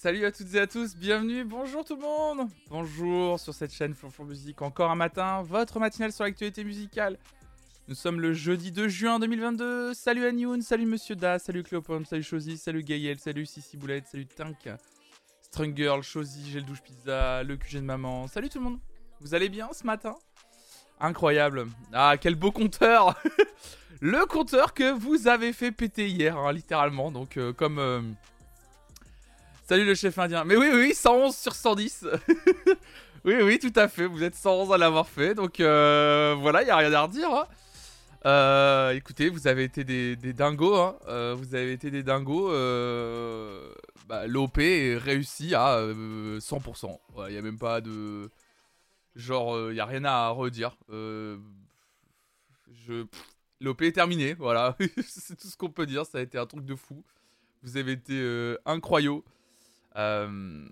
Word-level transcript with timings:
salut 0.00 0.24
à 0.24 0.32
toutes 0.32 0.54
et 0.54 0.60
à 0.60 0.66
tous, 0.66 0.96
bienvenue, 0.96 1.44
bonjour 1.44 1.84
tout 1.84 1.94
le 1.94 2.00
monde. 2.00 2.48
Bonjour 2.70 3.38
sur 3.38 3.52
cette 3.52 3.70
chaîne 3.70 3.94
Flonflon 3.94 4.24
Musique, 4.24 4.62
encore 4.62 4.90
un 4.90 4.94
matin, 4.94 5.42
votre 5.42 5.78
matinale 5.78 6.10
sur 6.10 6.24
l'actualité 6.24 6.64
musicale. 6.64 7.18
Nous 7.86 7.94
sommes 7.94 8.18
le 8.18 8.32
jeudi 8.32 8.72
2 8.72 8.88
juin 8.88 9.18
2022, 9.18 9.92
salut 9.92 10.24
Anyoun, 10.24 10.62
salut 10.62 10.86
Monsieur 10.86 11.16
Da, 11.16 11.38
salut 11.38 11.62
Cléopom, 11.62 12.06
salut 12.06 12.22
Chosy, 12.22 12.56
salut 12.56 12.82
Gaël, 12.82 13.18
salut 13.18 13.44
Sissi 13.44 13.76
Boulette, 13.76 14.06
salut 14.06 14.24
Tink, 14.24 14.70
Strung 15.42 15.76
Girl, 15.76 16.02
Chosy, 16.02 16.50
Gel 16.50 16.64
Douche 16.64 16.80
Pizza, 16.80 17.42
le 17.42 17.58
QG 17.58 17.74
de 17.74 17.80
maman, 17.80 18.26
salut 18.26 18.48
tout 18.48 18.58
le 18.58 18.64
monde 18.64 18.78
Vous 19.20 19.34
allez 19.34 19.50
bien 19.50 19.68
ce 19.74 19.84
matin? 19.84 20.14
Incroyable. 20.98 21.66
Ah, 21.92 22.14
quel 22.18 22.36
beau 22.36 22.52
compteur. 22.52 23.22
Le 24.02 24.24
compteur 24.24 24.72
que 24.72 24.92
vous 24.92 25.28
avez 25.28 25.52
fait 25.52 25.72
péter 25.72 26.08
hier, 26.08 26.38
hein, 26.38 26.54
littéralement, 26.54 27.10
donc 27.10 27.36
euh, 27.36 27.52
comme... 27.52 27.78
euh, 27.78 28.00
Salut 29.70 29.84
le 29.84 29.94
chef 29.94 30.18
indien. 30.18 30.42
Mais 30.42 30.56
oui, 30.56 30.66
oui, 30.72 30.86
oui, 30.88 30.94
111 30.96 31.32
sur 31.36 31.54
110. 31.54 32.04
oui, 33.24 33.34
oui, 33.40 33.60
tout 33.60 33.72
à 33.76 33.86
fait. 33.86 34.04
Vous 34.04 34.24
êtes 34.24 34.34
111 34.34 34.72
à 34.72 34.78
l'avoir 34.78 35.06
fait. 35.06 35.32
Donc 35.32 35.60
euh, 35.60 36.34
voilà, 36.40 36.62
il 36.62 36.64
n'y 36.64 36.72
a 36.72 36.76
rien 36.76 36.92
à 36.92 37.02
redire. 37.02 37.30
hein. 37.32 37.46
Euh, 38.26 38.90
écoutez, 38.90 39.28
vous 39.28 39.46
avez 39.46 39.62
été 39.62 39.84
des, 39.84 40.16
dingos. 40.32 40.74
hein. 40.74 40.96
Euh, 41.06 41.36
vous 41.38 41.54
avez 41.54 41.70
été 41.72 41.92
des 41.92 42.02
dingos. 42.02 42.48
Bah, 44.08 44.26
L'OP 44.26 44.58
est 44.58 44.96
réussi 44.96 45.54
à 45.54 45.76
euh, 45.76 46.40
100%. 46.40 46.98
Il 47.28 47.32
n'y 47.32 47.38
a 47.38 47.42
même 47.42 47.60
pas 47.60 47.80
de. 47.80 48.28
Genre, 49.14 49.70
il 49.70 49.74
n'y 49.74 49.80
a 49.80 49.86
rien 49.86 50.04
à 50.04 50.30
redire. 50.30 50.76
L'OP 53.60 53.82
est 53.82 53.92
terminé. 53.92 54.34
Voilà. 54.34 54.76
C'est 55.06 55.36
tout 55.36 55.46
ce 55.46 55.56
qu'on 55.56 55.70
peut 55.70 55.86
dire. 55.86 56.04
Ça 56.06 56.18
a 56.18 56.22
été 56.22 56.38
un 56.38 56.46
truc 56.46 56.64
de 56.64 56.74
fou. 56.74 57.04
Vous 57.62 57.76
avez 57.76 57.92
été 57.92 58.56
incroyaux. 58.66 59.24
Euh, 59.96 60.64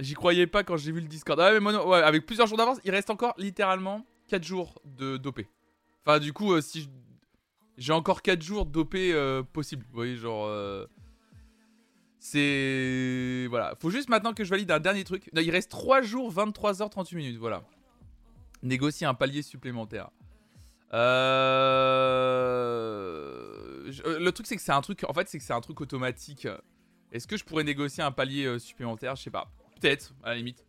J'y 0.00 0.14
croyais 0.14 0.46
pas 0.48 0.64
quand 0.64 0.76
j'ai 0.76 0.90
vu 0.90 1.00
le 1.00 1.06
Discord. 1.06 1.38
Ah 1.38 1.52
mais 1.52 1.60
moi, 1.60 1.86
ouais, 1.86 2.02
avec 2.02 2.26
plusieurs 2.26 2.48
jours 2.48 2.58
d'avance, 2.58 2.78
il 2.84 2.90
reste 2.90 3.10
encore 3.10 3.34
littéralement 3.38 4.04
4 4.28 4.42
jours 4.42 4.80
de 4.84 5.16
d'OP. 5.16 5.42
Enfin, 6.04 6.18
du 6.18 6.32
coup, 6.32 6.52
euh, 6.52 6.60
si 6.60 6.90
j'ai 7.78 7.92
encore 7.92 8.22
4 8.22 8.42
jours 8.42 8.66
d'OP 8.66 8.94
euh, 8.96 9.42
possible. 9.44 9.84
Vous 9.90 9.94
voyez, 9.94 10.16
genre. 10.16 10.50
C'est. 12.18 13.46
Voilà. 13.50 13.74
Faut 13.80 13.90
juste 13.90 14.08
maintenant 14.08 14.32
que 14.32 14.42
je 14.42 14.50
valide 14.50 14.70
un 14.72 14.80
dernier 14.80 15.04
truc. 15.04 15.30
Non, 15.32 15.42
il 15.42 15.50
reste 15.50 15.70
3 15.70 16.02
jours, 16.02 16.32
23h38 16.32 17.14
minutes. 17.14 17.36
Voilà. 17.38 17.62
Négocier 18.62 19.06
un 19.06 19.14
palier 19.14 19.42
supplémentaire. 19.42 20.10
Le 23.86 24.30
truc, 24.30 24.46
c'est 24.46 24.56
que 24.56 24.62
c'est 24.62 24.72
un 24.72 24.80
truc. 24.80 25.04
En 25.08 25.12
fait, 25.12 25.28
c'est 25.28 25.38
que 25.38 25.44
c'est 25.44 25.52
un 25.52 25.60
truc 25.60 25.80
automatique. 25.80 26.48
Est-ce 27.14 27.28
que 27.28 27.36
je 27.36 27.44
pourrais 27.44 27.62
négocier 27.62 28.02
un 28.02 28.10
palier 28.10 28.44
euh, 28.44 28.58
supplémentaire? 28.58 29.14
Je 29.14 29.22
sais 29.22 29.30
pas. 29.30 29.48
Peut-être, 29.80 30.12
à 30.24 30.30
la 30.30 30.34
limite. 30.34 30.66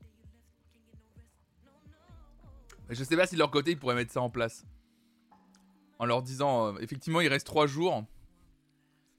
Je 2.87 3.03
sais 3.03 3.17
pas 3.17 3.25
si 3.25 3.33
de 3.33 3.39
leur 3.39 3.49
côté 3.49 3.71
ils 3.71 3.79
pourraient 3.79 3.95
mettre 3.95 4.13
ça 4.13 4.21
en 4.21 4.29
place. 4.29 4.63
En 5.97 6.05
leur 6.05 6.21
disant, 6.21 6.67
euh, 6.67 6.77
effectivement, 6.81 7.19
il 7.19 7.29
reste 7.29 7.47
3 7.47 7.65
jours. 7.65 8.05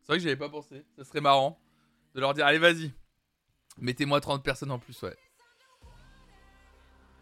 C'est 0.03 0.13
vrai 0.13 0.19
que 0.19 0.23
j'y 0.23 0.29
avais 0.29 0.37
pas 0.37 0.49
pensé. 0.49 0.85
Ça 0.97 1.03
serait 1.03 1.21
marrant 1.21 1.59
de 2.15 2.21
leur 2.21 2.33
dire, 2.33 2.47
allez, 2.47 2.59
vas-y. 2.59 2.93
Mettez-moi 3.79 4.21
30 4.21 4.45
personnes 4.45 4.71
en 4.71 4.79
plus, 4.79 5.03
ouais. 5.03 5.17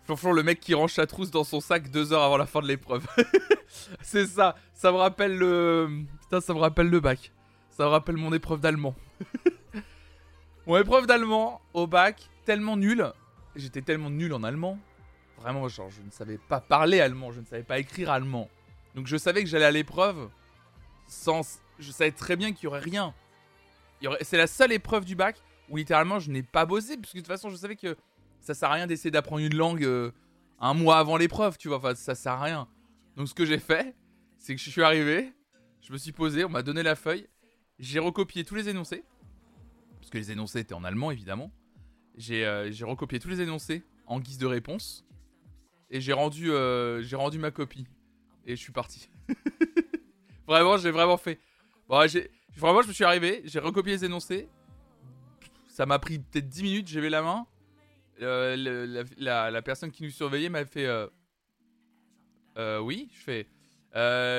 Flonflon, 0.02 0.32
le 0.32 0.42
mec 0.42 0.60
qui 0.60 0.74
range 0.74 0.92
sa 0.92 1.06
trousse 1.06 1.30
dans 1.30 1.44
son 1.44 1.62
sac 1.62 1.90
deux 1.90 2.12
heures 2.12 2.22
avant 2.22 2.36
la 2.36 2.44
fin 2.44 2.60
de 2.60 2.68
l'épreuve. 2.68 3.06
C'est 4.02 4.26
ça. 4.26 4.54
Ça 4.74 4.92
me 4.92 4.98
rappelle 4.98 5.38
le. 5.38 6.04
Putain, 6.20 6.42
ça 6.42 6.52
me 6.52 6.58
rappelle 6.58 6.90
le 6.90 7.00
bac. 7.00 7.32
Ça 7.70 7.84
me 7.84 7.88
rappelle 7.88 8.18
mon 8.18 8.34
épreuve 8.34 8.60
d'allemand. 8.60 8.94
mon 10.66 10.78
épreuve 10.78 11.06
d'allemand 11.06 11.60
au 11.74 11.86
bac, 11.86 12.28
tellement 12.44 12.76
nul. 12.76 13.12
J'étais 13.54 13.82
tellement 13.82 14.10
nul 14.10 14.32
en 14.32 14.42
allemand. 14.42 14.78
Vraiment, 15.38 15.68
genre, 15.68 15.90
je 15.90 16.00
ne 16.00 16.10
savais 16.10 16.38
pas 16.38 16.60
parler 16.60 17.00
allemand, 17.00 17.32
je 17.32 17.40
ne 17.40 17.44
savais 17.44 17.62
pas 17.62 17.78
écrire 17.78 18.10
allemand. 18.10 18.48
Donc 18.94 19.06
je 19.06 19.16
savais 19.16 19.42
que 19.42 19.48
j'allais 19.48 19.64
à 19.64 19.70
l'épreuve 19.70 20.28
sans. 21.06 21.60
Je 21.78 21.90
savais 21.90 22.12
très 22.12 22.36
bien 22.36 22.52
qu'il 22.52 22.64
y 22.64 22.66
aurait 22.68 22.80
rien. 22.80 23.12
C'est 24.22 24.36
la 24.36 24.46
seule 24.46 24.72
épreuve 24.72 25.04
du 25.04 25.16
bac 25.16 25.36
où 25.68 25.76
littéralement 25.76 26.18
je 26.18 26.30
n'ai 26.30 26.42
pas 26.42 26.66
bossé, 26.66 26.96
parce 26.96 27.12
que 27.12 27.18
de 27.18 27.22
toute 27.22 27.28
façon 27.28 27.50
je 27.50 27.56
savais 27.56 27.76
que 27.76 27.96
ça 28.40 28.54
sert 28.54 28.70
à 28.70 28.74
rien 28.74 28.86
d'essayer 28.86 29.10
d'apprendre 29.10 29.42
une 29.42 29.54
langue 29.54 29.84
euh, 29.84 30.12
un 30.60 30.74
mois 30.74 30.98
avant 30.98 31.16
l'épreuve, 31.16 31.56
tu 31.58 31.68
vois. 31.68 31.78
Enfin, 31.78 31.94
ça 31.94 32.14
sert 32.14 32.32
à 32.32 32.42
rien. 32.42 32.68
Donc 33.16 33.28
ce 33.28 33.34
que 33.34 33.44
j'ai 33.44 33.58
fait, 33.58 33.94
c'est 34.38 34.54
que 34.54 34.60
je 34.60 34.70
suis 34.70 34.82
arrivé, 34.82 35.32
je 35.80 35.92
me 35.92 35.98
suis 35.98 36.12
posé, 36.12 36.44
on 36.44 36.48
m'a 36.48 36.62
donné 36.62 36.82
la 36.82 36.94
feuille, 36.94 37.26
j'ai 37.78 37.98
recopié 37.98 38.44
tous 38.44 38.54
les 38.54 38.68
énoncés, 38.68 39.04
parce 40.04 40.10
que 40.10 40.18
les 40.18 40.32
énoncés 40.32 40.58
étaient 40.58 40.74
en 40.74 40.84
allemand 40.84 41.10
évidemment. 41.10 41.50
J'ai 42.14 42.44
euh, 42.44 42.70
j'ai 42.70 42.84
recopié 42.84 43.18
tous 43.18 43.28
les 43.28 43.40
énoncés 43.40 43.82
en 44.06 44.20
guise 44.20 44.36
de 44.36 44.46
réponse, 44.46 45.06
et 45.90 46.00
j'ai 46.02 46.12
rendu, 46.12 46.50
euh, 46.50 47.02
ma 47.38 47.50
copie, 47.50 47.86
et 48.44 48.54
je 48.54 48.60
suis 48.60 48.72
parti. 48.72 49.08
vraiment, 50.46 50.76
j'ai 50.76 50.90
vraiment 50.90 51.16
fait. 51.16 51.40
Vraiment, 51.88 52.82
je 52.82 52.88
me 52.88 52.92
suis 52.92 53.04
arrivé, 53.04 53.40
j'ai 53.44 53.58
recopié 53.58 53.94
les 53.94 54.04
énoncés, 54.04 54.46
ça 55.68 55.86
m'a 55.86 55.98
pris 55.98 56.18
peut-être 56.18 56.50
10 56.50 56.62
minutes, 56.62 56.86
j'ai 56.88 56.96
levé 56.96 57.08
la 57.08 57.22
main. 57.22 57.46
Euh, 58.20 59.04
la, 59.16 59.62
personne 59.62 59.90
qui 59.90 60.02
nous 60.02 60.10
surveillait 60.10 60.50
m'a 60.50 60.66
fait 60.66 60.86
oui, 62.82 63.08
je 63.10 63.20
fais 63.22 63.46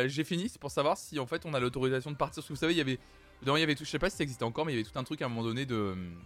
j'ai 0.08 0.24
fini, 0.24 0.48
c'est 0.48 0.62
pour 0.62 0.72
savoir 0.72 0.96
si 0.96 1.18
en 1.18 1.26
fait 1.26 1.44
on 1.44 1.56
a 1.56 1.60
l'autorisation 1.60 2.12
de 2.12 2.18
partir. 2.18 2.36
Parce 2.36 2.48
que 2.48 2.54
vous 2.54 2.60
savez, 2.60 2.74
il 2.74 2.78
y 2.78 2.82
avait, 2.82 3.00
dedans, 3.46 3.56
il 3.56 3.62
y 3.62 3.64
avait 3.64 3.76
tout, 3.76 3.86
je 3.86 3.90
sais 3.90 4.00
pas 4.00 4.10
si 4.10 4.18
ça 4.18 4.24
existait 4.24 4.44
encore, 4.44 4.66
mais 4.66 4.74
il 4.74 4.76
y 4.76 4.80
avait 4.80 4.90
tout 4.90 4.98
un 4.98 5.04
truc 5.04 5.22
à 5.22 5.26
un 5.26 5.30
moment 5.30 5.44
donné 5.44 5.66
de. 5.66 5.76
hum, 5.76 6.20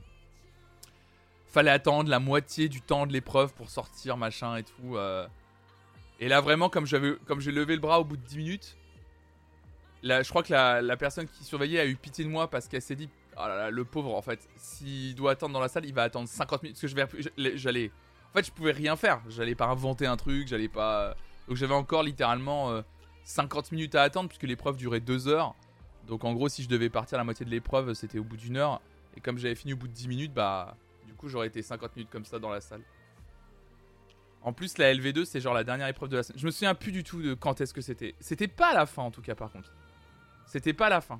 Fallait 1.47 1.72
attendre 1.72 2.09
la 2.09 2.19
moitié 2.19 2.69
du 2.69 2.80
temps 2.80 3.07
de 3.07 3.12
l'épreuve 3.13 3.53
pour 3.53 3.69
sortir, 3.69 4.18
machin 4.18 4.57
et 4.57 4.63
tout. 4.63 4.96
euh. 4.97 5.28
Et 6.19 6.28
là, 6.28 6.41
vraiment, 6.41 6.69
comme 6.69 6.85
j'avais, 6.85 7.16
comme 7.25 7.40
j'ai 7.40 7.52
levé 7.52 7.74
le 7.75 7.81
bras 7.81 8.00
au 8.00 8.03
bout 8.03 8.18
de 8.18 8.22
10 8.22 8.38
minutes, 8.38 8.78
là, 10.03 10.22
je 10.22 10.30
crois 10.30 10.44
que 10.44 10.53
la, 10.53 10.97
personne 10.97 11.28
qui 11.28 11.44
surveillait 11.44 11.80
a 11.80 11.85
eu 11.88 11.96
pitié 11.96 12.24
de 12.24 12.30
moi 12.30 12.50
parce 12.50 12.68
qu'elle 12.68 12.81
s'est 12.81 12.96
dit 12.96 13.09
Oh 13.36 13.47
là 13.47 13.56
là, 13.56 13.72
le 13.72 13.84
pauvre, 13.84 14.13
en 14.13 14.22
fait, 14.22 14.47
s'il 14.57 15.16
doit 15.16 15.31
attendre 15.31 15.53
dans 15.53 15.59
la 15.59 15.69
salle, 15.69 15.86
il 15.86 15.94
va 15.94 16.03
attendre 16.03 16.28
50 16.28 16.63
minutes. 16.63 16.80
Parce 16.80 16.94
que 16.94 17.56
j'allais. 17.56 17.91
En 18.30 18.38
fait, 18.38 18.46
je 18.46 18.51
pouvais 18.51 18.72
rien 18.74 18.96
faire. 18.96 19.22
J'allais 19.30 19.56
pas 19.56 19.66
inventer 19.68 20.06
un 20.06 20.18
truc, 20.18 20.47
j'allais 20.47 20.68
pas. 20.68 21.16
Donc 21.47 21.57
j'avais 21.57 21.74
encore 21.74 22.03
littéralement 22.03 22.69
euh, 22.69 22.81
50 23.24 23.72
minutes 23.72 23.96
à 23.96 24.03
attendre 24.03 24.30
puisque 24.30 24.44
l'épreuve 24.44 24.78
durait 24.78 25.00
2 25.00 25.28
heures. 25.28 25.56
Donc 26.09 26.25
en 26.25 26.34
gros, 26.34 26.50
si 26.50 26.64
je 26.64 26.68
devais 26.68 26.90
partir 26.90 27.18
la 27.18 27.24
moitié 27.24 27.46
de 27.46 27.52
l'épreuve, 27.52 27.94
c'était 27.94 28.20
au 28.20 28.24
bout 28.24 28.36
d'une 28.36 28.58
heure. 28.58 28.81
Et 29.16 29.22
comme 29.22 29.38
j'avais 29.38 29.56
fini 29.56 29.74
au 29.74 29.78
bout 29.78 29.88
de 29.88 29.94
10 29.94 30.08
minutes, 30.08 30.34
bah 30.34 30.75
du 31.08 31.14
coup 31.14 31.30
j'aurais 31.30 31.47
été 31.47 31.62
50 31.62 31.96
minutes 31.96 32.12
comme 32.12 32.25
ça 32.25 32.40
dans 32.40 32.50
la 32.50 32.59
salle. 32.59 32.81
En 34.42 34.53
plus, 34.53 34.78
la 34.78 34.94
LV2, 34.94 35.25
c'est 35.25 35.42
genre 35.42 35.53
la 35.53 35.64
dernière 35.64 35.88
épreuve 35.88 36.09
de 36.09 36.18
la 36.18 36.24
semaine. 36.24 36.40
Je 36.40 36.46
me 36.46 36.52
souviens 36.52 36.74
plus 36.74 36.92
du 36.92 37.03
tout 37.03 37.22
de 37.22 37.34
quand 37.34 37.62
est-ce 37.62 37.74
que 37.74 37.81
c'était. 37.81 38.16
C'était 38.19 38.48
pas 38.48 38.72
à 38.72 38.74
la 38.74 38.86
fin 38.86 39.03
en 39.03 39.12
tout 39.12 39.22
cas, 39.22 39.36
par 39.36 39.52
contre. 39.52 39.72
C'était 40.46 40.74
pas 40.74 40.88
à 40.88 40.90
la 40.90 41.02
fin. 41.02 41.19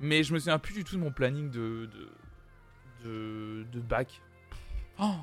Mais 0.00 0.22
je 0.22 0.32
me 0.34 0.38
souviens 0.38 0.58
plus 0.58 0.74
du 0.74 0.84
tout 0.84 0.96
de 0.96 1.00
mon 1.00 1.10
planning 1.10 1.50
de. 1.50 1.88
de. 1.92 2.10
de, 3.04 3.66
de 3.72 3.80
bac. 3.80 4.20
Oh 4.98 5.14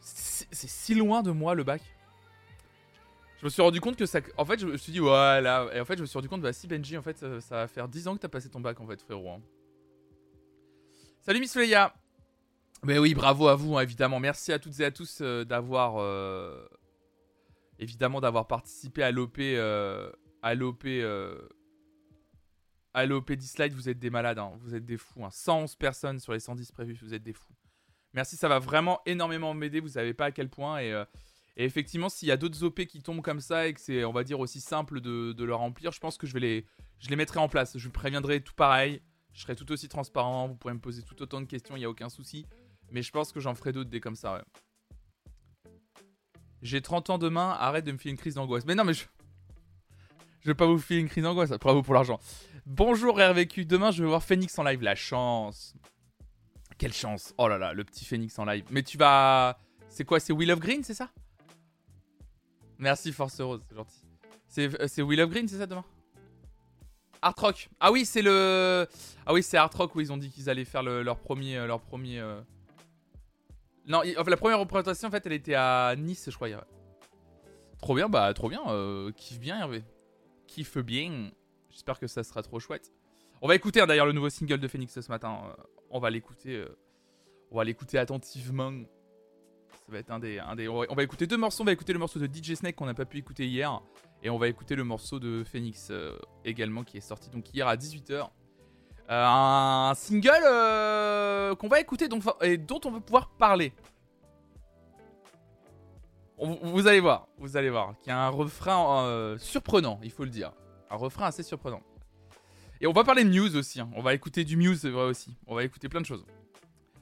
c'est 0.00 0.68
si 0.68 0.94
loin 0.94 1.22
de 1.22 1.30
moi 1.30 1.54
le 1.54 1.64
bac. 1.64 1.82
Je 3.42 3.46
me 3.46 3.50
suis 3.50 3.60
rendu 3.60 3.80
compte 3.80 3.96
que 3.96 4.06
ça. 4.06 4.20
En 4.38 4.44
fait, 4.44 4.60
je 4.60 4.66
me 4.68 4.76
suis 4.76 4.92
dit, 4.92 5.00
voilà. 5.00 5.68
Et 5.74 5.80
en 5.80 5.84
fait, 5.84 5.96
je 5.96 6.02
me 6.02 6.06
suis 6.06 6.16
rendu 6.16 6.28
compte, 6.28 6.42
bah 6.42 6.52
si 6.52 6.68
Benji, 6.68 6.96
en 6.96 7.02
fait, 7.02 7.16
ça, 7.40 7.56
va 7.56 7.66
faire 7.66 7.88
10 7.88 8.06
ans 8.06 8.14
que 8.14 8.20
t'as 8.20 8.28
passé 8.28 8.48
ton 8.48 8.60
bac, 8.60 8.80
en 8.80 8.86
fait, 8.86 9.02
frérot. 9.02 9.30
hein. 9.30 9.42
Salut 11.22 11.40
Miss 11.40 11.56
Leia. 11.56 11.92
Mais 12.84 12.98
oui, 12.98 13.14
bravo 13.14 13.48
à 13.48 13.56
vous, 13.56 13.76
hein, 13.76 13.82
évidemment. 13.82 14.20
Merci 14.20 14.52
à 14.52 14.60
toutes 14.60 14.78
et 14.78 14.84
à 14.84 14.92
tous 14.92 15.18
euh, 15.22 15.44
d'avoir. 15.44 15.96
euh, 15.98 16.64
évidemment, 17.80 18.20
d'avoir 18.20 18.46
participé 18.46 19.02
à 19.02 19.10
l'OP. 19.10 19.38
euh, 19.40 20.12
à 20.40 20.54
l'OP. 20.54 20.84
à 22.94 23.06
l'OP 23.06 23.32
Dislike, 23.32 23.72
vous 23.72 23.88
êtes 23.88 23.98
des 23.98 24.10
malades, 24.10 24.38
hein, 24.38 24.52
vous 24.60 24.76
êtes 24.76 24.84
des 24.84 24.98
fous. 24.98 25.24
hein. 25.24 25.30
111 25.32 25.74
personnes 25.74 26.20
sur 26.20 26.32
les 26.32 26.38
110 26.40 26.70
prévus, 26.70 26.96
vous 27.02 27.12
êtes 27.12 27.24
des 27.24 27.32
fous. 27.32 27.54
Merci, 28.12 28.36
ça 28.36 28.46
va 28.48 28.60
vraiment 28.60 29.00
énormément 29.04 29.52
m'aider, 29.52 29.80
vous 29.80 29.88
savez 29.88 30.14
pas 30.14 30.26
à 30.26 30.30
quel 30.30 30.48
point. 30.48 30.78
Et, 30.78 30.92
et 31.56 31.64
effectivement, 31.64 32.08
s'il 32.08 32.28
y 32.28 32.30
a 32.30 32.36
d'autres 32.36 32.62
OP 32.64 32.84
qui 32.86 33.02
tombent 33.02 33.22
comme 33.22 33.40
ça 33.40 33.66
et 33.66 33.74
que 33.74 33.80
c'est, 33.80 34.04
on 34.04 34.12
va 34.12 34.24
dire, 34.24 34.40
aussi 34.40 34.60
simple 34.60 35.00
de, 35.00 35.34
le 35.38 35.54
remplir, 35.54 35.92
je 35.92 36.00
pense 36.00 36.16
que 36.16 36.26
je 36.26 36.32
vais 36.32 36.40
les, 36.40 36.66
je 36.98 37.08
les 37.08 37.16
mettrai 37.16 37.40
en 37.40 37.48
place. 37.48 37.76
Je 37.76 37.84
vous 37.84 37.92
préviendrai 37.92 38.40
tout 38.40 38.54
pareil. 38.54 39.02
Je 39.32 39.42
serai 39.42 39.54
tout 39.54 39.70
aussi 39.70 39.88
transparent. 39.88 40.48
Vous 40.48 40.54
pourrez 40.54 40.74
me 40.74 40.80
poser 40.80 41.02
tout 41.02 41.20
autant 41.22 41.40
de 41.40 41.46
questions, 41.46 41.76
il 41.76 41.80
n'y 41.80 41.84
a 41.84 41.90
aucun 41.90 42.08
souci. 42.08 42.46
Mais 42.90 43.02
je 43.02 43.10
pense 43.10 43.32
que 43.32 43.40
j'en 43.40 43.54
ferai 43.54 43.72
d'autres 43.72 43.90
des 43.90 44.00
comme 44.00 44.16
ça. 44.16 44.42
J'ai 46.62 46.80
30 46.80 47.10
ans 47.10 47.18
demain, 47.18 47.50
arrête 47.58 47.84
de 47.84 47.92
me 47.92 47.98
filer 47.98 48.12
une 48.12 48.18
crise 48.18 48.34
d'angoisse. 48.34 48.64
Mais 48.64 48.74
non, 48.74 48.84
mais 48.84 48.94
je. 48.94 49.04
Je 50.40 50.48
vais 50.48 50.54
pas 50.54 50.66
vous 50.66 50.78
filer 50.78 50.98
une 50.98 51.08
crise 51.08 51.22
d'angoisse, 51.22 51.50
bravo 51.50 51.82
pour 51.82 51.94
l'argent. 51.94 52.18
Bonjour 52.66 53.16
RVQ, 53.16 53.64
demain 53.64 53.92
je 53.92 54.02
vais 54.02 54.08
voir 54.08 54.24
Phoenix 54.24 54.58
en 54.58 54.64
live, 54.64 54.82
la 54.82 54.96
chance. 54.96 55.74
Quelle 56.78 56.92
chance. 56.92 57.32
Oh 57.38 57.46
là 57.46 57.58
là, 57.58 57.72
le 57.72 57.84
petit 57.84 58.04
Phoenix 58.04 58.36
en 58.40 58.44
live. 58.44 58.64
Mais 58.70 58.82
tu 58.82 58.98
vas. 58.98 59.58
C'est 59.88 60.04
quoi? 60.04 60.18
C'est 60.18 60.32
Will 60.32 60.50
of 60.50 60.58
Green, 60.58 60.82
c'est 60.82 60.94
ça? 60.94 61.12
Merci 62.82 63.12
Force 63.12 63.40
Rose, 63.40 63.62
c'est 63.68 63.76
gentil. 63.76 64.04
C'est 64.48 64.98
euh, 64.98 65.02
Will 65.04 65.20
of 65.20 65.30
Green, 65.30 65.46
c'est 65.46 65.56
ça 65.58 65.66
demain 65.66 65.84
Art 67.22 67.34
Rock. 67.38 67.68
Ah 67.78 67.92
oui, 67.92 68.04
c'est 68.04 68.22
le. 68.22 68.88
Ah 69.24 69.32
oui, 69.32 69.44
c'est 69.44 69.56
Art 69.56 69.70
Rock 69.72 69.94
où 69.94 70.00
ils 70.00 70.12
ont 70.12 70.16
dit 70.16 70.28
qu'ils 70.30 70.50
allaient 70.50 70.64
faire 70.64 70.82
le- 70.82 71.04
leur 71.04 71.20
premier. 71.20 71.56
euh, 71.58 71.68
Leur 71.68 71.80
premier 71.80 72.18
euh, 72.18 72.40
Non, 73.86 74.02
la 74.02 74.36
première 74.36 74.58
représentation, 74.58 75.06
en 75.06 75.10
fait, 75.12 75.24
elle 75.26 75.32
était 75.34 75.54
à 75.54 75.94
Nice, 75.96 76.28
je 76.28 76.34
crois. 76.34 76.48
Trop 77.78 77.94
bien, 77.94 78.08
bah, 78.08 78.34
trop 78.34 78.48
bien. 78.48 78.60
kiffe 79.16 79.38
bien, 79.38 79.60
Hervé. 79.60 79.84
Kiffe 80.48 80.78
bien. 80.78 81.30
J'espère 81.70 82.00
que 82.00 82.08
ça 82.08 82.24
sera 82.24 82.42
trop 82.42 82.58
chouette. 82.58 82.90
On 83.40 83.46
va 83.46 83.54
écouter 83.54 83.80
hein, 83.80 83.86
d'ailleurs 83.86 84.06
le 84.06 84.12
nouveau 84.12 84.28
single 84.28 84.58
de 84.58 84.66
Phoenix 84.66 85.00
ce 85.00 85.08
matin. 85.08 85.54
on 85.90 86.00
va 86.00 86.10
l'écouter. 86.10 86.64
on 87.52 87.56
va 87.58 87.62
l'écouter 87.64 87.98
attentivement. 87.98 88.72
On 89.88 90.94
va, 90.94 91.02
écouter 91.02 91.26
deux 91.26 91.36
morceaux. 91.36 91.62
On 91.62 91.66
va 91.66 91.72
écouter 91.72 91.92
le 91.92 91.98
morceau 91.98 92.18
de 92.18 92.26
DJ 92.26 92.54
Snake 92.54 92.76
qu'on 92.76 92.86
n'a 92.86 92.94
pas 92.94 93.04
pu 93.04 93.18
écouter 93.18 93.46
hier. 93.46 93.80
Et 94.22 94.30
on 94.30 94.38
va 94.38 94.48
écouter 94.48 94.76
le 94.76 94.84
morceau 94.84 95.18
de 95.18 95.44
Phoenix 95.44 95.90
également 96.44 96.84
qui 96.84 96.96
est 96.96 97.00
sorti 97.02 97.28
donc 97.30 97.52
hier 97.52 97.66
à 97.66 97.76
18h. 97.76 98.28
Euh, 99.10 99.26
un 99.26 99.94
single 99.94 100.30
euh, 100.44 101.54
qu'on 101.56 101.68
va 101.68 101.80
écouter 101.80 102.08
et 102.40 102.56
dont 102.56 102.80
on 102.84 102.90
va 102.90 103.00
pouvoir 103.00 103.30
parler. 103.30 103.72
vous 106.38 106.86
allez 106.86 107.00
voir, 107.00 107.28
vous 107.36 107.56
allez 107.56 107.70
voir, 107.70 107.94
qu'il 107.98 108.08
y 108.08 108.12
a 108.12 108.18
un 108.18 108.28
refrain 108.28 109.04
euh, 109.04 109.36
surprenant, 109.38 110.00
il 110.02 110.10
faut 110.10 110.24
le 110.24 110.30
dire. 110.30 110.52
Un 110.88 110.96
refrain 110.96 111.26
assez 111.26 111.42
surprenant. 111.42 111.82
Et 112.80 112.86
on 112.86 112.92
va 112.92 113.04
parler 113.04 113.24
de 113.24 113.28
Muse 113.28 113.56
aussi, 113.56 113.80
hein. 113.80 113.90
on 113.94 114.02
va 114.02 114.14
écouter 114.14 114.44
du 114.44 114.56
Muse 114.56 114.84
vrai 114.84 115.04
aussi. 115.04 115.36
On 115.46 115.54
va 115.54 115.64
écouter 115.64 115.88
plein 115.88 116.00
de 116.00 116.06
choses. 116.06 116.24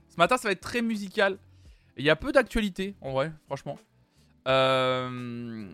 Ce 0.08 0.16
matin, 0.16 0.36
ça 0.36 0.48
va 0.48 0.52
être 0.52 0.60
très 0.60 0.82
musical. 0.82 1.38
Il 2.00 2.04
y 2.04 2.10
a 2.10 2.16
peu 2.16 2.32
d'actualité, 2.32 2.94
en 3.02 3.12
vrai, 3.12 3.30
franchement. 3.46 3.78
Euh, 4.48 5.68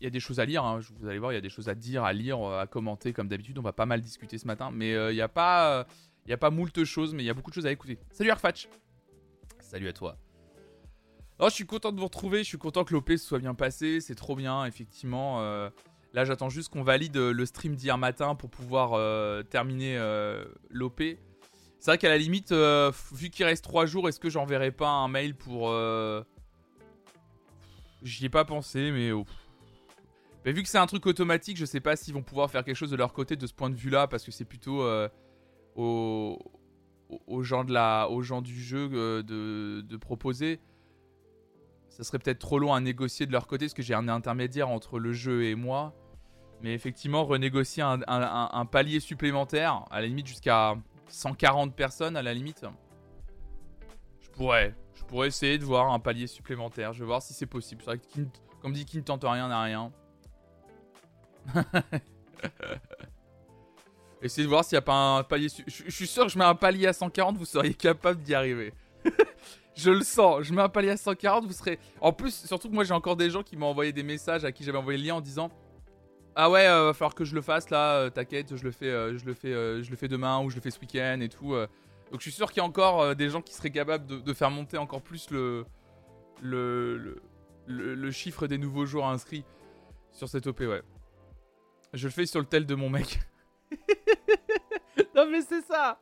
il 0.00 0.04
y 0.04 0.06
a 0.06 0.10
des 0.10 0.20
choses 0.20 0.38
à 0.38 0.44
lire, 0.44 0.64
hein. 0.64 0.78
vous 1.00 1.08
allez 1.08 1.18
voir, 1.18 1.32
il 1.32 1.34
y 1.34 1.38
a 1.38 1.42
des 1.42 1.48
choses 1.48 1.68
à 1.68 1.74
dire, 1.74 2.04
à 2.04 2.12
lire, 2.12 2.40
euh, 2.40 2.60
à 2.60 2.66
commenter 2.68 3.12
comme 3.12 3.26
d'habitude. 3.26 3.58
On 3.58 3.62
va 3.62 3.72
pas 3.72 3.86
mal 3.86 4.00
discuter 4.00 4.38
ce 4.38 4.46
matin, 4.46 4.70
mais 4.72 4.94
euh, 4.94 5.10
il 5.10 5.16
n'y 5.16 5.22
a 5.22 5.28
pas, 5.28 5.72
euh, 5.72 5.84
il 6.26 6.30
y 6.30 6.34
a 6.34 6.36
pas 6.36 6.50
moult 6.50 6.84
choses, 6.84 7.14
mais 7.14 7.24
il 7.24 7.26
y 7.26 7.30
a 7.30 7.34
beaucoup 7.34 7.50
de 7.50 7.54
choses 7.54 7.66
à 7.66 7.72
écouter. 7.72 7.98
Salut 8.10 8.30
Arfatch. 8.30 8.68
Salut 9.58 9.88
à 9.88 9.92
toi. 9.92 10.16
Oh, 11.40 11.48
je 11.48 11.54
suis 11.54 11.66
content 11.66 11.90
de 11.90 11.98
vous 11.98 12.04
retrouver, 12.04 12.44
je 12.44 12.48
suis 12.48 12.58
content 12.58 12.84
que 12.84 12.94
l'OP 12.94 13.10
se 13.10 13.16
soit 13.18 13.40
bien 13.40 13.54
passé, 13.54 14.00
c'est 14.00 14.14
trop 14.14 14.36
bien, 14.36 14.64
effectivement. 14.66 15.40
là, 16.14 16.24
j'attends 16.24 16.48
juste 16.48 16.70
qu'on 16.70 16.82
valide 16.82 17.16
le 17.16 17.44
stream 17.44 17.74
d'hier 17.74 17.98
matin 17.98 18.34
pour 18.34 18.48
pouvoir 18.48 19.44
terminer 19.50 19.98
l'OP. 20.70 21.02
C'est 21.78 21.90
vrai 21.90 21.98
qu'à 21.98 22.08
la 22.08 22.18
limite, 22.18 22.52
vu 22.52 23.30
qu'il 23.30 23.44
reste 23.44 23.64
3 23.64 23.86
jours, 23.86 24.08
est-ce 24.08 24.18
que 24.18 24.30
j'enverrai 24.30 24.72
pas 24.72 24.88
un 24.88 25.08
mail 25.08 25.34
pour. 25.34 25.72
J'y 28.02 28.26
ai 28.26 28.28
pas 28.28 28.44
pensé, 28.44 28.90
mais. 28.90 29.12
Oh, 29.12 29.24
mais 30.46 30.52
vu 30.52 30.62
que 30.62 30.68
c'est 30.68 30.78
un 30.78 30.86
truc 30.86 31.04
automatique, 31.06 31.56
je 31.56 31.64
sais 31.64 31.80
pas 31.80 31.96
s'ils 31.96 32.14
vont 32.14 32.22
pouvoir 32.22 32.48
faire 32.52 32.62
quelque 32.62 32.76
chose 32.76 32.92
de 32.92 32.96
leur 32.96 33.12
côté 33.12 33.34
de 33.34 33.46
ce 33.48 33.52
point 33.52 33.68
de 33.68 33.74
vue-là, 33.74 34.06
parce 34.06 34.24
que 34.24 34.30
c'est 34.30 34.44
plutôt 34.44 34.80
euh, 34.82 35.08
aux, 35.74 36.38
gens 37.42 37.64
de 37.64 37.72
la, 37.72 38.08
aux 38.08 38.22
gens 38.22 38.42
du 38.42 38.54
jeu 38.54 38.88
euh, 38.92 39.22
de, 39.24 39.96
proposer. 39.96 40.60
Ça 41.88 42.04
serait 42.04 42.20
peut-être 42.20 42.38
trop 42.38 42.60
long 42.60 42.72
à 42.72 42.80
négocier 42.80 43.26
de 43.26 43.32
leur 43.32 43.48
côté, 43.48 43.64
parce 43.64 43.74
que 43.74 43.82
j'ai 43.82 43.94
un 43.94 44.06
intermédiaire 44.06 44.68
entre 44.68 45.00
le 45.00 45.12
jeu 45.12 45.46
et 45.46 45.56
moi. 45.56 45.96
Mais 46.62 46.74
effectivement, 46.74 47.24
renégocier 47.24 47.82
un, 47.82 48.66
palier 48.66 49.00
supplémentaire, 49.00 49.84
à 49.90 50.00
la 50.00 50.06
limite 50.06 50.28
jusqu'à 50.28 50.76
140 51.08 51.74
personnes, 51.74 52.16
à 52.16 52.22
la 52.22 52.34
limite, 52.34 52.64
je 54.20 54.28
pourrais. 54.30 54.74
Je 54.94 55.04
pourrais 55.04 55.28
essayer 55.28 55.58
de 55.58 55.64
voir 55.64 55.92
un 55.92 55.98
palier 55.98 56.26
supplémentaire. 56.26 56.92
Je 56.92 57.00
vais 57.00 57.06
voir 57.06 57.22
si 57.22 57.32
c'est 57.34 57.46
possible. 57.46 57.82
C'est 57.84 57.90
vrai 57.90 57.98
que, 57.98 58.20
comme 58.60 58.72
dit, 58.72 58.84
qui 58.84 58.96
ne 58.96 59.02
tente 59.02 59.24
rien 59.24 59.48
n'a 59.48 59.62
rien. 59.62 59.92
Essayez 64.22 64.44
de 64.44 64.48
voir 64.48 64.64
s'il 64.64 64.76
n'y 64.76 64.78
a 64.78 64.82
pas 64.82 65.18
un 65.18 65.22
palier. 65.22 65.48
Je, 65.66 65.90
suis 65.90 66.06
sûr 66.06 66.24
que 66.24 66.32
je 66.32 66.38
mets 66.38 66.44
un 66.44 66.54
palier 66.54 66.86
à 66.86 66.92
140, 66.92 67.36
vous 67.36 67.44
seriez 67.44 67.74
capable 67.74 68.22
d'y 68.22 68.34
arriver. 68.34 68.72
je 69.76 69.90
le 69.90 70.02
sens. 70.02 70.42
Je 70.42 70.52
mets 70.52 70.62
un 70.62 70.68
palier 70.68 70.90
à 70.90 70.96
140, 70.96 71.44
vous 71.44 71.52
serez. 71.52 71.78
En 72.00 72.12
plus, 72.12 72.34
surtout 72.46 72.68
que 72.68 72.74
moi 72.74 72.84
j'ai 72.84 72.94
encore 72.94 73.16
des 73.16 73.30
gens 73.30 73.42
qui 73.42 73.56
m'ont 73.56 73.66
envoyé 73.66 73.92
des 73.92 74.02
messages 74.02 74.44
à 74.44 74.52
qui 74.52 74.64
j'avais 74.64 74.78
envoyé 74.78 74.98
le 74.98 75.04
lien 75.04 75.14
en 75.16 75.20
disant 75.20 75.50
Ah 76.38 76.50
ouais, 76.50 76.66
euh, 76.66 76.84
va 76.84 76.92
falloir 76.92 77.14
que 77.14 77.24
je 77.24 77.34
le 77.34 77.40
fasse 77.40 77.70
là. 77.70 77.96
Euh, 77.96 78.10
t'inquiète, 78.10 78.54
je 78.56 78.62
le 78.62 78.70
fais, 78.70 78.90
euh, 78.90 79.16
je 79.16 79.24
le 79.24 79.32
fais, 79.32 79.52
je 79.82 79.90
le 79.90 79.96
fais 79.96 80.06
demain 80.06 80.42
ou 80.42 80.50
je 80.50 80.56
le 80.56 80.60
fais 80.60 80.70
ce 80.70 80.78
week-end 80.78 81.18
et 81.22 81.30
tout. 81.30 81.54
Donc 82.12 82.20
je 82.20 82.22
suis 82.22 82.30
sûr 82.32 82.52
qu'il 82.52 82.58
y 82.58 82.64
a 82.64 82.68
encore 82.68 83.16
des 83.16 83.30
gens 83.30 83.40
qui 83.40 83.54
seraient 83.54 83.70
capables 83.70 84.22
de, 84.22 84.32
faire 84.34 84.50
monter 84.50 84.76
encore 84.76 85.00
plus 85.00 85.30
le 85.30 85.64
le, 86.42 86.98
le, 87.66 87.94
le 87.94 88.10
chiffre 88.10 88.46
des 88.46 88.58
nouveaux 88.58 88.84
jours 88.84 89.06
inscrits 89.06 89.44
sur 90.12 90.28
cette 90.28 90.46
OP, 90.46 90.60
ouais. 90.60 90.82
Je 91.94 92.06
le 92.06 92.12
fais 92.12 92.26
sur 92.26 92.40
le 92.40 92.46
tel 92.46 92.66
de 92.66 92.74
mon 92.74 92.90
mec. 92.90 93.18
non 95.14 95.26
mais 95.30 95.40
c'est 95.40 95.62
ça 95.62 95.98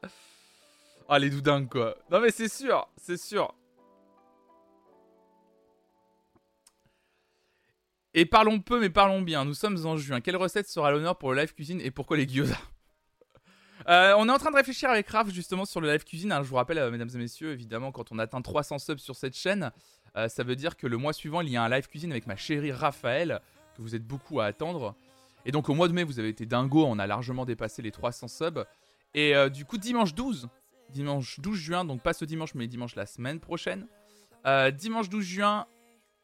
Ah 1.09 1.21
les 1.21 1.31
doudingues 1.31 1.69
quoi. 1.69 1.97
Non 2.11 2.21
mais 2.21 2.33
c'est 2.33 2.49
sûr, 2.49 2.89
c'est 2.97 3.17
sûr. 3.17 3.55
Et 8.17 8.27
parlons 8.27 8.61
peu 8.61 8.81
mais 8.81 8.91
parlons 8.91 9.21
bien, 9.23 9.45
nous 9.45 9.55
sommes 9.55 9.85
en 9.87 9.97
juin. 9.97 10.21
Quelle 10.21 10.37
recette 10.37 10.69
sera 10.69 10.93
l'honneur 10.93 11.19
pour 11.19 11.33
le 11.33 11.41
live 11.41 11.53
cuisine 11.53 11.81
et 11.81 11.91
pourquoi 11.91 12.17
les 12.17 12.29
gyoza 12.29 12.57
euh, 13.89 14.15
on 14.17 14.29
est 14.29 14.33
en 14.33 14.39
train 14.39 14.53
de 14.53 14.57
réfléchir 14.57 14.89
avec 14.89 15.09
Raph 15.09 15.31
justement 15.31 15.65
sur 15.65 15.81
le 15.81 15.91
live 15.91 16.05
cuisine. 16.05 16.33
je 16.39 16.49
vous 16.49 16.55
rappelle, 16.55 16.79
euh, 16.79 16.93
mesdames 16.93 17.11
et 17.13 17.19
messieurs, 17.19 17.51
évidemment, 17.51 17.91
quand 17.91 18.13
on 18.13 18.19
atteint 18.21 18.41
300 18.41 18.79
subs 18.79 18.99
sur 18.99 19.17
cette 19.17 19.37
chaîne, 19.37 19.73
euh, 20.17 20.29
ça 20.29 20.45
veut 20.45 20.55
dire 20.55 20.77
que 20.77 20.87
le 20.87 20.97
mois 20.97 21.13
suivant, 21.13 21.41
il 21.41 21.49
y 21.51 21.57
a 21.57 21.63
un 21.65 21.69
live 21.69 21.89
cuisine 21.89 22.13
avec 22.13 22.29
ma 22.29 22.37
chérie 22.37 22.71
Raphaël, 22.71 23.41
que 23.77 23.83
vous 23.83 23.97
êtes 23.97 24.07
beaucoup 24.07 24.41
à 24.41 24.45
attendre. 24.47 24.95
Et 25.45 25.51
donc 25.51 25.69
au 25.69 25.75
mois 25.75 25.89
de 25.89 25.93
mai, 25.93 26.05
vous 26.05 26.21
avez 26.21 26.29
été 26.29 26.47
dingo, 26.47 26.85
on 26.87 27.01
a 27.01 27.09
largement 27.09 27.45
dépassé 27.45 27.83
les 27.83 27.91
300 27.91 28.29
subs. 28.29 28.65
Et 29.15 29.35
du 29.51 29.65
coup, 29.65 29.77
dimanche 29.77 30.15
12, 30.15 30.49
dimanche 30.91 31.41
12 31.41 31.59
juin, 31.59 31.85
donc 31.85 32.01
pas 32.01 32.15
ce 32.15 32.25
dimanche, 32.25 32.55
mais 32.55 32.69
dimanche 32.69 32.95
la 32.95 33.07
semaine 33.07 33.41
prochaine. 33.41 33.87
Dimanche 34.73 35.09
12 35.09 35.25
juin, 35.25 35.67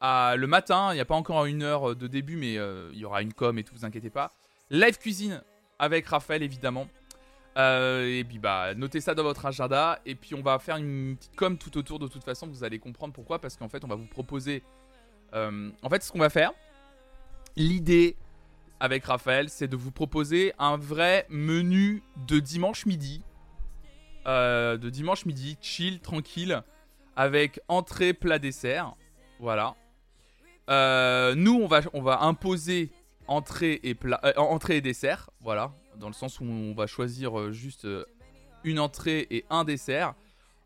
le 0.00 0.46
matin, 0.46 0.92
il 0.92 0.94
n'y 0.94 1.00
a 1.00 1.04
pas 1.04 1.14
encore 1.14 1.44
une 1.44 1.62
heure 1.62 1.94
de 1.94 2.06
début, 2.06 2.36
mais 2.36 2.56
euh, 2.58 2.90
il 2.92 2.98
y 2.98 3.04
aura 3.04 3.22
une 3.22 3.32
com 3.32 3.58
et 3.58 3.64
tout, 3.64 3.74
vous 3.74 3.84
inquiétez 3.84 4.10
pas. 4.10 4.30
Live 4.70 4.98
cuisine 4.98 5.42
avec 5.78 6.06
Raphaël, 6.06 6.42
évidemment. 6.42 6.88
et 7.56 8.24
puis 8.28 8.38
bah, 8.38 8.74
notez 8.74 9.00
ça 9.00 9.14
dans 9.14 9.22
votre 9.22 9.46
agenda. 9.46 9.98
Et 10.06 10.14
puis 10.14 10.34
on 10.34 10.42
va 10.42 10.58
faire 10.58 10.76
une 10.76 11.16
petite 11.16 11.36
com 11.36 11.58
tout 11.58 11.76
autour 11.76 11.98
de 11.98 12.08
toute 12.08 12.24
façon, 12.24 12.46
vous 12.46 12.64
allez 12.64 12.78
comprendre 12.78 13.12
pourquoi. 13.12 13.38
Parce 13.38 13.56
qu'en 13.56 13.68
fait, 13.68 13.84
on 13.84 13.88
va 13.88 13.96
vous 13.96 14.06
proposer. 14.06 14.62
en 15.32 15.88
fait, 15.90 16.02
ce 16.02 16.12
qu'on 16.12 16.18
va 16.18 16.30
faire, 16.30 16.52
l'idée 17.56 18.16
avec 18.80 19.04
Raphaël, 19.04 19.50
c'est 19.50 19.68
de 19.68 19.76
vous 19.76 19.92
proposer 19.92 20.54
un 20.58 20.78
vrai 20.78 21.26
menu 21.28 22.02
de 22.26 22.40
dimanche 22.40 22.86
midi. 22.86 23.22
Euh, 24.26 24.78
de 24.78 24.90
dimanche 24.90 25.26
midi, 25.26 25.58
chill, 25.60 26.00
tranquille, 26.00 26.62
avec 27.14 27.60
entrée, 27.68 28.14
plat, 28.14 28.38
dessert. 28.38 28.94
Voilà. 29.38 29.76
Euh, 30.70 31.34
nous, 31.34 31.66
on 31.92 32.02
va, 32.02 32.22
imposer 32.22 32.90
entrée 33.26 33.80
et, 33.82 33.94
plat, 33.94 34.20
euh, 34.24 34.32
entrée 34.36 34.76
et 34.78 34.80
dessert. 34.80 35.30
Voilà. 35.40 35.72
Dans 35.96 36.08
le 36.08 36.14
sens 36.14 36.40
où 36.40 36.44
on 36.44 36.74
va 36.74 36.86
choisir 36.86 37.52
juste 37.52 37.86
une 38.64 38.78
entrée 38.78 39.26
et 39.30 39.44
un 39.50 39.64
dessert. 39.64 40.14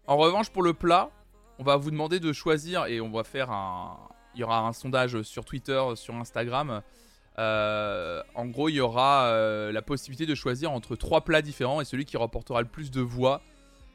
En 0.06 0.16
revanche, 0.16 0.50
pour 0.50 0.62
le 0.62 0.74
plat, 0.74 1.10
on 1.58 1.64
va 1.64 1.76
vous 1.76 1.90
demander 1.90 2.20
de 2.20 2.32
choisir 2.32 2.86
et 2.86 3.00
on 3.00 3.10
va 3.10 3.24
faire 3.24 3.50
un. 3.50 3.98
Il 4.34 4.40
y 4.40 4.44
aura 4.44 4.66
un 4.66 4.72
sondage 4.72 5.22
sur 5.22 5.44
Twitter, 5.44 5.80
sur 5.94 6.14
Instagram 6.14 6.82
euh, 7.38 8.22
en 8.34 8.46
gros, 8.46 8.68
il 8.68 8.76
y 8.76 8.80
aura 8.80 9.26
euh, 9.26 9.72
la 9.72 9.82
possibilité 9.82 10.26
de 10.26 10.34
choisir 10.34 10.70
entre 10.70 10.96
trois 10.96 11.22
plats 11.22 11.42
différents 11.42 11.80
et 11.80 11.84
celui 11.84 12.04
qui 12.04 12.16
remportera 12.16 12.62
le 12.62 12.68
plus 12.68 12.90
de 12.90 13.00
voix, 13.00 13.40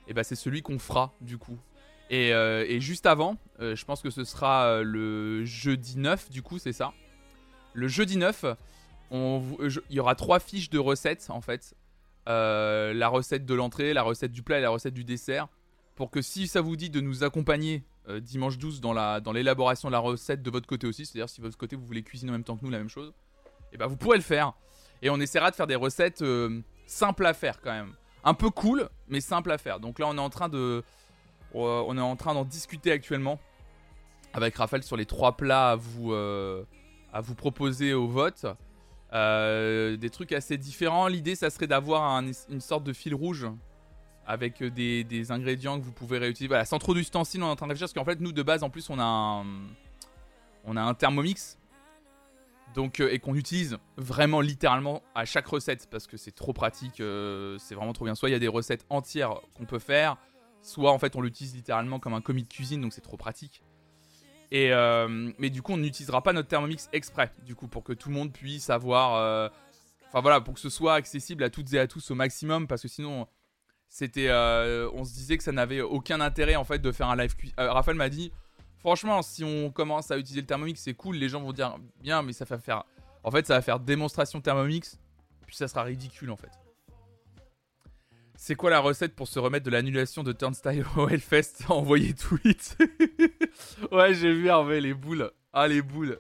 eh 0.08 0.14
ben 0.14 0.24
c'est 0.24 0.36
celui 0.36 0.62
qu'on 0.62 0.80
fera 0.80 1.14
du 1.22 1.38
coup. 1.38 1.58
Et, 2.10 2.34
euh, 2.34 2.80
juste 2.80 3.06
avant, 3.06 3.38
je 3.60 3.84
pense 3.86 4.02
que 4.02 4.10
ce 4.10 4.24
sera 4.24 4.82
le 4.82 5.46
jeudi 5.46 5.98
9 5.98 6.30
du 6.30 6.42
coup, 6.42 6.58
c'est 6.60 6.74
ça. 6.74 6.94
Le 7.74 7.88
jeudi 7.88 8.18
9, 8.18 8.46
il 9.12 9.82
y 9.90 10.00
aura 10.00 10.16
trois 10.16 10.40
fiches 10.40 10.70
de 10.70 10.80
recettes 10.80 11.28
en 11.30 11.42
fait. 11.42 11.76
la 12.26 13.08
recette 13.08 13.46
de 13.46 13.54
l'entrée, 13.54 13.94
la 13.94 14.04
recette 14.04 14.32
du 14.32 14.44
plat 14.44 14.60
et 14.60 14.62
la 14.62 14.70
recette 14.70 14.94
du 14.94 15.04
dessert. 15.04 15.48
Pour 15.96 16.12
que 16.12 16.22
si 16.22 16.48
ça 16.48 16.62
vous 16.62 16.78
dit 16.78 16.90
de 16.90 17.02
nous 17.02 17.24
accompagner 17.24 17.84
dimanche 18.22 18.58
12 18.58 18.82
dans 18.82 19.32
l'élaboration 19.34 19.88
dans 19.88 19.92
de 19.92 19.94
la 19.94 20.00
recette 20.00 20.42
de 20.42 20.50
votre 20.50 20.66
côté 20.66 20.88
aussi, 20.88 21.06
c'est-à-dire 21.06 21.30
si 21.30 21.42
de 21.42 21.46
votre 21.46 21.58
côté 21.58 21.76
vous 21.76 21.86
voulez 21.86 22.04
cuisiner 22.04 22.32
en 22.32 22.34
même 22.34 22.44
temps 22.44 22.58
que 22.58 22.66
nous 22.66 22.72
la 22.72 22.80
même 22.80 22.90
chose, 22.90 23.14
et 23.72 23.76
eh 23.76 23.78
bah 23.78 23.86
ben, 23.86 23.92
vous 23.92 23.98
pourrez 23.98 24.18
le 24.18 24.24
faire. 24.24 24.54
Et 25.02 25.10
on 25.10 25.20
essaiera 25.20 25.52
de 25.52 25.56
faire 25.56 25.68
des 25.68 25.76
recettes 25.76 26.22
euh, 26.22 26.62
simples 26.88 27.26
à 27.26 27.34
faire 27.34 27.62
quand 27.62 27.72
même. 27.72 27.94
Un 28.24 28.34
peu 28.34 28.50
cool, 28.50 28.90
mais 29.08 29.22
simples 29.22 29.52
à 29.52 29.58
faire. 29.58 29.80
Donc 29.80 30.00
là, 30.00 30.08
on 30.08 30.18
est 30.18 30.22
en 30.22 30.30
train 30.30 30.50
de, 30.50 30.58
euh, 30.58 30.82
on 31.54 31.98
est 31.98 32.02
en 32.02 32.16
train 32.16 32.34
d'en 32.34 32.46
discuter 32.46 32.92
actuellement 32.92 33.40
avec 34.34 34.56
Raphaël 34.56 34.84
sur 34.84 34.98
les 34.98 35.06
trois 35.06 35.36
plats 35.36 35.72
à 35.72 35.76
vous, 35.76 36.14
euh, 36.14 36.64
à 37.14 37.22
vous 37.22 37.36
proposer 37.36 37.94
au 37.94 38.08
vote. 38.08 38.46
des 39.12 40.10
trucs 40.12 40.32
assez 40.32 40.58
différents. 40.58 41.08
L'idée, 41.08 41.36
ça 41.36 41.50
serait 41.50 41.68
d'avoir 41.68 42.22
une 42.50 42.62
sorte 42.62 42.84
de 42.84 42.94
fil 42.94 43.16
rouge 43.16 43.48
avec 44.30 44.64
des, 44.64 45.32
ingrédients 45.32 45.80
que 45.80 45.86
vous 45.86 45.92
pouvez 45.92 46.20
réutiliser. 46.20 46.48
Voilà, 46.48 46.66
sans 46.66 46.78
trop 46.78 46.94
d'ustensiles, 46.94 47.42
on 47.42 47.48
est 47.48 47.50
en 47.50 47.56
train 47.56 47.66
de 47.66 47.72
réfléchir 47.72 47.92
parce 47.92 48.06
qu'en 48.06 48.10
fait, 48.10 48.20
nous 48.20 48.32
de 48.32 48.44
base, 48.44 48.62
en 48.62 48.70
plus, 48.70 48.92
on 48.92 49.00
a 49.00 49.04
un, 49.04 49.44
on 50.66 50.78
a 50.78 50.82
un 50.82 50.94
thermomix 50.94 51.58
donc, 52.76 53.00
euh, 53.00 53.12
et 53.12 53.18
qu'on 53.18 53.34
utilise 53.34 53.78
vraiment 53.98 54.42
littéralement 54.42 55.02
à 55.16 55.26
chaque 55.26 55.48
recette 55.48 55.88
parce 55.90 56.06
que 56.06 56.18
c'est 56.18 56.32
trop 56.32 56.54
pratique, 56.54 57.00
euh, 57.00 57.58
c'est 57.58 57.74
vraiment 57.74 57.94
trop 57.94 58.06
bien. 58.06 58.14
Soit 58.14 58.30
il 58.30 58.34
y 58.34 58.36
a 58.36 58.40
des 58.40 58.48
recettes 58.48 58.86
entières 58.90 59.34
qu'on 59.58 59.66
peut 59.66 59.80
faire, 59.80 60.18
soit 60.62 60.92
en 60.92 61.00
fait 61.00 61.16
on 61.16 61.22
l'utilise 61.22 61.56
littéralement 61.56 62.00
comme 62.00 62.14
un 62.14 62.22
commis 62.22 62.44
de 62.44 62.50
cuisine, 62.50 62.82
donc 62.82 62.94
c'est 62.94 63.02
trop 63.02 63.18
pratique. 63.18 63.64
Et 64.52 64.74
euh, 64.74 65.32
mais 65.38 65.52
du 65.52 65.62
coup, 65.62 65.74
on 65.74 65.78
n'utilisera 65.78 66.24
pas 66.24 66.34
notre 66.34 66.48
Thermomix 66.48 66.90
exprès, 66.92 67.32
du 67.46 67.54
coup, 67.56 67.68
pour 67.68 67.84
que 67.84 67.94
tout 67.94 68.10
le 68.10 68.16
monde 68.16 68.34
puisse 68.34 68.70
avoir. 68.70 69.16
euh, 69.16 69.50
Enfin 70.08 70.22
voilà, 70.22 70.42
pour 70.42 70.56
que 70.56 70.60
ce 70.60 70.72
soit 70.72 70.96
accessible 70.96 71.44
à 71.44 71.52
toutes 71.52 71.72
et 71.74 71.80
à 71.80 71.86
tous 71.86 72.10
au 72.10 72.16
maximum, 72.16 72.66
parce 72.66 72.82
que 72.82 72.88
sinon, 72.88 73.28
c'était. 73.88 74.28
euh, 74.30 74.90
on 74.96 75.04
se 75.06 75.14
disait 75.14 75.38
que 75.38 75.44
ça 75.44 75.52
n'avait 75.52 75.82
aucun 75.82 76.20
intérêt 76.20 76.56
en 76.56 76.64
fait 76.64 76.80
de 76.80 76.92
faire 76.92 77.10
un 77.10 77.16
live. 77.16 77.36
Raphaël 77.60 77.96
m'a 77.96 78.10
dit, 78.10 78.32
franchement, 78.80 79.22
si 79.22 79.44
on 79.44 79.70
commence 79.70 80.10
à 80.10 80.18
utiliser 80.18 80.42
le 80.42 80.48
Thermomix, 80.48 80.82
c'est 80.82 80.96
cool, 80.96 81.18
les 81.18 81.30
gens 81.30 81.42
vont 81.42 81.54
dire 81.54 81.78
bien, 82.02 82.24
mais 82.24 82.34
ça 82.34 82.46
va 82.46 82.58
faire. 82.58 82.86
En 83.24 83.30
fait, 83.30 83.46
ça 83.46 83.54
va 83.54 83.62
faire 83.62 83.80
démonstration 83.80 84.42
Thermomix, 84.42 84.98
puis 85.46 85.56
ça 85.56 85.68
sera 85.68 85.84
ridicule 85.84 86.32
en 86.32 86.38
fait. 86.38 86.50
C'est 88.42 88.56
quoi 88.56 88.70
la 88.70 88.80
recette 88.80 89.18
pour 89.18 89.28
se 89.28 89.38
remettre 89.38 89.66
de 89.66 89.70
l'annulation 89.70 90.24
de 90.24 90.32
Turnstile 90.32 90.86
au 90.96 91.10
Hellfest 91.10 91.66
Envoyez 91.68 92.14
tweet. 92.14 92.78
ouais, 93.92 94.14
j'ai 94.14 94.34
vu 94.34 94.48
Hervé, 94.48 94.80
les 94.80 94.94
boules. 94.94 95.30
Ah, 95.52 95.68
les 95.68 95.82
boules. 95.82 96.18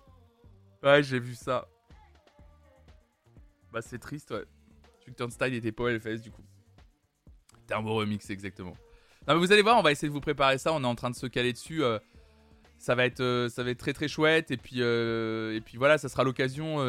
Ouais, 0.84 1.02
j'ai 1.02 1.18
vu 1.18 1.34
ça. 1.34 1.66
Bah, 3.72 3.82
c'est 3.82 4.00
triste, 4.00 4.32
ouais. 4.32 4.44
Tu 5.00 5.12
que 5.12 5.16
Turnstile 5.16 5.54
était 5.54 5.72
pas 5.72 5.84
au 5.84 5.88
Hellfest, 5.88 6.18
du 6.18 6.30
coup. 6.30 6.44
Thermo 7.68 7.96
Remix, 7.96 8.30
exactement. 8.30 8.76
Non, 9.26 9.36
mais 9.36 9.40
vous 9.40 9.54
allez 9.54 9.62
voir, 9.62 9.78
on 9.78 9.82
va 9.82 9.94
essayer 9.94 10.10
de 10.10 10.14
vous 10.14 10.20
préparer 10.20 10.58
ça. 10.58 10.74
On 10.74 10.84
est 10.84 10.88
en 10.88 10.96
train 10.96 11.10
de 11.10 11.16
se 11.16 11.26
caler 11.26 11.54
dessus. 11.54 11.86
euh, 11.86 12.00
ça, 12.80 12.96
va 12.96 13.06
être, 13.06 13.22
euh, 13.22 13.48
ça 13.48 13.64
va 13.64 13.70
être 13.70 13.80
très 13.80 13.94
très 13.94 14.10
chouette. 14.10 14.52
Et 14.52 14.58
puis, 14.58 14.82
euh, 14.82 15.56
et 15.56 15.62
puis 15.62 15.78
voilà, 15.78 15.98
ça 15.98 16.10
sera 16.10 16.26
l'occasion. 16.26 16.80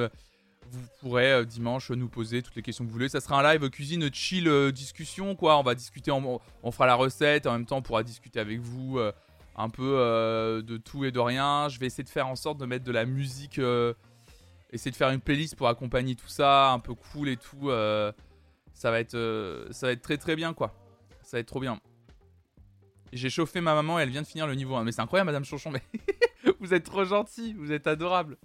Vous 0.70 0.86
pourrez 1.00 1.32
euh, 1.32 1.44
dimanche 1.44 1.90
nous 1.90 2.08
poser 2.08 2.42
toutes 2.42 2.54
les 2.54 2.62
questions 2.62 2.84
que 2.84 2.88
vous 2.88 2.94
voulez. 2.94 3.08
Ça 3.08 3.20
sera 3.20 3.40
un 3.40 3.52
live 3.52 3.68
cuisine 3.70 4.12
chill 4.12 4.48
euh, 4.48 4.70
discussion 4.70 5.34
quoi. 5.34 5.58
On 5.58 5.62
va 5.62 5.74
discuter, 5.74 6.10
on 6.10 6.70
fera 6.70 6.86
la 6.86 6.94
recette 6.94 7.46
en 7.46 7.52
même 7.52 7.66
temps 7.66 7.78
on 7.78 7.82
pourra 7.82 8.02
discuter 8.02 8.40
avec 8.40 8.60
vous 8.60 8.98
euh, 8.98 9.12
un 9.56 9.68
peu 9.68 10.62
de 10.64 10.76
tout 10.76 11.04
et 11.04 11.12
de 11.12 11.18
rien. 11.18 11.68
Je 11.68 11.78
vais 11.78 11.86
essayer 11.86 12.04
de 12.04 12.08
faire 12.08 12.28
en 12.28 12.36
sorte 12.36 12.58
de 12.58 12.66
mettre 12.66 12.84
de 12.84 12.92
la 12.92 13.04
musique, 13.04 13.60
essayer 14.70 14.90
de 14.90 14.96
faire 14.96 15.10
une 15.10 15.20
playlist 15.20 15.56
pour 15.56 15.68
accompagner 15.68 16.14
tout 16.14 16.28
ça, 16.28 16.70
un 16.70 16.78
peu 16.78 16.94
cool 16.94 17.28
et 17.28 17.36
tout. 17.36 17.68
ça 18.72 18.90
va 18.90 19.00
être, 19.00 19.66
ça 19.70 19.86
va 19.86 19.92
être 19.92 20.02
très 20.02 20.16
très 20.16 20.36
bien 20.36 20.54
quoi. 20.54 20.72
Ça 21.22 21.36
va 21.36 21.40
être 21.40 21.48
trop 21.48 21.60
bien. 21.60 21.78
J'ai 23.12 23.28
chauffé 23.28 23.60
ma 23.60 23.74
maman 23.74 23.98
et 23.98 24.02
elle 24.02 24.10
vient 24.10 24.22
de 24.22 24.26
finir 24.26 24.46
le 24.46 24.54
niveau 24.54 24.76
1. 24.76 24.84
Mais 24.84 24.92
c'est 24.92 25.02
incroyable, 25.02 25.26
Madame 25.26 25.44
Chonchon. 25.44 25.72
Mais 25.72 25.82
vous 26.60 26.72
êtes 26.72 26.84
trop 26.84 27.04
gentil, 27.04 27.54
vous 27.54 27.72
êtes 27.72 27.86
adorable. 27.86 28.38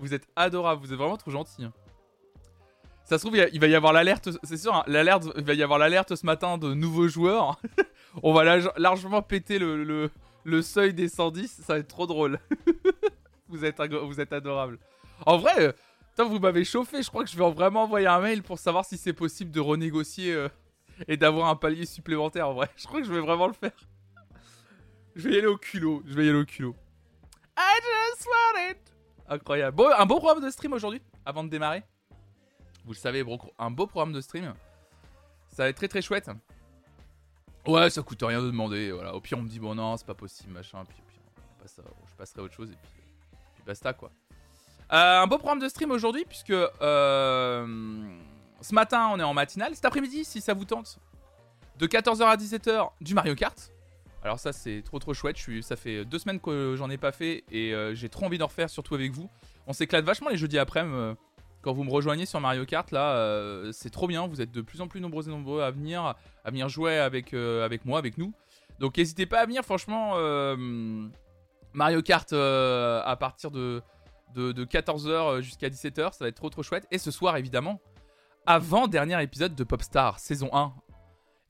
Vous 0.00 0.14
êtes 0.14 0.26
adorable, 0.36 0.84
vous 0.84 0.92
êtes 0.92 0.98
vraiment 0.98 1.16
trop 1.16 1.30
gentil. 1.30 1.64
hein. 1.64 1.72
Ça 3.04 3.18
se 3.18 3.24
trouve, 3.26 3.36
il 3.36 3.60
va 3.60 3.66
y 3.66 3.74
avoir 3.74 3.92
l'alerte, 3.92 4.28
c'est 4.44 4.56
sûr, 4.56 4.72
hein, 4.74 4.84
l'alerte, 4.86 5.26
il 5.36 5.42
va 5.44 5.54
y 5.54 5.62
avoir 5.64 5.78
l'alerte 5.80 6.14
ce 6.14 6.24
matin 6.24 6.58
de 6.58 6.74
nouveaux 6.74 7.08
joueurs. 7.08 7.60
On 8.22 8.32
va 8.32 8.44
large- 8.44 8.70
largement 8.76 9.20
péter 9.20 9.58
le, 9.58 10.10
seuil 10.62 10.94
des 10.94 11.08
110, 11.08 11.60
ça 11.66 11.72
va 11.74 11.78
être 11.80 11.88
trop 11.88 12.06
drôle. 12.06 12.38
vous, 13.48 13.64
êtes, 13.64 13.80
vous 13.80 14.20
êtes 14.20 14.32
adorable. 14.32 14.78
En 15.26 15.38
vrai, 15.38 15.54
euh, 15.60 15.72
putain, 16.10 16.24
vous 16.24 16.38
m'avez 16.38 16.64
chauffé, 16.64 17.02
je 17.02 17.08
crois 17.08 17.24
que 17.24 17.30
je 17.30 17.36
vais 17.36 17.50
vraiment 17.50 17.82
envoyer 17.82 18.06
un 18.06 18.20
mail 18.20 18.42
pour 18.44 18.58
savoir 18.60 18.84
si 18.84 18.96
c'est 18.96 19.12
possible 19.12 19.50
de 19.50 19.60
renégocier 19.60 20.32
euh, 20.32 20.48
et 21.08 21.16
d'avoir 21.16 21.48
un 21.48 21.56
palier 21.56 21.86
supplémentaire. 21.86 22.48
En 22.48 22.54
vrai, 22.54 22.68
je 22.76 22.86
crois 22.86 23.00
que 23.00 23.06
je 23.06 23.12
vais 23.12 23.20
vraiment 23.20 23.48
le 23.48 23.54
faire. 23.54 23.72
Je 25.16 25.28
vais 25.28 25.34
y 25.34 25.38
aller 25.38 25.46
au 25.48 25.56
culot, 25.56 26.02
je 26.06 26.14
vais 26.14 26.26
y 26.26 26.28
aller 26.28 26.38
au 26.38 26.44
culot. 26.44 26.76
I 27.58 27.80
just 27.82 28.26
want 28.26 28.70
it. 28.70 28.89
Incroyable. 29.30 29.80
Un 29.96 30.06
beau 30.06 30.18
programme 30.18 30.42
de 30.44 30.50
stream 30.50 30.72
aujourd'hui, 30.72 31.00
avant 31.24 31.44
de 31.44 31.48
démarrer. 31.48 31.84
Vous 32.84 32.92
le 32.92 32.98
savez, 32.98 33.24
un 33.58 33.70
beau 33.70 33.86
programme 33.86 34.12
de 34.12 34.20
stream. 34.20 34.52
Ça 35.48 35.62
va 35.62 35.68
être 35.68 35.76
très 35.76 35.86
très 35.86 36.02
chouette. 36.02 36.28
Ouais, 37.64 37.88
ça 37.90 38.02
coûte 38.02 38.22
rien 38.22 38.40
de 38.42 38.46
demander. 38.46 38.90
Voilà. 38.90 39.14
Au 39.14 39.20
pire, 39.20 39.38
on 39.38 39.42
me 39.42 39.48
dit, 39.48 39.60
bon, 39.60 39.74
non, 39.76 39.96
c'est 39.96 40.06
pas 40.06 40.14
possible, 40.14 40.52
machin. 40.52 40.84
Puis, 40.84 40.96
je 41.60 42.16
passerai 42.16 42.40
à 42.40 42.42
autre 42.42 42.54
chose 42.54 42.70
et 42.72 42.76
puis, 42.82 43.02
puis 43.54 43.62
basta 43.64 43.92
quoi. 43.92 44.10
Euh, 44.92 45.20
un 45.20 45.26
beau 45.28 45.38
programme 45.38 45.60
de 45.60 45.68
stream 45.68 45.92
aujourd'hui, 45.92 46.24
puisque 46.24 46.50
euh, 46.50 48.18
ce 48.60 48.74
matin, 48.74 49.10
on 49.12 49.20
est 49.20 49.22
en 49.22 49.34
matinale. 49.34 49.76
Cet 49.76 49.84
après-midi, 49.84 50.24
si 50.24 50.40
ça 50.40 50.54
vous 50.54 50.64
tente, 50.64 50.98
de 51.78 51.86
14h 51.86 52.24
à 52.24 52.36
17h, 52.36 52.90
du 53.00 53.14
Mario 53.14 53.36
Kart. 53.36 53.70
Alors 54.22 54.38
ça 54.38 54.52
c'est 54.52 54.82
trop 54.82 54.98
trop 54.98 55.14
chouette, 55.14 55.38
ça 55.62 55.76
fait 55.76 56.04
deux 56.04 56.18
semaines 56.18 56.40
que 56.40 56.74
j'en 56.76 56.90
ai 56.90 56.98
pas 56.98 57.12
fait 57.12 57.44
et 57.50 57.72
euh, 57.72 57.94
j'ai 57.94 58.08
trop 58.10 58.26
envie 58.26 58.36
d'en 58.36 58.48
refaire 58.48 58.68
surtout 58.68 58.94
avec 58.94 59.12
vous. 59.12 59.30
On 59.66 59.72
s'éclate 59.72 60.04
vachement 60.04 60.28
les 60.28 60.36
jeudis 60.36 60.58
après-midi 60.58 60.94
euh, 60.94 61.14
quand 61.62 61.72
vous 61.72 61.84
me 61.84 61.90
rejoignez 61.90 62.26
sur 62.26 62.40
Mario 62.40 62.64
Kart 62.64 62.90
là, 62.90 63.16
euh, 63.16 63.70
c'est 63.72 63.90
trop 63.90 64.06
bien, 64.06 64.26
vous 64.26 64.40
êtes 64.40 64.50
de 64.50 64.62
plus 64.62 64.80
en 64.80 64.88
plus 64.88 65.00
nombreux 65.00 65.26
et 65.26 65.30
nombreux 65.30 65.62
à 65.62 65.70
venir, 65.70 66.14
à 66.44 66.50
venir 66.50 66.68
jouer 66.68 66.96
avec, 66.98 67.34
moi, 67.84 67.98
avec 67.98 68.16
nous. 68.16 68.32
Donc 68.78 68.96
n'hésitez 68.96 69.26
pas 69.26 69.40
à 69.40 69.46
venir 69.46 69.62
franchement, 69.62 70.16
Mario 71.72 72.02
Kart 72.02 72.32
à 72.32 73.16
partir 73.18 73.50
de, 73.50 73.82
de, 74.34 74.64
14h 74.64 75.40
jusqu'à 75.40 75.68
17h, 75.68 76.12
ça 76.12 76.24
va 76.24 76.28
être 76.28 76.36
trop 76.36 76.50
trop 76.50 76.62
chouette. 76.62 76.86
Et 76.90 76.98
ce 76.98 77.10
soir 77.10 77.36
évidemment, 77.36 77.80
avant 78.46 78.86
dernier 78.86 79.22
épisode 79.22 79.54
de 79.54 79.64
Popstar 79.64 80.18
saison 80.18 80.50
1 80.52 80.72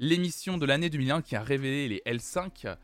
l'émission 0.00 0.57
de 0.59 0.66
l'année 0.66 0.90
2001 0.90 1.23
qui 1.23 1.37
a 1.37 1.42
révélé 1.42 1.88
les 1.88 2.02
L5. 2.07 2.75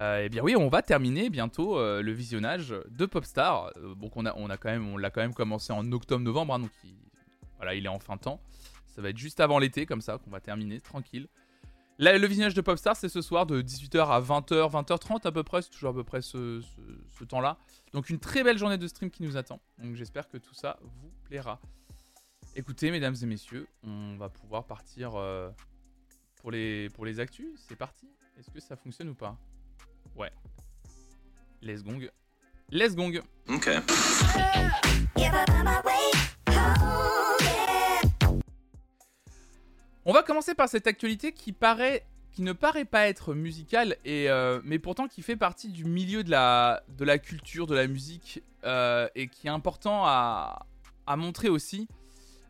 Euh, 0.00 0.22
eh 0.24 0.28
bien 0.28 0.42
oui, 0.42 0.56
on 0.56 0.68
va 0.68 0.82
terminer 0.82 1.30
bientôt 1.30 1.78
euh, 1.78 2.02
le 2.02 2.10
visionnage 2.10 2.74
de 2.90 3.06
Popstar. 3.06 3.70
Euh, 3.76 3.94
donc 3.94 4.16
on 4.16 4.26
a, 4.26 4.34
on 4.36 4.50
a 4.50 4.56
quand 4.56 4.70
même, 4.70 4.88
on 4.88 4.96
l'a 4.96 5.10
quand 5.10 5.20
même 5.20 5.34
commencé 5.34 5.72
en 5.72 5.92
octobre-novembre, 5.92 6.54
hein, 6.54 6.58
donc 6.58 6.70
il, 6.82 6.96
voilà, 7.58 7.74
il 7.74 7.84
est 7.84 7.88
en 7.90 8.00
fin 8.00 8.16
de 8.16 8.22
temps. 8.22 8.40
Ça 8.86 9.02
va 9.02 9.10
être 9.10 9.18
juste 9.18 9.38
avant 9.40 9.58
l'été, 9.58 9.86
comme 9.86 10.00
ça, 10.00 10.18
qu'on 10.18 10.30
va 10.30 10.40
terminer 10.40 10.80
tranquille. 10.80 11.28
Là, 11.98 12.18
le 12.18 12.26
visionnage 12.26 12.54
de 12.54 12.60
Popstar, 12.60 12.96
c'est 12.96 13.08
ce 13.08 13.20
soir 13.20 13.46
de 13.46 13.62
18h 13.62 14.08
à 14.08 14.20
20h, 14.20 14.70
20h30 14.72 15.28
à 15.28 15.32
peu 15.32 15.44
près, 15.44 15.62
c'est 15.62 15.70
toujours 15.70 15.90
à 15.90 15.94
peu 15.94 16.02
près 16.02 16.22
ce, 16.22 16.60
temps-là. 17.28 17.56
Donc 17.92 18.10
une 18.10 18.18
très 18.18 18.42
belle 18.42 18.58
journée 18.58 18.78
de 18.78 18.88
stream 18.88 19.10
qui 19.10 19.22
nous 19.22 19.36
attend. 19.36 19.60
Donc 19.78 19.94
j'espère 19.94 20.28
que 20.28 20.38
tout 20.38 20.54
ça 20.54 20.78
vous 20.82 21.12
plaira. 21.24 21.60
Écoutez, 22.56 22.90
mesdames 22.90 23.14
et 23.20 23.26
messieurs, 23.26 23.68
on 23.84 24.16
va 24.16 24.28
pouvoir 24.28 24.64
partir 24.64 25.14
euh, 25.14 25.50
pour 26.44 26.50
les, 26.50 26.90
pour 26.90 27.06
les 27.06 27.20
actus. 27.20 27.46
C'est 27.66 27.74
parti. 27.74 28.06
Est-ce 28.38 28.50
que 28.50 28.60
ça 28.60 28.76
fonctionne 28.76 29.08
ou 29.08 29.14
pas 29.14 29.34
Ouais. 30.14 30.30
Let's 31.62 31.82
gong. 31.82 32.06
Let's 32.70 32.94
gong. 32.94 33.22
Okay. 33.48 33.78
On 40.04 40.12
va 40.12 40.22
commencer 40.22 40.54
par 40.54 40.68
cette 40.68 40.86
actualité 40.86 41.32
qui 41.32 41.54
paraît, 41.54 42.04
qui 42.30 42.42
ne 42.42 42.52
paraît 42.52 42.84
pas 42.84 43.08
être 43.08 43.32
musicale, 43.32 43.96
et, 44.04 44.28
euh, 44.28 44.60
mais 44.64 44.78
pourtant 44.78 45.08
qui 45.08 45.22
fait 45.22 45.36
partie 45.36 45.70
du 45.70 45.86
milieu 45.86 46.24
de 46.24 46.30
la, 46.30 46.84
de 46.88 47.06
la 47.06 47.16
culture, 47.16 47.66
de 47.66 47.74
la 47.74 47.86
musique, 47.86 48.42
euh, 48.64 49.08
et 49.14 49.28
qui 49.28 49.46
est 49.46 49.50
important 49.50 50.04
à, 50.04 50.66
à 51.06 51.16
montrer 51.16 51.48
aussi. 51.48 51.88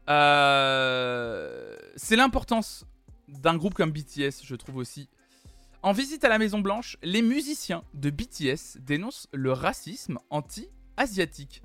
Euh, 0.09 1.77
c'est 1.95 2.17
l'importance 2.17 2.85
d'un 3.28 3.57
groupe 3.57 3.75
comme 3.75 3.93
BTS, 3.93 4.45
je 4.45 4.54
trouve 4.54 4.76
aussi. 4.76 5.09
En 5.83 5.93
visite 5.93 6.25
à 6.25 6.28
la 6.28 6.38
Maison 6.38 6.61
Blanche, 6.61 6.97
les 7.02 7.23
musiciens 7.23 7.85
de 7.93 8.11
BTS 8.11 8.78
dénoncent 8.81 9.28
le 9.33 9.52
racisme 9.52 10.19
anti-asiatique. 10.31 11.62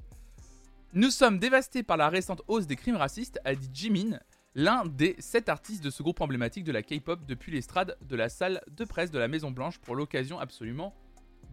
Nous 0.93 1.09
sommes 1.09 1.39
dévastés 1.39 1.83
par 1.83 1.97
la 1.97 2.09
récente 2.09 2.41
hausse 2.47 2.67
des 2.67 2.75
crimes 2.75 2.97
racistes, 2.97 3.39
a 3.45 3.55
dit 3.55 3.69
Jimin, 3.71 4.19
l'un 4.55 4.85
des 4.85 5.15
sept 5.19 5.47
artistes 5.47 5.83
de 5.83 5.89
ce 5.89 6.03
groupe 6.03 6.19
emblématique 6.21 6.63
de 6.63 6.71
la 6.71 6.81
K-pop 6.81 7.25
depuis 7.25 7.51
l'estrade 7.51 7.97
de 8.01 8.15
la 8.15 8.27
salle 8.27 8.61
de 8.67 8.83
presse 8.85 9.11
de 9.11 9.19
la 9.19 9.27
Maison 9.27 9.51
Blanche 9.51 9.77
pour 9.77 9.95
l'occasion 9.95 10.39
absolument 10.39 10.93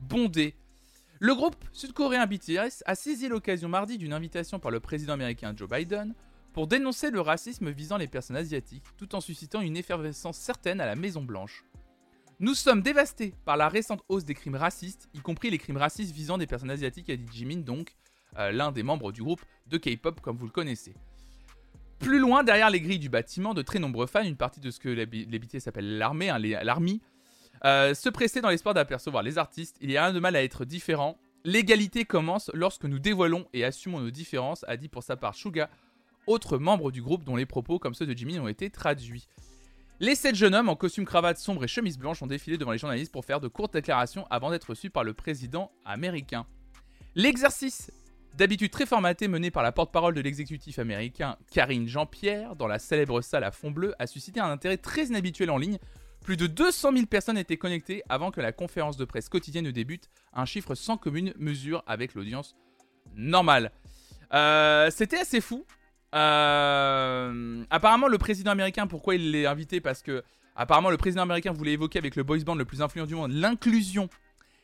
bondée. 0.00 0.54
Le 1.18 1.34
groupe 1.34 1.56
sud-coréen 1.72 2.26
BTS 2.26 2.82
a 2.84 2.94
saisi 2.94 3.28
l'occasion 3.28 3.68
mardi 3.68 3.96
d'une 3.96 4.12
invitation 4.12 4.58
par 4.58 4.70
le 4.70 4.80
président 4.80 5.14
américain 5.14 5.54
Joe 5.56 5.68
Biden 5.68 6.14
pour 6.56 6.66
dénoncer 6.66 7.10
le 7.10 7.20
racisme 7.20 7.68
visant 7.68 7.98
les 7.98 8.06
personnes 8.06 8.38
asiatiques 8.38 8.86
tout 8.96 9.14
en 9.14 9.20
suscitant 9.20 9.60
une 9.60 9.76
effervescence 9.76 10.38
certaine 10.38 10.80
à 10.80 10.86
la 10.86 10.96
Maison 10.96 11.22
Blanche. 11.22 11.66
Nous 12.40 12.54
sommes 12.54 12.80
dévastés 12.80 13.34
par 13.44 13.58
la 13.58 13.68
récente 13.68 14.02
hausse 14.08 14.24
des 14.24 14.32
crimes 14.32 14.54
racistes, 14.54 15.10
y 15.12 15.18
compris 15.18 15.50
les 15.50 15.58
crimes 15.58 15.76
racistes 15.76 16.14
visant 16.14 16.38
des 16.38 16.46
personnes 16.46 16.70
asiatiques, 16.70 17.10
a 17.10 17.16
dit 17.16 17.26
Jimin, 17.30 17.58
donc 17.58 17.94
euh, 18.38 18.52
l'un 18.52 18.72
des 18.72 18.82
membres 18.82 19.12
du 19.12 19.22
groupe 19.22 19.42
de 19.66 19.76
K-pop 19.76 20.22
comme 20.22 20.38
vous 20.38 20.46
le 20.46 20.50
connaissez. 20.50 20.94
Plus 21.98 22.18
loin, 22.18 22.42
derrière 22.42 22.70
les 22.70 22.80
grilles 22.80 22.98
du 22.98 23.10
bâtiment, 23.10 23.52
de 23.52 23.60
très 23.60 23.78
nombreux 23.78 24.06
fans, 24.06 24.24
une 24.24 24.38
partie 24.38 24.60
de 24.60 24.70
ce 24.70 24.80
que 24.80 24.88
les, 24.88 25.04
BTS 25.04 25.58
s'appelle 25.58 25.98
l'armée, 25.98 26.30
hein, 26.30 26.40
euh, 27.66 27.92
se 27.92 28.08
pressaient 28.08 28.40
dans 28.40 28.48
l'espoir 28.48 28.74
d'apercevoir 28.74 29.22
les 29.22 29.36
artistes. 29.36 29.76
Il 29.82 29.90
y 29.90 29.98
a 29.98 30.06
rien 30.06 30.14
de 30.14 30.20
mal 30.20 30.34
à 30.34 30.42
être 30.42 30.64
différent. 30.64 31.18
L'égalité 31.44 32.06
commence 32.06 32.50
lorsque 32.54 32.86
nous 32.86 32.98
dévoilons 32.98 33.46
et 33.52 33.62
assumons 33.62 34.00
nos 34.00 34.10
différences, 34.10 34.64
a 34.66 34.78
dit 34.78 34.88
pour 34.88 35.02
sa 35.02 35.16
part 35.16 35.34
Suga, 35.34 35.68
autre 36.26 36.58
membre 36.58 36.90
du 36.90 37.02
groupe 37.02 37.24
dont 37.24 37.36
les 37.36 37.46
propos, 37.46 37.78
comme 37.78 37.94
ceux 37.94 38.06
de 38.06 38.16
Jimmy, 38.16 38.38
ont 38.38 38.48
été 38.48 38.70
traduits. 38.70 39.28
Les 39.98 40.14
sept 40.14 40.34
jeunes 40.34 40.54
hommes 40.54 40.68
en 40.68 40.76
costume 40.76 41.06
cravate 41.06 41.38
sombre 41.38 41.64
et 41.64 41.68
chemise 41.68 41.96
blanche 41.96 42.20
ont 42.22 42.26
défilé 42.26 42.58
devant 42.58 42.72
les 42.72 42.78
journalistes 42.78 43.12
pour 43.12 43.24
faire 43.24 43.40
de 43.40 43.48
courtes 43.48 43.72
déclarations 43.72 44.26
avant 44.28 44.50
d'être 44.50 44.70
reçus 44.70 44.90
par 44.90 45.04
le 45.04 45.14
président 45.14 45.70
américain. 45.86 46.46
L'exercice, 47.14 47.90
d'habitude 48.34 48.70
très 48.70 48.84
formaté 48.84 49.26
mené 49.26 49.50
par 49.50 49.62
la 49.62 49.72
porte-parole 49.72 50.12
de 50.12 50.20
l'exécutif 50.20 50.78
américain 50.78 51.36
Karine 51.50 51.88
Jean-Pierre 51.88 52.56
dans 52.56 52.66
la 52.66 52.78
célèbre 52.78 53.22
salle 53.22 53.44
à 53.44 53.50
fond 53.50 53.70
bleu, 53.70 53.94
a 53.98 54.06
suscité 54.06 54.38
un 54.38 54.50
intérêt 54.50 54.76
très 54.76 55.06
inhabituel 55.06 55.50
en 55.50 55.56
ligne 55.56 55.78
Plus 56.22 56.36
de 56.36 56.46
200 56.46 56.92
000 56.92 57.06
personnes 57.06 57.38
étaient 57.38 57.56
connectées 57.56 58.02
avant 58.10 58.30
que 58.30 58.42
la 58.42 58.52
conférence 58.52 58.98
de 58.98 59.06
presse 59.06 59.30
quotidienne 59.30 59.64
ne 59.64 59.70
débute, 59.70 60.10
un 60.34 60.44
chiffre 60.44 60.74
sans 60.74 60.98
commune 60.98 61.32
mesure 61.38 61.82
avec 61.86 62.12
l'audience 62.12 62.54
normale. 63.14 63.72
Euh, 64.34 64.90
C'était 64.90 65.20
assez 65.20 65.40
fou. 65.40 65.64
Euh, 66.16 67.64
apparemment, 67.68 68.08
le 68.08 68.18
président 68.18 68.50
américain, 68.50 68.86
pourquoi 68.86 69.14
il 69.16 69.30
l'est 69.30 69.46
invité? 69.46 69.80
Parce 69.80 70.02
que 70.02 70.24
apparemment, 70.54 70.90
le 70.90 70.96
président 70.96 71.22
américain 71.22 71.52
voulait 71.52 71.72
évoquer 71.72 71.98
avec 71.98 72.16
le 72.16 72.22
boys 72.22 72.38
band 72.38 72.54
le 72.54 72.64
plus 72.64 72.80
influent 72.80 73.06
du 73.06 73.14
monde 73.14 73.32
l'inclusion 73.32 74.08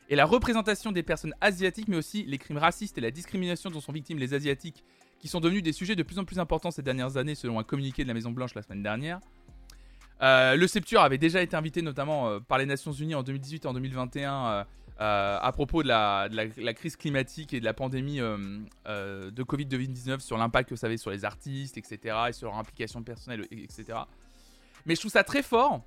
et 0.09 0.15
la 0.15 0.25
représentation 0.25 0.91
des 0.91 1.03
personnes 1.03 1.33
asiatiques, 1.41 1.87
mais 1.87 1.97
aussi 1.97 2.23
les 2.23 2.37
crimes 2.37 2.57
racistes 2.57 2.97
et 2.97 3.01
la 3.01 3.11
discrimination 3.11 3.69
dont 3.69 3.81
sont 3.81 3.91
victimes 3.91 4.17
les 4.17 4.33
asiatiques, 4.33 4.83
qui 5.19 5.27
sont 5.27 5.39
devenus 5.39 5.63
des 5.63 5.71
sujets 5.71 5.95
de 5.95 6.03
plus 6.03 6.19
en 6.19 6.25
plus 6.25 6.39
importants 6.39 6.71
ces 6.71 6.81
dernières 6.81 7.17
années, 7.17 7.35
selon 7.35 7.59
un 7.59 7.63
communiqué 7.63 8.03
de 8.03 8.07
la 8.07 8.13
Maison 8.13 8.31
Blanche 8.31 8.55
la 8.55 8.63
semaine 8.63 8.83
dernière. 8.83 9.19
Euh, 10.21 10.55
le 10.55 10.67
Septure 10.67 11.01
avait 11.01 11.17
déjà 11.17 11.41
été 11.41 11.55
invité 11.55 11.81
notamment 11.81 12.29
euh, 12.29 12.39
par 12.39 12.57
les 12.57 12.65
Nations 12.65 12.91
Unies 12.91 13.15
en 13.15 13.23
2018 13.23 13.65
et 13.65 13.67
en 13.67 13.73
2021 13.73 14.65
euh, 15.01 15.39
à 15.41 15.51
propos 15.51 15.81
de 15.83 15.87
la, 15.87 16.73
crise 16.73 16.95
climatique 16.95 17.53
et 17.53 17.59
de 17.59 17.65
la 17.65 17.73
pandémie 17.73 18.19
de 18.19 19.43
Covid-19 19.43 20.19
sur 20.19 20.37
l'impact 20.37 20.69
que 20.69 20.75
ça 20.75 20.87
avait 20.87 20.97
sur 20.97 21.11
les 21.11 21.25
artistes, 21.25 21.77
etc. 21.77 22.17
et 22.29 22.33
sur 22.33 22.47
leur 22.47 22.57
implication 22.57 23.03
personnelle, 23.03 23.47
etc. 23.51 23.99
Mais 24.85 24.95
je 24.95 24.99
trouve 24.99 25.11
ça 25.11 25.23
très 25.23 25.43
fort 25.43 25.81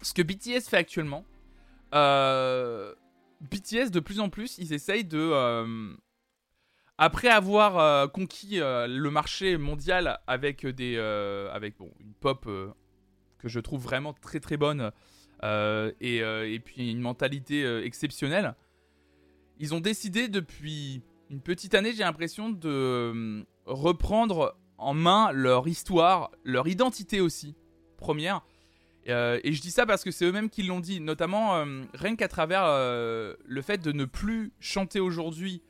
ce 0.00 0.14
que 0.14 0.22
BTS 0.22 0.68
fait 0.68 0.76
actuellement. 0.76 1.24
BTS 3.40 3.90
de 3.90 4.00
plus 4.00 4.20
en 4.20 4.28
plus, 4.30 4.58
ils 4.58 4.72
essayent 4.72 5.04
de 5.04 5.96
après 6.96 7.28
avoir 7.28 8.10
conquis 8.10 8.58
le 8.58 9.08
marché 9.10 9.56
mondial 9.58 10.18
avec 10.26 10.66
des 10.66 10.98
avec 11.52 11.76
bon 11.76 11.90
une 12.00 12.14
pop 12.14 12.48
que 13.38 13.48
je 13.48 13.60
trouve 13.60 13.82
vraiment 13.82 14.12
très 14.12 14.40
très 14.40 14.56
bonne 14.56 14.92
euh, 15.44 15.92
euh, 16.02 16.44
et, 16.44 16.58
puis 16.58 16.90
une 16.90 17.00
mentalité 17.00 17.64
euh, 17.64 17.84
exceptionnelle. 17.84 18.54
Ils 19.58 19.74
ont 19.74 19.80
décidé 19.80 20.28
depuis 20.28 21.02
une 21.30 21.40
petite 21.40 21.74
année, 21.74 21.92
j'ai 21.92 22.04
l'impression, 22.04 22.50
de 22.50 23.44
reprendre 23.66 24.56
en 24.78 24.94
main 24.94 25.32
leur 25.32 25.68
histoire, 25.68 26.30
leur 26.44 26.68
identité 26.68 27.20
aussi, 27.20 27.54
première. 27.96 28.42
et 29.06 29.52
je 29.52 29.60
dis 29.60 29.70
ça 29.72 29.84
parce 29.84 30.04
que 30.04 30.10
c'est 30.10 30.24
eux-mêmes 30.24 30.48
qui 30.48 30.62
l'ont 30.62 30.80
dit, 30.80 31.00
notamment 31.00 31.64
rien 31.92 32.14
qu'à 32.14 32.28
travers 32.28 32.64
le 32.64 33.62
fait 33.62 33.78
de 33.78 33.90
ne 33.90 34.04
plus 34.04 34.52
chanter 34.60 35.00
aujourd'hui 35.00 35.60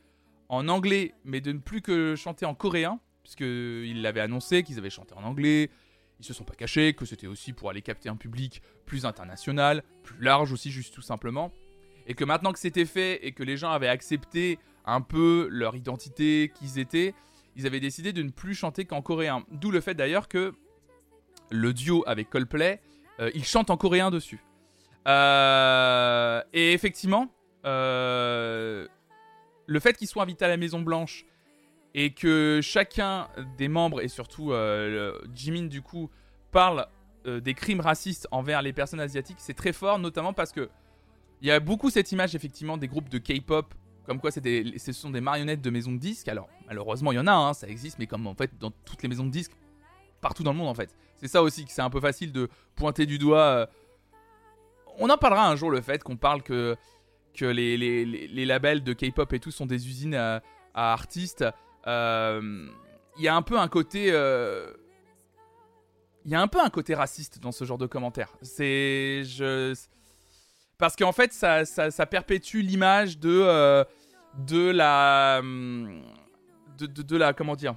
en 0.50 0.68
anglais, 0.68 1.14
mais 1.25 1.40
de 1.40 1.52
ne 1.52 1.58
plus 1.58 1.80
que 1.80 2.14
chanter 2.14 2.44
en 2.44 2.54
coréen, 2.54 3.00
puisqu'ils 3.22 4.02
l'avaient 4.02 4.20
annoncé 4.20 4.62
qu'ils 4.62 4.78
avaient 4.78 4.90
chanté 4.90 5.14
en 5.14 5.25
anglais, 5.25 5.70
ils 6.20 6.25
se 6.25 6.34
sont 6.34 6.44
pas 6.44 6.54
cachés, 6.54 6.94
que 6.94 7.04
c'était 7.04 7.26
aussi 7.26 7.52
pour 7.52 7.70
aller 7.70 7.82
capter 7.82 8.08
un 8.08 8.16
public 8.16 8.62
plus 8.87 9.06
international, 9.06 9.82
plus 10.02 10.20
large 10.20 10.52
aussi, 10.52 10.70
juste 10.70 10.94
tout 10.94 11.02
simplement. 11.02 11.52
Et 12.06 12.14
que 12.14 12.25
maintenant 12.25 12.52
que 12.52 12.58
c'était 12.58 12.87
fait 12.87 13.25
et 13.26 13.32
que 13.32 13.42
les 13.42 13.56
gens 13.56 13.70
avaient 13.70 13.88
accepté 13.88 14.58
un 14.84 15.00
peu 15.00 15.48
leur 15.50 15.76
identité, 15.76 16.50
qu'ils 16.54 16.78
étaient, 16.78 17.14
ils 17.56 17.66
avaient 17.66 17.80
décidé 17.80 18.12
de 18.12 18.22
ne 18.22 18.30
plus 18.30 18.54
chanter 18.54 18.84
qu'en 18.84 19.02
coréen. 19.02 19.44
D'où 19.50 19.70
le 19.70 19.80
fait 19.80 19.94
d'ailleurs 19.94 20.28
que 20.28 20.54
le 21.50 21.72
duo 21.72 22.02
avec 22.06 22.30
Coldplay, 22.30 22.80
euh, 23.20 23.30
ils 23.34 23.44
chantent 23.44 23.70
en 23.70 23.76
coréen 23.76 24.10
dessus. 24.10 24.42
Euh, 25.06 26.42
et 26.52 26.72
effectivement, 26.72 27.32
euh, 27.64 28.87
le 29.66 29.80
fait 29.80 29.96
qu'ils 29.96 30.08
soient 30.08 30.22
invités 30.22 30.44
à 30.44 30.48
la 30.48 30.56
Maison 30.56 30.80
Blanche 30.80 31.25
et 31.94 32.12
que 32.12 32.61
chacun 32.62 33.29
des 33.57 33.68
membres 33.68 34.01
et 34.01 34.09
surtout 34.09 34.53
euh, 34.53 35.18
Jimin 35.35 35.66
du 35.66 35.83
coup 35.83 36.11
parle 36.51 36.87
euh, 37.27 37.40
des 37.40 37.55
crimes 37.55 37.81
racistes 37.81 38.29
envers 38.31 38.62
les 38.62 38.72
personnes 38.72 39.01
asiatiques, 39.01 39.38
c'est 39.40 39.55
très 39.55 39.72
fort, 39.72 39.98
notamment 39.98 40.33
parce 40.33 40.53
que 40.53 40.68
il 41.40 41.48
y 41.48 41.51
a 41.51 41.61
beaucoup 41.61 41.90
cette 41.90 42.11
image 42.11 42.35
effectivement 42.35 42.77
des 42.77 42.88
groupes 42.88 43.09
de 43.09 43.18
K-pop 43.18 43.74
comme 44.07 44.20
quoi 44.20 44.31
des, 44.31 44.79
ce 44.79 44.92
sont 44.92 45.11
des 45.11 45.20
marionnettes 45.20 45.61
de 45.61 45.68
maisons 45.68 45.92
de 45.92 45.98
disques. 45.98 46.29
Alors 46.29 46.48
malheureusement 46.66 47.12
il 47.12 47.16
y 47.16 47.18
en 47.18 47.27
a, 47.27 47.33
hein, 47.33 47.53
ça 47.53 47.68
existe, 47.68 47.98
mais 47.98 48.07
comme 48.07 48.27
en 48.27 48.35
fait 48.35 48.51
dans 48.59 48.70
toutes 48.70 49.03
les 49.03 49.09
maisons 49.09 49.27
de 49.27 49.31
disques 49.31 49.53
partout 50.20 50.42
dans 50.42 50.53
le 50.53 50.59
monde 50.59 50.68
en 50.68 50.74
fait. 50.74 50.94
C'est 51.16 51.29
ça 51.29 51.42
aussi 51.42 51.64
que 51.64 51.72
c'est 51.72 51.83
un 51.83 51.90
peu 51.90 52.01
facile 52.01 52.33
de 52.33 52.48
pointer 52.74 53.07
du 53.07 53.18
doigt. 53.18 53.38
Euh. 53.38 53.66
On 54.98 55.11
en 55.11 55.18
parlera 55.18 55.48
un 55.48 55.57
jour 55.57 55.70
le 55.70 55.81
fait 55.81 56.03
qu'on 56.03 56.16
parle 56.16 56.42
que 56.42 56.77
que 57.35 57.44
les, 57.44 57.77
les, 57.77 58.05
les, 58.05 58.44
labels 58.44 58.83
de 58.83 58.92
K-pop 58.92 59.33
et 59.33 59.38
tout 59.38 59.53
sont 59.53 59.66
des 59.66 59.87
usines 59.87 60.16
à, 60.16 60.42
artistes 60.74 61.44
il 63.18 63.24
y 63.24 63.29
a 63.29 63.35
un 63.35 63.42
peu 63.42 63.59
un 63.59 63.68
côté 63.68 64.09
euh, 64.11 64.72
il 66.24 66.31
y 66.31 66.35
a 66.35 66.40
un 66.40 66.48
peu 66.48 66.61
un 66.61 66.70
côté 66.70 66.94
raciste 66.94 67.40
dans 67.40 67.53
ce 67.53 67.64
genre 67.64 67.79
de 67.79 67.87
commentaires. 67.87 68.33
C'est 68.42 69.22
je 69.24 69.74
parce 70.79 70.94
qu'en 70.94 71.12
fait 71.12 71.33
ça, 71.33 71.64
ça, 71.64 72.07
perpétue 72.07 72.59
l'image 72.59 73.18
de 73.18 73.42
euh, 73.42 73.85
de 74.46 74.70
la 74.70 75.40
de, 75.42 76.87
de, 76.87 77.16
la 77.16 77.33
comment 77.33 77.57
dire 77.57 77.74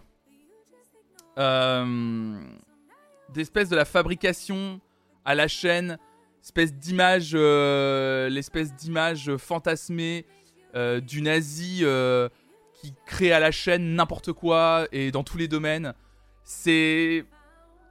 d'espèce 3.29 3.69
de 3.69 3.75
la 3.75 3.85
fabrication 3.85 4.79
à 5.25 5.33
la 5.33 5.47
chaîne, 5.47 5.97
espèce 6.43 6.73
d'image 6.73 7.33
l'espèce 7.33 8.75
d'image 8.75 9.35
fantasmée 9.37 10.27
du 10.75 11.21
nazi 11.23 11.83
qui 12.81 12.93
crée 13.05 13.31
à 13.31 13.39
la 13.39 13.51
chaîne 13.51 13.95
n'importe 13.95 14.33
quoi 14.33 14.87
et 14.91 15.11
dans 15.11 15.23
tous 15.23 15.37
les 15.37 15.47
domaines. 15.47 15.93
C'est. 16.43 17.25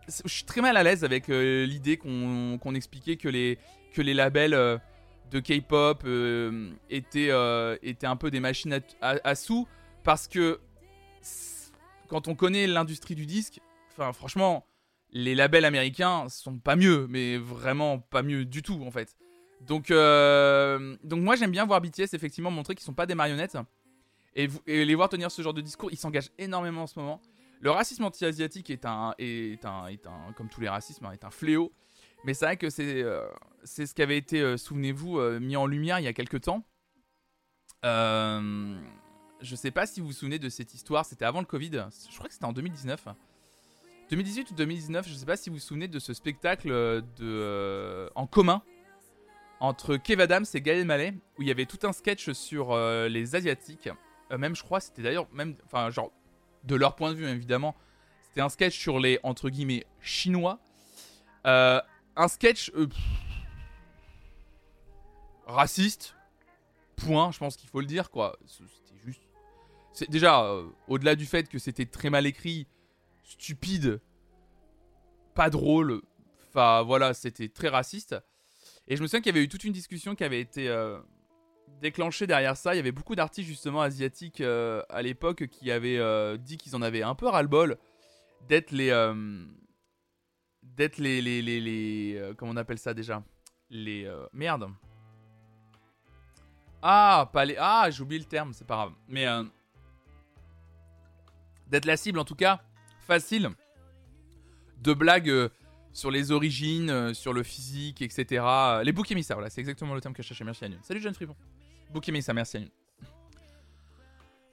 Je 0.09 0.29
suis 0.29 0.44
très 0.44 0.61
mal 0.61 0.76
à 0.76 0.83
l'aise 0.83 1.05
avec 1.05 1.29
euh, 1.29 1.64
l'idée 1.64 1.96
qu'on 1.96 2.74
expliquait 2.74 3.16
que 3.16 3.29
les, 3.29 3.59
que 3.92 4.03
les 4.03 4.14
labels 4.14 4.55
euh, 4.55 4.76
de 5.31 5.38
K-pop 5.38 6.03
euh, 6.05 6.72
étaient, 6.88 7.31
étaient 7.83 8.07
un 8.09 8.16
peu 8.16 8.33
des 8.33 8.40
machines 8.40 8.81
à, 9.00 9.35
sous 9.37 9.68
parce 10.03 10.26
que 10.26 10.59
quand 12.09 12.26
on 12.26 12.35
connaît 12.35 12.66
l'industrie 12.66 13.14
du 13.14 13.24
disque, 13.24 13.61
enfin 13.92 14.12
franchement, 14.12 14.66
les 15.12 15.37
labels 15.37 15.64
américains 15.64 16.29
sont 16.29 16.59
pas 16.59 16.74
mieux, 16.74 17.07
mais 17.09 17.37
vraiment 17.37 18.00
pas 18.00 18.22
mieux 18.22 18.44
du 18.44 18.62
tout 18.62 18.83
en 18.85 18.90
fait. 18.90 19.16
Donc, 19.61 19.90
donc 19.90 21.20
moi 21.20 21.37
j'aime 21.37 21.53
bien 21.53 21.66
voir 21.66 21.81
BTS 21.81 22.14
effectivement 22.14 22.50
montrer 22.50 22.74
qu'ils 22.74 22.85
sont 22.85 22.94
pas 22.94 23.07
des 23.07 23.14
marionnettes 23.14 23.57
et, 24.34 24.48
les 24.66 24.94
voir 24.94 25.08
tenir 25.08 25.30
ce 25.30 25.42
genre 25.42 25.54
de 25.54 25.60
discours, 25.60 25.90
ils 25.90 25.98
s'engagent 25.98 26.30
énormément 26.38 26.82
en 26.82 26.86
ce 26.86 26.98
moment. 26.98 27.20
Le 27.60 27.70
racisme 27.70 28.04
anti-asiatique 28.04 28.70
est 28.70 28.86
un, 28.86 29.14
est, 29.18 29.64
un, 29.64 29.86
est 29.86 30.06
un, 30.06 30.32
comme 30.34 30.48
tous 30.48 30.60
les 30.60 30.68
racismes, 30.68 31.04
hein, 31.04 31.12
est 31.12 31.24
un 31.24 31.30
fléau. 31.30 31.72
Mais 32.24 32.34
c'est 32.34 32.44
vrai 32.44 32.56
que 32.56 32.70
c'est 32.70 33.02
euh, 33.02 33.26
c'est 33.64 33.86
ce 33.86 33.94
qui 33.94 34.02
avait 34.02 34.16
été, 34.16 34.40
euh, 34.40 34.56
souvenez-vous, 34.56 35.18
euh, 35.18 35.40
mis 35.40 35.56
en 35.56 35.66
lumière 35.66 35.98
il 35.98 36.04
y 36.04 36.08
a 36.08 36.12
quelques 36.12 36.40
temps. 36.40 36.64
je 37.82 39.54
sais 39.54 39.70
pas 39.70 39.86
si 39.86 40.00
vous 40.00 40.08
vous 40.08 40.12
souvenez 40.12 40.38
de 40.38 40.48
cette 40.48 40.74
histoire, 40.74 41.04
c'était 41.04 41.24
avant 41.24 41.40
le 41.40 41.46
Covid, 41.46 41.70
je 42.10 42.14
crois 42.16 42.28
que 42.28 42.34
c'était 42.34 42.46
en 42.46 42.52
2019. 42.52 43.08
2018 44.10 44.50
ou 44.50 44.54
2019, 44.54 45.08
je 45.08 45.14
sais 45.14 45.26
pas 45.26 45.36
si 45.36 45.50
vous 45.50 45.56
vous 45.56 45.62
souvenez 45.62 45.88
de 45.88 45.98
ce 45.98 46.12
spectacle 46.12 46.68
de, 47.16 48.10
en 48.14 48.26
commun 48.26 48.62
entre 49.60 49.96
Kev 49.96 50.22
Adams 50.22 50.46
et 50.52 50.60
Gaël 50.60 50.84
Mallet, 50.84 51.14
où 51.38 51.42
il 51.42 51.48
y 51.48 51.50
avait 51.50 51.66
tout 51.66 51.86
un 51.86 51.92
sketch 51.92 52.32
sur 52.32 52.76
les 52.76 53.34
Asiatiques. 53.36 53.88
Euh, 54.30 54.38
même 54.38 54.54
je 54.54 54.62
crois, 54.62 54.80
c'était 54.80 55.02
d'ailleurs 55.02 55.28
même, 55.32 55.56
enfin 55.64 55.90
genre 55.90 56.12
de 56.64 56.74
leur 56.74 56.94
point 56.94 57.10
de 57.10 57.16
vue 57.16 57.26
évidemment, 57.26 57.74
c'était 58.28 58.40
un 58.40 58.48
sketch 58.48 58.78
sur 58.78 58.98
les 58.98 59.18
entre 59.22 59.50
guillemets 59.50 59.86
chinois. 60.00 60.60
Euh, 61.46 61.80
un 62.16 62.28
sketch 62.28 62.70
euh, 62.74 62.88
raciste. 65.46 66.14
Point, 66.96 67.30
je 67.30 67.38
pense 67.38 67.56
qu'il 67.56 67.68
faut 67.68 67.80
le 67.80 67.86
dire 67.86 68.10
quoi. 68.10 68.38
C'était 68.46 69.00
juste. 69.04 69.22
C'est 69.92 70.10
déjà 70.10 70.54
au-delà 70.86 71.16
du 71.16 71.24
fait 71.24 71.48
que 71.48 71.58
c'était 71.58 71.86
très 71.86 72.10
mal 72.10 72.26
écrit, 72.26 72.66
stupide, 73.24 74.00
pas 75.34 75.48
drôle. 75.48 76.02
Enfin 76.50 76.82
voilà, 76.82 77.14
c'était 77.14 77.48
très 77.48 77.68
raciste. 77.68 78.14
Et 78.86 78.96
je 78.96 79.02
me 79.02 79.06
souviens 79.06 79.20
qu'il 79.20 79.34
y 79.34 79.36
avait 79.36 79.44
eu 79.44 79.48
toute 79.48 79.64
une 79.64 79.72
discussion 79.72 80.14
qui 80.14 80.24
avait 80.24 80.40
été 80.40 80.68
déclenché 81.80 82.26
derrière 82.26 82.56
ça. 82.56 82.74
Il 82.74 82.76
y 82.76 82.80
avait 82.80 82.92
beaucoup 82.92 83.16
d'artistes 83.16 83.48
justement 83.48 83.80
asiatiques 83.80 84.40
euh, 84.40 84.82
à 84.88 85.02
l'époque 85.02 85.46
qui 85.48 85.70
avaient 85.70 85.98
euh, 85.98 86.36
dit 86.36 86.56
qu'ils 86.56 86.76
en 86.76 86.82
avaient 86.82 87.02
un 87.02 87.14
peu 87.14 87.26
ras-le-bol 87.26 87.78
d'être 88.48 88.70
les 88.70 88.90
euh, 88.90 89.44
d'être 90.62 90.98
les 90.98 91.20
les, 91.20 92.32
comment 92.36 92.52
on 92.52 92.56
appelle 92.56 92.78
ça 92.78 92.94
déjà? 92.94 93.22
Les 93.70 94.10
merde 94.32 94.68
ah 96.82 97.28
pas 97.32 97.44
les 97.44 97.56
ah 97.58 97.88
j'ai 97.90 98.02
oublié 98.02 98.18
le 98.18 98.24
terme 98.24 98.52
c'est 98.52 98.66
pas 98.66 98.74
grave 98.76 98.92
mais 99.06 99.26
d'être 101.68 101.84
la 101.84 101.96
cible 101.96 102.18
en 102.18 102.24
tout 102.24 102.34
cas 102.34 102.62
facile 103.06 103.50
de 104.78 104.94
blagues 104.94 105.50
sur 105.92 106.10
les 106.10 106.30
origines, 106.30 107.12
sur 107.14 107.32
le 107.32 107.42
physique, 107.42 108.00
etc. 108.00 108.44
Les 108.84 108.92
boucs 108.92 109.10
émissaires, 109.10 109.36
voilà, 109.36 109.50
c'est 109.50 109.60
exactement 109.60 109.94
le 109.94 110.00
terme 110.00 110.14
que 110.14 110.22
je 110.22 110.28
cherchais. 110.28 110.44
Merci. 110.44 110.64
Salut 110.82 111.00
jeune 111.00 111.14
fripon. 111.14 111.36
Bouc 111.92 112.09
émissaire, 112.09 112.35
merci 112.35 112.70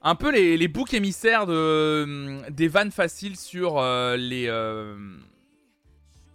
Un 0.02 0.14
peu 0.14 0.30
les, 0.30 0.68
boucs 0.68 0.94
émissaires 0.94 1.46
de, 1.46 2.38
des 2.50 2.68
vannes 2.68 2.90
faciles 2.90 3.36
sur 3.36 3.78
euh, 3.78 4.16
les. 4.16 4.46
Euh, 4.48 4.96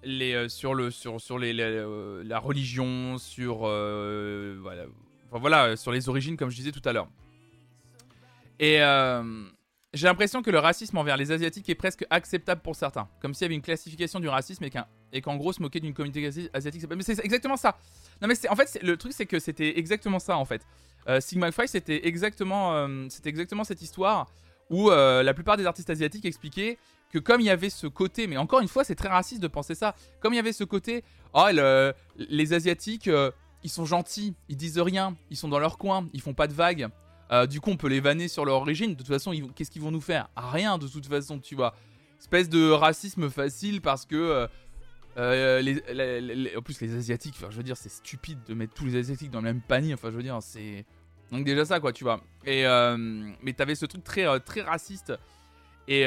les, 0.05 0.49
sur, 0.49 0.73
le, 0.73 0.91
sur, 0.91 1.21
sur 1.21 1.39
les, 1.39 1.53
la 1.53 2.39
religion, 2.39 3.17
sur, 3.17 3.59
voilà, 3.59 4.85
voilà, 5.31 5.75
sur 5.77 5.93
les 5.93 6.09
origines, 6.09 6.35
comme 6.35 6.49
je 6.49 6.57
disais 6.57 6.71
tout 6.73 6.81
à 6.83 6.91
l'heure. 6.91 7.07
Et 8.59 8.81
j'ai 9.93 10.07
l'impression 10.07 10.41
que 10.41 10.49
le 10.49 10.57
racisme 10.57 10.97
envers 10.97 11.17
les 11.17 11.31
Asiatiques 11.31 11.69
est 11.69 11.75
presque 11.75 12.05
acceptable 12.09 12.61
pour 12.61 12.75
certains. 12.75 13.07
Comme 13.21 13.33
s'il 13.33 13.43
y 13.43 13.45
avait 13.45 13.55
une 13.55 13.61
classification 13.61 14.19
du 14.19 14.27
racisme 14.27 14.65
et 15.11 15.21
qu'en 15.21 15.35
gros 15.35 15.53
se 15.53 15.61
moquer 15.61 15.79
d'une 15.79 15.93
communauté 15.93 16.49
asiatique. 16.53 16.83
Mais 16.95 17.03
c'est 17.03 17.23
exactement 17.23 17.57
ça. 17.57 17.77
Non 18.21 18.27
mais 18.27 18.33
en 18.49 18.55
fait 18.55 18.79
le 18.81 18.97
truc 18.97 19.13
c'est 19.13 19.27
que 19.27 19.39
c'était 19.39 19.77
exactement 19.77 20.19
ça 20.19 20.35
en 20.37 20.45
fait. 20.45 20.65
Euh, 21.07 21.19
Sigma 21.19 21.49
c'était 21.67 22.07
exactement, 22.07 22.73
euh, 22.73 23.05
c'était 23.09 23.29
exactement 23.29 23.63
cette 23.63 23.81
histoire 23.81 24.27
où 24.69 24.89
euh, 24.89 25.23
la 25.23 25.33
plupart 25.33 25.57
des 25.57 25.65
artistes 25.65 25.89
asiatiques 25.89 26.25
expliquaient 26.25 26.77
que 27.11 27.19
comme 27.19 27.41
il 27.41 27.45
y 27.45 27.49
avait 27.49 27.69
ce 27.69 27.87
côté, 27.87 28.27
mais 28.27 28.37
encore 28.37 28.61
une 28.61 28.67
fois 28.67 28.83
c'est 28.83 28.95
très 28.95 29.09
raciste 29.09 29.41
de 29.41 29.47
penser 29.47 29.75
ça, 29.75 29.95
comme 30.19 30.33
il 30.33 30.37
y 30.37 30.39
avait 30.39 30.53
ce 30.53 30.63
côté, 30.63 31.03
oh 31.33 31.47
les 32.17 32.53
Asiatiques 32.53 33.09
ils 33.63 33.69
sont 33.69 33.85
gentils, 33.85 34.33
ils 34.49 34.57
disent 34.57 34.79
rien, 34.79 35.15
ils 35.29 35.37
sont 35.37 35.47
dans 35.47 35.59
leur 35.59 35.77
coin, 35.77 36.07
ils 36.13 36.21
font 36.21 36.33
pas 36.33 36.47
de 36.47 36.53
vagues, 36.53 36.89
euh, 37.33 37.47
du 37.47 37.59
coup, 37.59 37.71
on 37.71 37.77
peut 37.77 37.87
les 37.87 37.99
vanner 37.99 38.27
sur 38.27 38.45
leur 38.45 38.55
origine. 38.55 38.91
De 38.91 38.97
toute 38.97 39.07
façon, 39.07 39.33
qu'est-ce 39.55 39.71
qu'ils 39.71 39.81
vont 39.81 39.91
nous 39.91 40.01
faire? 40.01 40.29
Rien, 40.35 40.77
de 40.77 40.87
toute 40.87 41.07
façon, 41.07 41.39
tu 41.39 41.55
vois. 41.55 41.73
Espèce 42.19 42.47
de 42.47 42.69
racisme 42.69 43.29
facile 43.29 43.81
parce 43.81 44.05
que. 44.05 44.47
Euh, 45.17 45.61
euh, 45.89 46.57
en 46.57 46.61
plus, 46.61 46.81
les 46.81 46.95
Asiatiques, 46.95 47.35
je 47.49 47.55
veux 47.55 47.63
dire, 47.63 47.77
c'est 47.77 47.89
stupide 47.89 48.39
de 48.47 48.53
mettre 48.53 48.73
tous 48.73 48.85
les 48.85 48.95
Asiatiques 48.95 49.31
dans 49.31 49.39
le 49.39 49.45
même 49.45 49.61
panier. 49.61 49.93
Enfin, 49.93 50.11
je 50.11 50.15
veux 50.15 50.23
dire, 50.23 50.37
c'est. 50.41 50.85
Donc, 51.31 51.45
déjà 51.45 51.65
ça, 51.65 51.79
quoi, 51.79 51.93
tu 51.93 52.03
vois. 52.03 52.21
Et, 52.45 52.63
mais 53.41 53.53
t'avais 53.53 53.75
ce 53.75 53.85
truc 53.85 54.03
très, 54.03 54.39
très 54.41 54.61
raciste. 54.61 55.13
Et, 55.87 56.05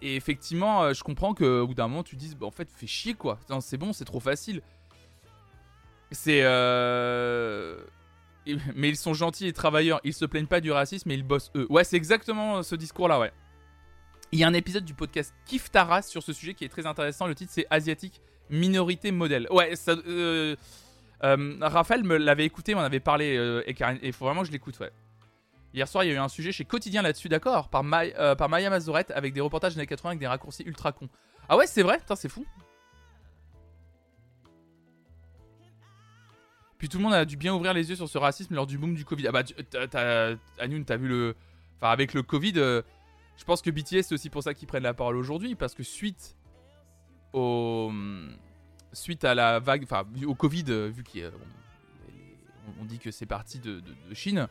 effectivement, 0.00 0.92
je 0.92 1.02
comprends 1.02 1.34
qu'au 1.34 1.66
bout 1.66 1.74
d'un 1.74 1.88
moment, 1.88 2.02
tu 2.02 2.16
dises, 2.16 2.34
bah, 2.34 2.46
en 2.46 2.50
fait, 2.50 2.68
fais 2.74 2.86
chier, 2.86 3.14
quoi. 3.14 3.38
C'est 3.60 3.78
bon, 3.78 3.92
c'est 3.92 4.04
trop 4.04 4.20
facile. 4.20 4.62
C'est 6.12 6.42
mais 8.74 8.88
ils 8.88 8.96
sont 8.96 9.14
gentils 9.14 9.46
et 9.46 9.52
travailleurs, 9.52 10.00
ils 10.02 10.14
se 10.14 10.24
plaignent 10.24 10.46
pas 10.46 10.60
du 10.60 10.72
racisme, 10.72 11.08
mais 11.08 11.14
ils 11.14 11.22
bossent 11.22 11.52
eux. 11.54 11.66
Ouais, 11.70 11.84
c'est 11.84 11.96
exactement 11.96 12.62
ce 12.62 12.74
discours-là, 12.74 13.20
ouais. 13.20 13.32
Il 14.32 14.38
y 14.38 14.44
a 14.44 14.48
un 14.48 14.54
épisode 14.54 14.84
du 14.84 14.94
podcast 14.94 15.34
Kif 15.44 15.70
Taras 15.70 16.02
sur 16.02 16.22
ce 16.22 16.32
sujet 16.32 16.54
qui 16.54 16.64
est 16.64 16.68
très 16.68 16.86
intéressant. 16.86 17.26
Le 17.26 17.34
titre 17.34 17.50
c'est 17.52 17.66
Asiatique 17.68 18.20
minorité 18.50 19.12
modèle. 19.12 19.46
Ouais, 19.50 19.76
ça, 19.76 19.92
euh, 19.92 20.56
euh, 21.24 21.56
Raphaël 21.60 22.04
me 22.04 22.16
l'avait 22.16 22.44
écouté, 22.44 22.74
m'en 22.74 22.80
avait 22.80 23.00
parlé 23.00 23.36
euh, 23.36 23.62
et 23.66 23.74
il 24.02 24.12
faut 24.12 24.24
vraiment 24.24 24.42
que 24.42 24.48
je 24.48 24.52
l'écoute, 24.52 24.78
ouais. 24.80 24.90
Hier 25.72 25.86
soir, 25.86 26.02
il 26.02 26.08
y 26.08 26.10
a 26.10 26.14
eu 26.14 26.18
un 26.18 26.28
sujet 26.28 26.50
chez 26.50 26.64
Quotidien 26.64 27.02
là-dessus, 27.02 27.28
d'accord, 27.28 27.68
par, 27.68 27.84
Maya 27.84 28.70
Mazorette 28.70 29.12
avec 29.12 29.32
des 29.32 29.40
reportages 29.40 29.74
des 29.74 29.80
années 29.80 29.86
80 29.86 30.10
avec 30.10 30.20
des 30.20 30.26
raccourcis 30.26 30.64
ultra 30.64 30.90
cons. 30.90 31.08
Ah 31.48 31.56
ouais, 31.56 31.66
c'est 31.66 31.82
vrai, 31.82 32.00
c'est 32.16 32.28
fou. 32.28 32.44
Puis 36.78 36.88
tout 36.88 36.96
le 36.96 37.04
monde 37.04 37.12
a 37.12 37.24
dû 37.24 37.36
bien 37.36 37.54
ouvrir 37.54 37.74
les 37.74 37.88
yeux 37.88 37.96
sur 37.96 38.08
ce 38.08 38.18
racisme 38.18 38.54
lors 38.54 38.66
du 38.66 38.78
boom 38.78 38.94
du 38.94 39.04
Covid. 39.04 39.28
Ah 39.28 39.32
bah, 39.32 39.42
t'as, 39.44 40.96
vu 40.96 41.08
le. 41.08 41.36
Enfin, 41.76 41.90
avec 41.90 42.14
le 42.14 42.22
Covid, 42.22 42.54
je 42.54 43.44
pense 43.44 43.62
que 43.62 43.70
BTS, 43.70 44.02
c'est 44.02 44.14
aussi 44.14 44.30
pour 44.30 44.42
ça 44.42 44.54
qu'ils 44.54 44.66
prennent 44.66 44.82
la 44.82 44.94
parole 44.94 45.16
aujourd'hui. 45.16 45.54
Parce 45.54 45.74
que 45.74 45.82
suite 45.82 46.34
au. 47.32 47.92
Suite 48.92 49.24
à 49.24 49.34
la 49.34 49.60
vague. 49.60 49.84
Enfin, 49.84 50.04
au 50.26 50.34
Covid, 50.34 50.64
euh, 50.68 50.88
vu 50.88 51.04
qu'on 51.04 51.30
on 52.80 52.84
dit 52.84 52.98
que 52.98 53.10
c'est 53.10 53.26
parti 53.26 53.58
de, 53.60 53.82
Chine, 54.12 54.48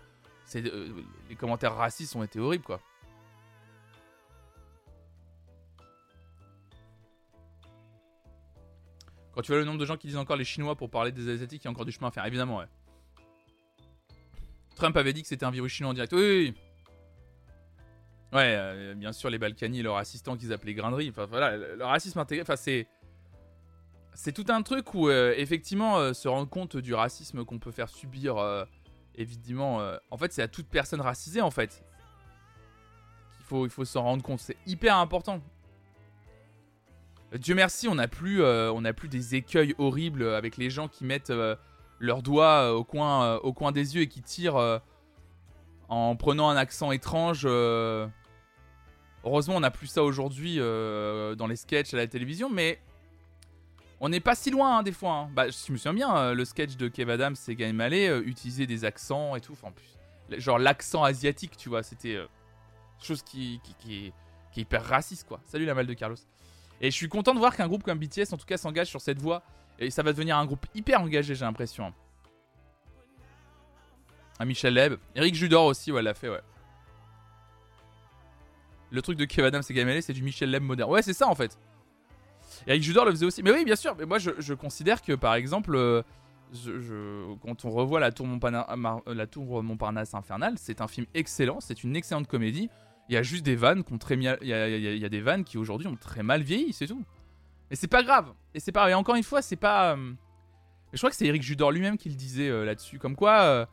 euh, 0.56 0.90
les 1.30 1.36
commentaires 1.36 1.76
racistes 1.76 2.16
ont 2.16 2.24
été 2.24 2.40
horribles, 2.40 2.64
quoi. 2.64 2.80
Quand 9.34 9.42
tu 9.42 9.52
vois 9.52 9.60
le 9.60 9.66
nombre 9.66 9.80
de 9.80 9.86
gens 9.86 9.98
qui 9.98 10.08
disent 10.08 10.18
encore 10.18 10.38
les 10.38 10.46
Chinois 10.46 10.76
pour 10.76 10.90
parler 10.90 11.12
des 11.12 11.30
Asiatiques, 11.30 11.64
il 11.64 11.66
y 11.66 11.68
a 11.68 11.72
encore 11.72 11.86
du 11.86 11.92
chemin 11.92 12.08
à 12.08 12.12
faire, 12.12 12.26
évidemment, 12.26 12.58
ouais. 12.58 12.66
Trump 14.80 14.96
avait 14.96 15.14
dit 15.14 15.22
que 15.22 15.28
c'était 15.28 15.46
un 15.46 15.52
virus 15.52 15.74
chinois 15.74 15.92
en 15.92 15.94
direct. 15.94 16.14
Oui, 16.14 16.22
oui. 16.22 16.54
Ouais, 18.32 18.56
euh, 18.56 18.94
bien 18.94 19.12
sûr, 19.12 19.30
les 19.30 19.40
Balkany 19.40 19.80
et 19.80 19.84
leurs 19.84 19.98
assistants 19.98 20.38
qu'ils 20.38 20.54
appelaient 20.54 20.76
grinderie. 20.76 21.10
Enfin, 21.10 21.26
voilà, 21.26 21.58
le 21.58 21.84
racisme 21.84 22.20
intégré. 22.20 22.42
Enfin, 22.42 22.56
c'est. 22.56 22.88
C'est 24.14 24.34
tout 24.34 24.46
un 24.50 24.62
truc 24.64 24.94
où, 24.96 25.08
euh, 25.08 25.34
effectivement, 25.38 25.98
euh, 25.98 26.14
se 26.14 26.28
rendre 26.28 26.50
compte 26.50 26.76
du 26.76 26.94
racisme 26.94 27.46
qu'on 27.46 27.58
peut 27.58 27.72
faire 27.72 27.88
subir, 27.88 28.38
évidemment. 29.16 29.82
en 30.12 30.18
fait, 30.18 30.34
c'est 30.34 30.42
à 30.42 30.48
toute 30.48 30.68
personne 30.68 31.02
racisée, 31.02 31.42
en 31.42 31.52
fait. 31.52 31.84
Il 33.40 33.46
faut, 33.46 33.66
il 33.66 33.70
faut 33.70 33.86
s'en 33.86 34.04
rendre 34.04 34.22
compte. 34.22 34.40
C'est 34.40 34.58
hyper 34.66 34.98
important. 34.98 35.42
Dieu 37.34 37.56
merci, 37.56 37.88
on 37.88 37.96
n'a 37.96 38.08
plus, 38.08 38.42
plus 38.96 39.08
des 39.08 39.36
écueils 39.36 39.74
horribles 39.78 40.28
avec 40.28 40.58
les 40.58 40.70
gens 40.70 40.88
qui 40.88 41.06
mettent 41.06 41.34
leurs 42.00 42.22
doigts 42.22 42.74
au, 42.76 42.84
coin, 42.84 43.36
au 43.38 43.54
coin 43.54 43.72
des 43.72 43.96
yeux 43.96 44.02
et 44.02 44.08
qui 44.08 44.22
tirent 44.22 44.82
en 45.88 46.16
prenant 46.18 46.50
un 46.50 46.58
accent 46.58 46.92
étrange. 46.92 47.48
Heureusement, 49.30 49.56
on 49.56 49.60
n'a 49.60 49.72
plus 49.72 49.88
ça 49.88 50.04
aujourd'hui 50.04 50.58
dans 50.58 51.48
les 51.48 51.56
sketchs 51.56 51.94
à 51.94 51.98
la 51.98 52.08
télévision, 52.08 52.50
mais 52.50 52.80
on 54.02 54.10
n'est 54.10 54.20
pas 54.20 54.34
si 54.34 54.50
loin 54.50 54.80
hein, 54.80 54.84
des 54.84 54.92
fois. 54.92 55.12
Hein. 55.12 55.30
Bah, 55.36 55.46
je 55.50 55.72
me 55.72 55.78
souviens 55.78 55.94
bien, 55.94 56.34
le 56.34 56.46
sketch 56.46 56.78
de 56.78 56.88
Kev 56.88 57.12
Adams 57.12 57.36
et 57.48 57.56
Guy 57.56 57.72
Mallet 57.72 58.20
utiliser 58.22 58.66
des 58.66 58.86
accents 58.86 59.36
et 59.36 59.42
tout. 59.42 59.56
Plus, 59.76 60.40
genre 60.40 60.58
l'accent 60.58 61.04
asiatique, 61.04 61.56
tu 61.58 61.70
vois, 61.70 61.84
c'était 61.84 62.18
chose 63.02 63.22
qui, 63.22 63.60
qui, 63.64 63.76
qui, 63.76 64.06
est, 64.08 64.14
hyper 64.62 64.84
raciste, 64.84 65.28
quoi. 65.28 65.40
Salut 65.46 65.66
la 65.66 65.74
mal 65.74 65.86
de 65.86 65.94
Carlos. 65.94 66.18
Et 66.82 66.92
je 66.92 66.96
suis 66.96 67.10
content 67.10 67.34
de 67.34 67.40
voir 67.40 67.56
qu'un 67.56 67.68
groupe 67.68 67.84
comme 67.84 68.00
BTS, 68.00 68.34
en 68.34 68.38
tout 68.38 68.46
cas, 68.46 68.58
s'engage 68.58 68.88
sur 68.88 69.02
cette 69.02 69.20
voie. 69.20 69.44
Et 69.78 69.92
ça 69.92 70.04
va 70.04 70.12
devenir 70.12 70.38
un 70.38 70.46
groupe 70.46 70.66
hyper 70.76 71.02
engagé, 71.02 71.36
j'ai 71.36 71.46
l'impression. 71.46 71.94
Ah, 74.40 74.46
Michel 74.46 74.74
Leb. 74.74 74.96
Eric 75.16 75.36
Judor 75.36 75.66
aussi, 75.66 75.92
ouais, 75.92 76.02
l'a 76.02 76.14
fait, 76.14 76.30
ouais. 76.30 76.42
Le 78.92 79.02
truc 79.02 79.18
de 79.18 79.26
Kev 79.26 79.46
Adams 79.46 79.64
et 79.70 79.74
Gamele, 79.74 80.02
c'est 80.02 80.14
du 80.14 80.24
Michel 80.24 80.50
Leb 80.50 80.64
moderne. 80.64 80.90
Ouais, 80.90 81.02
c'est 81.02 81.14
ça 81.14 81.28
en 81.28 81.36
fait. 81.36 81.58
Eric 82.68 82.84
Judor 82.84 83.06
le 83.06 83.12
faisait 83.12 83.26
aussi. 83.26 83.44
Mais 83.44 83.52
oui, 83.52 83.64
bien 83.64 83.76
sûr. 83.76 83.96
Mais 83.98 84.06
moi, 84.06 84.18
je, 84.20 84.54
considère 84.54 85.02
que 85.02 85.14
par 85.14 85.36
exemple, 85.36 85.76
euh, 85.76 86.02
quand 87.42 87.66
on 87.66 87.70
revoit 87.70 88.00
la 88.00 88.12
tour, 88.12 88.28
la 89.06 89.28
tour 89.28 89.64
Montparnasse 89.64 90.14
infernale, 90.14 90.56
c'est 90.58 90.82
un 90.82 90.88
film 90.88 91.06
excellent. 91.14 91.60
C'est 91.60 91.84
une 91.84 91.96
excellente 91.96 92.28
comédie. 92.28 92.70
Il 93.10 93.14
y 93.14 93.18
a 93.18 93.24
juste 93.24 93.44
des 93.44 93.56
vannes 93.56 93.84
qui 93.84 93.98
très 93.98 94.16
Il 94.16 94.24
y 94.24 94.54
a, 94.54 95.10
des 95.10 95.22
vannes 95.22 95.44
qui 95.44 95.58
aujourd'hui 95.58 95.88
ont 95.88 95.96
très 95.96 96.22
mal 96.22 96.44
vieilli, 96.44 96.74
c'est 96.74 96.86
tout. 96.86 97.04
Mais 97.70 97.76
c'est 97.76 97.88
pas 97.88 98.04
grave. 98.04 98.34
Et 98.54 98.60
c'est 98.60 98.72
pas. 98.72 98.90
Et 98.90 98.94
encore 98.94 99.16
une 99.16 99.24
fois, 99.24 99.42
c'est 99.42 99.56
pas. 99.56 99.94
Euh, 99.94 100.14
je 100.94 100.98
crois 100.98 101.10
que 101.10 101.16
c'est 101.16 101.26
Eric 101.26 101.42
Judor 101.42 101.72
lui-même 101.72 101.98
qui 101.98 102.10
le 102.10 102.16
disait 102.16 102.50
euh, 102.50 102.66
là-dessus. 102.66 103.00
Comme 103.00 103.16
quoi, 103.16 103.42
euh, 103.42 103.66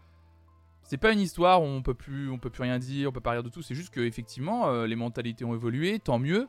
c'est 0.87 0.99
pas 0.99 1.12
une 1.12 1.20
histoire 1.20 1.62
où 1.62 1.66
on 1.66 1.83
peut 1.83 1.94
plus, 1.94 2.31
on 2.31 2.38
peut 2.38 2.51
plus 2.51 2.62
rien 2.62 2.79
dire, 2.79 3.09
on 3.09 3.12
peut 3.12 3.20
pas 3.20 3.33
rire 3.33 3.42
de 3.42 3.49
tout. 3.49 3.62
C'est 3.62 3.75
juste 3.75 3.90
que 3.90 4.01
effectivement, 4.01 4.85
les 4.85 4.96
mentalités 4.96 5.44
ont 5.44 5.55
évolué, 5.55 5.99
tant 5.99 6.18
mieux. 6.18 6.49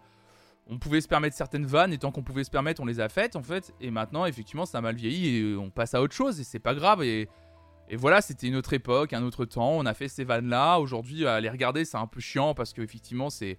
On 0.69 0.77
pouvait 0.79 1.01
se 1.01 1.07
permettre 1.07 1.35
certaines 1.35 1.65
vannes 1.65 1.93
et 1.93 1.97
tant 1.97 2.11
qu'on 2.11 2.23
pouvait 2.23 2.43
se 2.43 2.51
permettre, 2.51 2.81
on 2.81 2.85
les 2.85 2.99
a 2.99 3.09
faites 3.09 3.35
en 3.35 3.43
fait. 3.43 3.73
Et 3.81 3.89
maintenant, 3.89 4.25
effectivement, 4.25 4.65
ça 4.65 4.77
a 4.79 4.81
mal 4.81 4.95
vieilli 4.95 5.37
et 5.37 5.55
on 5.55 5.69
passe 5.69 5.93
à 5.93 6.01
autre 6.01 6.13
chose 6.13 6.39
et 6.39 6.43
c'est 6.43 6.59
pas 6.59 6.75
grave. 6.75 7.03
Et 7.03 7.29
voilà, 7.95 8.21
c'était 8.21 8.47
une 8.47 8.55
autre 8.55 8.73
époque, 8.73 9.13
un 9.13 9.23
autre 9.23 9.45
temps. 9.45 9.71
On 9.71 9.85
a 9.85 9.93
fait 9.93 10.09
ces 10.09 10.23
vannes-là. 10.25 10.79
Aujourd'hui, 10.79 11.25
à 11.25 11.39
les 11.39 11.49
regarder, 11.49 11.85
c'est 11.85 11.97
un 11.97 12.07
peu 12.07 12.19
chiant 12.19 12.53
parce 12.53 12.73
qu'effectivement, 12.73 13.29
c'est 13.29 13.57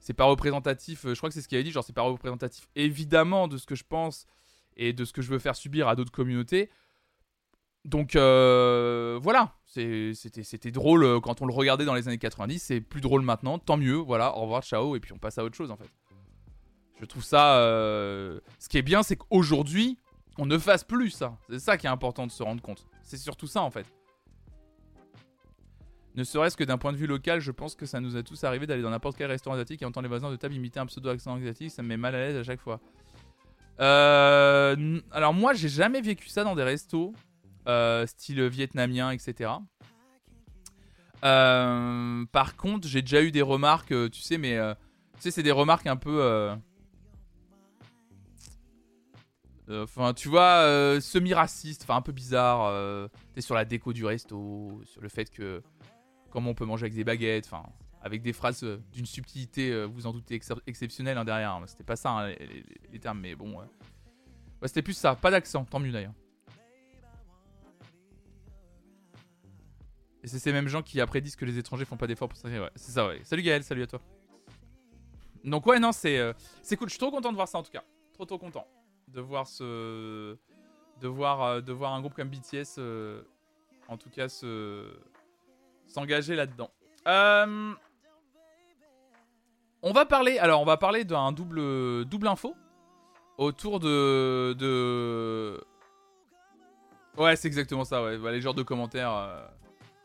c'est 0.00 0.14
pas 0.14 0.24
représentatif. 0.24 1.06
Je 1.06 1.14
crois 1.14 1.28
que 1.28 1.34
c'est 1.34 1.42
ce 1.42 1.48
qu'il 1.48 1.56
avait 1.56 1.64
dit, 1.64 1.70
genre 1.70 1.84
c'est 1.84 1.92
pas 1.92 2.02
représentatif 2.02 2.68
évidemment 2.74 3.46
de 3.46 3.56
ce 3.56 3.66
que 3.66 3.76
je 3.76 3.84
pense 3.88 4.26
et 4.76 4.92
de 4.92 5.04
ce 5.04 5.12
que 5.12 5.22
je 5.22 5.30
veux 5.30 5.38
faire 5.38 5.54
subir 5.54 5.86
à 5.86 5.94
d'autres 5.94 6.10
communautés. 6.10 6.70
Donc 7.84 8.16
euh, 8.16 9.18
voilà, 9.22 9.54
c'était 9.72 10.70
drôle 10.70 11.04
euh, 11.04 11.20
quand 11.20 11.40
on 11.40 11.46
le 11.46 11.54
regardait 11.54 11.84
dans 11.84 11.94
les 11.94 12.06
années 12.08 12.18
90, 12.18 12.58
c'est 12.58 12.80
plus 12.80 13.00
drôle 13.00 13.22
maintenant, 13.22 13.58
tant 13.58 13.76
mieux, 13.76 13.96
voilà, 13.96 14.36
au 14.36 14.42
revoir, 14.42 14.62
ciao, 14.62 14.96
et 14.96 15.00
puis 15.00 15.12
on 15.12 15.18
passe 15.18 15.38
à 15.38 15.44
autre 15.44 15.56
chose 15.56 15.70
en 15.70 15.76
fait. 15.76 15.90
Je 17.00 17.06
trouve 17.06 17.24
ça... 17.24 17.56
Euh, 17.56 18.38
ce 18.58 18.68
qui 18.68 18.78
est 18.78 18.82
bien, 18.82 19.02
c'est 19.02 19.16
qu'aujourd'hui, 19.16 19.98
on 20.38 20.46
ne 20.46 20.56
fasse 20.56 20.84
plus 20.84 21.10
ça. 21.10 21.36
C'est 21.50 21.58
ça 21.58 21.76
qui 21.76 21.86
est 21.86 21.90
important 21.90 22.26
de 22.26 22.32
se 22.32 22.42
rendre 22.42 22.62
compte. 22.62 22.86
C'est 23.02 23.16
surtout 23.16 23.46
ça 23.46 23.62
en 23.62 23.70
fait. 23.70 23.86
Ne 26.14 26.24
serait-ce 26.24 26.56
que 26.56 26.64
d'un 26.64 26.76
point 26.76 26.92
de 26.92 26.98
vue 26.98 27.06
local, 27.06 27.40
je 27.40 27.50
pense 27.50 27.74
que 27.74 27.86
ça 27.86 27.98
nous 28.00 28.16
a 28.16 28.22
tous 28.22 28.44
arrivé 28.44 28.66
d'aller 28.66 28.82
dans 28.82 28.90
n'importe 28.90 29.16
quel 29.16 29.30
restaurant 29.30 29.54
asiatique 29.54 29.80
et 29.80 29.86
entendre 29.86 30.02
les 30.02 30.08
voisins 30.08 30.30
de 30.30 30.36
table 30.36 30.54
imiter 30.54 30.78
un 30.78 30.86
pseudo-accent 30.86 31.36
asiatique, 31.36 31.70
ça 31.70 31.82
me 31.82 31.88
met 31.88 31.96
mal 31.96 32.14
à 32.14 32.18
l'aise 32.18 32.36
à 32.36 32.44
chaque 32.44 32.60
fois. 32.60 32.80
Euh, 33.80 35.00
alors 35.10 35.32
moi, 35.32 35.54
j'ai 35.54 35.70
jamais 35.70 36.02
vécu 36.02 36.28
ça 36.28 36.44
dans 36.44 36.54
des 36.54 36.62
restos, 36.62 37.14
style 38.06 38.46
vietnamien, 38.46 39.10
etc. 39.10 39.50
Euh, 41.24 42.24
par 42.32 42.56
contre, 42.56 42.88
j'ai 42.88 43.02
déjà 43.02 43.22
eu 43.22 43.30
des 43.30 43.42
remarques, 43.42 43.94
tu 44.10 44.20
sais, 44.20 44.38
mais 44.38 44.58
tu 45.16 45.22
sais, 45.22 45.30
c'est 45.30 45.42
des 45.42 45.52
remarques 45.52 45.86
un 45.86 45.96
peu 45.96 46.56
euh, 49.72 49.84
enfin, 49.84 50.12
tu 50.12 50.28
vois, 50.28 50.62
euh, 50.64 51.00
semi-raciste, 51.00 51.82
enfin 51.82 51.96
un 51.96 52.02
peu 52.02 52.12
bizarre. 52.12 52.66
Euh, 52.66 53.08
T'es 53.34 53.40
sur 53.40 53.54
la 53.54 53.64
déco 53.64 53.92
du 53.92 54.04
resto, 54.04 54.80
sur 54.84 55.00
le 55.00 55.08
fait 55.08 55.30
que 55.30 55.62
comment 56.30 56.50
on 56.50 56.54
peut 56.54 56.64
manger 56.64 56.84
avec 56.84 56.94
des 56.94 57.04
baguettes, 57.04 57.46
enfin 57.46 57.64
avec 58.02 58.22
des 58.22 58.32
phrases 58.32 58.64
d'une 58.92 59.06
subtilité, 59.06 59.84
vous 59.84 60.08
en 60.08 60.12
doutez, 60.12 60.40
exceptionnelle 60.66 61.16
hein, 61.18 61.24
derrière. 61.24 61.62
C'était 61.66 61.84
pas 61.84 61.94
ça 61.94 62.10
hein, 62.10 62.34
les, 62.92 62.98
termes, 62.98 63.20
mais 63.20 63.36
bon. 63.36 63.58
C'était 64.64 64.82
plus 64.82 64.94
ça, 64.94 65.14
pas 65.14 65.30
d'accent, 65.30 65.64
tant 65.64 65.78
mieux 65.78 65.92
d'ailleurs. 65.92 66.14
Et 70.22 70.28
c'est 70.28 70.38
ces 70.38 70.52
mêmes 70.52 70.68
gens 70.68 70.82
qui 70.82 71.00
après 71.00 71.20
disent 71.20 71.36
que 71.36 71.44
les 71.44 71.58
étrangers 71.58 71.84
font 71.84 71.96
pas 71.96 72.06
d'efforts 72.06 72.28
pour 72.28 72.38
ça. 72.38 72.48
Ouais, 72.48 72.70
c'est 72.76 72.92
ça, 72.92 73.06
ouais. 73.06 73.20
Salut 73.24 73.42
Gaël, 73.42 73.64
salut 73.64 73.82
à 73.82 73.86
toi. 73.86 74.00
Donc 75.44 75.66
ouais, 75.66 75.80
non, 75.80 75.92
c'est 75.92 76.18
euh, 76.18 76.32
c'est 76.62 76.76
cool. 76.76 76.88
Je 76.88 76.92
suis 76.92 77.00
trop 77.00 77.10
content 77.10 77.30
de 77.30 77.36
voir 77.36 77.48
ça 77.48 77.58
en 77.58 77.62
tout 77.62 77.72
cas. 77.72 77.82
Trop 78.14 78.24
trop 78.24 78.38
content 78.38 78.66
de 79.08 79.20
voir 79.20 79.46
ce 79.46 80.36
de 81.00 81.08
voir 81.08 81.42
euh, 81.42 81.60
de 81.60 81.72
voir 81.72 81.92
un 81.92 82.00
groupe 82.00 82.14
comme 82.14 82.28
BTS 82.28 82.78
euh, 82.78 83.22
en 83.88 83.96
tout 83.96 84.10
cas 84.10 84.28
se 84.28 84.86
s'engager 85.86 86.36
là-dedans. 86.36 86.70
on 89.82 89.92
va 89.92 90.06
parler 90.06 90.38
alors 90.38 90.60
on 90.62 90.64
va 90.64 90.76
parler 90.76 91.04
d'un 91.04 91.32
double 91.32 92.04
double 92.04 92.28
info 92.28 92.54
autour 93.38 93.80
de 93.80 94.54
de 94.58 95.62
Ouais, 97.18 97.36
c'est 97.36 97.48
exactement 97.48 97.84
ça 97.84 98.02
ouais, 98.02 98.32
les 98.32 98.40
genres 98.40 98.54
de 98.54 98.62
commentaires 98.62 99.50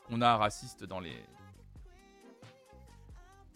qu'on 0.08 0.22
a 0.22 0.38
racistes 0.38 0.84
dans 0.84 1.00
les 1.00 1.24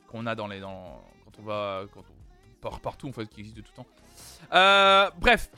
qu'on 0.07 0.25
a 0.25 0.35
dans 0.35 0.47
les 0.47 0.59
dans 0.59 1.01
quand 1.25 1.39
on 1.39 1.43
va 1.43 1.83
quand 1.93 2.01
on 2.01 2.21
part 2.61 2.79
partout 2.79 3.07
en 3.07 3.11
fait 3.11 3.27
qui 3.27 3.39
existe 3.39 3.57
de 3.57 3.61
tout 3.61 3.73
temps. 3.73 3.87
Euh, 4.53 5.09
bref, 5.19 5.49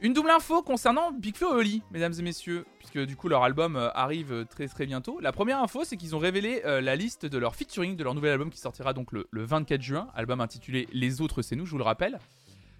une 0.00 0.14
double 0.14 0.30
info 0.30 0.62
concernant 0.62 1.12
Big 1.12 1.36
Flo 1.36 1.52
et 1.52 1.58
Oli, 1.58 1.82
mesdames 1.90 2.14
et 2.18 2.22
messieurs, 2.22 2.64
puisque 2.78 2.98
du 2.98 3.16
coup 3.16 3.28
leur 3.28 3.44
album 3.44 3.76
euh, 3.76 3.90
arrive 3.94 4.46
très 4.48 4.66
très 4.68 4.86
bientôt. 4.86 5.20
La 5.20 5.32
première 5.32 5.62
info, 5.62 5.84
c'est 5.84 5.96
qu'ils 5.96 6.16
ont 6.16 6.18
révélé 6.18 6.62
euh, 6.64 6.80
la 6.80 6.96
liste 6.96 7.26
de 7.26 7.38
leur 7.38 7.54
featuring 7.54 7.96
de 7.96 8.04
leur 8.04 8.14
nouvel 8.14 8.32
album 8.32 8.50
qui 8.50 8.58
sortira 8.58 8.94
donc 8.94 9.12
le, 9.12 9.26
24 9.32 9.82
juin, 9.82 10.08
album 10.14 10.40
intitulé 10.40 10.88
Les 10.92 11.20
autres 11.20 11.42
c'est 11.42 11.56
nous, 11.56 11.66
je 11.66 11.72
vous 11.72 11.78
le 11.78 11.84
rappelle. 11.84 12.18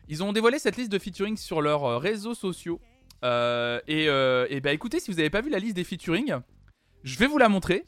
Ils 0.08 0.22
ont 0.22 0.32
dévoilé 0.32 0.58
cette 0.58 0.76
liste 0.76 0.90
de 0.90 0.98
featuring 0.98 1.36
sur 1.36 1.62
leurs 1.62 2.00
réseaux 2.00 2.34
sociaux. 2.34 2.80
et, 3.22 4.04
et 4.06 4.60
bah 4.60 4.72
écoutez, 4.72 4.98
si 4.98 5.10
vous 5.10 5.16
n'avez 5.18 5.30
pas 5.30 5.40
vu 5.40 5.48
la 5.48 5.60
liste 5.60 5.76
des 5.76 5.84
featuring, 5.84 6.34
je 7.02 7.18
vais 7.18 7.26
vous 7.26 7.38
la 7.38 7.48
montrer. 7.48 7.86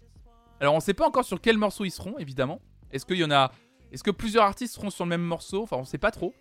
Alors 0.61 0.75
on 0.75 0.81
sait 0.81 0.95
pas 0.95 1.07
encore 1.07 1.25
sur 1.25 1.41
quel 1.41 1.59
morceau 1.59 1.85
ils 1.85 1.91
seront, 1.91 2.19
évidemment. 2.19 2.61
Est-ce 2.91 3.07
qu'il 3.07 3.17
y 3.17 3.25
en 3.25 3.31
a... 3.31 3.53
Est-ce 3.93 4.03
que 4.03 4.11
plusieurs 4.11 4.45
artistes 4.45 4.75
seront 4.75 4.91
sur 4.91 5.05
le 5.05 5.11
même 5.11 5.23
morceau? 5.23 5.63
Enfin, 5.63 5.77
on 5.77 5.85
sait 5.85 5.99
pas 5.99 6.11
trop. 6.11 6.35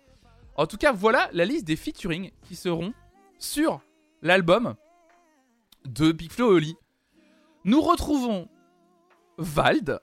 En 0.56 0.66
tout 0.66 0.76
cas, 0.76 0.92
voilà 0.92 1.28
la 1.32 1.44
liste 1.44 1.64
des 1.64 1.76
featuring 1.76 2.30
qui 2.42 2.56
seront 2.56 2.92
sur 3.38 3.80
l'album 4.22 4.74
de 5.84 6.12
Big 6.12 6.32
Flo 6.32 6.52
et 6.52 6.54
Oli. 6.54 6.76
Nous 7.64 7.80
retrouvons 7.80 8.48
Vald, 9.38 10.00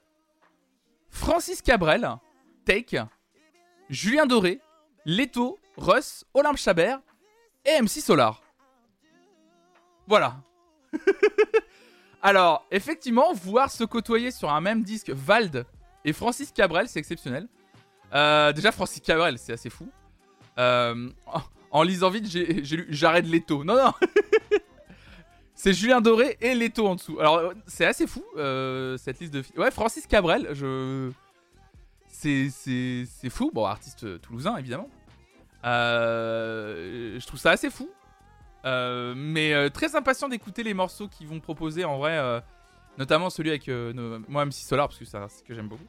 Francis 1.08 1.62
Cabrel, 1.62 2.08
Take, 2.64 2.98
Julien 3.88 4.26
Doré, 4.26 4.60
Leto, 5.04 5.58
Russ, 5.76 6.24
Olympe 6.34 6.56
Chabert 6.56 7.00
et 7.64 7.80
MC 7.80 8.00
Solar. 8.00 8.42
Voilà. 10.06 10.42
Alors, 12.22 12.64
effectivement, 12.70 13.32
voir 13.32 13.70
se 13.70 13.82
côtoyer 13.82 14.30
sur 14.30 14.50
un 14.50 14.60
même 14.60 14.84
disque 14.84 15.10
Vald 15.10 15.66
et 16.04 16.12
Francis 16.12 16.52
Cabrel, 16.52 16.88
c'est 16.88 17.00
exceptionnel. 17.00 17.48
Euh, 18.14 18.52
déjà, 18.52 18.70
Francis 18.70 19.00
Cabrel, 19.00 19.38
c'est 19.38 19.52
assez 19.52 19.70
fou. 19.70 19.88
Euh, 20.58 21.10
en 21.72 21.82
lisant 21.82 22.10
vite, 22.10 22.28
j'ai 22.28 22.76
lu 22.76 22.86
J'arrête 22.90 23.26
Leto. 23.26 23.64
Non, 23.64 23.74
non 23.74 23.92
C'est 25.54 25.72
Julien 25.72 26.00
Doré 26.00 26.36
et 26.40 26.54
Leto 26.54 26.86
en 26.86 26.94
dessous. 26.94 27.18
Alors, 27.20 27.52
c'est 27.66 27.86
assez 27.86 28.06
fou, 28.06 28.24
euh, 28.36 28.96
cette 28.96 29.20
liste 29.20 29.32
de... 29.32 29.44
Ouais, 29.56 29.70
Francis 29.70 30.06
Cabrel, 30.06 30.48
je... 30.52 31.10
C'est 32.08 33.30
fou. 33.30 33.50
Bon, 33.52 33.64
artiste 33.64 34.20
toulousain, 34.20 34.56
évidemment. 34.56 34.88
je 35.64 37.26
trouve 37.26 37.40
ça 37.40 37.50
assez 37.50 37.70
fou. 37.70 37.90
Euh, 38.64 39.14
mais 39.16 39.52
euh, 39.52 39.70
très 39.70 39.96
impatient 39.96 40.28
d'écouter 40.28 40.62
les 40.62 40.74
morceaux 40.74 41.08
qu'ils 41.08 41.26
vont 41.26 41.40
proposer 41.40 41.84
en 41.84 41.98
vrai, 41.98 42.16
euh, 42.16 42.40
notamment 42.96 43.28
celui 43.28 43.50
avec 43.50 43.68
moi 44.28 44.44
MC 44.44 44.52
Solar 44.52 44.88
parce 44.88 44.98
que 44.98 45.04
c'est 45.04 45.18
ce 45.28 45.42
que 45.42 45.54
j'aime 45.54 45.68
beaucoup. 45.68 45.86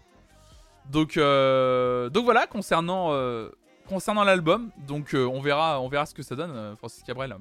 Donc 0.90 1.16
donc 1.18 2.26
voilà 2.26 2.48
concernant 2.48 3.14
concernant 3.88 4.24
l'album, 4.24 4.72
donc 4.88 5.12
on 5.14 5.40
verra 5.40 5.80
on 5.82 5.88
verra 5.88 6.06
ce 6.06 6.14
que 6.14 6.24
ça 6.24 6.36
donne 6.36 6.76
Francis 6.78 7.04
Cabrel 7.04 7.36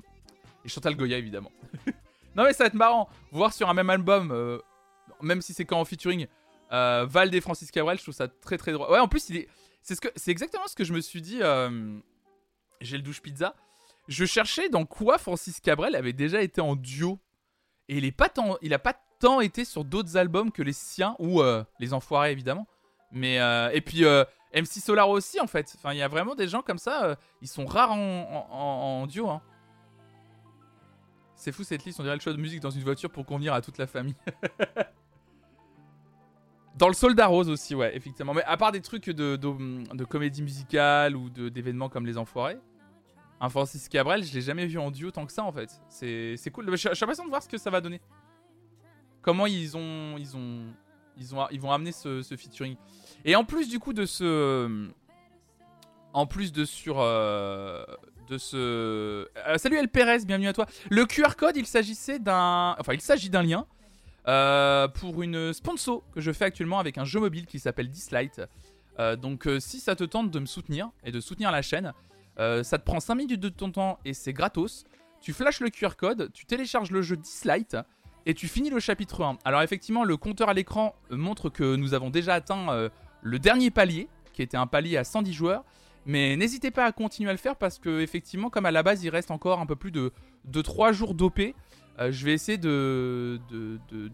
et 0.65 0.69
Chantal 0.69 0.97
Goya 0.97 1.19
évidemment. 1.19 1.53
non 2.37 2.45
mais 2.45 2.53
ça 2.53 2.65
va 2.65 2.69
être 2.69 2.75
marrant 2.75 3.09
voir 3.31 3.53
sur 3.53 3.69
un 3.69 3.75
même 3.75 3.91
album 3.91 4.61
même 5.21 5.41
si 5.43 5.55
c'est 5.55 5.65
quand 5.65 5.81
en 5.81 5.85
featuring 5.85 6.27
Val 6.71 7.35
et 7.35 7.41
Francis 7.41 7.71
Cabrel, 7.71 7.99
je 7.99 8.03
trouve 8.03 8.15
ça 8.15 8.29
très 8.29 8.59
très 8.59 8.73
drôle. 8.73 8.91
Ouais, 8.91 8.99
en 8.99 9.09
plus 9.09 9.33
c'est 9.83 9.95
ce 9.95 10.01
que 10.01 10.09
c'est 10.15 10.31
exactement 10.31 10.67
ce 10.69 10.77
que 10.77 10.85
je 10.85 10.93
me 10.93 11.01
suis 11.01 11.23
dit 11.23 11.41
j'ai 12.81 12.97
le 12.97 13.03
douche 13.03 13.23
pizza 13.23 13.55
je 14.09 14.25
cherchais 14.25 14.69
dans 14.69 14.85
quoi 14.85 15.19
Francis 15.19 15.61
Cabrel 15.61 15.95
avait 15.95 16.13
déjà 16.13 16.43
été 16.43 16.61
en 16.61 16.77
duo. 16.77 17.19
Et 17.89 17.99
il 17.99 18.05
est 18.05 18.13
pas 18.13 18.29
tant, 18.29 18.57
il 18.63 18.75
a 18.75 18.79
pas 18.79 18.95
tant 19.19 19.41
été 19.41 19.65
sur 19.65 19.85
d'autres 19.85 20.17
albums 20.17 20.51
que 20.51 20.63
les 20.63 20.73
siens 20.73 21.15
ou 21.19 21.41
euh, 21.41 21.65
les 21.79 21.93
Enfoirés 21.95 22.33
évidemment. 22.33 22.67
Mais 23.11 23.41
euh, 23.41 23.71
et 23.73 23.81
puis 23.81 24.05
euh, 24.05 24.25
MC 24.55 24.81
Solar 24.81 25.09
aussi 25.09 25.41
en 25.41 25.47
fait. 25.47 25.73
Enfin, 25.77 25.93
il 25.93 25.99
y 25.99 26.03
a 26.03 26.09
vraiment 26.09 26.35
des 26.35 26.49
gens 26.49 26.63
comme 26.63 26.79
ça. 26.79 27.17
ils 27.41 27.49
sont 27.49 27.67
rares 27.67 27.93
en, 27.93 29.07
duo. 29.07 29.29
Hein. 29.29 29.43
C'est 31.37 31.53
fou 31.53 31.65
cette 31.65 31.85
liste. 31.85 32.01
On 32.01 32.03
dirait 32.03 32.17
le 32.17 32.21
choix 32.21 32.33
de 32.33 32.41
musique 32.41 32.61
dans 32.61 32.71
une 32.71 32.83
voiture 32.83 33.11
pour 33.11 33.27
convenir 33.27 33.53
à 33.55 33.61
toute 33.61 33.79
la 33.79 33.87
famille. 33.87 34.17
Dans 36.79 36.89
le 36.89 36.95
Soldat 36.95 37.27
Rose 37.27 37.51
aussi, 37.51 37.75
ouais, 37.75 37.95
effectivement. 37.95 38.33
Mais 38.33 38.43
à 38.45 38.57
part 38.57 38.73
des 38.73 38.81
trucs 38.81 39.11
de, 39.11 39.37
de, 39.37 39.95
de 39.95 40.05
comédie 40.05 40.41
musicale 40.41 41.15
ou 41.17 41.29
d'événements 41.29 41.91
comme 41.91 42.07
Les 42.07 42.17
Enfoirés, 42.17 42.57
un 43.43 43.49
Francis 43.49 43.89
Cabrel, 43.89 44.23
je 44.23 44.33
l'ai 44.33 44.41
jamais 44.41 44.67
vu 44.67 44.79
en 44.79 44.93
duo 44.93 45.11
tant 45.11 45.27
que 45.27 45.33
ça 45.33 45.43
en 45.43 45.51
fait. 45.51 45.69
C'est 45.89 46.51
cool. 46.53 46.71
Je, 46.71 46.77
suis 46.77 47.05
impatient 47.05 47.25
de 47.25 47.29
voir 47.29 47.43
ce 47.43 47.49
que 47.49 47.59
ça 47.59 47.71
va 47.71 47.81
donner. 47.81 48.01
Comment 49.21 49.47
ils 49.47 49.77
ont 49.77 50.17
ils 50.17 50.37
ont 50.37 50.67
ils 51.19 51.35
ont 51.35 51.49
ils 51.51 51.61
vont 51.61 51.73
amener 51.73 51.91
ce, 51.91 52.23
featuring. 52.23 52.77
Et 53.25 53.35
en 53.35 53.45
plus 53.45 53.69
du 53.69 53.81
coup 53.81 53.93
de 53.93 54.07
ce 54.07 54.89
en 56.13 56.27
plus 56.27 56.53
de 56.53 56.65
sur 56.65 57.01
euh, 57.01 57.85
de 58.29 58.39
ce 58.39 58.57
euh, 58.57 59.59
salut 59.59 59.77
El 59.77 59.89
Perez, 59.89 60.25
bienvenue 60.25 60.47
à 60.47 60.53
toi. 60.53 60.67
Le 60.89 61.05
QR 61.05 61.35
code, 61.37 61.57
il 61.57 61.67
s'agissait 61.67 62.21
d'un 62.21 62.77
enfin 62.79 62.95
il 62.95 63.01
s'agit 63.01 63.29
d'un 63.29 63.43
lien 63.43 63.67
euh, 64.29 64.87
pour 64.87 65.21
une 65.21 65.53
sponsor 65.53 66.05
que 66.15 66.21
je 66.21 66.31
fais 66.31 66.45
actuellement 66.45 66.79
avec 66.79 66.97
un 66.97 67.05
jeu 67.05 67.19
mobile 67.19 67.47
qui 67.47 67.59
s'appelle 67.59 67.91
Dislight. 67.91 68.41
donc 69.19 69.49
si 69.59 69.81
ça 69.81 69.97
te 69.97 70.05
tente 70.05 70.31
de 70.31 70.39
me 70.39 70.47
soutenir 70.47 70.91
et 71.03 71.11
de 71.11 71.19
soutenir 71.19 71.51
la 71.51 71.63
chaîne, 71.63 71.93
euh, 72.39 72.63
ça 72.63 72.79
te 72.79 72.85
prend 72.85 73.01
5 73.01 73.15
minutes 73.15 73.41
de 73.41 73.49
ton 73.49 73.71
temps 73.71 73.99
et 74.05 74.15
c'est 74.15 74.33
gratos. 74.33 74.85
Tu 75.21 75.33
flashes 75.33 75.61
le 75.61 75.71
QR 75.71 75.97
code, 75.97 76.31
tu 76.33 76.47
télécharges 76.47 76.91
le 76.91 77.03
jeu 77.03 77.17
Dislight 77.17 77.77
et 78.27 78.35
tu 78.35 78.49
finis 78.49 78.71
le 78.71 78.81
chapitre 78.81 79.23
1. 79.23 79.39
Alors 79.45 79.63
effectivement, 79.63 80.05
le 80.05 80.17
compteur 80.17 80.49
à 80.49 80.55
l'écran 80.55 80.95
montre 81.11 81.49
que 81.49 81.77
nous 81.77 81.95
avons 81.95 82.11
déjà 82.11 82.35
atteint 82.35 82.71
euh, 82.71 82.89
le 83.21 83.39
dernier 83.39 83.71
palier, 83.71 84.09
qui 84.33 84.43
était 84.43 84.57
un 84.57 84.67
palier 84.67 84.97
à 84.97 85.05
110 85.05 85.33
joueurs. 85.33 85.65
Mais 86.05 86.37
n'hésitez 86.37 86.73
pas 86.73 86.85
à 86.85 86.93
continuer 86.93 87.31
à 87.31 87.33
le 87.33 87.39
faire 87.39 87.55
parce 87.55 87.79
que 87.79 88.01
effectivement, 88.01 88.51
comme 88.51 88.67
à 88.67 88.73
la 88.73 88.83
base, 88.83 89.05
il 89.05 89.11
reste 89.11 89.31
encore 89.31 89.61
un 89.61 89.67
peu 89.67 89.77
plus 89.77 89.93
de, 89.93 90.13
de 90.45 90.63
3 90.63 90.91
jours 90.91 91.15
d'OP. 91.15 91.41
Euh, 92.01 92.11
je 92.11 92.25
vais 92.25 92.33
essayer 92.33 92.59
de, 92.59 93.39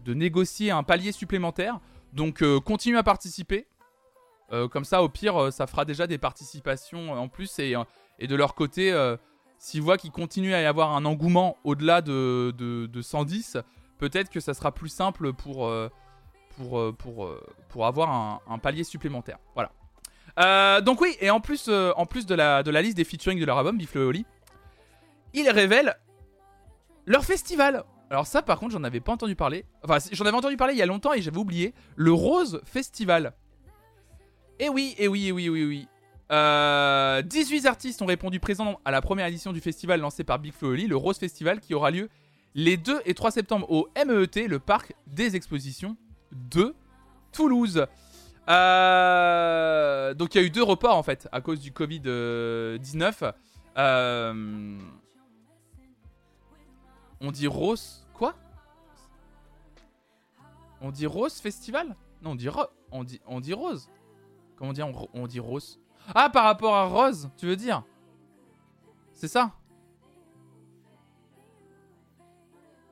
négocier 0.07 0.69
un 0.69 0.83
palier 0.83 1.11
supplémentaire. 1.11 1.79
Donc 2.13 2.43
continuez 2.65 2.97
à 2.97 3.03
participer. 3.03 3.65
comme 4.71 4.83
ça, 4.83 5.01
au 5.01 5.09
pire, 5.09 5.51
ça 5.53 5.65
fera 5.65 5.85
déjà 5.85 6.05
des 6.05 6.17
participations 6.17 7.13
en 7.13 7.27
plus 7.27 7.57
et, 7.59 7.75
et 8.19 8.27
de 8.27 8.35
leur 8.35 8.53
côté, 8.53 8.91
euh, 8.91 9.17
s'ils 9.57 9.81
voient 9.81 9.97
qu'il 9.97 10.11
continue 10.11 10.53
à 10.53 10.61
y 10.61 10.65
avoir 10.65 10.95
un 10.95 11.05
engouement 11.05 11.57
au-delà 11.63 12.01
de, 12.01 12.53
de, 12.57 13.01
110, 13.01 13.57
peut-être 13.97 14.29
que 14.29 14.39
ça 14.39 14.53
sera 14.53 14.71
plus 14.73 14.89
simple 14.89 15.33
pour, 15.33 15.67
euh, 15.67 15.89
pour, 16.57 16.79
euh, 16.79 16.91
pour, 16.91 17.29
pour 17.69 17.85
avoir 17.85 18.41
un, 18.47 18.57
palier 18.59 18.83
supplémentaire. 18.83 19.39
Voilà. 19.55 20.81
donc 20.81 21.01
oui, 21.01 21.15
et 21.21 21.29
en 21.29 21.39
plus, 21.39 21.69
en 21.69 22.05
plus 22.05 22.25
de, 22.25 22.35
la, 22.35 22.61
de 22.61 22.71
la 22.71 22.81
liste 22.81 22.97
des 22.97 23.05
featuring 23.05 23.39
de 23.39 23.45
leur 23.45 23.57
album, 23.57 23.77
Biff 23.77 23.95
Oli, 23.95 24.25
ils 25.33 25.49
révèlent 25.49 25.95
leur 27.05 27.23
festival. 27.23 27.83
Alors 28.11 28.25
ça 28.25 28.41
par 28.41 28.59
contre 28.59 28.73
j'en 28.73 28.83
avais 28.83 28.99
pas 28.99 29.11
entendu 29.11 29.35
parler. 29.35 29.65
Enfin 29.83 29.97
j'en 30.11 30.25
avais 30.25 30.35
entendu 30.35 30.57
parler 30.57 30.73
il 30.73 30.79
y 30.79 30.81
a 30.81 30.85
longtemps 30.87 31.13
et 31.13 31.21
j'avais 31.21 31.37
oublié. 31.37 31.73
Le 31.95 32.11
Rose 32.11 32.59
Festival. 32.65 33.33
Et 34.59 34.65
eh 34.65 34.69
oui, 34.69 34.95
et 34.97 35.05
eh 35.05 35.07
oui, 35.07 35.25
et 35.25 35.27
eh 35.27 35.31
oui, 35.31 35.47
oui, 35.49 35.87
oui. 36.29 36.35
18 36.35 37.65
euh, 37.65 37.69
artistes 37.69 38.01
ont 38.01 38.05
répondu 38.05 38.39
présents 38.39 38.79
à 38.85 38.91
la 38.91 39.01
première 39.01 39.25
édition 39.27 39.51
du 39.51 39.61
festival 39.61 39.99
lancé 39.99 40.23
par 40.23 40.39
Big 40.39 40.53
Flo 40.53 40.75
le 40.75 40.95
Rose 40.95 41.17
Festival, 41.17 41.59
qui 41.59 41.73
aura 41.73 41.91
lieu 41.91 42.09
les 42.55 42.77
2 42.77 43.01
et 43.05 43.13
3 43.13 43.31
septembre 43.31 43.69
au 43.71 43.87
MEET, 43.95 44.47
le 44.47 44.59
parc 44.59 44.93
des 45.07 45.35
expositions 45.35 45.97
de 46.31 46.75
Toulouse. 47.31 47.85
Euh, 48.49 50.13
donc 50.15 50.33
il 50.33 50.41
y 50.41 50.43
a 50.43 50.47
eu 50.47 50.49
deux 50.49 50.63
reports 50.63 50.97
en 50.97 51.03
fait 51.03 51.27
à 51.31 51.41
cause 51.41 51.59
du 51.59 51.71
Covid-19. 51.71 53.33
Euh, 53.77 54.79
on 57.21 57.31
dit 57.31 57.47
Rose. 57.47 58.07
Quoi? 58.13 58.35
On 60.81 60.91
dit 60.91 61.05
Rose 61.05 61.39
Festival? 61.39 61.95
Non, 62.21 62.31
on 62.31 62.35
dit, 62.35 62.49
on 62.91 63.03
dit, 63.03 63.21
on 63.27 63.39
dit 63.39 63.53
Rose. 63.53 63.89
Comment 64.57 64.73
on 64.77 65.07
on 65.13 65.27
dit 65.27 65.39
Rose? 65.39 65.79
Ah, 66.15 66.29
par 66.29 66.43
rapport 66.45 66.75
à 66.75 66.85
Rose, 66.85 67.29
tu 67.37 67.45
veux 67.45 67.55
dire? 67.55 67.83
C'est 69.13 69.27
ça? 69.27 69.51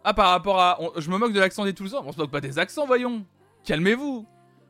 Ah, 0.04 0.13
par 0.13 0.30
rapport 0.30 0.60
à. 0.60 0.78
Je 0.98 1.10
me 1.10 1.17
moque 1.17 1.34
de 1.34 1.39
l'accent 1.39 1.65
des 1.65 1.74
Toulousains. 1.74 2.02
On 2.06 2.12
se 2.12 2.17
moque 2.17 2.32
pas 2.32 2.41
des 2.41 2.60
accents, 2.60 2.86
voyons. 2.86 3.26
Calmez-vous. 3.65 4.26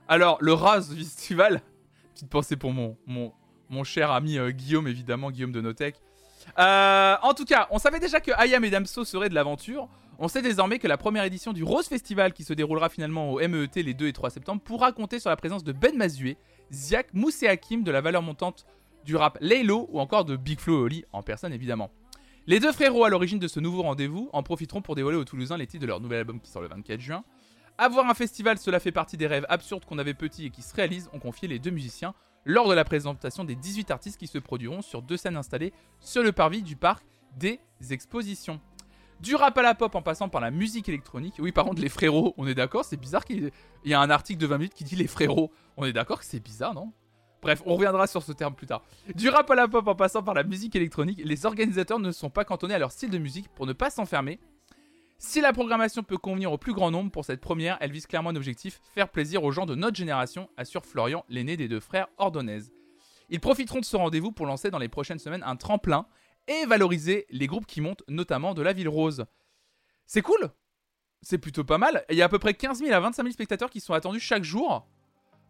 Alors, 0.07 0.37
le 0.41 0.53
Rose 0.53 0.95
Festival. 0.95 1.61
Petite 2.13 2.29
pensée 2.29 2.55
pour 2.55 2.71
mon, 2.73 2.97
mon, 3.05 3.33
mon 3.69 3.83
cher 3.83 4.11
ami 4.11 4.37
euh, 4.37 4.49
Guillaume, 4.49 4.87
évidemment, 4.87 5.29
Guillaume 5.29 5.51
de 5.51 5.61
Notech. 5.61 5.95
Euh, 6.57 7.15
en 7.21 7.33
tout 7.33 7.45
cas, 7.45 7.67
on 7.71 7.77
savait 7.77 7.99
déjà 7.99 8.19
que 8.19 8.31
Ayam 8.37 8.63
et 8.63 8.69
Damso 8.69 9.03
seraient 9.05 9.29
de 9.29 9.35
l'aventure. 9.35 9.87
On 10.19 10.27
sait 10.27 10.41
désormais 10.41 10.79
que 10.79 10.87
la 10.87 10.97
première 10.97 11.23
édition 11.25 11.53
du 11.53 11.63
Rose 11.63 11.87
Festival, 11.87 12.33
qui 12.33 12.43
se 12.43 12.53
déroulera 12.53 12.89
finalement 12.89 13.33
au 13.33 13.39
MET 13.47 13.69
les 13.75 13.93
2 13.93 14.07
et 14.07 14.13
3 14.13 14.31
septembre, 14.31 14.61
pourra 14.63 14.91
compter 14.91 15.19
sur 15.19 15.29
la 15.29 15.35
présence 15.35 15.63
de 15.63 15.71
Ben 15.71 15.95
Mazué, 15.95 16.37
Ziak, 16.71 17.13
Mousse 17.13 17.43
et 17.43 17.47
Hakim 17.47 17.83
de 17.83 17.91
la 17.91 18.01
valeur 18.01 18.21
montante 18.21 18.65
du 19.05 19.15
rap 19.15 19.37
Laylo 19.41 19.87
ou 19.91 19.99
encore 19.99 20.25
de 20.25 20.35
Big 20.35 20.59
Flo 20.59 20.79
et 20.79 20.83
Oli 20.83 21.05
en 21.13 21.23
personne 21.23 21.53
évidemment. 21.53 21.91
Les 22.45 22.59
deux 22.59 22.71
frérots 22.71 23.03
à 23.03 23.09
l'origine 23.09 23.39
de 23.39 23.47
ce 23.47 23.59
nouveau 23.59 23.81
rendez-vous 23.81 24.29
en 24.33 24.43
profiteront 24.43 24.81
pour 24.81 24.95
dévoiler 24.95 25.17
aux 25.17 25.25
Toulousains 25.25 25.57
les 25.57 25.67
titres 25.67 25.81
de 25.81 25.87
leur 25.87 25.99
nouvel 25.99 26.19
album 26.19 26.39
qui 26.39 26.49
sort 26.49 26.61
le 26.61 26.67
24 26.69 26.99
juin. 26.99 27.23
Avoir 27.77 28.09
un 28.09 28.13
festival, 28.13 28.57
cela 28.57 28.79
fait 28.79 28.91
partie 28.91 29.17
des 29.17 29.27
rêves 29.27 29.45
absurdes 29.49 29.85
qu'on 29.85 29.99
avait 29.99 30.13
petits 30.13 30.45
et 30.45 30.49
qui 30.49 30.61
se 30.61 30.73
réalisent, 30.73 31.09
ont 31.13 31.19
confié 31.19 31.47
les 31.47 31.59
deux 31.59 31.71
musiciens 31.71 32.13
lors 32.45 32.69
de 32.69 32.73
la 32.73 32.85
présentation 32.85 33.43
des 33.43 33.55
18 33.55 33.91
artistes 33.91 34.17
qui 34.17 34.27
se 34.27 34.37
produiront 34.37 34.81
sur 34.81 35.01
deux 35.01 35.17
scènes 35.17 35.35
installées 35.35 35.73
sur 35.99 36.23
le 36.23 36.31
parvis 36.31 36.63
du 36.63 36.75
parc 36.75 37.05
des 37.37 37.59
expositions. 37.91 38.59
Du 39.19 39.35
rap 39.35 39.57
à 39.57 39.61
la 39.61 39.73
pop 39.73 39.95
en 39.95 40.01
passant 40.01 40.29
par 40.29 40.41
la 40.41 40.51
musique 40.51 40.87
électronique. 40.89 41.35
Oui, 41.39 41.51
par 41.51 41.65
contre, 41.65 41.81
les 41.81 41.89
frérots, 41.89 42.35
on 42.37 42.47
est 42.47 42.53
d'accord, 42.53 42.85
c'est 42.85 42.97
bizarre 42.97 43.25
qu'il 43.25 43.51
y 43.83 43.91
ait 43.91 43.95
un 43.95 44.09
article 44.09 44.39
de 44.39 44.45
20 44.45 44.57
minutes 44.57 44.73
qui 44.73 44.83
dit 44.83 44.95
les 44.95 45.07
frérots. 45.07 45.51
On 45.75 45.85
est 45.85 45.93
d'accord 45.93 46.19
que 46.19 46.25
c'est 46.25 46.39
bizarre, 46.39 46.73
non? 46.73 46.93
Bref, 47.41 47.61
on 47.65 47.75
reviendra 47.75 48.07
sur 48.07 48.23
ce 48.23 48.31
terme 48.31 48.53
plus 48.53 48.67
tard. 48.67 48.83
Du 49.15 49.29
rap 49.29 49.49
à 49.49 49.55
la 49.55 49.67
pop 49.67 49.87
en 49.87 49.95
passant 49.95 50.23
par 50.23 50.33
la 50.33 50.43
musique 50.43 50.75
électronique, 50.75 51.21
les 51.23 51.45
organisateurs 51.45 51.99
ne 51.99 52.11
sont 52.11 52.29
pas 52.29 52.45
cantonnés 52.45 52.73
à 52.73 52.79
leur 52.79 52.91
style 52.91 53.09
de 53.09 53.17
musique 53.17 53.47
pour 53.49 53.65
ne 53.65 53.73
pas 53.73 53.89
s'enfermer. 53.89 54.39
Si 55.19 55.41
la 55.41 55.51
programmation 55.51 56.03
peut 56.03 56.17
convenir 56.17 56.51
au 56.51 56.59
plus 56.59 56.73
grand 56.73 56.91
nombre 56.91 57.09
pour 57.09 57.25
cette 57.25 57.41
première, 57.41 57.77
elle 57.79 57.91
vise 57.91 58.05
clairement 58.05 58.29
un 58.29 58.35
objectif, 58.35 58.79
faire 58.93 59.09
plaisir 59.09 59.43
aux 59.43 59.51
gens 59.51 59.65
de 59.65 59.73
notre 59.73 59.97
génération, 59.97 60.47
assure 60.57 60.85
Florian, 60.85 61.25
l'aîné 61.27 61.57
des 61.57 61.67
deux 61.67 61.79
frères 61.79 62.07
Ordonez. 62.17 62.59
Ils 63.29 63.39
profiteront 63.39 63.79
de 63.79 63.85
ce 63.85 63.97
rendez-vous 63.97 64.31
pour 64.31 64.45
lancer 64.45 64.69
dans 64.69 64.77
les 64.77 64.89
prochaines 64.89 65.19
semaines 65.19 65.43
un 65.43 65.55
tremplin 65.55 66.05
et 66.47 66.65
valoriser 66.65 67.25
les 67.29 67.47
groupes 67.47 67.65
qui 67.65 67.81
montent, 67.81 68.03
notamment 68.07 68.53
de 68.53 68.61
la 68.61 68.73
Ville 68.73 68.89
Rose. 68.89 69.25
C'est 70.05 70.21
cool 70.21 70.51
C'est 71.21 71.37
plutôt 71.37 71.63
pas 71.63 71.77
mal. 71.77 72.05
Il 72.09 72.15
y 72.15 72.21
a 72.21 72.25
à 72.25 72.29
peu 72.29 72.39
près 72.39 72.53
15 72.53 72.79
000 72.79 72.93
à 72.93 72.99
25 72.99 73.23
000 73.23 73.33
spectateurs 73.33 73.69
qui 73.69 73.79
sont 73.79 73.93
attendus 73.93 74.19
chaque 74.19 74.43
jour. 74.43 74.87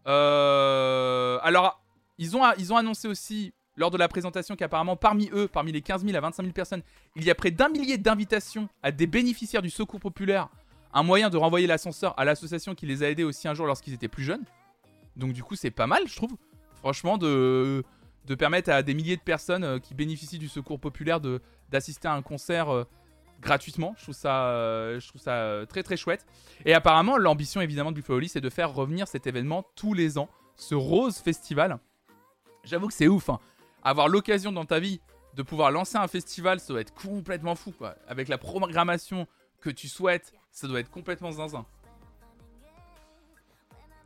Euh, 0.06 1.38
alors, 1.42 1.82
ils 2.18 2.36
ont, 2.36 2.42
ils 2.58 2.72
ont 2.72 2.76
annoncé 2.76 3.08
aussi 3.08 3.52
lors 3.78 3.90
de 3.90 3.96
la 3.96 4.08
présentation 4.08 4.56
qu'apparemment 4.56 4.96
parmi 4.96 5.30
eux, 5.32 5.48
parmi 5.48 5.70
les 5.70 5.82
15 5.82 6.04
000 6.04 6.16
à 6.16 6.20
25 6.20 6.42
000 6.42 6.52
personnes, 6.52 6.82
il 7.14 7.24
y 7.24 7.30
a 7.30 7.34
près 7.34 7.52
d'un 7.52 7.68
millier 7.68 7.96
d'invitations 7.96 8.68
à 8.82 8.90
des 8.90 9.06
bénéficiaires 9.06 9.62
du 9.62 9.70
secours 9.70 10.00
populaire, 10.00 10.48
un 10.92 11.04
moyen 11.04 11.30
de 11.30 11.36
renvoyer 11.36 11.66
l'ascenseur 11.66 12.18
à 12.18 12.24
l'association 12.24 12.74
qui 12.74 12.86
les 12.86 13.04
a 13.04 13.08
aidés 13.08 13.24
aussi 13.24 13.46
un 13.46 13.54
jour 13.54 13.66
lorsqu'ils 13.66 13.94
étaient 13.94 14.08
plus 14.08 14.24
jeunes. 14.24 14.44
Donc 15.16 15.32
du 15.32 15.44
coup 15.44 15.54
c'est 15.54 15.70
pas 15.70 15.86
mal 15.86 16.02
je 16.06 16.16
trouve, 16.16 16.36
franchement 16.74 17.18
de, 17.18 17.84
de 18.28 18.34
permettre 18.34 18.70
à 18.70 18.82
des 18.82 18.94
milliers 18.94 19.16
de 19.16 19.22
personnes 19.22 19.64
euh, 19.64 19.78
qui 19.78 19.94
bénéficient 19.94 20.38
du 20.38 20.48
secours 20.48 20.78
populaire 20.78 21.20
de, 21.20 21.40
d'assister 21.70 22.06
à 22.06 22.12
un 22.12 22.22
concert 22.22 22.68
euh, 22.68 22.84
gratuitement. 23.40 23.94
Je 23.96 24.02
trouve 24.04 24.14
ça, 24.14 24.48
euh, 24.50 25.66
très 25.66 25.82
très 25.82 25.96
chouette. 25.96 26.26
Et 26.64 26.74
apparemment 26.74 27.16
l'ambition 27.16 27.60
évidemment 27.60 27.92
du 27.92 28.02
Folly 28.02 28.28
c'est 28.28 28.40
de 28.40 28.50
faire 28.50 28.72
revenir 28.72 29.08
cet 29.08 29.26
événement 29.26 29.64
tous 29.74 29.94
les 29.94 30.18
ans, 30.18 30.28
ce 30.56 30.74
Rose 30.74 31.18
Festival. 31.18 31.78
J'avoue 32.64 32.88
que 32.88 32.94
c'est 32.94 33.08
ouf. 33.08 33.30
Hein 33.30 33.40
avoir 33.82 34.08
l'occasion 34.08 34.52
dans 34.52 34.64
ta 34.64 34.78
vie 34.78 35.00
de 35.34 35.42
pouvoir 35.42 35.70
lancer 35.70 35.96
un 35.96 36.08
festival, 36.08 36.60
ça 36.60 36.68
doit 36.68 36.80
être 36.80 36.94
complètement 36.94 37.54
fou, 37.54 37.72
quoi. 37.72 37.94
Avec 38.06 38.28
la 38.28 38.38
programmation 38.38 39.26
que 39.60 39.70
tu 39.70 39.88
souhaites, 39.88 40.32
ça 40.50 40.66
doit 40.66 40.80
être 40.80 40.90
complètement 40.90 41.30
zinzin. 41.30 41.64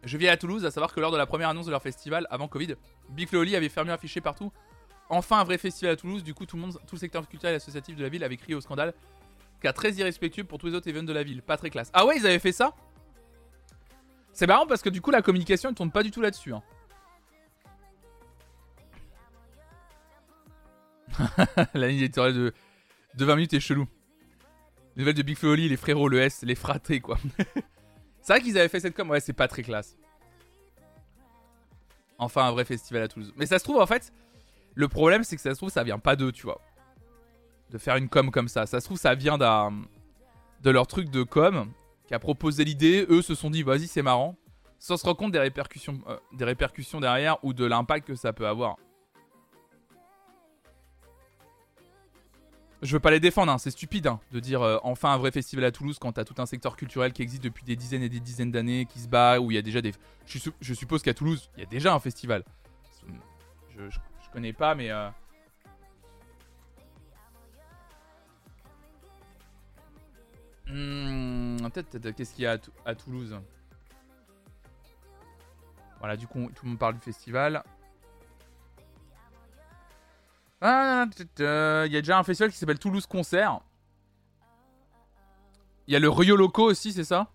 Je 0.05 0.19
viens 0.19 0.33
à 0.33 0.37
Toulouse, 0.37 0.65
à 0.65 0.71
savoir 0.71 0.93
que 0.93 1.01
lors 1.01 1.13
de 1.13 1.17
la 1.17 1.27
première 1.27 1.49
annonce 1.49 1.67
de 1.67 1.71
leur 1.71 1.83
festival, 1.83 2.27
avant 2.31 2.49
Covid, 2.49 2.75
Big 3.11 3.29
Flo 3.29 3.41
avait 3.41 3.69
fermé 3.69 3.93
affiché 3.93 4.21
partout. 4.21 4.53
Enfin 5.09 5.41
un 5.41 5.45
vrai 5.45 5.59
festival 5.59 5.93
à 5.93 5.97
Toulouse, 5.97 6.25
du 6.25 6.35
coup 6.35 6.47
tout 6.47 6.57
le 6.57 6.63
monde, 6.63 6.79
tout 6.87 6.97
secteur 6.97 7.29
culturel 7.29 7.55
et 7.55 7.57
associatif 7.57 7.97
de 7.97 8.03
la 8.03 8.09
ville 8.09 8.25
avait 8.25 8.37
crié 8.37 8.55
au 8.55 8.61
scandale. 8.61 8.95
Cas 9.61 9.73
très 9.73 9.93
irrespectueux 9.93 10.45
pour 10.45 10.59
tous 10.59 10.67
les 10.67 10.75
autres 10.75 10.89
événements 10.89 11.09
de 11.09 11.13
la 11.13 11.23
ville, 11.23 11.43
pas 11.43 11.57
très 11.57 11.71
classe. 11.71 11.91
Ah 11.93 12.05
ouais, 12.05 12.17
ils 12.17 12.27
avaient 12.27 12.39
fait 12.39 12.53
ça? 12.53 12.75
C'est 14.33 14.47
marrant 14.47 14.67
parce 14.67 14.83
que 14.83 14.89
du 14.89 15.01
coup 15.01 15.11
la 15.11 15.23
communication 15.23 15.71
ne 15.71 15.75
tourne 15.75 15.93
pas 15.93 16.03
du 16.03 16.11
tout 16.11 16.21
là-dessus. 16.21 16.53
Hein. 16.53 16.63
la 21.75 21.89
ligne 21.89 21.99
éditoriale 21.99 22.35
de, 22.35 22.55
de 23.15 23.25
20 23.25 23.37
minutes 23.37 23.53
est 23.53 23.61
chelou. 23.61 23.87
Nouvelle 24.97 25.15
de 25.15 25.23
Big 25.23 25.37
Flo 25.37 25.55
les 25.55 25.77
frérots, 25.77 26.09
le 26.09 26.21
S, 26.21 26.43
les 26.43 26.55
fratés, 26.55 27.01
quoi. 27.01 27.19
c'est 28.23 28.33
vrai 28.33 28.43
qu'ils 28.43 28.57
avaient 28.57 28.69
fait 28.69 28.81
cette 28.81 28.95
com, 28.95 29.11
ouais, 29.11 29.21
c'est 29.21 29.33
pas 29.33 29.49
très 29.49 29.63
classe. 29.63 29.97
Enfin, 32.19 32.45
un 32.45 32.53
vrai 32.53 32.65
festival 32.65 33.03
à 33.03 33.09
Toulouse. 33.09 33.33
Mais 33.37 33.47
ça 33.47 33.59
se 33.59 33.65
trouve, 33.65 33.81
en 33.81 33.87
fait, 33.87 34.13
le 34.75 34.87
problème, 34.89 35.25
c'est 35.25 35.35
que 35.35 35.43
ça 35.43 35.51
se 35.51 35.57
trouve, 35.57 35.71
ça 35.71 35.83
vient 35.83 35.99
pas 35.99 36.15
d'eux, 36.15 36.31
tu 36.31 36.45
vois. 36.45 36.61
De 37.71 37.79
faire 37.79 37.97
une 37.97 38.09
com 38.09 38.31
comme 38.31 38.49
ça. 38.49 38.67
Ça 38.67 38.81
se 38.81 38.87
trouve, 38.87 38.99
ça 38.99 39.15
vient 39.15 39.39
d'un. 39.39 39.73
de 40.63 40.71
leur 40.71 40.87
truc 40.87 41.11
de 41.11 41.25
com, 41.25 41.73
qui 42.07 42.15
a 42.15 42.21
proposé 42.21 42.65
l'idée. 42.65 43.07
Eux 43.09 43.23
se 43.23 43.35
sont 43.35 43.51
dit, 43.51 43.65
vas-y, 43.65 43.89
c'est 43.89 44.03
marrant. 44.03 44.37
Sans 44.79 44.97
se 44.97 45.05
rendre 45.05 45.17
compte 45.17 45.33
des 45.33 45.39
répercussions, 45.39 46.01
euh, 46.09 46.17
des 46.33 46.45
répercussions 46.45 47.01
derrière 47.01 47.39
ou 47.45 47.53
de 47.53 47.65
l'impact 47.65 48.07
que 48.07 48.15
ça 48.15 48.33
peut 48.33 48.47
avoir. 48.47 48.77
Je 52.83 52.97
veux 52.97 53.01
pas 53.01 53.13
les 53.13 53.21
défendre, 53.21 53.53
hein, 53.53 53.59
c'est 53.59 53.71
stupide 53.71 54.09
hein, 54.09 54.19
de 54.33 54.41
dire 54.41 54.61
euh, 54.61 54.77
enfin 54.83 55.11
un 55.13 55.17
vrai 55.17 55.31
festival 55.31 55.65
à 55.65 55.71
Toulouse 55.71 56.01
quand 56.01 56.11
t'as 56.11 56.25
tout 56.25 56.35
un 56.39 56.47
secteur 56.47 56.75
culturel 56.75 57.13
qui 57.13 57.23
existe 57.23 57.45
depuis 57.45 57.65
des 57.65 57.77
dizaines 57.77 58.03
et 58.03 58.09
des 58.09 58.19
dizaines 58.19 58.51
d'années, 58.51 58.87
qui 58.87 58.99
se 58.99 59.07
bat, 59.09 59.39
où 59.39 59.53
il 59.53 59.55
y 59.55 59.59
a 59.59 59.63
déjà 59.63 59.81
des. 59.81 59.93
Je, 60.27 60.75
suppose 60.75 61.01
qu'à 61.01 61.15
Toulouse, 61.15 61.49
il 61.57 61.61
y 61.61 61.63
a 61.63 61.67
déjà 61.67 61.95
un 61.95 62.01
festival. 62.01 62.43
Je, 63.77 63.83
connais 64.33 64.53
pas, 64.53 64.75
mais. 64.75 64.91
Euh... 64.91 65.09
Hmm, 70.67 71.69
qu'est-ce 72.17 72.35
qu'il 72.35 72.43
y 72.43 72.47
a 72.49 72.59
à 72.85 72.95
Toulouse? 72.97 73.39
Voilà, 76.01 76.17
du 76.17 76.27
coup, 76.27 76.51
tout 76.53 76.65
le 76.65 76.71
monde 76.71 76.81
parle 76.81 76.95
du 76.95 77.01
festival. 77.01 77.63
Ah, 80.65 81.07
il 81.19 81.93
y 81.93 81.97
a 81.97 82.01
déjà 82.01 82.19
un 82.19 82.23
festival 82.23 82.53
qui 82.53 82.57
s'appelle 82.57 82.79
Toulouse 82.79 83.07
Concert. 83.07 83.61
Il 85.89 85.93
y 85.93 85.97
a 85.97 85.99
le 85.99 86.09
Rio 86.09 86.37
Loco 86.37 86.63
aussi, 86.63 86.93
c'est 86.93 87.03
ça? 87.03 87.29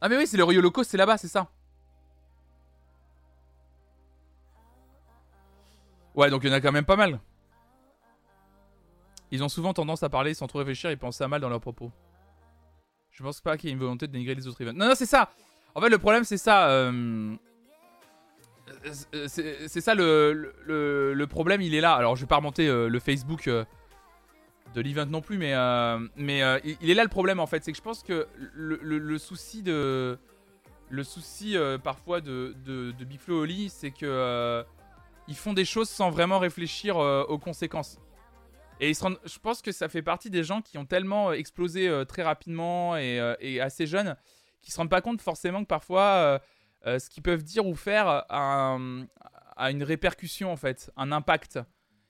Ah 0.00 0.08
mais 0.08 0.16
oui, 0.16 0.28
c'est 0.28 0.36
le 0.36 0.44
Rio 0.44 0.60
Loco, 0.60 0.84
c'est 0.84 0.96
là-bas, 0.96 1.18
c'est 1.18 1.28
ça. 1.28 1.50
Ouais, 6.14 6.30
donc 6.30 6.44
il 6.44 6.48
y 6.48 6.52
en 6.52 6.54
a 6.54 6.60
quand 6.60 6.70
même 6.70 6.84
pas 6.84 6.94
mal. 6.94 7.20
Ils 9.32 9.42
ont 9.42 9.48
souvent 9.48 9.74
tendance 9.74 10.04
à 10.04 10.08
parler 10.08 10.32
sans 10.32 10.46
trop 10.46 10.60
réfléchir 10.60 10.90
et 10.90 10.96
penser 10.96 11.24
à 11.24 11.28
mal 11.28 11.40
dans 11.40 11.48
leurs 11.48 11.60
propos. 11.60 11.90
Je 13.10 13.24
pense 13.24 13.40
pas 13.40 13.56
qu'il 13.56 13.68
y 13.68 13.72
ait 13.72 13.74
une 13.74 13.80
volonté 13.80 14.06
de 14.06 14.12
dénigrer 14.12 14.36
les 14.36 14.46
autres 14.46 14.60
events. 14.60 14.78
Non, 14.78 14.86
non, 14.86 14.94
c'est 14.94 15.06
ça 15.06 15.28
En 15.74 15.80
fait, 15.80 15.88
le 15.88 15.98
problème, 15.98 16.22
c'est 16.22 16.38
ça. 16.38 16.68
Euh... 16.68 17.34
Euh, 18.84 19.26
c'est 19.28 19.80
ça 19.80 19.94
le, 19.94 20.54
le, 20.66 21.26
problème, 21.26 21.62
il 21.62 21.74
est 21.74 21.80
là. 21.80 21.94
Alors, 21.94 22.16
je 22.16 22.22
vais 22.22 22.26
pas 22.26 22.36
remonter 22.36 22.66
euh, 22.66 22.88
le 22.88 22.98
Facebook 22.98 23.48
euh, 23.48 23.64
de 24.74 24.80
l'event 24.80 25.06
non 25.06 25.20
plus, 25.20 25.38
mais, 25.38 25.54
mais 26.16 26.42
il 26.80 26.90
est 26.90 26.94
là 26.94 27.02
le 27.02 27.08
problème 27.08 27.40
en 27.40 27.46
fait. 27.46 27.64
C'est 27.64 27.72
que 27.72 27.78
je 27.78 27.82
pense 27.82 28.02
que 28.02 28.26
le, 28.54 29.18
souci 29.18 29.62
de. 29.62 30.18
Le 30.90 31.02
souci 31.02 31.56
parfois 31.82 32.20
de, 32.20 32.54
de, 32.64 32.92
de 32.92 33.04
Big 33.04 33.20
Oli, 33.28 33.68
c'est 33.68 33.90
que 33.90 34.64
ils 35.26 35.36
font 35.36 35.54
des 35.54 35.64
choses 35.64 35.88
sans 35.88 36.10
vraiment 36.10 36.38
réfléchir 36.38 36.96
aux 36.96 37.38
conséquences. 37.38 37.98
Et 38.80 38.90
ils 38.90 38.94
se 38.96 39.04
rendent, 39.04 39.20
je 39.24 39.38
pense 39.38 39.62
que 39.62 39.70
ça 39.70 39.88
fait 39.88 40.02
partie 40.02 40.28
des 40.28 40.42
gens 40.42 40.60
qui 40.60 40.76
ont 40.76 40.84
tellement 40.84 41.32
explosé 41.32 42.02
très 42.08 42.24
rapidement 42.24 42.96
et, 42.96 43.34
et, 43.40 43.60
assez 43.60 43.86
jeunes, 43.86 44.16
qui 44.60 44.72
se 44.72 44.76
rendent 44.76 44.90
pas 44.90 45.00
compte 45.00 45.20
forcément 45.20 45.62
que 45.62 45.68
parfois 45.68 46.40
euh, 46.86 46.98
ce 46.98 47.08
qu'ils 47.08 47.22
peuvent 47.22 47.42
dire 47.42 47.66
ou 47.66 47.74
faire 47.74 48.24
a, 48.28 48.78
une 49.70 49.82
répercussion 49.82 50.52
en 50.52 50.56
fait, 50.56 50.90
un 50.96 51.12
impact. 51.12 51.58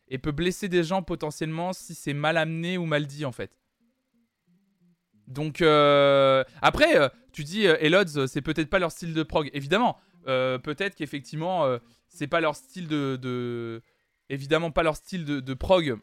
Et 0.08 0.18
peut 0.18 0.32
blesser 0.32 0.68
des 0.68 0.84
gens 0.84 1.02
potentiellement 1.02 1.72
si 1.72 1.94
c'est 1.94 2.12
mal 2.12 2.36
amené 2.36 2.76
ou 2.76 2.84
mal 2.84 3.06
dit 3.06 3.24
en 3.24 3.32
fait. 3.32 3.58
Donc 5.26 5.62
euh, 5.62 6.44
après, 6.60 6.98
euh, 6.98 7.08
tu 7.32 7.42
dis 7.42 7.64
Elods, 7.64 8.26
c'est 8.26 8.42
peut-être 8.42 8.68
pas 8.68 8.78
leur 8.78 8.92
style 8.92 9.14
de 9.14 9.22
prog. 9.22 9.48
Évidemment, 9.54 9.98
peut-être 10.24 10.94
qu'effectivement, 10.94 11.78
c'est 12.08 12.26
pas 12.26 12.40
leur 12.40 12.54
style 12.54 12.86
de, 12.88 13.82
évidemment 14.28 14.70
pas 14.70 14.82
leur 14.82 14.96
style 14.96 15.24
de, 15.24 15.54
prog 15.54 15.98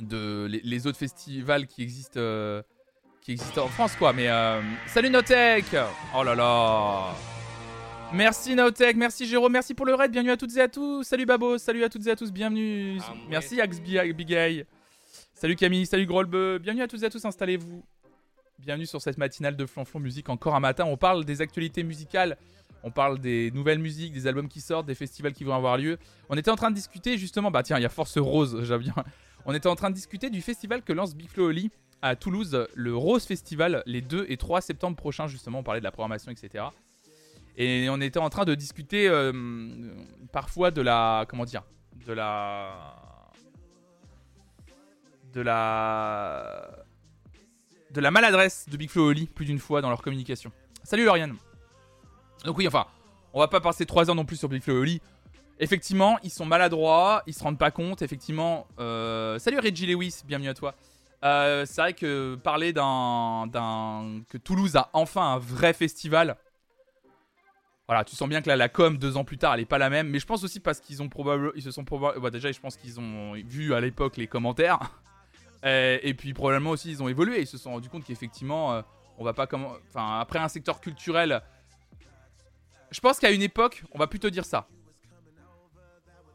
de 0.00 0.46
les, 0.48 0.86
autres 0.86 0.98
festivals 0.98 1.66
qui 1.66 1.82
existent 1.82 2.20
qui 3.20 3.38
en 3.56 3.68
France 3.68 3.96
quoi. 3.96 4.12
Mais 4.12 4.28
salut 4.86 5.10
Notech 5.10 5.76
Oh 6.14 6.22
là 6.22 6.34
là 6.34 7.33
Merci 8.14 8.54
Naotech, 8.54 8.96
merci 8.96 9.26
Jérôme, 9.26 9.50
merci 9.50 9.74
pour 9.74 9.86
le 9.86 9.94
raid, 9.96 10.12
bienvenue 10.12 10.30
à 10.30 10.36
toutes 10.36 10.56
et 10.56 10.60
à 10.60 10.68
tous. 10.68 11.02
Salut 11.02 11.26
Babo, 11.26 11.58
salut 11.58 11.82
à 11.82 11.88
toutes 11.88 12.06
et 12.06 12.10
à 12.12 12.14
tous, 12.14 12.30
bienvenue. 12.30 13.00
Ah, 13.00 13.12
merci 13.28 13.60
Axe 13.60 13.80
Big 13.80 14.66
Salut 15.34 15.56
Camille, 15.56 15.84
salut 15.84 16.06
Grolbe, 16.06 16.60
bienvenue 16.60 16.84
à 16.84 16.86
tous 16.86 17.02
et 17.02 17.06
à 17.06 17.10
tous, 17.10 17.24
installez-vous. 17.24 17.84
Bienvenue 18.60 18.86
sur 18.86 19.02
cette 19.02 19.18
matinale 19.18 19.56
de 19.56 19.66
Flanflon 19.66 19.98
Musique, 19.98 20.28
encore 20.28 20.54
un 20.54 20.60
matin. 20.60 20.84
On 20.84 20.96
parle 20.96 21.24
des 21.24 21.40
actualités 21.40 21.82
musicales, 21.82 22.36
on 22.84 22.92
parle 22.92 23.18
des 23.18 23.50
nouvelles 23.50 23.80
musiques, 23.80 24.12
des 24.12 24.28
albums 24.28 24.48
qui 24.48 24.60
sortent, 24.60 24.86
des 24.86 24.94
festivals 24.94 25.32
qui 25.32 25.42
vont 25.42 25.54
avoir 25.54 25.76
lieu. 25.76 25.98
On 26.28 26.36
était 26.36 26.52
en 26.52 26.56
train 26.56 26.70
de 26.70 26.76
discuter 26.76 27.18
justement, 27.18 27.50
bah 27.50 27.64
tiens, 27.64 27.80
il 27.80 27.82
y 27.82 27.86
a 27.86 27.88
Force 27.88 28.16
Rose, 28.16 28.60
j'aime 28.62 28.78
bien. 28.78 28.94
On 29.44 29.52
était 29.52 29.68
en 29.68 29.74
train 29.74 29.90
de 29.90 29.96
discuter 29.96 30.30
du 30.30 30.40
festival 30.40 30.82
que 30.82 30.92
lance 30.92 31.16
Big 31.16 31.28
Flo 31.28 31.48
Oli 31.48 31.72
à 32.00 32.14
Toulouse, 32.14 32.68
le 32.74 32.94
Rose 32.94 33.24
Festival, 33.24 33.82
les 33.86 34.02
2 34.02 34.26
et 34.28 34.36
3 34.36 34.60
septembre 34.60 34.96
prochains, 34.96 35.26
justement. 35.26 35.58
On 35.58 35.62
parlait 35.64 35.80
de 35.80 35.84
la 35.84 35.90
programmation, 35.90 36.30
etc. 36.30 36.66
Et 37.56 37.88
on 37.88 38.00
était 38.00 38.18
en 38.18 38.30
train 38.30 38.44
de 38.44 38.54
discuter 38.54 39.08
euh, 39.08 39.32
parfois 40.32 40.70
de 40.70 40.82
la. 40.82 41.24
Comment 41.28 41.44
dire 41.44 41.62
De 42.06 42.12
la. 42.12 42.74
De 45.32 45.40
la. 45.40 46.70
De 47.90 48.00
la 48.00 48.10
maladresse 48.10 48.68
de 48.68 48.76
Big 48.76 48.90
Flo 48.90 49.08
Oli 49.08 49.26
plus 49.26 49.44
d'une 49.44 49.60
fois 49.60 49.80
dans 49.80 49.88
leur 49.88 50.02
communication. 50.02 50.50
Salut 50.82 51.04
Lauriane. 51.04 51.36
Donc, 52.44 52.58
oui, 52.58 52.66
enfin, 52.66 52.86
on 53.32 53.40
va 53.40 53.48
pas 53.48 53.60
passer 53.60 53.86
3 53.86 54.10
heures 54.10 54.16
non 54.16 54.24
plus 54.24 54.36
sur 54.36 54.48
Big 54.48 54.62
Flo 54.62 54.80
Oli. 54.80 55.00
Effectivement, 55.60 56.18
ils 56.24 56.30
sont 56.30 56.44
maladroits, 56.44 57.22
ils 57.26 57.34
se 57.34 57.42
rendent 57.42 57.58
pas 57.58 57.70
compte. 57.70 58.02
Effectivement, 58.02 58.66
euh, 58.80 59.38
salut 59.38 59.60
Reggie 59.60 59.86
Lewis, 59.86 60.22
bienvenue 60.26 60.48
à 60.48 60.54
toi. 60.54 60.74
Euh, 61.24 61.64
c'est 61.66 61.80
vrai 61.80 61.92
que 61.94 62.34
parler 62.34 62.72
d'un, 62.72 63.48
que 64.28 64.36
Toulouse 64.36 64.76
a 64.76 64.90
enfin 64.92 65.34
un 65.34 65.38
vrai 65.38 65.72
festival. 65.72 66.36
Voilà, 67.86 68.04
tu 68.04 68.16
sens 68.16 68.28
bien 68.28 68.40
que 68.40 68.48
la 68.48 68.68
com 68.68 68.96
deux 68.96 69.16
ans 69.16 69.24
plus 69.24 69.36
tard, 69.36 69.54
elle 69.54 69.60
est 69.60 69.66
pas 69.66 69.78
la 69.78 69.90
même. 69.90 70.08
Mais 70.08 70.18
je 70.18 70.26
pense 70.26 70.42
aussi 70.42 70.60
parce 70.60 70.80
qu'ils 70.80 71.02
ont 71.02 71.08
probablement, 71.08 71.52
ils 71.54 71.62
se 71.62 71.70
sont 71.70 71.84
probablement, 71.84 72.22
bah, 72.22 72.30
déjà, 72.30 72.50
je 72.50 72.60
pense 72.60 72.76
qu'ils 72.76 72.98
ont 72.98 73.34
vu 73.34 73.74
à 73.74 73.80
l'époque 73.80 74.16
les 74.16 74.26
commentaires. 74.26 74.78
Et, 75.66 76.12
puis 76.12 76.34
probablement 76.34 76.70
aussi, 76.70 76.90
ils 76.90 77.02
ont 77.02 77.08
évolué. 77.08 77.40
Ils 77.40 77.46
se 77.46 77.56
sont 77.56 77.72
rendu 77.72 77.88
compte 77.88 78.04
qu'effectivement, 78.04 78.74
euh, 78.74 78.82
on 79.16 79.24
va 79.24 79.32
pas 79.32 79.46
comme, 79.46 79.66
enfin, 79.88 80.20
après 80.20 80.38
un 80.38 80.48
secteur 80.48 80.80
culturel. 80.80 81.42
Je 82.90 83.00
pense 83.00 83.18
qu'à 83.18 83.30
une 83.30 83.42
époque, 83.42 83.82
on 83.92 83.98
va 83.98 84.06
plutôt 84.06 84.28
dire 84.28 84.44
ça. 84.44 84.68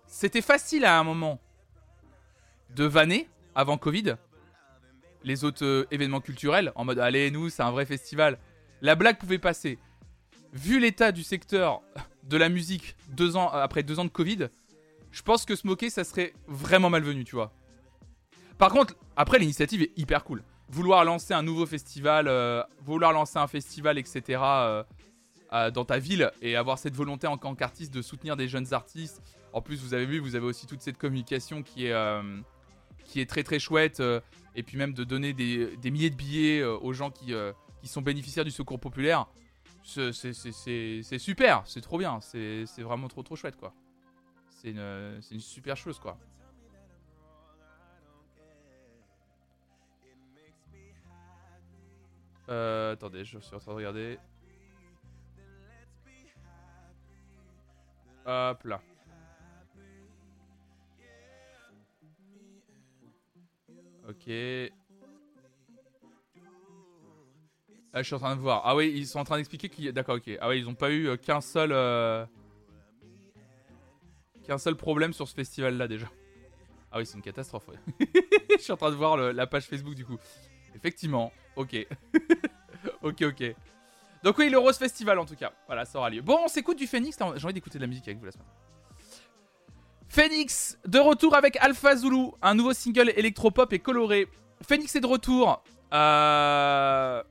C'était 0.07 0.41
facile 0.41 0.83
à 0.83 0.97
un 0.97 1.03
moment 1.03 1.39
de 2.75 2.85
vanner 2.85 3.29
avant 3.53 3.77
Covid 3.77 4.15
les 5.23 5.43
autres 5.43 5.65
euh, 5.65 5.87
événements 5.91 6.21
culturels 6.21 6.71
en 6.75 6.85
mode 6.85 6.99
allez 6.99 7.29
nous 7.31 7.49
c'est 7.49 7.63
un 7.63 7.71
vrai 7.71 7.85
festival. 7.85 8.37
La 8.81 8.95
blague 8.95 9.17
pouvait 9.17 9.39
passer. 9.39 9.77
Vu 10.53 10.79
l'état 10.79 11.11
du 11.11 11.23
secteur 11.23 11.81
de 12.23 12.37
la 12.37 12.49
musique 12.49 12.95
deux 13.09 13.35
ans 13.35 13.49
après 13.49 13.83
deux 13.83 13.99
ans 13.99 14.05
de 14.05 14.09
Covid, 14.09 14.47
je 15.11 15.21
pense 15.21 15.45
que 15.45 15.55
se 15.55 15.65
moquer 15.65 15.89
ça 15.89 16.03
serait 16.03 16.33
vraiment 16.47 16.89
malvenu, 16.89 17.23
tu 17.23 17.35
vois. 17.35 17.51
Par 18.57 18.71
contre, 18.71 18.95
après 19.15 19.39
l'initiative 19.39 19.81
est 19.81 19.91
hyper 19.97 20.23
cool. 20.23 20.43
Vouloir 20.69 21.03
lancer 21.03 21.33
un 21.33 21.43
nouveau 21.43 21.65
festival, 21.65 22.27
euh, 22.27 22.63
vouloir 22.83 23.13
lancer 23.13 23.37
un 23.37 23.47
festival, 23.47 23.97
etc. 23.97 24.41
Euh, 24.43 24.83
dans 25.73 25.83
ta 25.83 25.97
ville 25.97 26.31
et 26.43 26.55
avoir 26.55 26.77
cette 26.77 26.95
volonté 26.95 27.25
en 27.25 27.37
tant 27.37 27.55
qu'artiste 27.55 27.91
de 27.91 28.03
soutenir 28.03 28.37
des 28.37 28.47
jeunes 28.47 28.71
artistes. 28.71 29.23
En 29.51 29.61
plus, 29.61 29.81
vous 29.81 29.95
avez 29.95 30.05
vu, 30.05 30.19
vous 30.19 30.35
avez 30.35 30.45
aussi 30.45 30.67
toute 30.67 30.81
cette 30.83 30.99
communication 30.99 31.63
qui 31.63 31.87
est 31.87 31.93
qui 33.09 33.19
est 33.19 33.25
très 33.25 33.43
très 33.43 33.59
chouette, 33.59 33.99
euh, 33.99 34.21
et 34.55 34.63
puis 34.63 34.77
même 34.77 34.93
de 34.93 35.03
donner 35.03 35.33
des, 35.33 35.91
milliers 35.91 36.11
de 36.11 36.15
billets 36.15 36.59
euh, 36.59 36.77
aux 36.77 36.93
gens 36.93 37.09
qui, 37.09 37.33
euh, 37.33 37.51
qui 37.81 37.87
sont 37.87 38.01
bénéficiaires 38.01 38.45
du 38.45 38.51
secours 38.51 38.79
populaire, 38.79 39.27
c'est 39.89 41.17
super, 41.19 41.63
c'est 41.65 41.81
trop 41.81 41.97
bien, 41.97 42.19
c'est 42.21 42.65
vraiment 42.79 43.07
trop 43.07 43.23
trop 43.23 43.35
chouette 43.35 43.55
quoi. 43.57 43.73
C'est 44.49 44.71
une, 44.71 45.21
super 45.39 45.75
chose 45.77 45.99
quoi. 45.99 46.17
attendez, 52.91 53.23
je 53.23 53.37
suis 53.39 53.55
en 53.55 53.59
train 53.59 53.71
de 53.71 53.77
regarder. 53.77 54.19
Hop 58.25 58.63
là. 58.63 58.81
Ok. 64.07 64.29
Ah, 67.93 68.01
je 68.01 68.03
suis 68.03 68.15
en 68.15 68.19
train 68.19 68.35
de 68.35 68.41
voir. 68.41 68.61
Ah 68.65 68.75
oui, 68.75 68.91
ils 68.95 69.07
sont 69.07 69.19
en 69.19 69.23
train 69.23 69.37
d'expliquer 69.37 69.69
qu'il 69.69 69.85
y 69.85 69.87
a... 69.87 69.91
D'accord, 69.91 70.15
ok. 70.15 70.29
Ah 70.39 70.49
oui, 70.49 70.59
ils 70.59 70.67
ont 70.67 70.75
pas 70.75 70.91
eu 70.91 71.07
euh, 71.07 71.17
qu'un 71.17 71.41
seul... 71.41 71.71
Euh, 71.71 72.25
qu'un 74.43 74.57
seul 74.57 74.75
problème 74.75 75.13
sur 75.13 75.27
ce 75.27 75.33
festival-là, 75.33 75.87
déjà. 75.87 76.07
Ah 76.91 76.97
oui, 76.99 77.05
c'est 77.05 77.15
une 77.15 77.23
catastrophe, 77.23 77.65
Je 77.99 78.61
suis 78.61 78.71
en 78.71 78.77
train 78.77 78.91
de 78.91 78.95
voir 78.95 79.17
la 79.17 79.47
page 79.47 79.65
Facebook, 79.65 79.95
du 79.95 80.05
coup. 80.05 80.17
Effectivement. 80.75 81.31
Ok. 81.55 81.75
ok, 83.01 83.21
ok. 83.21 83.55
Donc 84.23 84.37
oui, 84.37 84.49
le 84.49 84.57
Rose 84.57 84.77
Festival, 84.77 85.17
en 85.19 85.25
tout 85.25 85.35
cas. 85.35 85.53
Voilà, 85.67 85.85
ça 85.85 85.99
aura 85.99 86.09
lieu. 86.09 86.21
Bon, 86.21 86.39
on 86.43 86.47
s'écoute 86.47 86.77
du 86.77 86.87
Phoenix. 86.87 87.17
J'ai 87.35 87.45
envie 87.45 87.53
d'écouter 87.53 87.77
de 87.77 87.83
la 87.83 87.87
musique 87.87 88.07
avec 88.07 88.19
vous 88.19 88.25
la 88.25 88.31
semaine. 88.31 88.47
Phoenix 90.09 90.77
de 90.85 90.99
retour 90.99 91.35
avec 91.35 91.55
Alpha 91.61 91.95
Zulu, 91.95 92.31
un 92.41 92.55
nouveau 92.55 92.73
single 92.73 93.13
électropop 93.15 93.71
et 93.73 93.79
coloré. 93.79 94.27
Phoenix 94.67 94.95
est 94.95 95.01
de 95.01 95.07
retour. 95.07 95.63
Euh, 95.93 97.23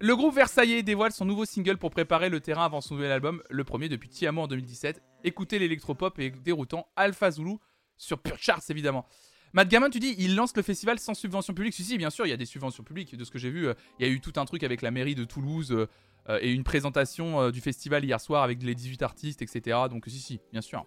le 0.00 0.16
groupe 0.16 0.34
Versailles 0.34 0.82
dévoile 0.82 1.12
son 1.12 1.24
nouveau 1.24 1.44
single 1.44 1.78
pour 1.78 1.90
préparer 1.90 2.28
le 2.28 2.40
terrain 2.40 2.64
avant 2.64 2.80
son 2.80 2.94
nouvel 2.94 3.12
album, 3.12 3.42
le 3.48 3.64
premier 3.64 3.88
depuis 3.88 4.08
Tiamo 4.08 4.42
en 4.42 4.46
2017. 4.46 5.02
Écoutez 5.24 5.58
l'électropop 5.58 6.18
et 6.18 6.30
déroutant 6.30 6.86
Alpha 6.96 7.30
Zulu 7.30 7.56
sur 7.96 8.18
Pure 8.18 8.38
Charts 8.38 8.62
évidemment. 8.68 9.06
Matt 9.52 9.68
Gammon, 9.68 9.88
tu 9.88 10.00
dis, 10.00 10.14
il 10.18 10.36
lance 10.36 10.54
le 10.54 10.62
festival 10.62 10.98
sans 10.98 11.14
subvention 11.14 11.54
publique. 11.54 11.72
Si, 11.72 11.82
si, 11.82 11.96
bien 11.96 12.10
sûr, 12.10 12.26
il 12.26 12.30
y 12.30 12.32
a 12.32 12.36
des 12.36 12.44
subventions 12.44 12.82
publiques. 12.82 13.16
De 13.16 13.24
ce 13.24 13.30
que 13.30 13.38
j'ai 13.38 13.48
vu, 13.48 13.68
euh, 13.68 13.74
il 13.98 14.06
y 14.06 14.08
a 14.08 14.12
eu 14.12 14.20
tout 14.20 14.34
un 14.36 14.44
truc 14.44 14.62
avec 14.64 14.82
la 14.82 14.90
mairie 14.90 15.14
de 15.14 15.24
Toulouse 15.24 15.72
euh, 15.72 16.38
et 16.42 16.52
une 16.52 16.64
présentation 16.64 17.50
du 17.50 17.62
festival 17.62 18.04
hier 18.04 18.20
soir 18.20 18.42
avec 18.42 18.62
les 18.62 18.74
18 18.74 19.00
artistes, 19.02 19.40
etc. 19.40 19.78
Donc, 19.88 20.04
si, 20.08 20.18
si, 20.18 20.40
bien 20.52 20.60
sûr. 20.60 20.84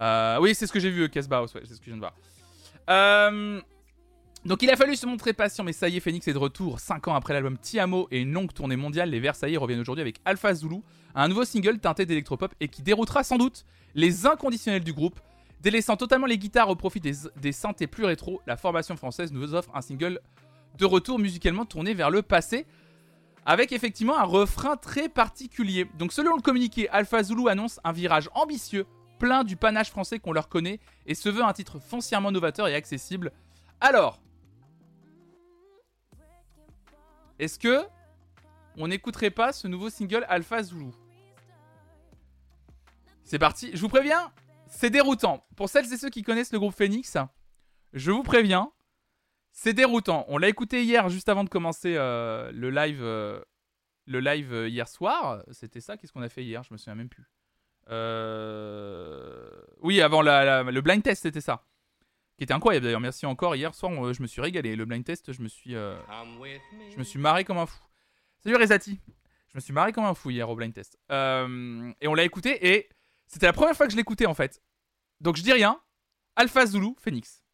Euh, 0.00 0.38
oui, 0.40 0.54
c'est 0.54 0.66
ce 0.66 0.72
que 0.72 0.80
j'ai 0.80 0.90
vu, 0.90 1.08
Casbah, 1.08 1.44
c'est 1.46 1.64
ce 1.66 1.78
que 1.78 1.84
je 1.84 1.90
viens 1.90 1.96
de 1.96 2.00
voir. 2.00 2.16
Donc 4.44 4.62
il 4.62 4.70
a 4.70 4.76
fallu 4.76 4.94
se 4.94 5.06
montrer 5.06 5.32
patient, 5.32 5.64
mais 5.64 5.72
ça 5.72 5.88
y 5.88 5.96
est, 5.96 6.00
Phoenix 6.00 6.28
est 6.28 6.34
de 6.34 6.38
retour. 6.38 6.78
5 6.78 7.08
ans 7.08 7.14
après 7.14 7.32
l'album 7.32 7.56
Tiamo 7.56 8.08
et 8.10 8.20
une 8.20 8.30
longue 8.30 8.52
tournée 8.52 8.76
mondiale, 8.76 9.08
les 9.08 9.18
Versailles 9.18 9.56
reviennent 9.56 9.80
aujourd'hui 9.80 10.02
avec 10.02 10.20
Alpha 10.26 10.52
Zulu, 10.52 10.80
un 11.14 11.28
nouveau 11.28 11.46
single 11.46 11.78
teinté 11.78 12.04
d'électropop 12.04 12.54
et 12.60 12.68
qui 12.68 12.82
déroutera 12.82 13.24
sans 13.24 13.38
doute 13.38 13.64
les 13.94 14.26
inconditionnels 14.26 14.84
du 14.84 14.92
groupe. 14.92 15.18
Délaissant 15.62 15.96
totalement 15.96 16.26
les 16.26 16.36
guitares 16.36 16.68
au 16.68 16.76
profit 16.76 17.00
des, 17.00 17.14
des 17.40 17.52
synthés 17.52 17.86
plus 17.86 18.04
rétro, 18.04 18.42
la 18.46 18.58
formation 18.58 18.96
française 18.96 19.32
nous 19.32 19.54
offre 19.54 19.70
un 19.74 19.80
single 19.80 20.20
de 20.76 20.84
retour 20.84 21.18
musicalement 21.18 21.64
tourné 21.64 21.94
vers 21.94 22.10
le 22.10 22.20
passé, 22.20 22.66
avec 23.46 23.72
effectivement 23.72 24.18
un 24.18 24.24
refrain 24.24 24.76
très 24.76 25.08
particulier. 25.08 25.86
Donc 25.98 26.12
selon 26.12 26.36
le 26.36 26.42
communiqué, 26.42 26.86
Alpha 26.90 27.22
Zulu 27.22 27.48
annonce 27.48 27.80
un 27.82 27.92
virage 27.92 28.28
ambitieux 28.34 28.84
plein 29.18 29.42
du 29.42 29.56
panache 29.56 29.88
français 29.88 30.18
qu'on 30.18 30.32
leur 30.32 30.50
connaît 30.50 30.80
et 31.06 31.14
se 31.14 31.30
veut 31.30 31.42
un 31.42 31.54
titre 31.54 31.78
foncièrement 31.78 32.30
novateur 32.30 32.68
et 32.68 32.74
accessible. 32.74 33.32
Alors, 33.80 34.20
est-ce 37.38 37.58
que 37.58 37.82
on 38.76 38.88
n'écouterait 38.88 39.30
pas 39.30 39.52
ce 39.52 39.68
nouveau 39.68 39.90
single 39.90 40.24
Alpha 40.28 40.62
Zulu? 40.62 40.90
C'est 43.24 43.38
parti, 43.38 43.70
je 43.74 43.80
vous 43.80 43.88
préviens, 43.88 44.32
c'est 44.68 44.90
déroutant. 44.90 45.46
Pour 45.56 45.68
celles 45.68 45.92
et 45.92 45.96
ceux 45.96 46.10
qui 46.10 46.22
connaissent 46.22 46.52
le 46.52 46.58
groupe 46.58 46.74
Phoenix, 46.74 47.16
je 47.92 48.10
vous 48.10 48.22
préviens, 48.22 48.70
c'est 49.52 49.72
déroutant. 49.72 50.24
On 50.28 50.36
l'a 50.36 50.48
écouté 50.48 50.82
hier, 50.82 51.08
juste 51.08 51.28
avant 51.28 51.44
de 51.44 51.48
commencer 51.48 51.94
euh, 51.96 52.50
le 52.52 52.70
live, 52.70 53.00
euh, 53.00 53.40
le 54.06 54.20
live 54.20 54.52
euh, 54.52 54.68
hier 54.68 54.88
soir. 54.88 55.44
C'était 55.52 55.80
ça 55.80 55.96
Qu'est-ce 55.96 56.12
qu'on 56.12 56.22
a 56.22 56.28
fait 56.28 56.42
hier? 56.42 56.62
Je 56.64 56.72
me 56.72 56.76
souviens 56.76 56.96
même 56.96 57.08
plus. 57.08 57.24
Oui, 59.80 60.00
avant 60.02 60.22
le 60.22 60.80
blind 60.80 61.02
test, 61.02 61.22
c'était 61.22 61.40
ça. 61.40 61.64
Qui 62.36 62.44
était 62.44 62.54
incroyable 62.54 62.84
d'ailleurs. 62.84 63.00
Merci 63.00 63.26
encore. 63.26 63.54
Hier 63.54 63.74
soir, 63.74 64.12
je 64.12 64.20
me 64.20 64.26
suis 64.26 64.40
régalé. 64.40 64.74
Le 64.74 64.84
blind 64.84 65.04
test, 65.04 65.32
je 65.32 65.40
me 65.40 65.48
suis, 65.48 65.74
euh, 65.76 65.96
je 66.90 66.98
me 66.98 67.04
suis 67.04 67.18
marré 67.18 67.44
comme 67.44 67.58
un 67.58 67.66
fou. 67.66 67.78
Salut 68.42 68.56
Rezati. 68.56 69.00
Je 69.48 69.58
me 69.58 69.60
suis 69.60 69.72
marré 69.72 69.92
comme 69.92 70.04
un 70.04 70.14
fou 70.14 70.30
hier 70.30 70.48
au 70.50 70.56
blind 70.56 70.74
test. 70.74 70.98
Euh, 71.12 71.92
et 72.00 72.08
on 72.08 72.14
l'a 72.14 72.24
écouté 72.24 72.74
et 72.74 72.88
c'était 73.28 73.46
la 73.46 73.52
première 73.52 73.76
fois 73.76 73.86
que 73.86 73.92
je 73.92 73.96
l'écoutais 73.96 74.26
en 74.26 74.34
fait. 74.34 74.60
Donc 75.20 75.36
je 75.36 75.42
dis 75.42 75.52
rien. 75.52 75.80
Alpha 76.34 76.66
Zulu, 76.66 76.94
Phoenix. 76.98 77.44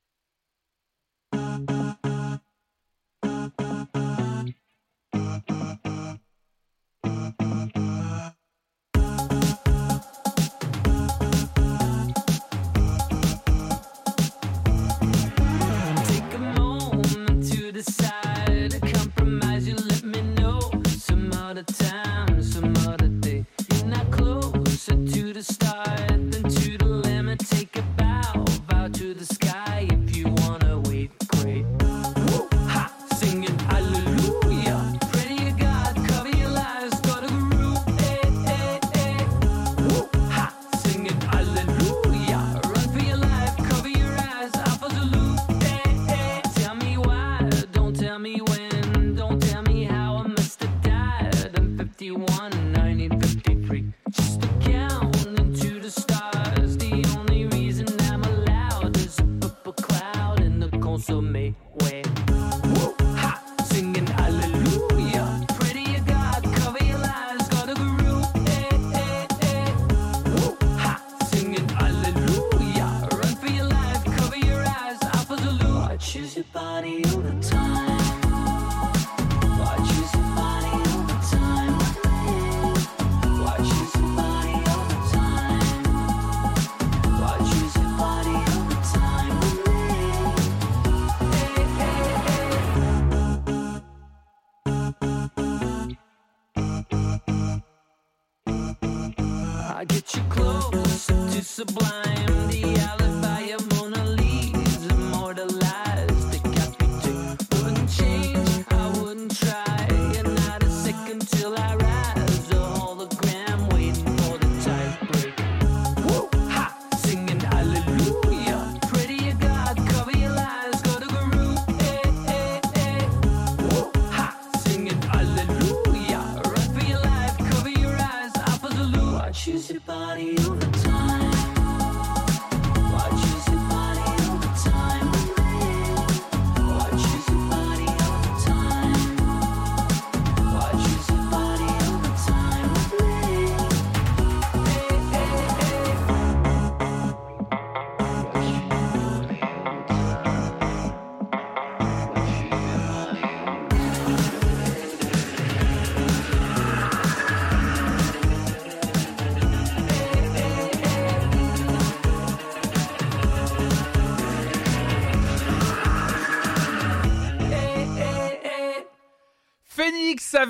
decide 17.82 18.70
to 18.70 18.80
compromise, 18.80 19.66
you 19.66 19.74
let 19.74 20.02
me 20.02 20.20
know. 20.38 20.60
Some 20.88 21.32
other 21.32 21.62
time, 21.62 22.42
some 22.42 22.76
other 22.86 23.08
day. 23.08 23.46
You're 23.72 23.86
not 23.86 24.10
closer 24.10 24.96
to 24.96 25.32
the 25.32 25.42
stars. 25.42 25.79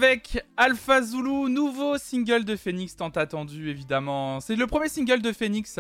Avec 0.03 0.43
Alpha 0.57 1.03
Zulu, 1.03 1.51
nouveau 1.51 1.99
single 1.99 2.47
de 2.47 2.57
Phoenix 2.57 2.97
tant 2.97 3.11
attendu 3.11 3.69
évidemment. 3.69 4.41
C'est 4.41 4.57
le 4.57 4.67
premier 4.67 4.89
single 4.89 5.21
de 5.21 5.31
Phoenix. 5.31 5.79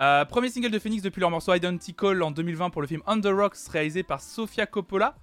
Euh, 0.00 0.24
depuis 0.24 1.20
leur 1.20 1.30
morceau 1.30 1.54
Identical 1.54 2.20
en 2.24 2.32
2020 2.32 2.70
pour 2.70 2.82
le 2.82 2.88
film 2.88 3.00
Under 3.06 3.32
Rocks 3.36 3.68
réalisé 3.70 4.02
par 4.02 4.20
Sofia 4.20 4.66
Coppola. 4.66 5.14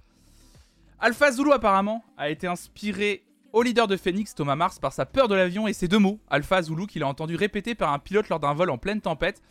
Alpha 0.98 1.30
Zulu 1.30 1.52
apparemment 1.52 2.02
a 2.16 2.30
été 2.30 2.46
inspiré 2.46 3.22
au 3.52 3.62
leader 3.62 3.86
de 3.86 3.98
Phoenix, 3.98 4.34
Thomas 4.34 4.56
Mars, 4.56 4.78
par 4.78 4.94
sa 4.94 5.04
peur 5.04 5.28
de 5.28 5.34
l'avion 5.34 5.68
et 5.68 5.74
ses 5.74 5.86
deux 5.86 5.98
mots, 5.98 6.18
Alpha 6.30 6.62
Zulu, 6.62 6.86
qu'il 6.86 7.02
a 7.02 7.08
entendu 7.08 7.36
répéter 7.36 7.74
par 7.74 7.92
un 7.92 7.98
pilote 7.98 8.30
lors 8.30 8.40
d'un 8.40 8.54
vol 8.54 8.70
en 8.70 8.78
pleine 8.78 9.02
tempête. 9.02 9.42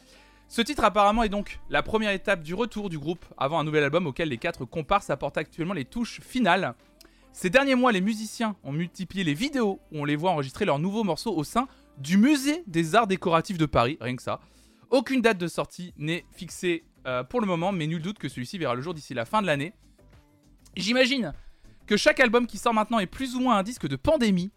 Ce 0.48 0.60
titre 0.64 0.84
apparemment 0.84 1.22
est 1.22 1.30
donc 1.30 1.60
la 1.70 1.84
première 1.84 2.12
étape 2.12 2.42
du 2.42 2.56
retour 2.56 2.90
du 2.90 2.98
groupe 2.98 3.26
avant 3.38 3.60
un 3.60 3.64
nouvel 3.64 3.84
album 3.84 4.08
auquel 4.08 4.30
les 4.30 4.40
quatre 4.40 4.66
comparses 4.66 5.12
apportent 5.12 5.38
actuellement 5.38 5.76
les 5.76 5.86
touches 5.86 6.20
finales. 6.22 6.74
Ces 7.34 7.50
derniers 7.50 7.76
mois, 7.76 7.92
les 7.92 8.02
musiciens 8.02 8.56
ont 8.64 8.72
multiplié 8.72 9.24
les 9.24 9.34
vidéos 9.34 9.80
où 9.92 10.02
on 10.02 10.06
les 10.06 10.16
voit 10.16 10.32
enregistrer 10.32 10.66
leurs 10.66 10.80
nouveaux 10.80 11.04
morceaux 11.04 11.36
au 11.36 11.44
sein 11.44 11.68
du 11.98 12.18
musée 12.18 12.64
des 12.68 12.96
arts 12.96 13.08
décoratifs 13.08 13.58
de 13.58 13.66
Paris, 13.66 13.98
rien 14.02 14.16
que 14.16 14.22
ça. 14.22 14.40
Aucune 14.90 15.22
date 15.22 15.38
de 15.38 15.48
sortie 15.48 15.94
n'est 15.98 16.26
fixée 16.32 16.84
euh, 17.08 17.24
pour 17.24 17.40
le 17.40 17.48
moment, 17.48 17.72
mais 17.72 17.88
nul 17.88 18.02
doute 18.02 18.20
que 18.20 18.28
celui-ci 18.28 18.58
verra 18.58 18.76
le 18.76 18.82
jour 18.82 18.94
d'ici 18.94 19.14
la 19.14 19.26
fin 19.26 19.42
de 19.42 19.48
l'année. 19.48 19.74
J'imagine 20.76 21.34
que 21.88 21.98
chaque 21.98 22.20
album 22.20 22.48
qui 22.48 22.58
sort 22.58 22.74
maintenant 22.74 23.00
est 23.00 23.08
plus 23.08 23.36
ou 23.36 23.40
moins 23.40 23.58
un 23.58 23.64
disque 23.64 23.88
de 23.88 23.96
pandémie. 23.96 24.52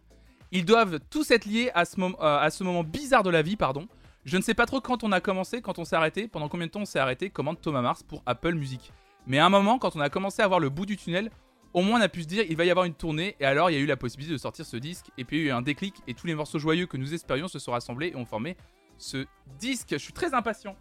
Ils 0.50 0.64
doivent 0.64 0.98
tous 1.10 1.30
être 1.30 1.46
liés 1.46 1.70
à 1.74 1.84
ce, 1.84 2.00
euh, 2.00 2.64
moment 2.64 2.84
bizarre 2.84 3.22
de 3.22 3.30
la 3.30 3.42
vie, 3.42 3.56
pardon. 3.56 3.88
Je 4.24 4.36
ne 4.36 4.42
sais 4.42 4.54
pas 4.54 4.66
trop 4.66 4.80
quand 4.80 5.04
on 5.04 5.12
a 5.12 5.20
commencé, 5.20 5.60
quand 5.60 5.78
on 5.78 5.84
s'est 5.84 5.96
arrêté, 5.96 6.28
pendant 6.28 6.48
combien 6.48 6.66
de 6.66 6.72
temps 6.72 6.80
on 6.80 6.86
s'est 6.86 6.98
arrêté, 6.98 7.30
commande 7.30 7.60
Thomas 7.60 7.82
Mars 7.82 8.02
pour 8.02 8.22
Apple 8.26 8.54
Music. 8.54 8.92
Mais 9.26 9.38
à 9.38 9.46
un 9.46 9.50
moment, 9.50 9.78
quand 9.78 9.96
on 9.96 10.00
a 10.00 10.10
commencé 10.10 10.42
à 10.42 10.48
voir 10.48 10.60
le 10.60 10.70
bout 10.70 10.86
du 10.86 10.96
tunnel, 10.96 11.30
au 11.74 11.82
moins 11.82 11.98
on 11.98 12.02
a 12.02 12.08
pu 12.08 12.22
se 12.22 12.28
dire 12.28 12.44
il 12.48 12.56
va 12.56 12.64
y 12.64 12.70
avoir 12.70 12.86
une 12.86 12.94
tournée 12.94 13.36
et 13.40 13.44
alors 13.44 13.70
il 13.70 13.74
y 13.74 13.76
a 13.76 13.80
eu 13.80 13.86
la 13.86 13.96
possibilité 13.96 14.32
de 14.32 14.38
sortir 14.38 14.64
ce 14.64 14.76
disque 14.76 15.06
et 15.18 15.24
puis 15.24 15.38
il 15.38 15.42
y 15.42 15.44
a 15.46 15.48
eu 15.48 15.52
un 15.52 15.62
déclic 15.62 15.94
et 16.06 16.14
tous 16.14 16.26
les 16.26 16.34
morceaux 16.34 16.58
joyeux 16.58 16.86
que 16.86 16.96
nous 16.96 17.12
espérions 17.12 17.48
se 17.48 17.58
sont 17.58 17.72
rassemblés 17.72 18.12
et 18.14 18.16
ont 18.16 18.24
formé 18.24 18.56
ce 18.96 19.26
disque. 19.58 19.88
Je 19.90 19.98
suis 19.98 20.12
très 20.12 20.34
impatient 20.34 20.76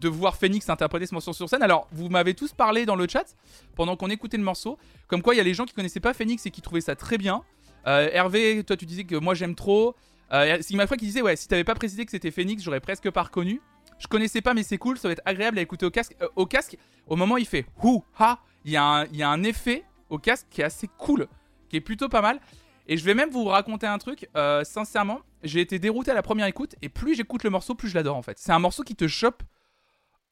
de 0.00 0.08
voir 0.08 0.36
Phoenix 0.36 0.68
interpréter 0.68 1.06
ce 1.06 1.14
morceau 1.14 1.32
sur 1.32 1.48
scène. 1.48 1.62
Alors, 1.62 1.86
vous 1.92 2.08
m'avez 2.08 2.34
tous 2.34 2.52
parlé 2.52 2.86
dans 2.86 2.96
le 2.96 3.06
chat 3.08 3.36
pendant 3.76 3.96
qu'on 3.96 4.10
écoutait 4.10 4.36
le 4.36 4.42
morceau, 4.42 4.78
comme 5.06 5.22
quoi 5.22 5.34
il 5.34 5.38
y 5.38 5.40
a 5.40 5.44
les 5.44 5.54
gens 5.54 5.64
qui 5.64 5.74
connaissaient 5.74 6.00
pas 6.00 6.14
Phoenix 6.14 6.46
et 6.46 6.50
qui 6.50 6.62
trouvaient 6.62 6.80
ça 6.80 6.96
très 6.96 7.18
bien. 7.18 7.42
Euh, 7.86 8.08
Hervé, 8.12 8.62
toi 8.64 8.76
tu 8.76 8.86
disais 8.86 9.04
que 9.04 9.16
moi 9.16 9.34
j'aime 9.34 9.54
trop. 9.54 9.94
Euh, 10.32 10.58
il 10.70 10.76
m'a 10.76 10.86
fait 10.86 10.96
qui 10.96 11.04
disait 11.04 11.22
ouais, 11.22 11.36
si 11.36 11.48
t'avais 11.48 11.64
pas 11.64 11.74
précisé 11.74 12.04
que 12.04 12.10
c'était 12.10 12.30
Phoenix, 12.30 12.62
j'aurais 12.62 12.80
presque 12.80 13.10
pas 13.10 13.22
reconnu. 13.22 13.60
Je 13.98 14.06
connaissais 14.06 14.40
pas 14.40 14.54
mais 14.54 14.62
c'est 14.62 14.78
cool, 14.78 14.98
ça 14.98 15.08
va 15.08 15.12
être 15.12 15.22
agréable 15.24 15.58
à 15.58 15.62
écouter 15.62 15.84
au 15.84 15.90
casque. 15.90 16.16
Euh, 16.22 16.28
au 16.36 16.46
casque, 16.46 16.76
au 17.06 17.16
moment 17.16 17.36
il 17.36 17.46
fait 17.46 17.66
hou 17.82 18.04
ha, 18.18 18.40
il 18.64 18.70
y, 18.70 18.74
y 18.74 18.76
a 18.76 19.28
un 19.28 19.42
effet 19.42 19.84
au 20.12 20.18
casque 20.18 20.46
qui 20.50 20.60
est 20.60 20.64
assez 20.64 20.88
cool, 20.98 21.26
qui 21.68 21.76
est 21.76 21.80
plutôt 21.80 22.08
pas 22.08 22.20
mal. 22.20 22.38
Et 22.86 22.96
je 22.96 23.04
vais 23.04 23.14
même 23.14 23.30
vous 23.30 23.44
raconter 23.44 23.86
un 23.86 23.98
truc. 23.98 24.28
Euh, 24.36 24.62
sincèrement, 24.62 25.20
j'ai 25.42 25.60
été 25.60 25.78
dérouté 25.78 26.10
à 26.10 26.14
la 26.14 26.22
première 26.22 26.46
écoute 26.46 26.74
et 26.82 26.88
plus 26.88 27.14
j'écoute 27.14 27.44
le 27.44 27.50
morceau, 27.50 27.74
plus 27.74 27.88
je 27.88 27.94
l'adore 27.94 28.16
en 28.16 28.22
fait. 28.22 28.38
C'est 28.38 28.52
un 28.52 28.58
morceau 28.58 28.82
qui 28.82 28.94
te 28.94 29.08
chope 29.08 29.42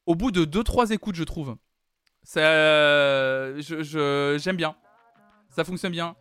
au 0.05 0.15
bout 0.15 0.31
de 0.31 0.45
2-3 0.45 0.93
écoutes, 0.93 1.15
je 1.15 1.23
trouve. 1.23 1.55
Ça, 2.23 2.41
je, 3.59 4.37
j'aime 4.39 4.57
bien. 4.57 4.75
Ça 5.49 5.63
fonctionne 5.63 5.91
bien. 5.91 6.15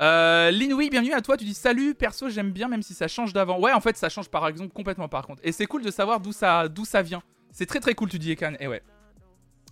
Euh, 0.00 0.50
Linoui, 0.50 0.90
bienvenue 0.90 1.12
à 1.12 1.22
toi. 1.22 1.36
Tu 1.36 1.44
dis 1.44 1.54
salut, 1.54 1.94
perso, 1.94 2.28
j'aime 2.28 2.50
bien, 2.50 2.68
même 2.68 2.82
si 2.82 2.92
ça 2.92 3.08
change 3.08 3.32
d'avant. 3.32 3.58
Ouais, 3.58 3.72
en 3.72 3.80
fait, 3.80 3.96
ça 3.96 4.08
change 4.10 4.28
par 4.28 4.46
exemple 4.48 4.74
complètement 4.74 5.08
par 5.08 5.26
contre. 5.26 5.40
Et 5.44 5.52
c'est 5.52 5.66
cool 5.66 5.82
de 5.82 5.90
savoir 5.90 6.20
d'où 6.20 6.32
ça, 6.32 6.68
d'où 6.68 6.84
ça 6.84 7.00
vient. 7.00 7.22
C'est 7.50 7.66
très 7.66 7.80
très 7.80 7.94
cool, 7.94 8.10
tu 8.10 8.18
dis 8.18 8.32
Ekan. 8.32 8.54
Et 8.60 8.66
ouais. 8.66 8.82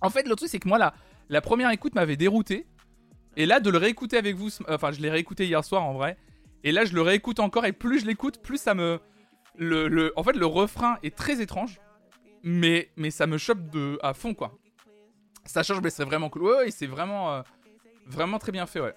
En 0.01 0.09
fait, 0.09 0.23
l'autre 0.23 0.37
truc, 0.37 0.51
c'est 0.51 0.61
que 0.61 0.69
moi, 0.69 0.79
la, 0.79 0.95
la 1.29 1.41
première 1.41 1.71
écoute 1.71 1.95
m'avait 1.95 2.17
dérouté. 2.17 2.67
Et 3.37 3.47
là, 3.47 3.61
de 3.61 3.71
le 3.71 3.79
réécouter 3.79 4.17
avec 4.17 4.37
vous, 4.37 4.51
enfin, 4.69 4.93
je 4.93 5.01
l'ai 5.01 5.11
réécouté 5.11 5.47
hier 5.47 5.65
soir 5.65 5.83
en 5.83 5.95
vrai. 5.95 6.17
Et 6.65 6.73
là, 6.73 6.85
je 6.85 6.95
le 6.95 7.03
réécoute 7.03 7.41
encore. 7.41 7.65
Et 7.65 7.73
plus 7.73 8.01
je 8.01 8.07
l'écoute, 8.07 8.39
plus 8.43 8.59
ça 8.59 8.75
me. 8.75 9.01
Le, 9.57 9.89
le, 9.89 10.13
en 10.17 10.23
fait, 10.23 10.35
le 10.35 10.47
refrain 10.47 10.99
est 11.03 11.17
très 11.17 11.41
étrange. 11.41 11.81
Mais, 12.45 12.91
mais 12.97 13.11
ça 13.11 13.27
me 13.27 13.39
chope 13.39 13.71
de, 13.71 13.99
à 14.03 14.15
fond, 14.15 14.35
quoi. 14.35 14.59
Ça 15.45 15.63
change, 15.63 15.81
mais 15.83 15.91
c'est 15.91 16.05
vraiment 16.05 16.29
cool. 16.29 16.43
Ouais, 16.43 16.57
ouais 16.57 16.71
c'est 16.71 16.87
vraiment. 16.87 17.33
Euh, 17.33 17.43
vraiment 18.07 18.39
très 18.39 18.53
bien 18.53 18.67
fait, 18.67 18.81
ouais. 18.81 18.95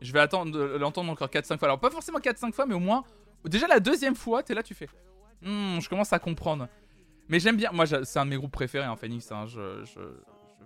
Je 0.00 0.12
vais 0.12 0.20
attendre 0.20 0.58
l'entendre 0.78 1.10
encore 1.10 1.28
4-5 1.28 1.58
fois. 1.58 1.68
Alors, 1.68 1.80
pas 1.80 1.90
forcément 1.90 2.18
4-5 2.18 2.52
fois, 2.52 2.66
mais 2.66 2.74
au 2.74 2.80
moins. 2.80 3.04
Déjà, 3.44 3.66
la 3.66 3.80
deuxième 3.80 4.14
fois, 4.14 4.42
t'es 4.42 4.54
là, 4.54 4.62
tu 4.62 4.74
fais. 4.74 4.88
Hmm, 5.42 5.78
je 5.80 5.88
commence 5.88 6.12
à 6.12 6.18
comprendre. 6.18 6.68
Mais 7.28 7.38
j'aime 7.38 7.56
bien. 7.56 7.70
Moi, 7.72 7.86
c'est 7.86 8.18
un 8.18 8.24
de 8.24 8.30
mes 8.30 8.36
groupes 8.36 8.52
préférés, 8.52 8.84
hein, 8.84 8.96
Phoenix. 8.96 9.30
Hein, 9.30 9.46
je 9.46 9.84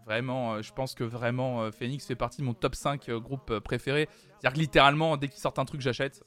Vraiment, 0.09 0.55
euh, 0.55 0.63
je 0.63 0.73
pense 0.73 0.95
que 0.95 1.05
vraiment 1.05 1.61
euh, 1.61 1.71
Phoenix 1.71 2.07
fait 2.07 2.15
partie 2.15 2.41
de 2.41 2.47
mon 2.47 2.55
top 2.55 2.75
5 2.75 3.11
euh, 3.11 3.21
groupes 3.21 3.59
préférés. 3.59 4.09
C'est-à-dire 4.41 4.55
que 4.55 4.61
littéralement, 4.61 5.19
dès 5.19 5.29
qu'ils 5.29 5.41
sortent 5.41 5.59
un 5.59 5.67
truc, 5.67 5.83
j'achète. 5.83 6.25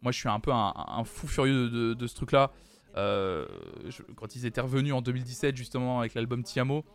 Moi, 0.00 0.10
je 0.10 0.18
suis 0.18 0.30
un 0.30 0.40
peu 0.40 0.50
un, 0.50 1.04
fou 1.04 1.26
furieux 1.26 1.94
de, 1.94 2.06
ce 2.06 2.14
truc-là. 2.14 2.50
quand 2.94 4.34
ils 4.34 4.46
étaient 4.46 4.62
revenus 4.62 4.94
en 4.94 5.02
2017, 5.02 5.54
justement, 5.58 6.00
avec 6.00 6.14
l'album 6.14 6.42
Tiamo, 6.42 6.86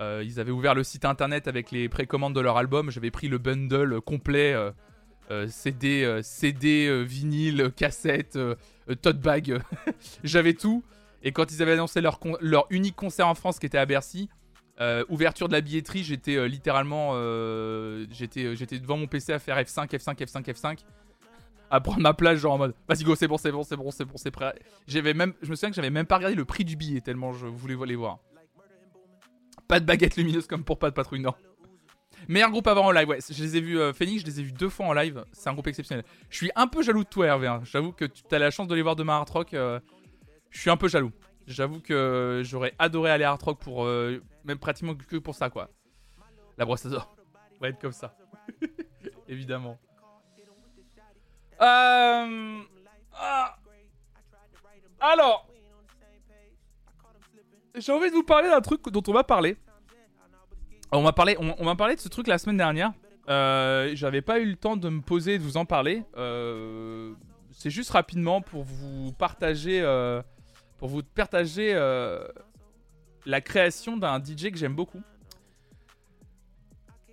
ils 0.00 0.40
avaient 0.40 0.50
ouvert 0.50 0.74
le 0.74 0.82
site 0.82 1.04
internet 1.04 1.46
avec 1.46 1.70
les 1.70 1.88
précommandes 1.88 2.34
de 2.34 2.40
leur 2.40 2.56
album. 2.56 2.90
J'avais 2.90 3.12
pris 3.12 3.28
le 3.28 3.38
bundle 3.38 4.00
complet. 4.00 4.56
CD, 5.46 6.20
CD, 6.24 7.04
vinyle, 7.04 7.70
cassette, 7.76 8.36
tote 9.02 9.20
bag, 9.20 9.62
j'avais 10.24 10.54
tout. 10.54 10.82
Et 11.22 11.32
quand 11.32 11.52
ils 11.52 11.62
avaient 11.62 11.72
annoncé 11.72 12.00
leur, 12.00 12.18
leur 12.40 12.66
unique 12.70 12.96
concert 12.96 13.28
en 13.28 13.34
France 13.34 13.58
qui 13.58 13.66
était 13.66 13.78
à 13.78 13.86
Bercy, 13.86 14.28
Euh, 14.80 15.04
ouverture 15.10 15.48
de 15.48 15.52
la 15.52 15.60
billetterie, 15.60 16.02
j'étais 16.02 16.34
euh, 16.36 16.46
littéralement, 16.46 17.10
euh, 17.12 18.06
j'étais, 18.10 18.56
j'étais 18.56 18.78
devant 18.78 18.96
mon 18.96 19.06
PC 19.06 19.32
à 19.32 19.38
faire 19.38 19.58
F5, 19.58 19.86
F5, 19.86 20.16
F5, 20.16 20.44
F5, 20.44 20.78
à 21.70 21.80
prendre 21.80 22.00
ma 22.00 22.14
place 22.14 22.38
genre 22.38 22.54
en 22.54 22.58
mode, 22.58 22.74
vas-y 22.88 23.04
go, 23.04 23.14
c'est 23.14 23.28
bon, 23.28 23.36
c'est 23.36 23.52
bon, 23.52 23.62
c'est 23.62 23.76
bon, 23.76 23.90
c'est 23.90 24.04
bon, 24.06 24.16
c'est 24.16 24.30
prêt. 24.30 24.54
Même, 25.14 25.34
je 25.42 25.50
me 25.50 25.56
souviens 25.56 25.68
que 25.68 25.76
j'avais 25.76 25.90
même 25.90 26.06
pas 26.06 26.16
regardé 26.16 26.34
le 26.34 26.46
prix 26.46 26.64
du 26.64 26.76
billet 26.76 27.02
tellement 27.02 27.32
je 27.32 27.46
voulais 27.46 27.76
les 27.86 27.96
voir. 27.96 28.18
Pas 29.68 29.78
de 29.78 29.84
baguette 29.84 30.16
lumineuse 30.16 30.46
comme 30.46 30.64
pour 30.64 30.78
pas 30.78 30.88
de 30.88 30.94
patrouille, 30.94 31.20
non. 31.20 31.34
Meilleur 32.28 32.50
groupe 32.50 32.66
avant 32.66 32.86
en 32.86 32.92
live, 32.92 33.08
ouais. 33.08 33.18
Je 33.30 33.42
les 33.42 33.56
ai 33.58 33.60
vus, 33.60 33.78
Phoenix, 33.92 34.22
je 34.22 34.26
les 34.26 34.40
ai 34.40 34.42
vus 34.42 34.52
deux 34.52 34.70
fois 34.70 34.86
en 34.86 34.94
live. 34.94 35.22
C'est 35.32 35.50
un 35.50 35.52
groupe 35.52 35.66
exceptionnel. 35.66 36.04
Je 36.30 36.36
suis 36.38 36.50
un 36.56 36.66
peu 36.66 36.82
jaloux 36.82 37.04
de 37.04 37.08
toi, 37.08 37.26
Hervé. 37.26 37.46
Hein. 37.46 37.60
J'avoue 37.64 37.92
que 37.92 38.06
tu 38.06 38.22
as 38.32 38.38
la 38.38 38.50
chance 38.50 38.68
de 38.68 38.74
les 38.74 38.82
voir 38.82 38.96
demain 38.96 39.14
à 39.14 39.16
Hard 39.18 39.30
Rock. 39.30 39.54
Je 40.52 40.60
suis 40.60 40.70
un 40.70 40.76
peu 40.76 40.86
jaloux. 40.86 41.10
J'avoue 41.48 41.80
que 41.80 42.42
j'aurais 42.44 42.72
adoré 42.78 43.10
aller 43.10 43.24
à 43.24 43.30
Hard 43.30 43.42
Rock 43.42 43.58
pour 43.58 43.84
même 43.84 44.58
pratiquement 44.58 44.94
que 44.94 45.16
pour 45.16 45.34
ça, 45.34 45.50
quoi. 45.50 45.68
La 46.56 46.64
brosse 46.64 46.86
à 46.86 46.90
dents 46.90 47.08
va 47.60 47.68
être 47.68 47.80
comme 47.80 47.92
ça. 47.92 48.14
Évidemment. 49.28 49.78
Euh... 51.60 52.60
Ah. 53.14 53.56
Alors, 55.00 55.48
j'ai 57.74 57.92
envie 57.92 58.10
de 58.10 58.14
vous 58.14 58.22
parler 58.22 58.48
d'un 58.48 58.60
truc 58.60 58.88
dont 58.90 59.02
on 59.08 59.12
va 59.12 59.24
parler. 59.24 59.56
On 60.92 61.02
m'a 61.02 61.12
parlé, 61.12 61.36
on, 61.38 61.64
m'a 61.64 61.74
parlé 61.74 61.94
de 61.96 62.00
ce 62.00 62.08
truc 62.08 62.26
la 62.26 62.38
semaine 62.38 62.58
dernière. 62.58 62.92
Euh, 63.28 63.92
J'avais 63.94 64.20
pas 64.20 64.40
eu 64.40 64.44
le 64.44 64.56
temps 64.56 64.76
de 64.76 64.88
me 64.88 65.00
poser 65.00 65.34
et 65.34 65.38
de 65.38 65.42
vous 65.42 65.56
en 65.56 65.64
parler. 65.64 66.02
Euh, 66.16 67.14
c'est 67.50 67.70
juste 67.70 67.90
rapidement 67.90 68.42
pour 68.42 68.62
vous 68.62 69.12
partager, 69.12 69.80
euh, 69.80 70.22
pour 70.82 70.88
vous 70.88 71.04
partager 71.04 71.74
euh, 71.74 72.26
la 73.24 73.40
création 73.40 73.96
d'un 73.96 74.18
DJ 74.18 74.50
que 74.50 74.56
j'aime 74.56 74.74
beaucoup. 74.74 75.00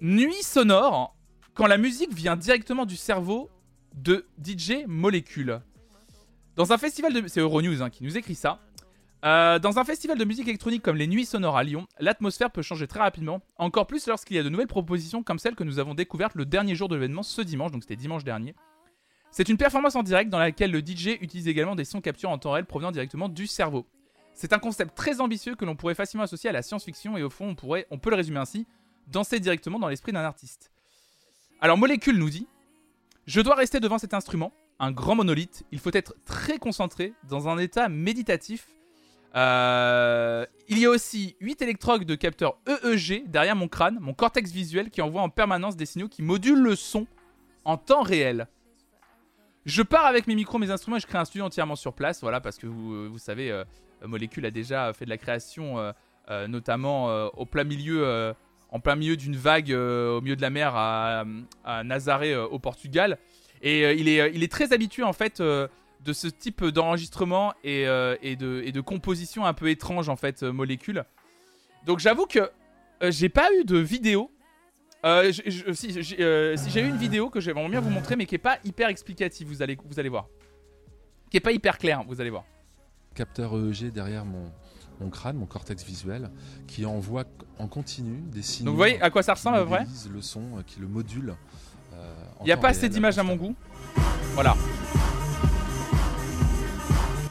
Nuit 0.02 0.42
sonore, 0.42 1.16
quand 1.54 1.68
la 1.68 1.78
musique 1.78 2.12
vient 2.12 2.36
directement 2.36 2.88
du 2.88 2.96
cerveau 2.96 3.48
de 3.94 4.26
DJ 4.44 4.86
Molécule. 4.88 5.62
Dans 6.56 6.74
un 6.74 6.80
festival 6.80 7.14
de... 7.14 7.28
C'est 7.28 7.42
hein, 7.42 7.90
qui 7.92 8.04
nous 8.04 8.18
écrit 8.18 8.34
ça. 8.34 8.60
Euh, 9.24 9.60
dans 9.60 9.78
un 9.78 9.84
festival 9.84 10.18
de 10.18 10.26
musique 10.26 10.48
électronique 10.48 10.82
comme 10.82 10.98
les 10.98 11.06
Nuits 11.06 11.28
Sonores 11.28 11.56
à 11.56 11.64
Lyon, 11.64 11.86
l'atmosphère 12.00 12.50
peut 12.50 12.64
changer 12.64 12.88
très 12.88 13.02
rapidement, 13.02 13.40
encore 13.60 13.86
plus 13.86 14.08
lorsqu'il 14.08 14.36
y 14.36 14.40
a 14.40 14.44
de 14.44 14.50
nouvelles 14.50 14.66
propositions 14.66 15.22
comme 15.22 15.38
celle 15.38 15.54
que 15.54 15.64
nous 15.64 15.78
avons 15.78 15.94
découverte 15.94 16.34
le 16.34 16.48
dernier 16.48 16.74
jour 16.74 16.90
de 16.90 16.96
l'événement 16.96 17.22
ce 17.22 17.44
dimanche, 17.44 17.72
donc 17.72 17.84
c'était 17.84 17.96
dimanche 17.96 18.24
dernier. 18.24 18.56
C'est 19.32 19.48
une 19.48 19.58
performance 19.58 19.96
en 19.96 20.04
direct 20.04 20.30
dans 20.30 20.40
laquelle 20.40 20.72
le 20.72 20.80
DJ 20.80 21.18
utilise 21.22 21.48
également 21.48 21.76
des 21.76 21.86
sons 21.86 22.02
capturés 22.02 22.34
en 22.34 22.38
temps 22.38 22.52
réel 22.52 22.66
provenant 22.66 22.92
directement 22.92 23.30
du 23.30 23.46
cerveau. 23.48 23.86
C'est 24.34 24.54
un 24.54 24.60
concept 24.60 24.96
très 24.96 25.22
ambitieux 25.22 25.56
que 25.56 25.66
l'on 25.66 25.76
pourrait 25.76 25.96
facilement 25.96 26.24
associer 26.24 26.50
à 26.50 26.54
la 26.54 26.62
science-fiction 26.62 27.18
et 27.18 27.24
au 27.24 27.30
fond 27.30 27.50
on, 27.50 27.56
pourrait, 27.56 27.86
on 27.92 28.00
peut 28.00 28.10
le 28.10 28.16
résumer 28.16 28.40
ainsi, 28.40 28.66
danser 29.08 29.40
directement 29.40 29.80
dans 29.80 29.88
l'esprit 29.88 30.14
d'un 30.14 30.24
artiste. 30.24 30.72
Alors 31.62 31.78
Molécule 31.78 32.18
nous 32.18 32.30
dit 32.30 32.48
Je 33.28 33.42
dois 33.42 33.56
rester 33.56 33.80
devant 33.80 33.98
cet 33.98 34.14
instrument, 34.14 34.52
un 34.80 34.92
grand 34.92 35.16
monolithe, 35.16 35.64
il 35.72 35.80
faut 35.80 35.92
être 35.94 36.16
très 36.26 36.58
concentré, 36.58 37.14
dans 37.28 37.48
un 37.50 37.58
état 37.58 37.90
méditatif. 37.90 38.68
Euh, 39.36 40.46
il 40.70 40.80
y 40.80 40.86
a 40.86 40.90
aussi 40.90 41.36
8 41.40 41.62
électrodes 41.62 42.04
de 42.04 42.16
capteurs 42.16 42.58
EEG 42.66 43.30
derrière 43.30 43.56
mon 43.56 43.68
crâne, 43.68 44.00
mon 44.02 44.14
cortex 44.14 44.52
visuel 44.52 44.90
qui 44.90 45.02
envoie 45.04 45.22
en 45.22 45.30
permanence 45.30 45.76
des 45.76 45.86
signaux 45.86 46.08
qui 46.08 46.24
modulent 46.24 46.64
le 46.64 46.76
son 46.76 47.06
en 47.64 47.78
temps 47.78 48.02
réel. 48.02 48.48
Je 49.70 49.84
pars 49.84 50.08
avec 50.08 50.26
mes 50.26 50.34
micros, 50.34 50.58
mes 50.58 50.72
instruments 50.72 50.98
et 50.98 51.00
je 51.00 51.06
crée 51.06 51.20
un 51.20 51.26
studio 51.26 51.46
entièrement 51.46 51.76
sur 51.76 51.94
place, 51.94 52.22
voilà, 52.22 52.42
parce 52.42 52.58
que 52.58 52.66
vous, 52.66 52.92
euh, 52.92 53.18
savez, 53.20 53.52
euh, 53.52 53.64
Molécule 54.04 54.44
a 54.48 54.52
déjà 54.52 54.92
fait 54.94 55.06
de 55.06 55.12
la 55.12 55.20
création, 55.20 55.76
euh, 55.78 56.48
notamment 56.48 57.08
au 57.38 57.46
plein 57.46 57.64
milieu, 57.64 58.34
en 58.72 58.80
plein 58.80 58.96
milieu 58.96 59.16
d'une 59.16 59.36
vague 59.36 59.72
au 59.72 60.22
milieu 60.22 60.36
de 60.36 60.42
la 60.42 60.50
mer 60.50 60.74
à, 60.76 61.24
Nazaré 61.84 62.36
au 62.36 62.58
Portugal. 62.60 63.18
Et 63.62 63.92
il, 63.94 64.08
est, 64.08 64.52
très 64.52 64.74
habitué 64.74 65.04
en 65.04 65.14
fait 65.14 65.42
de 65.42 66.14
ce 66.14 66.28
type 66.28 66.64
d'enregistrement 66.66 67.54
et, 67.64 67.82
et, 68.22 68.36
de, 68.36 68.62
et 68.64 68.72
de 68.72 68.82
composition 68.82 69.46
un 69.46 69.54
peu 69.54 69.70
étrange 69.70 70.08
en 70.08 70.16
fait, 70.16 70.44
Molécule. 70.44 71.04
Donc 71.86 72.00
j'avoue 72.00 72.26
que 72.26 72.50
j'ai 73.02 73.30
pas 73.30 73.50
eu 73.60 73.66
de 73.66 73.78
vidéo 73.78 74.32
euh, 75.06 75.32
si, 75.32 76.04
j'ai 76.04 76.82
eu 76.82 76.88
une 76.88 76.98
vidéo 76.98 77.30
que 77.30 77.40
j'aimerais 77.40 77.68
bien 77.70 77.80
vous 77.80 77.90
montrer, 77.90 78.16
mais 78.16 78.26
qui 78.26 78.36
est 78.36 78.40
pas 78.40 78.58
hyper 78.66 78.90
explicative, 78.90 79.48
vous 79.48 79.62
allez, 79.62 79.78
vous 79.86 80.00
allez 80.00 80.10
voir. 80.10 80.28
Qui 81.30 81.38
est 81.38 81.42
pas 81.42 81.52
hyper 81.52 81.78
clair, 81.78 82.04
vous 82.08 82.20
allez 82.20 82.30
voir. 82.30 82.44
Capteur 83.16 83.56
EEG 83.56 83.92
derrière 83.92 84.26
mon, 84.26 84.52
mon 85.00 85.10
crâne, 85.10 85.38
mon 85.38 85.46
cortex 85.46 85.84
visuel, 85.84 86.30
qui 86.68 86.86
envoie 86.86 87.24
en 87.58 87.68
continu 87.68 88.22
des 88.28 88.42
signaux. 88.42 88.66
Donc 88.66 88.74
vous 88.74 88.80
voyez 88.80 89.02
à 89.02 89.10
quoi 89.10 89.24
ça 89.24 89.34
ressemble 89.34 89.60
vrai 89.60 89.86
le 90.12 90.22
son, 90.22 90.42
euh, 90.58 90.62
qui 90.66 90.80
le 90.80 90.88
module. 90.88 91.36
Euh, 91.94 92.14
Il 92.42 92.46
n'y 92.46 92.52
a 92.52 92.58
pas 92.58 92.70
assez 92.70 92.90
d'images 92.90 93.18
à 93.18 93.24
mon 93.24 93.36
goût. 93.36 93.56
Voilà. 94.34 94.56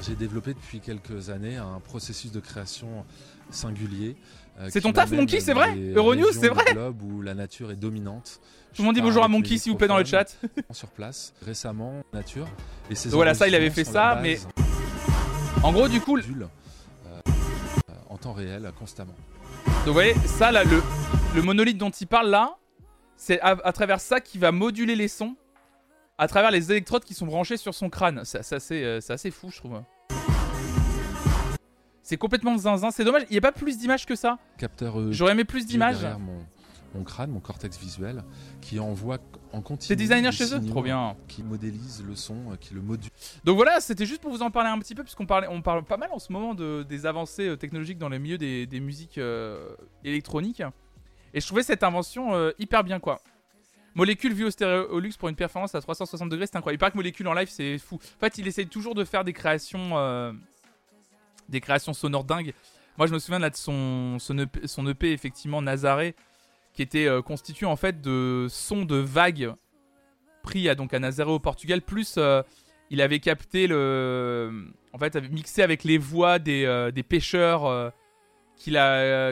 J'ai 0.03 0.15
développé 0.15 0.55
depuis 0.55 0.81
quelques 0.81 1.29
années 1.29 1.57
un 1.57 1.81
processus 1.81 2.33
de 2.33 2.41
création 2.41 3.05
singulier 3.51 4.17
euh, 4.61 4.69
c'est 4.71 4.81
ton 4.81 4.93
taf, 4.93 5.11
Monkey, 5.13 5.39
c'est 5.39 5.53
vrai 5.53 5.77
Euronews, 5.95 6.33
c'est 6.33 6.49
vrai 6.49 6.65
où 7.01 7.23
la 7.23 7.35
nature 7.35 7.71
est 7.71 7.77
dominante. 7.77 8.41
Tout 8.75 8.83
le 8.83 8.87
monde 8.87 8.95
dit 8.97 9.01
bonjour 9.01 9.23
à 9.23 9.29
Monkey, 9.29 9.57
s'il 9.57 9.73
vous 9.73 9.79
plaît, 9.79 9.87
dans 9.87 9.99
le 9.99 10.05
chat. 10.05 10.37
sur 10.73 10.89
place, 10.89 11.33
récemment, 11.43 12.03
nature. 12.13 12.49
Et 12.91 12.95
voilà, 13.11 13.35
ça, 13.35 13.47
il 13.47 13.55
avait 13.55 13.71
fait 13.71 13.85
ça, 13.85 14.19
mais. 14.23 14.39
En 15.63 15.73
gros, 15.73 15.89
du 15.89 16.01
coup. 16.01 16.19
Euh, 16.19 17.21
en 18.09 18.17
temps 18.17 18.33
réel, 18.33 18.71
constamment. 18.79 19.15
Donc, 19.65 19.87
vous 19.87 19.93
voyez, 19.93 20.15
ça, 20.27 20.51
là, 20.51 20.65
le, 20.65 20.83
le 21.37 21.43
monolithe 21.43 21.79
dont 21.79 21.91
il 21.91 22.07
parle 22.07 22.29
là, 22.29 22.57
c'est 23.17 23.41
à, 23.41 23.73
travers 23.73 24.01
ça 24.01 24.21
qu'il 24.21 24.41
va 24.41 24.53
moduler 24.53 24.97
les 24.97 25.09
sons 25.09 25.37
à 26.17 26.27
travers 26.27 26.51
les 26.51 26.73
électrodes 26.73 27.05
qui 27.05 27.15
sont 27.15 27.27
branchées 27.27 27.57
sur 27.57 27.75
son 27.75 27.91
crâne. 27.91 28.23
C'est 28.25 28.53
assez, 28.53 28.83
euh, 28.83 29.01
assez 29.09 29.31
fou, 29.31 29.51
je 29.51 29.59
trouve. 29.59 29.81
C'est 32.09 32.17
complètement 32.17 32.57
zinzin. 32.57 32.91
C'est 32.91 33.05
dommage, 33.05 33.25
il 33.29 33.33
n'y 33.33 33.37
a 33.37 33.43
pas 33.43 33.53
plus 33.53 33.77
d'images 33.77 34.07
que 34.07 34.17
ça. 34.17 34.39
Capteur. 34.57 34.99
Euh, 34.99 35.13
J'aurais 35.13 35.33
aimé 35.33 35.45
plus 35.45 35.67
d'images. 35.67 36.07
Mon, 36.19 36.39
mon, 36.95 37.05
crâne, 37.05 37.31
mon 37.31 37.39
cortex 37.39 37.77
visuel, 37.77 38.25
qui 38.63 38.81
envoie 38.81 39.19
en 39.53 39.61
continu. 39.61 39.89
C'est 39.89 39.95
designer 39.95 40.33
chez 40.33 40.55
eux? 40.55 40.67
Trop 40.69 40.81
bien. 40.81 41.17
Qui 41.29 41.43
modélise 41.43 42.03
le 42.09 42.17
son, 42.17 42.53
euh, 42.53 42.57
qui 42.59 42.73
le 42.73 42.81
module. 42.81 43.11
Donc 43.45 43.57
voilà, 43.57 43.81
c'était 43.81 44.07
juste 44.07 44.23
pour 44.23 44.31
vous 44.31 44.41
en 44.41 44.51
parler 44.51 44.71
un 44.71 44.79
petit 44.79 44.95
peu, 44.95 45.03
puisqu'on 45.03 45.27
on 45.51 45.61
parle 45.61 45.85
pas 45.85 45.99
mal 45.99 46.09
en 46.11 46.19
ce 46.19 46.33
moment 46.33 46.55
de, 46.55 46.83
des 46.83 47.05
avancées 47.05 47.47
euh, 47.47 47.57
technologiques 47.57 47.99
dans 47.99 48.09
le 48.09 48.17
milieu 48.17 48.39
des, 48.39 48.81
musiques 48.81 49.21
électroniques. 50.03 50.63
Et 51.35 51.43
je 51.43 51.47
trouvais 51.47 51.63
cette 51.63 51.83
invention 51.83 52.31
hyper 52.59 52.85
bien, 52.85 53.01
quoi. 53.01 53.21
Molécule 53.95 54.33
vue 54.33 54.45
au 54.45 54.51
stéréolux 54.51 55.13
pour 55.19 55.29
une 55.29 55.37
performance 55.37 55.75
à 55.75 55.83
360 55.83 56.31
degrés, 56.31 56.47
c'est 56.47 56.57
incroyable. 56.57 56.79
Il 56.79 56.81
paraît 56.81 56.93
que 56.93 56.97
Molécule 56.97 57.29
en 57.29 57.35
live, 57.35 57.51
c'est 57.51 57.77
fou. 57.77 57.97
En 57.97 58.21
fait, 58.21 58.39
il 58.39 58.49
essaye 58.49 58.67
toujours 58.67 58.95
de 58.95 59.05
faire 59.05 59.25
des 59.25 59.35
créations 59.35 60.33
des 61.49 61.61
créations 61.61 61.93
sonores 61.93 62.25
dingues. 62.25 62.53
Moi, 62.97 63.07
je 63.07 63.13
me 63.13 63.19
souviens 63.19 63.39
là 63.39 63.51
de 63.51 63.57
son, 63.57 64.19
EP, 64.89 65.13
effectivement, 65.13 65.63
Nazaré, 65.63 66.15
qui 66.73 66.83
était 66.83 67.07
euh, 67.07 67.23
constitué 67.23 67.67
en 67.67 67.77
fait 67.77 68.01
de 68.01 68.47
sons 68.51 68.85
de 68.85 68.97
vagues 68.97 69.53
pris 70.43 70.69
à, 70.69 70.75
donc, 70.75 70.95
à 70.95 70.99
Nazaré 70.99 71.31
au 71.31 71.39
Portugal, 71.39 71.83
plus 71.83 72.15
euh, 72.19 72.43
il 72.91 73.01
avait 73.01 73.21
capté 73.21 73.67
le. 73.67 74.73
En 74.93 74.99
fait, 74.99 75.15
avait 75.15 75.29
mixé 75.29 75.63
avec 75.63 75.85
les 75.85 75.99
voix 75.99 76.39
des, 76.39 76.65
euh, 76.65 76.91
des 76.91 77.03
pêcheurs 77.03 77.93
qu'il 78.57 78.75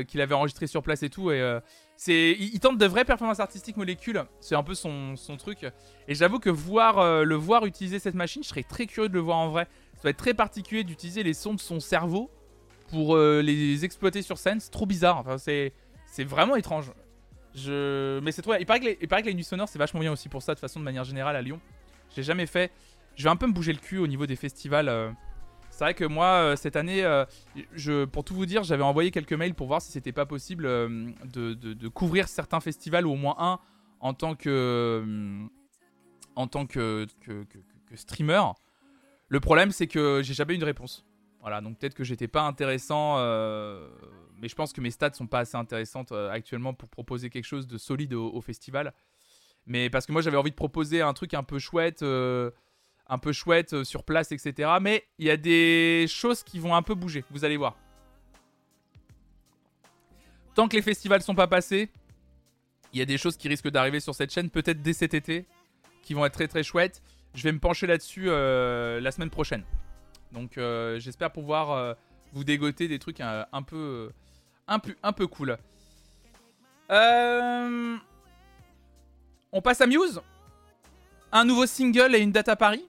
qu'il 0.06 0.20
avait 0.20 0.34
enregistrés 0.34 0.66
sur 0.66 0.82
place 0.82 1.02
et 1.02 1.10
tout. 1.10 1.30
Et. 1.30 1.60
C'est, 1.96 2.36
il, 2.38 2.60
tente 2.60 2.78
de 2.78 2.86
vraies 2.86 3.04
performances 3.04 3.40
artistiques 3.40 3.76
molécules, 3.76 4.22
c'est 4.40 4.54
un 4.54 4.62
peu 4.62 4.74
son, 4.74 5.16
son 5.16 5.36
truc. 5.36 5.66
Et 6.08 6.14
j'avoue 6.14 6.38
que 6.38 6.50
voir 6.50 7.24
le 7.24 7.34
voir 7.34 7.66
utiliser 7.66 7.98
cette 7.98 8.14
machine, 8.14 8.42
je 8.42 8.48
serais 8.48 8.62
très 8.62 8.86
curieux 8.86 9.08
de 9.08 9.14
le 9.14 9.20
voir 9.20 9.38
en 9.38 9.48
vrai 9.48 9.66
ça 9.96 10.02
va 10.04 10.10
être 10.10 10.18
très 10.18 10.34
particulier 10.34 10.84
d'utiliser 10.84 11.22
les 11.22 11.34
sons 11.34 11.54
de 11.54 11.60
son 11.60 11.80
cerveau 11.80 12.30
pour 12.88 13.16
euh, 13.16 13.40
les 13.40 13.84
exploiter 13.84 14.22
sur 14.22 14.38
scène. 14.38 14.60
C'est 14.60 14.70
trop 14.70 14.86
bizarre. 14.86 15.18
Enfin, 15.18 15.38
c'est, 15.38 15.72
c'est 16.06 16.24
vraiment 16.24 16.54
étrange. 16.56 16.92
Je... 17.54 18.20
Mais 18.20 18.30
c'est 18.30 18.42
trop. 18.42 18.54
Il 18.54 18.66
paraît, 18.66 18.80
que 18.80 18.84
les, 18.84 18.98
il 19.00 19.08
paraît 19.08 19.22
que 19.22 19.28
les 19.28 19.34
nuits 19.34 19.44
sonores, 19.44 19.68
c'est 19.68 19.78
vachement 19.78 20.00
bien 20.00 20.12
aussi 20.12 20.28
pour 20.28 20.42
ça, 20.42 20.54
de 20.54 20.60
façon 20.60 20.78
de 20.78 20.84
manière 20.84 21.04
générale 21.04 21.34
à 21.34 21.42
Lyon. 21.42 21.60
J'ai 22.14 22.22
jamais 22.22 22.46
fait. 22.46 22.70
Je 23.14 23.24
vais 23.24 23.30
un 23.30 23.36
peu 23.36 23.46
me 23.46 23.52
bouger 23.52 23.72
le 23.72 23.78
cul 23.78 23.98
au 23.98 24.06
niveau 24.06 24.26
des 24.26 24.36
festivals. 24.36 24.88
Euh. 24.88 25.10
C'est 25.76 25.84
vrai 25.84 25.92
que 25.92 26.06
moi, 26.06 26.26
euh, 26.26 26.56
cette 26.56 26.74
année, 26.74 27.02
je, 27.74 28.06
pour 28.06 28.24
tout 28.24 28.34
vous 28.34 28.46
dire, 28.46 28.62
j'avais 28.62 28.82
envoyé 28.82 29.10
quelques 29.10 29.34
mails 29.34 29.52
pour 29.52 29.66
voir 29.66 29.82
si 29.82 29.92
c'était 29.92 30.10
pas 30.10 30.24
possible 30.24 30.64
de, 30.64 31.52
de, 31.52 31.88
couvrir 31.88 32.28
certains 32.28 32.60
festivals 32.60 33.06
ou 33.06 33.10
au 33.10 33.16
moins 33.16 33.36
un 33.38 33.58
en 34.00 34.14
tant 34.14 34.34
que, 34.34 35.46
streamer. 37.94 38.42
Le 39.28 39.40
problème, 39.40 39.70
c'est 39.70 39.86
que 39.86 40.22
j'ai 40.22 40.32
jamais 40.32 40.54
eu 40.54 40.58
de 40.58 40.64
réponse. 40.64 41.04
Voilà, 41.42 41.60
donc 41.60 41.78
peut-être 41.78 41.94
que 41.94 42.04
j'étais 42.04 42.26
pas 42.26 42.42
intéressant, 42.42 43.16
euh, 43.18 43.86
mais 44.38 44.48
je 44.48 44.54
pense 44.54 44.72
que 44.72 44.80
mes 44.80 44.90
stats 44.90 45.12
sont 45.12 45.26
pas 45.26 45.40
assez 45.40 45.58
intéressantes 45.58 46.10
euh, 46.10 46.30
actuellement 46.30 46.72
pour 46.72 46.88
proposer 46.88 47.28
quelque 47.28 47.44
chose 47.44 47.66
de 47.66 47.76
solide 47.76 48.14
au, 48.14 48.40
festival. 48.40 48.94
Mais 49.66 49.90
parce 49.90 50.06
que 50.06 50.12
moi 50.12 50.22
j'avais 50.22 50.38
envie 50.38 50.52
de 50.52 50.56
proposer 50.56 51.02
un 51.02 51.12
truc 51.12 51.34
un 51.34 51.42
peu 51.42 51.58
chouette, 51.58 52.02
euh, 52.02 52.50
un 53.08 53.18
peu 53.18 53.32
chouette 53.32 53.84
sur 53.84 54.04
place, 54.04 54.32
etc. 54.32 54.70
Mais 54.80 55.06
il 55.18 55.26
y 55.26 55.30
a 55.30 55.36
des 55.36 56.06
choses 56.08 56.42
qui 56.42 56.58
vont 56.58 56.74
un 56.74 56.82
peu 56.82 56.94
bouger, 56.94 57.24
vous 57.30 57.44
allez 57.44 57.56
voir. 57.56 57.76
Tant 60.54 60.68
que 60.68 60.76
les 60.76 60.82
festivals 60.82 61.22
sont 61.22 61.34
pas 61.34 61.46
passés, 61.46 61.90
il 62.92 62.98
y 62.98 63.02
a 63.02 63.04
des 63.04 63.18
choses 63.18 63.36
qui 63.36 63.48
risquent 63.48 63.68
d'arriver 63.68 64.00
sur 64.00 64.14
cette 64.14 64.32
chaîne, 64.32 64.48
peut-être 64.48 64.80
dès 64.80 64.94
cet 64.94 65.12
été, 65.12 65.44
qui 66.02 66.14
vont 66.14 66.24
être 66.24 66.32
très 66.32 66.48
très 66.48 66.62
chouettes. 66.62 67.02
Je 67.34 67.42
vais 67.42 67.52
me 67.52 67.58
pencher 67.58 67.86
là-dessus 67.86 68.30
euh, 68.30 69.00
la 69.00 69.10
semaine 69.10 69.28
prochaine. 69.28 69.64
Donc 70.32 70.56
euh, 70.58 70.98
j'espère 70.98 71.30
pouvoir 71.30 71.70
euh, 71.72 71.94
vous 72.32 72.44
dégoter 72.44 72.88
des 72.88 72.98
trucs 72.98 73.20
un, 73.20 73.62
peu, 73.66 74.10
un, 74.66 74.78
peu, 74.78 74.94
un 75.02 75.12
peu 75.12 75.26
cool. 75.26 75.58
Euh, 76.90 77.96
On 79.52 79.60
passe 79.60 79.80
à 79.80 79.86
Muse. 79.86 80.20
Un 81.32 81.44
nouveau 81.44 81.66
single 81.66 82.14
et 82.14 82.20
une 82.20 82.32
date 82.32 82.48
à 82.48 82.56
Paris. 82.56 82.86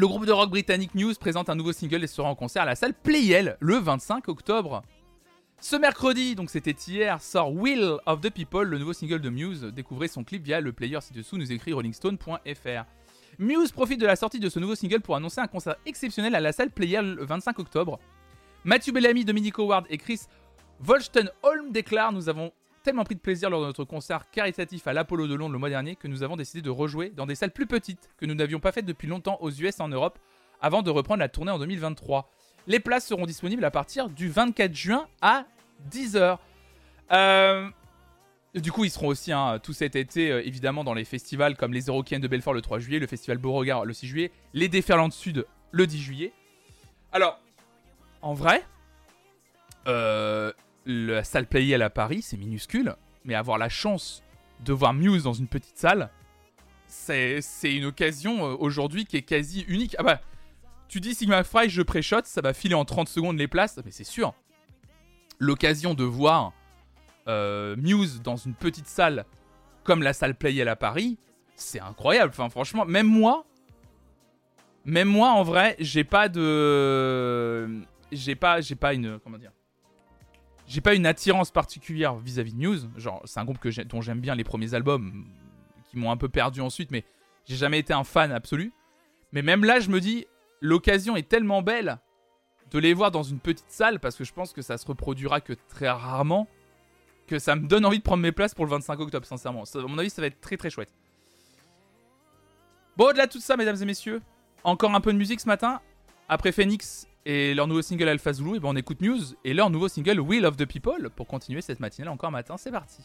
Le 0.00 0.08
groupe 0.08 0.24
de 0.24 0.32
rock 0.32 0.48
britannique 0.48 0.94
Muse 0.94 1.18
présente 1.18 1.50
un 1.50 1.54
nouveau 1.54 1.74
single 1.74 2.02
et 2.02 2.06
sera 2.06 2.26
en 2.26 2.34
concert 2.34 2.62
à 2.62 2.64
la 2.64 2.74
salle 2.74 2.94
Playel 2.94 3.58
le 3.60 3.74
25 3.74 4.28
octobre. 4.28 4.80
Ce 5.60 5.76
mercredi, 5.76 6.34
donc 6.34 6.48
c'était 6.48 6.74
hier, 6.88 7.20
sort 7.20 7.52
Will 7.52 7.98
of 8.06 8.22
the 8.22 8.30
People, 8.30 8.66
le 8.66 8.78
nouveau 8.78 8.94
single 8.94 9.20
de 9.20 9.28
Muse. 9.28 9.60
Découvrez 9.60 10.08
son 10.08 10.24
clip 10.24 10.42
via 10.42 10.62
le 10.62 10.72
player 10.72 10.98
ci-dessous, 11.02 11.36
nous 11.36 11.52
écrit 11.52 11.74
rollingstone.fr. 11.74 12.84
Muse 13.38 13.72
profite 13.72 14.00
de 14.00 14.06
la 14.06 14.16
sortie 14.16 14.40
de 14.40 14.48
ce 14.48 14.58
nouveau 14.58 14.74
single 14.74 15.02
pour 15.02 15.16
annoncer 15.16 15.42
un 15.42 15.48
concert 15.48 15.76
exceptionnel 15.84 16.34
à 16.34 16.40
la 16.40 16.52
salle 16.52 16.70
Player 16.70 17.02
le 17.02 17.22
25 17.22 17.58
octobre. 17.58 17.98
Matthew 18.64 18.92
Bellamy, 18.92 19.26
Dominic 19.26 19.58
Howard 19.58 19.84
et 19.90 19.98
Chris 19.98 20.20
Volstenholm 20.78 21.72
déclarent 21.72 22.12
Nous 22.12 22.30
avons 22.30 22.52
tellement 22.82 23.04
pris 23.04 23.14
de 23.14 23.20
plaisir 23.20 23.50
lors 23.50 23.60
de 23.60 23.66
notre 23.66 23.84
concert 23.84 24.30
caritatif 24.30 24.86
à 24.86 24.92
l'Apollo 24.92 25.26
de 25.26 25.34
Londres 25.34 25.52
le 25.52 25.58
mois 25.58 25.68
dernier 25.68 25.96
que 25.96 26.08
nous 26.08 26.22
avons 26.22 26.36
décidé 26.36 26.62
de 26.62 26.70
rejouer 26.70 27.10
dans 27.10 27.26
des 27.26 27.34
salles 27.34 27.52
plus 27.52 27.66
petites 27.66 28.08
que 28.16 28.26
nous 28.26 28.34
n'avions 28.34 28.60
pas 28.60 28.72
faites 28.72 28.86
depuis 28.86 29.08
longtemps 29.08 29.38
aux 29.40 29.50
US 29.50 29.80
en 29.80 29.88
Europe 29.88 30.18
avant 30.60 30.82
de 30.82 30.90
reprendre 30.90 31.20
la 31.20 31.28
tournée 31.28 31.50
en 31.50 31.58
2023. 31.58 32.30
Les 32.66 32.80
places 32.80 33.06
seront 33.06 33.26
disponibles 33.26 33.64
à 33.64 33.70
partir 33.70 34.08
du 34.08 34.28
24 34.28 34.74
juin 34.74 35.08
à 35.22 35.46
10h. 35.90 36.38
Euh, 37.12 37.68
du 38.54 38.72
coup, 38.72 38.84
ils 38.84 38.90
seront 38.90 39.08
aussi 39.08 39.32
hein, 39.32 39.58
tout 39.62 39.72
cet 39.72 39.96
été, 39.96 40.30
euh, 40.30 40.46
évidemment, 40.46 40.84
dans 40.84 40.94
les 40.94 41.04
festivals 41.04 41.56
comme 41.56 41.72
les 41.72 41.86
Eurocaines 41.86 42.20
de 42.20 42.28
Belfort 42.28 42.52
le 42.52 42.60
3 42.60 42.78
juillet, 42.78 42.98
le 42.98 43.06
Festival 43.06 43.38
Beauregard 43.38 43.84
le 43.84 43.92
6 43.92 44.06
juillet, 44.06 44.32
les 44.52 44.68
Déferlantes 44.68 45.12
Sud 45.12 45.46
le 45.70 45.86
10 45.86 45.98
juillet. 45.98 46.32
Alors, 47.12 47.40
en 48.22 48.34
vrai, 48.34 48.64
euh, 49.86 50.52
la 50.86 51.24
salle 51.24 51.46
Playel 51.46 51.82
à 51.82 51.90
Paris, 51.90 52.22
c'est 52.22 52.36
minuscule, 52.36 52.94
mais 53.24 53.34
avoir 53.34 53.58
la 53.58 53.68
chance 53.68 54.22
de 54.64 54.72
voir 54.72 54.92
Muse 54.92 55.24
dans 55.24 55.32
une 55.32 55.48
petite 55.48 55.78
salle, 55.78 56.10
c'est 56.86 57.40
une 57.64 57.84
occasion 57.84 58.46
euh, 58.46 58.56
aujourd'hui 58.58 59.04
qui 59.04 59.16
est 59.16 59.22
quasi 59.22 59.64
unique. 59.68 59.94
Ah 59.98 60.02
bah, 60.02 60.20
tu 60.88 61.00
dis 61.00 61.14
Sigma 61.14 61.44
Fry, 61.44 61.70
je 61.70 61.82
pré-shot, 61.82 62.22
ça 62.24 62.40
va 62.40 62.52
filer 62.52 62.74
en 62.74 62.84
30 62.84 63.08
secondes 63.08 63.38
les 63.38 63.48
places, 63.48 63.78
mais 63.84 63.90
c'est 63.90 64.04
sûr. 64.04 64.34
L'occasion 65.38 65.94
de 65.94 66.04
voir 66.04 66.52
euh, 67.28 67.76
Muse 67.76 68.22
dans 68.22 68.36
une 68.36 68.54
petite 68.54 68.88
salle 68.88 69.24
comme 69.84 70.02
la 70.02 70.12
salle 70.12 70.34
Playel 70.34 70.68
à 70.68 70.76
Paris, 70.76 71.18
c'est 71.54 71.80
incroyable. 71.80 72.32
Franchement, 72.32 72.84
même 72.84 73.06
moi, 73.06 73.44
même 74.84 75.08
moi 75.08 75.30
en 75.30 75.42
vrai, 75.42 75.76
j'ai 75.78 76.04
pas 76.04 76.28
de, 76.28 77.82
j'ai 78.12 78.34
pas, 78.34 78.60
j'ai 78.60 78.74
pas 78.74 78.94
une, 78.94 79.18
comment 79.20 79.38
dire, 79.38 79.52
j'ai 80.70 80.80
pas 80.80 80.94
une 80.94 81.04
attirance 81.04 81.50
particulière 81.50 82.14
vis-à-vis 82.14 82.52
de 82.52 82.58
Muse. 82.58 82.88
Genre, 82.96 83.20
c'est 83.24 83.40
un 83.40 83.44
groupe 83.44 83.58
que 83.58 83.82
dont 83.82 84.00
j'aime 84.00 84.20
bien 84.20 84.36
les 84.36 84.44
premiers 84.44 84.72
albums, 84.72 85.26
qui 85.90 85.98
m'ont 85.98 86.12
un 86.12 86.16
peu 86.16 86.28
perdu 86.28 86.60
ensuite, 86.60 86.92
mais 86.92 87.04
j'ai 87.44 87.56
jamais 87.56 87.80
été 87.80 87.92
un 87.92 88.04
fan 88.04 88.30
absolu. 88.30 88.72
Mais 89.32 89.42
même 89.42 89.64
là, 89.64 89.80
je 89.80 89.90
me 89.90 90.00
dis, 90.00 90.26
l'occasion 90.60 91.16
est 91.16 91.28
tellement 91.28 91.60
belle 91.60 91.98
de 92.70 92.78
les 92.78 92.94
voir 92.94 93.10
dans 93.10 93.24
une 93.24 93.40
petite 93.40 93.68
salle, 93.70 93.98
parce 93.98 94.14
que 94.14 94.22
je 94.22 94.32
pense 94.32 94.52
que 94.52 94.62
ça 94.62 94.78
se 94.78 94.86
reproduira 94.86 95.40
que 95.40 95.54
très 95.68 95.90
rarement, 95.90 96.46
que 97.26 97.40
ça 97.40 97.56
me 97.56 97.66
donne 97.66 97.84
envie 97.84 97.98
de 97.98 98.04
prendre 98.04 98.22
mes 98.22 98.30
places 98.30 98.54
pour 98.54 98.64
le 98.64 98.70
25 98.70 99.00
octobre, 99.00 99.26
sincèrement. 99.26 99.64
Ça- 99.64 99.80
à 99.80 99.82
mon 99.82 99.98
avis, 99.98 100.10
ça 100.10 100.22
va 100.22 100.28
être 100.28 100.40
très 100.40 100.56
très 100.56 100.70
chouette. 100.70 100.90
Bon, 102.96 103.06
au-delà 103.06 103.26
de 103.26 103.32
tout 103.32 103.40
ça, 103.40 103.56
mesdames 103.56 103.80
et 103.82 103.84
messieurs, 103.84 104.22
encore 104.62 104.94
un 104.94 105.00
peu 105.00 105.12
de 105.12 105.18
musique 105.18 105.40
ce 105.40 105.48
matin. 105.48 105.80
Après 106.28 106.52
Phoenix 106.52 107.08
et 107.30 107.54
leur 107.54 107.68
nouveau 107.68 107.80
single 107.80 108.08
Alpha 108.08 108.32
Zulu, 108.32 108.56
et 108.56 108.58
ben 108.58 108.70
on 108.70 108.76
écoute 108.76 109.00
News 109.00 109.20
et 109.44 109.54
leur 109.54 109.70
nouveau 109.70 109.86
single 109.86 110.18
Will 110.18 110.44
of 110.44 110.56
the 110.56 110.66
People 110.66 111.10
pour 111.10 111.28
continuer 111.28 111.60
cette 111.60 111.78
matinale 111.78 112.08
encore 112.08 112.32
matin. 112.32 112.56
C'est 112.56 112.72
parti. 112.72 113.02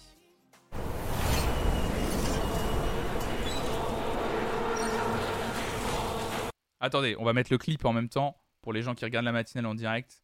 Attendez, 6.79 7.15
on 7.19 7.23
va 7.23 7.33
mettre 7.33 7.51
le 7.51 7.59
clip 7.59 7.85
en 7.85 7.93
même 7.93 8.09
temps 8.09 8.35
pour 8.63 8.73
les 8.73 8.81
gens 8.81 8.95
qui 8.95 9.05
regardent 9.05 9.25
la 9.25 9.31
matinale 9.31 9.67
en 9.67 9.75
direct. 9.75 10.23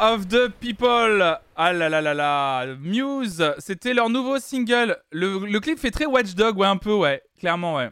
Of 0.00 0.28
the 0.28 0.48
People. 0.48 1.38
Ah 1.56 1.72
là 1.72 1.88
là 1.88 2.00
là 2.00 2.14
là. 2.14 2.66
Muse, 2.76 3.54
c'était 3.58 3.94
leur 3.94 4.08
nouveau 4.08 4.38
single. 4.38 4.96
Le, 5.12 5.58
clip 5.60 5.78
fait 5.78 5.90
très 5.90 6.06
Watchdog, 6.06 6.56
ouais, 6.58 6.66
un 6.66 6.78
peu, 6.78 6.94
ouais. 6.94 7.22
Clairement, 7.38 7.76
ouais. 7.76 7.90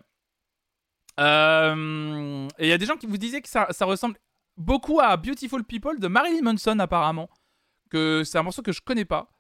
Euh, 1.21 2.49
et 2.59 2.67
il 2.67 2.69
y 2.69 2.73
a 2.73 2.79
des 2.79 2.87
gens 2.87 2.97
qui 2.97 3.07
vous 3.07 3.19
disaient 3.19 3.43
que 3.43 3.49
ça, 3.49 3.67
ressemble 3.83 4.17
beaucoup 4.57 5.01
à 5.01 5.17
Beautiful 5.17 5.65
People 5.65 6.01
de 6.01 6.09
Marilyn 6.09 6.43
Manson, 6.43 6.79
apparemment. 6.79 7.29
Que 7.91 8.23
c'est 8.25 8.39
un 8.39 8.43
morceau 8.43 8.63
que 8.63 8.73
je 8.73 8.81
connais 8.81 9.05
pas. 9.05 9.31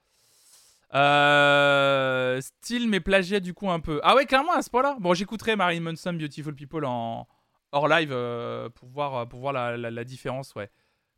Euh, 0.94 2.40
style, 2.40 2.88
mais 2.88 3.00
plagiat 3.00 3.40
du 3.40 3.52
coup 3.52 3.70
un 3.70 3.80
peu. 3.80 4.00
Ah 4.02 4.14
ouais, 4.14 4.26
clairement 4.26 4.52
à 4.52 4.62
ce 4.62 4.70
point-là. 4.70 4.96
Bon, 5.00 5.14
j'écouterai 5.14 5.56
Marilyn 5.56 5.82
Manson, 5.82 6.14
Beautiful 6.14 6.54
People 6.54 6.84
en 6.84 7.26
hors 7.72 7.88
live 7.88 8.10
euh, 8.12 8.70
pour 8.70 8.88
voir, 8.88 9.28
pour 9.28 9.40
voir 9.40 9.52
la 9.52 10.04
différence, 10.04 10.54
ouais. 10.54 10.70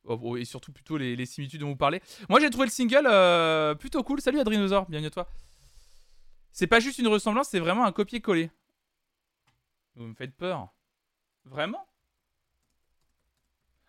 Oh, 0.04 0.18
oh, 0.22 0.36
Et 0.36 0.44
surtout 0.44 0.72
plutôt 0.72 0.96
les, 0.96 1.14
les 1.14 1.26
similitudes 1.26 1.60
dont 1.60 1.68
vous 1.68 1.76
parlez. 1.76 2.00
Moi 2.28 2.40
j'ai 2.40 2.50
trouvé 2.50 2.66
le 2.66 2.72
single 2.72 3.06
euh, 3.06 3.74
plutôt 3.74 4.02
cool. 4.02 4.20
Salut 4.20 4.40
Adrinosaur, 4.40 4.86
bienvenue 4.88 5.08
à 5.08 5.10
toi. 5.10 5.28
C'est 6.52 6.66
pas 6.66 6.80
juste 6.80 6.98
une 6.98 7.08
ressemblance, 7.08 7.48
c'est 7.48 7.60
vraiment 7.60 7.84
un 7.84 7.92
copier-coller. 7.92 8.50
Vous 9.94 10.04
me 10.04 10.14
faites 10.14 10.34
peur. 10.36 10.68
Vraiment? 11.44 11.86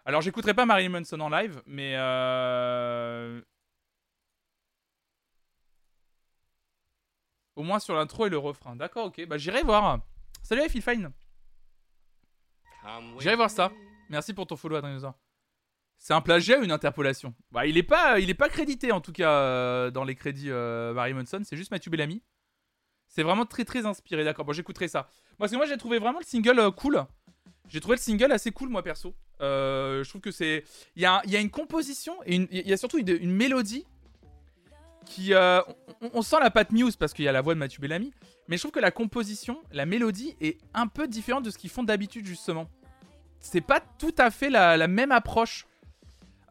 Alors 0.05 0.21
j'écouterai 0.21 0.53
pas 0.53 0.65
Marilyn 0.65 0.89
Manson 0.89 1.19
en 1.19 1.29
live, 1.29 1.61
mais 1.65 1.93
euh, 1.95 3.41
au 7.55 7.63
moins 7.63 7.79
sur 7.79 7.95
l'intro 7.95 8.25
et 8.25 8.29
le 8.29 8.37
refrain. 8.37 8.75
D'accord, 8.75 9.07
ok. 9.07 9.25
Bah 9.27 9.37
j'irai 9.37 9.63
voir. 9.63 9.99
Salut 10.43 10.67
Phil 10.69 10.81
Fine. 10.81 11.11
J'irai 13.19 13.35
voir 13.35 13.49
ça. 13.49 13.71
Merci 14.09 14.33
pour 14.33 14.47
ton 14.47 14.57
follow 14.57 14.75
Adrinosaur. 14.75 15.13
C'est 16.01 16.15
un 16.15 16.21
plagiat 16.21 16.57
ou 16.57 16.63
une 16.63 16.71
interpolation 16.71 17.35
Bah 17.51 17.67
il 17.67 17.77
est 17.77 17.83
pas, 17.83 18.17
pas 18.35 18.49
crédité 18.49 18.91
en 18.91 19.01
tout 19.01 19.11
cas 19.11 19.29
euh, 19.29 19.91
dans 19.91 20.03
les 20.03 20.15
crédits 20.15 20.49
euh, 20.49 20.95
Marilyn 20.95 21.17
Manson. 21.19 21.41
C'est 21.43 21.55
juste 21.55 21.69
Mathieu 21.69 21.91
Bellamy. 21.91 22.23
C'est 23.07 23.21
vraiment 23.21 23.45
très 23.45 23.65
très 23.65 23.85
inspiré. 23.85 24.23
D'accord. 24.23 24.43
Bon 24.43 24.51
j'écouterai 24.51 24.87
ça. 24.87 25.11
Parce 25.37 25.51
que 25.51 25.57
moi 25.57 25.67
j'ai 25.67 25.77
trouvé 25.77 25.99
vraiment 25.99 26.17
le 26.17 26.25
single 26.25 26.57
euh, 26.57 26.71
cool. 26.71 27.05
J'ai 27.67 27.79
trouvé 27.79 27.97
le 27.97 28.01
single 28.01 28.31
assez 28.31 28.49
cool 28.49 28.69
moi 28.69 28.81
perso. 28.81 29.13
Euh, 29.41 30.03
je 30.03 30.09
trouve 30.09 30.21
que 30.21 30.31
c'est, 30.31 30.63
il 30.95 31.03
y 31.03 31.05
a, 31.05 31.21
y 31.27 31.35
a 31.35 31.39
une 31.39 31.51
composition 31.51 32.15
et 32.25 32.35
il 32.35 32.67
y 32.67 32.73
a 32.73 32.77
surtout 32.77 32.97
une, 32.97 33.31
mélodie 33.31 33.85
qui, 35.05 35.33
on, 35.35 35.63
on 36.13 36.21
sent 36.23 36.37
la 36.41 36.49
patte 36.49 36.71
Muse 36.71 36.95
parce 36.95 37.13
qu'il 37.13 37.25
y 37.25 37.27
a 37.27 37.31
la 37.31 37.41
voix 37.41 37.53
de 37.53 37.59
Mathieu 37.59 37.79
Bellamy. 37.79 38.11
Mais 38.47 38.57
je 38.57 38.63
trouve 38.63 38.71
que 38.71 38.79
la 38.79 38.91
composition, 38.91 39.61
la 39.71 39.85
mélodie 39.85 40.35
est 40.41 40.57
un 40.73 40.87
peu 40.87 41.07
différente 41.07 41.45
de 41.45 41.51
ce 41.51 41.59
qu'ils 41.59 41.69
font 41.69 41.83
d'habitude 41.83 42.25
justement. 42.25 42.67
C'est 43.39 43.61
pas 43.61 43.79
tout 43.79 44.15
à 44.17 44.31
fait 44.31 44.49
la 44.49 44.87
même 44.87 45.11
approche. 45.11 45.67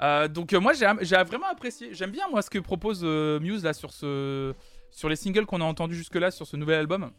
Euh, 0.02 0.28
donc 0.28 0.52
euh, 0.52 0.60
moi 0.60 0.72
j'ai 0.72 0.86
vraiment 1.24 1.48
apprécié. 1.50 1.92
J'aime 1.94 2.10
bien 2.10 2.26
moi 2.30 2.40
ce 2.42 2.48
que 2.50 2.58
propose 2.58 3.02
euh, 3.04 3.38
Muse 3.40 3.64
là 3.64 3.72
sur 3.74 3.92
ce 3.92 4.54
sur 4.90 5.08
les 5.08 5.16
singles 5.16 5.46
qu'on 5.46 5.60
a 5.60 5.64
entendus 5.64 5.94
jusque 5.96 6.14
là 6.16 6.30
sur 6.30 6.46
ce 6.46 6.56
nouvel 6.56 6.78
album 6.80 7.10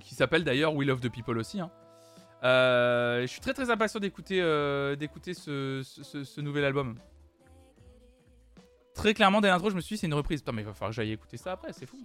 qui 0.00 0.14
s'appelle 0.14 0.44
d'ailleurs 0.44 0.74
We 0.74 0.86
Love 0.86 1.00
the 1.00 1.10
People 1.10 1.38
aussi. 1.38 1.60
hein. 1.60 1.70
Je 2.42 3.26
suis 3.26 3.40
très 3.40 3.54
très 3.54 3.70
impatient 3.70 3.98
d'écouter 4.00 4.36
d'écouter 4.98 5.34
ce, 5.34 5.80
ce- 5.82 6.40
nouvel 6.40 6.64
album. 6.64 6.96
Très 8.94 9.14
clairement 9.14 9.40
dès 9.40 9.48
l'intro 9.48 9.70
je 9.70 9.74
me 9.76 9.80
suis 9.80 9.94
dit 9.96 10.00
c'est 10.00 10.06
une 10.06 10.14
reprise. 10.14 10.40
Putain 10.42 10.52
mais 10.52 10.62
il 10.62 10.66
va 10.66 10.74
falloir 10.74 10.90
que 10.90 10.96
j'aille 10.96 11.12
écouter 11.12 11.36
ça 11.38 11.52
après. 11.52 11.72
C'est 11.72 11.86
fou. 11.86 11.98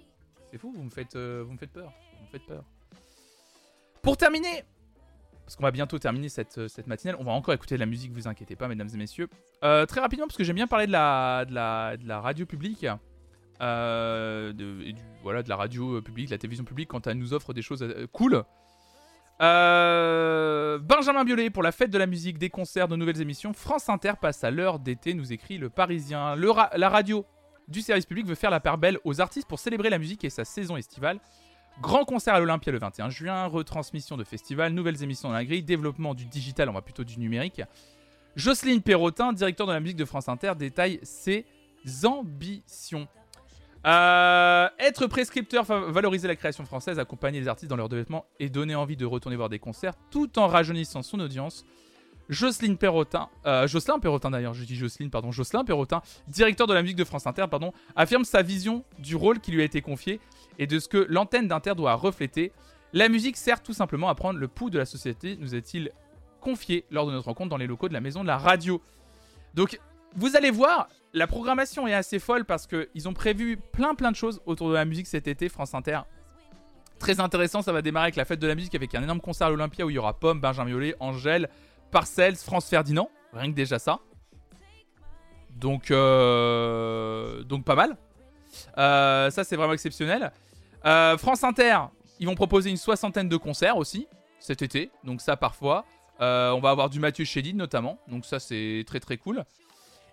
C'est 0.49 0.57
fou. 0.57 0.73
Vous 0.75 0.83
me 0.83 0.89
faites 0.89 1.15
vous 1.15 1.51
me 1.51 1.57
faites 1.57 1.71
peur. 1.71 1.91
Vous 2.19 2.25
me 2.25 2.29
faites 2.31 2.45
peur. 2.45 2.63
Pour 4.01 4.17
terminer, 4.17 4.63
parce 5.51 5.57
qu'on 5.57 5.63
va 5.63 5.71
bientôt 5.71 5.99
terminer 5.99 6.29
cette, 6.29 6.59
euh, 6.59 6.69
cette 6.69 6.87
matinale. 6.87 7.17
On 7.19 7.25
va 7.25 7.33
encore 7.33 7.53
écouter 7.53 7.75
de 7.75 7.81
la 7.81 7.85
musique, 7.85 8.13
vous 8.13 8.25
inquiétez 8.25 8.55
pas, 8.55 8.69
mesdames 8.69 8.87
et 8.93 8.97
messieurs. 8.97 9.27
Euh, 9.65 9.85
très 9.85 9.99
rapidement, 9.99 10.25
parce 10.25 10.37
que 10.37 10.45
j'aime 10.45 10.55
bien 10.55 10.65
parler 10.65 10.87
de 10.87 10.93
la, 10.93 12.21
radio 12.21 12.45
publique, 12.45 12.87
euh, 13.59 14.53
de, 14.53 14.95
voilà, 15.23 15.43
de 15.43 15.49
la 15.49 15.57
radio 15.57 16.01
publique, 16.01 16.27
de 16.27 16.31
la 16.31 16.37
télévision 16.37 16.63
publique, 16.63 16.87
quand 16.87 17.05
elle 17.05 17.17
nous 17.17 17.33
offre 17.33 17.51
des 17.51 17.61
choses 17.61 17.85
cool. 18.13 18.45
Benjamin 19.41 21.25
Biolay 21.25 21.49
pour 21.49 21.63
la 21.63 21.73
fête 21.73 21.89
de 21.89 21.97
la 21.97 22.07
musique, 22.07 22.37
des 22.37 22.49
concerts, 22.49 22.87
de 22.87 22.95
nouvelles 22.95 23.19
émissions. 23.19 23.51
France 23.51 23.89
Inter 23.89 24.13
passe 24.21 24.45
à 24.45 24.51
l'heure 24.51 24.79
d'été, 24.79 25.13
nous 25.13 25.33
écrit 25.33 25.57
le 25.57 25.69
Parisien. 25.69 26.37
La 26.77 26.87
radio 26.87 27.25
du 27.67 27.81
service 27.81 28.05
public 28.05 28.25
veut 28.25 28.35
faire 28.35 28.51
la 28.51 28.61
part 28.61 28.77
belle 28.77 28.99
aux 29.03 29.19
artistes 29.19 29.49
pour 29.49 29.59
célébrer 29.59 29.89
la 29.89 29.97
musique 29.97 30.23
et 30.23 30.29
sa 30.29 30.45
saison 30.45 30.77
estivale. 30.77 31.19
Grand 31.79 32.05
concert 32.05 32.35
à 32.35 32.39
l'Olympia 32.39 32.71
le 32.71 32.79
21 32.79 33.09
juin, 33.09 33.45
retransmission 33.45 34.17
de 34.17 34.23
festival, 34.23 34.73
nouvelles 34.73 35.01
émissions 35.03 35.29
dans 35.29 35.35
la 35.35 35.45
grille, 35.45 35.63
développement 35.63 36.13
du 36.13 36.25
digital, 36.25 36.69
on 36.69 36.73
va 36.73 36.81
plutôt 36.81 37.03
du 37.03 37.17
numérique. 37.17 37.61
Jocelyne 38.35 38.81
Perrotin, 38.81 39.33
directeur 39.33 39.67
de 39.67 39.73
la 39.73 39.79
musique 39.79 39.97
de 39.97 40.05
France 40.05 40.29
Inter, 40.29 40.53
détaille 40.57 40.99
ses 41.03 41.45
ambitions. 42.03 43.07
Euh, 43.85 44.69
être 44.79 45.07
prescripteur, 45.07 45.63
valoriser 45.65 46.27
la 46.27 46.35
création 46.35 46.65
française, 46.65 46.99
accompagner 46.99 47.39
les 47.39 47.47
artistes 47.47 47.69
dans 47.69 47.75
leur 47.75 47.89
développement 47.89 48.25
et 48.39 48.49
donner 48.49 48.75
envie 48.75 48.95
de 48.95 49.05
retourner 49.05 49.35
voir 49.35 49.49
des 49.49 49.59
concerts 49.59 49.93
tout 50.11 50.37
en 50.37 50.47
rajeunissant 50.47 51.01
son 51.01 51.19
audience. 51.19 51.65
Jocelyne 52.29 52.77
Perrotin, 52.77 53.27
euh, 53.45 53.67
Jocelyn 53.67 53.99
Perrotin 53.99 54.31
d'ailleurs, 54.31 54.53
je 54.53 54.63
dis 54.63 54.75
Jocelyne, 54.75 55.09
pardon, 55.09 55.31
Jocelyn 55.31 55.65
Perrotin, 55.65 56.01
directeur 56.27 56.65
de 56.65 56.73
la 56.73 56.81
musique 56.81 56.97
de 56.97 57.03
France 57.03 57.27
Inter, 57.27 57.45
pardon, 57.49 57.73
affirme 57.95 58.23
sa 58.23 58.41
vision 58.41 58.85
du 58.99 59.17
rôle 59.17 59.39
qui 59.39 59.51
lui 59.51 59.61
a 59.61 59.65
été 59.65 59.81
confié 59.81 60.21
et 60.59 60.67
de 60.67 60.79
ce 60.79 60.87
que 60.87 61.05
l'antenne 61.09 61.47
d'Inter 61.47 61.73
doit 61.75 61.95
refléter. 61.95 62.51
La 62.93 63.09
musique 63.09 63.37
sert 63.37 63.63
tout 63.63 63.73
simplement 63.73 64.09
à 64.09 64.15
prendre 64.15 64.39
le 64.39 64.47
pouls 64.47 64.69
de 64.69 64.77
la 64.77 64.85
société, 64.85 65.37
nous 65.37 65.55
est-il 65.55 65.91
confié 66.41 66.85
lors 66.91 67.05
de 67.05 67.11
notre 67.11 67.27
rencontre 67.27 67.49
dans 67.49 67.57
les 67.57 67.67
locaux 67.67 67.87
de 67.87 67.93
la 67.93 68.01
maison 68.01 68.21
de 68.21 68.27
la 68.27 68.37
radio. 68.37 68.81
Donc, 69.53 69.79
vous 70.15 70.35
allez 70.35 70.51
voir, 70.51 70.89
la 71.13 71.27
programmation 71.27 71.87
est 71.87 71.93
assez 71.93 72.19
folle 72.19 72.45
parce 72.45 72.67
qu'ils 72.67 73.07
ont 73.07 73.13
prévu 73.13 73.57
plein 73.57 73.95
plein 73.95 74.11
de 74.11 74.15
choses 74.15 74.41
autour 74.45 74.69
de 74.69 74.73
la 74.73 74.85
musique 74.85 75.07
cet 75.07 75.27
été, 75.27 75.47
France 75.47 75.73
Inter. 75.73 76.01
Très 76.99 77.19
intéressant, 77.19 77.61
ça 77.61 77.71
va 77.71 77.81
démarrer 77.81 78.05
avec 78.05 78.15
la 78.15 78.25
fête 78.25 78.39
de 78.39 78.47
la 78.47 78.55
musique 78.55 78.75
avec 78.75 78.93
un 78.93 79.01
énorme 79.01 79.21
concert 79.21 79.47
à 79.47 79.49
l'Olympia 79.49 79.85
où 79.85 79.89
il 79.89 79.93
y 79.93 79.97
aura 79.97 80.19
Pomme, 80.19 80.39
Benjamin 80.39 80.69
Biolay, 80.69 80.95
Angèle, 80.99 81.49
Parcells, 81.89 82.35
France 82.35 82.67
Ferdinand. 82.69 83.09
Rien 83.33 83.49
que 83.49 83.55
déjà 83.55 83.79
ça. 83.79 83.99
Donc, 85.55 85.91
euh, 85.91 87.43
donc 87.43 87.65
pas 87.65 87.75
mal. 87.75 87.97
Euh, 88.77 89.29
ça, 89.29 89.43
c'est 89.43 89.55
vraiment 89.55 89.73
exceptionnel. 89.73 90.31
Euh, 90.85 91.17
France 91.17 91.43
Inter, 91.43 91.77
ils 92.19 92.27
vont 92.27 92.35
proposer 92.35 92.69
une 92.69 92.77
soixantaine 92.77 93.29
de 93.29 93.37
concerts 93.37 93.77
aussi 93.77 94.07
cet 94.39 94.61
été. 94.61 94.91
Donc 95.03 95.21
ça, 95.21 95.37
parfois. 95.37 95.85
Euh, 96.19 96.51
on 96.51 96.59
va 96.59 96.69
avoir 96.69 96.89
du 96.89 96.99
Mathieu 96.99 97.25
Chédid 97.25 97.55
notamment. 97.55 97.97
Donc 98.07 98.25
ça, 98.25 98.39
c'est 98.39 98.83
très 98.85 98.99
très 98.99 99.17
cool. 99.17 99.43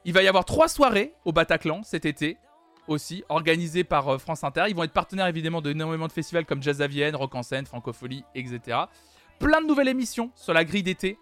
Il 0.05 0.13
va 0.13 0.23
y 0.23 0.29
avoir 0.29 0.45
trois 0.45 0.69
soirées 0.69 1.13
au 1.25 1.33
Bataclan 1.33 1.83
cet 1.83 2.07
été 2.07 2.39
aussi, 2.87 3.25
organisées 3.29 3.85
par 3.85 4.19
France 4.19 4.45
Inter. 4.45 4.65
Ils 4.69 4.75
vont 4.75 4.85
être 4.85 4.93
partenaires 4.93 5.27
évidemment 5.27 5.61
d'énormément 5.61 6.07
de 6.07 6.13
festivals 6.13 6.47
comme 6.47 6.63
Jazz 6.63 6.81
à 6.81 6.87
Vienne, 6.87 7.15
Rock 7.15 7.35
en 7.35 7.43
scène, 7.43 7.67
Francophonie, 7.67 8.25
etc. 8.35 8.79
Plein 9.39 9.61
de 9.61 9.67
nouvelles 9.67 9.89
émissions 9.89 10.31
sur 10.35 10.55
la 10.55 10.65
grille 10.65 10.83
d'été. 10.83 11.19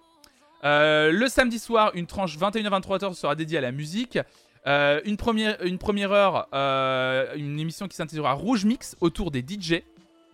Le 0.63 1.27
samedi 1.29 1.59
soir, 1.59 1.91
une 1.95 2.07
tranche 2.07 2.39
21h-23h 2.39 3.15
sera 3.15 3.35
dédiée 3.35 3.59
à 3.59 3.63
la 3.63 3.73
musique. 3.73 4.19
Euh, 4.67 5.01
une, 5.05 5.17
première, 5.17 5.63
une 5.63 5.79
première 5.79 6.11
heure, 6.11 6.49
euh, 6.53 7.35
une 7.37 7.61
émission 7.61 7.87
qui 7.87 7.97
s'intitulera 7.97 8.33
Rouge 8.33 8.65
Mix 8.65 8.97
autour 9.01 9.31
des 9.31 9.41
DJ. 9.41 9.83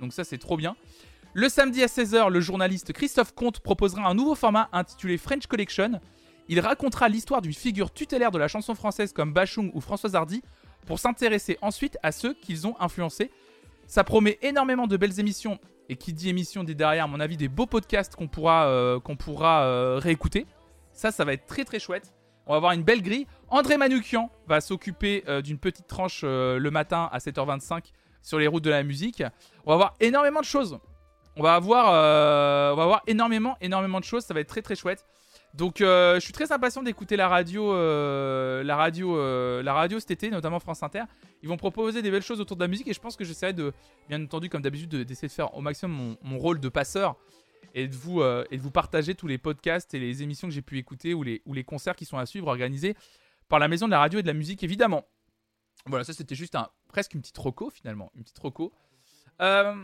Donc 0.01 0.12
ça, 0.12 0.24
c'est 0.24 0.39
trop 0.39 0.57
bien. 0.57 0.74
Le 1.35 1.49
samedi 1.49 1.83
à 1.83 1.87
16h, 1.87 2.30
le 2.30 2.41
journaliste 2.41 2.93
Christophe 2.93 3.35
Comte 3.35 3.61
proposera 3.61 4.09
un 4.09 4.14
nouveau 4.14 4.35
format 4.35 4.68
intitulé 4.72 5.18
French 5.18 5.47
Collection. 5.47 6.01
Il 6.49 6.61
racontera 6.61 7.09
l'histoire 7.09 7.43
d'une 7.43 7.53
figure 7.53 7.93
tutélaire 7.93 8.30
de 8.30 8.39
la 8.39 8.49
chanson 8.49 8.74
française 8.74 9.12
comme 9.12 9.33
Bachung 9.33 9.70
ou 9.74 9.80
Françoise 9.80 10.14
Hardy 10.14 10.43
pour 10.87 10.99
s'intéresser 10.99 11.59
ensuite 11.62 11.99
à 12.03 12.11
ceux 12.11 12.35
qu'ils 12.35 12.66
ont 12.66 12.74
influencés. 12.80 13.30
Ça 13.87 14.03
promet 14.03 14.39
énormément 14.43 14.87
de 14.87 14.97
belles 14.97 15.20
émissions 15.20 15.59
et 15.89 15.97
qui 15.97 16.12
dit 16.12 16.30
émission 16.30 16.64
dit 16.64 16.74
derrière, 16.74 17.05
à 17.05 17.07
mon 17.07 17.20
avis, 17.20 17.37
des 17.37 17.49
beaux 17.49 17.66
podcasts 17.66 18.16
qu'on 18.16 18.28
pourra, 18.28 18.66
euh, 18.66 18.99
qu'on 18.99 19.16
pourra 19.16 19.99
réécouter. 19.99 20.47
Ça, 20.93 21.11
ça 21.12 21.24
va 21.24 21.35
être 21.35 21.47
très 21.47 21.64
très 21.64 21.78
chouette. 21.78 22.12
On 22.47 22.53
va 22.53 22.57
avoir 22.57 22.72
une 22.72 22.82
belle 22.82 23.03
grille. 23.03 23.26
André 23.49 23.76
Manoukian 23.76 24.30
va 24.47 24.61
s'occuper 24.61 25.24
euh, 25.28 25.43
d'une 25.43 25.59
petite 25.59 25.86
tranche 25.86 26.22
euh, 26.24 26.59
le 26.59 26.70
matin 26.70 27.09
à 27.12 27.18
7h25 27.18 27.84
sur 28.22 28.38
les 28.38 28.47
routes 28.47 28.64
de 28.64 28.70
la 28.70 28.82
musique. 28.82 29.22
On 29.64 29.70
va 29.70 29.74
avoir 29.74 29.95
énormément 30.01 30.40
de 30.40 30.45
choses. 30.45 30.78
On 31.36 31.43
va 31.43 31.55
avoir, 31.55 31.90
euh, 31.93 32.97
énormément, 33.07 33.57
énormément 33.61 34.01
de 34.01 34.05
choses. 34.05 34.24
Ça 34.24 34.34
va 34.34 34.40
être 34.40 34.49
très 34.49 34.62
très 34.62 34.76
chouette. 34.76 35.07
Donc, 35.55 35.76
je 35.80 36.18
suis 36.18 36.32
très 36.32 36.51
impatient 36.51 36.82
d'écouter 36.82 37.14
la 37.14 37.28
radio, 37.28 37.74
la 37.74 38.74
radio, 38.76 39.16
la 39.62 39.88
cet 39.99 40.11
été, 40.11 40.30
notamment 40.30 40.61
France 40.61 40.82
Inter. 40.82 41.03
Ils 41.43 41.49
vont 41.49 41.59
proposer 41.59 42.01
des 42.01 42.11
belles 42.11 42.22
choses 42.22 42.40
autour 42.40 42.57
de 42.57 42.62
la 42.62 42.68
musique 42.68 42.88
et 42.88 42.95
je 42.95 43.01
pense 43.01 43.16
que 43.16 43.24
j'essaierai 43.24 43.53
de, 43.53 43.74
bien 44.09 44.22
entendu, 44.22 44.49
comme 44.49 44.62
d'habitude, 44.62 44.88
de- 44.88 45.03
d'essayer 45.03 45.28
de 45.28 45.32
faire 45.32 45.55
au 45.55 45.61
maximum 45.61 46.16
mon 46.22 46.38
rôle 46.38 46.59
de 46.59 46.70
passeur 46.70 47.16
et 47.74 47.88
de 47.88 47.94
vous 47.94 48.20
euh, 48.20 48.44
et 48.50 48.56
de 48.56 48.62
vous 48.62 48.70
partager 48.70 49.14
tous 49.14 49.26
les 49.26 49.38
podcasts 49.38 49.94
et 49.94 49.98
les 49.98 50.22
émissions 50.22 50.48
que 50.48 50.54
j'ai 50.54 50.62
pu 50.62 50.78
écouter 50.78 51.14
ou 51.14 51.22
les 51.22 51.42
ou 51.46 51.54
les 51.54 51.64
concerts 51.64 51.96
qui 51.96 52.04
sont 52.04 52.18
à 52.18 52.26
suivre 52.26 52.48
organisés 52.48 52.94
par 53.48 53.58
la 53.58 53.68
maison 53.68 53.86
de 53.86 53.92
la 53.92 53.98
radio 53.98 54.18
et 54.18 54.22
de 54.22 54.26
la 54.26 54.34
musique 54.34 54.62
évidemment. 54.62 55.06
Voilà, 55.86 56.04
ça 56.04 56.12
c'était 56.12 56.34
juste 56.34 56.54
un 56.54 56.68
presque 56.88 57.14
une 57.14 57.20
petite 57.20 57.38
roco 57.38 57.70
finalement, 57.70 58.10
une 58.14 58.22
petite 58.22 58.38
roco. 58.38 58.72
Euh, 59.40 59.74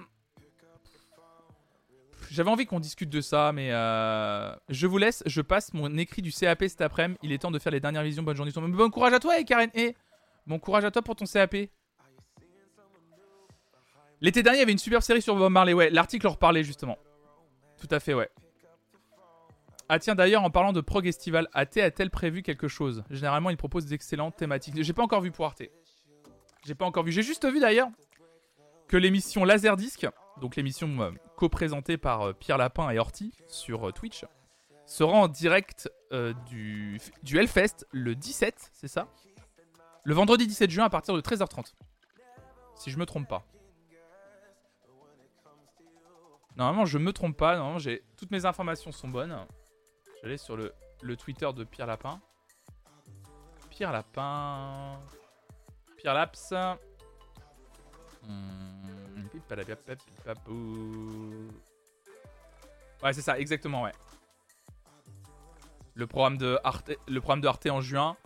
j'avais 2.31 2.51
envie 2.51 2.67
qu'on 2.67 2.81
discute 2.81 3.09
de 3.09 3.21
ça, 3.21 3.53
mais 3.53 3.73
euh, 3.73 4.55
je 4.69 4.87
vous 4.87 4.99
laisse. 4.99 5.23
Je 5.27 5.41
passe 5.41 5.73
mon 5.73 5.97
écrit 5.97 6.23
du 6.23 6.33
CAP 6.33 6.65
cet 6.69 6.81
après-midi. 6.81 7.19
Il 7.23 7.33
est 7.33 7.39
temps 7.39 7.51
de 7.51 7.59
faire 7.59 7.73
les 7.73 7.81
dernières 7.81 8.03
visions. 8.03 8.23
Bonne 8.23 8.37
journée. 8.37 8.53
Bon 8.55 8.91
courage 8.91 9.15
à 9.15 9.21
toi, 9.21 9.39
et 9.39 9.45
Karen. 9.45 9.71
Et 9.75 9.97
bon 10.47 10.59
courage 10.59 10.85
à 10.85 10.91
toi 10.91 11.03
pour 11.03 11.17
ton 11.17 11.25
CAP. 11.25 11.57
L'été 14.21 14.43
dernier, 14.43 14.59
il 14.59 14.61
y 14.61 14.63
avait 14.65 14.73
une 14.73 14.79
superbe 14.79 15.03
série 15.03 15.23
sur 15.23 15.37
Bob 15.37 15.51
Marley. 15.51 15.73
Ouais, 15.73 15.91
l'article 15.91 16.27
en 16.27 16.31
reparlait 16.31 16.65
justement. 16.65 16.99
Tout 17.79 17.89
à 17.91 18.01
fait, 18.01 18.15
ouais. 18.15 18.31
Ah 19.89 19.99
tiens, 19.99 20.15
d'ailleurs, 20.15 20.43
en 20.43 20.51
parlant 20.51 20.73
de 20.73 20.81
Prog-Estival, 20.83 21.49
AT 21.55 21.79
a-t-elle 21.79 22.11
prévu 22.11 22.43
quelque 22.43 22.69
chose? 22.69 23.05
Généralement, 23.11 23.49
il 23.51 23.57
propose 23.57 23.87
d'excellentes 23.87 24.37
thématiques. 24.37 24.75
J'ai 24.83 24.93
pas 24.93 25.03
encore 25.03 25.23
vu 25.23 25.31
pour 25.31 25.47
Arte. 25.47 25.63
J'ai 26.67 26.75
pas 26.75 26.85
encore 26.85 27.05
vu. 27.05 27.13
J'ai 27.13 27.23
juste 27.23 27.47
vu 27.51 27.61
d'ailleurs 27.61 27.89
que 28.89 28.97
l'émission 28.97 29.45
Laserdisc, 29.45 30.07
donc 30.41 30.57
l'émission 30.57 31.01
euh, 31.01 31.11
co-présentée 31.37 31.97
par 31.97 32.23
euh, 32.23 32.33
Pierre 32.33 32.59
Lapin 32.59 32.91
et 32.91 32.99
Horty 32.99 33.33
sur 33.47 33.89
euh, 33.89 33.93
Twitch, 33.93 34.25
sera 34.87 35.13
en 35.13 35.29
direct 35.29 35.91
du, 36.47 36.99
du 37.23 37.39
Hellfest 37.39 37.87
le 37.93 38.15
17, 38.15 38.71
c'est 38.73 38.89
ça? 38.89 39.07
Le 40.05 40.15
vendredi 40.15 40.47
17 40.47 40.71
juin 40.71 40.85
à 40.87 40.89
partir 40.89 41.15
de 41.15 41.21
13h30. 41.21 41.75
Si 42.75 42.91
je 42.91 42.99
me 42.99 43.05
trompe 43.05 43.29
pas. 43.29 43.45
Normalement, 46.59 46.87
je 46.87 46.99
me 46.99 47.13
trompe 47.13 47.37
pas. 47.37 47.57
Normalement, 47.57 47.79
j'ai 47.79 48.03
toutes 48.17 48.33
mes 48.33 48.45
informations 48.45 48.91
sont 48.91 49.09
bonnes. 49.09 49.37
J'allais 50.23 50.37
sur 50.39 50.57
le, 50.57 50.75
le 51.03 51.17
Twitter 51.17 51.49
de 51.55 51.63
Pierre 51.63 51.87
Lapin. 51.87 52.21
Pierre 53.71 53.93
Lapin. 53.93 54.99
Pierre 55.97 56.15
Laps. 56.15 56.53
Hmm. 58.25 58.89
Ouais, 63.03 63.13
c'est 63.13 63.23
ça, 63.23 63.39
exactement, 63.39 63.83
ouais. 63.85 63.93
Le 65.95 66.07
programme 66.09 66.39
de 66.39 66.59
Arte, 66.65 66.91
le 67.07 67.21
programme 67.21 67.41
de 67.41 67.47
Arte 67.47 67.67
en 67.69 67.81
juin. 67.81 68.17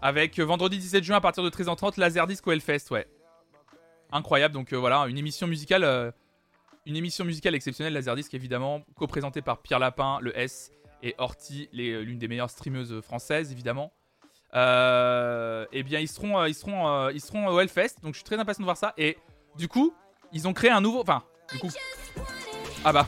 Avec 0.00 0.38
euh, 0.38 0.44
vendredi 0.44 0.78
17 0.78 1.02
juin 1.02 1.16
à 1.16 1.20
partir 1.20 1.42
de 1.42 1.50
13h30, 1.50 1.98
Laserdisc 1.98 2.46
au 2.46 2.52
Hellfest, 2.52 2.92
ouais. 2.92 3.08
Incroyable, 4.12 4.54
donc 4.54 4.72
euh, 4.72 4.76
voilà, 4.76 5.00
une 5.08 5.18
émission 5.18 5.48
musicale. 5.48 5.82
euh, 5.82 6.12
une 6.88 6.96
émission 6.96 7.26
musicale 7.26 7.54
exceptionnelle, 7.54 7.92
Laserdisc 7.92 8.32
évidemment, 8.32 8.80
co-présentée 8.96 9.42
par 9.42 9.58
Pierre 9.58 9.78
Lapin, 9.78 10.18
le 10.22 10.36
S, 10.36 10.72
et 11.02 11.14
Horty, 11.18 11.68
euh, 11.78 12.02
l'une 12.02 12.18
des 12.18 12.28
meilleures 12.28 12.48
streameuses 12.48 13.02
françaises 13.02 13.52
évidemment. 13.52 13.92
Euh, 14.54 15.66
eh 15.70 15.82
bien, 15.82 16.00
ils 16.00 16.08
seront, 16.08 16.40
euh, 16.40 16.48
ils 16.48 16.54
seront, 16.54 16.88
euh, 16.88 17.12
ils 17.12 17.20
seront 17.20 17.46
au 17.46 17.60
Hellfest, 17.60 17.96
donc 18.02 18.14
je 18.14 18.20
suis 18.20 18.24
très 18.24 18.38
impatient 18.38 18.62
de 18.62 18.64
voir 18.64 18.78
ça. 18.78 18.94
Et 18.96 19.18
du 19.58 19.68
coup, 19.68 19.92
ils 20.32 20.48
ont 20.48 20.54
créé 20.54 20.70
un 20.70 20.80
nouveau, 20.80 21.02
enfin, 21.02 21.22
du 21.52 21.58
coup, 21.58 21.68
ah 22.84 22.92
bah, 22.94 23.06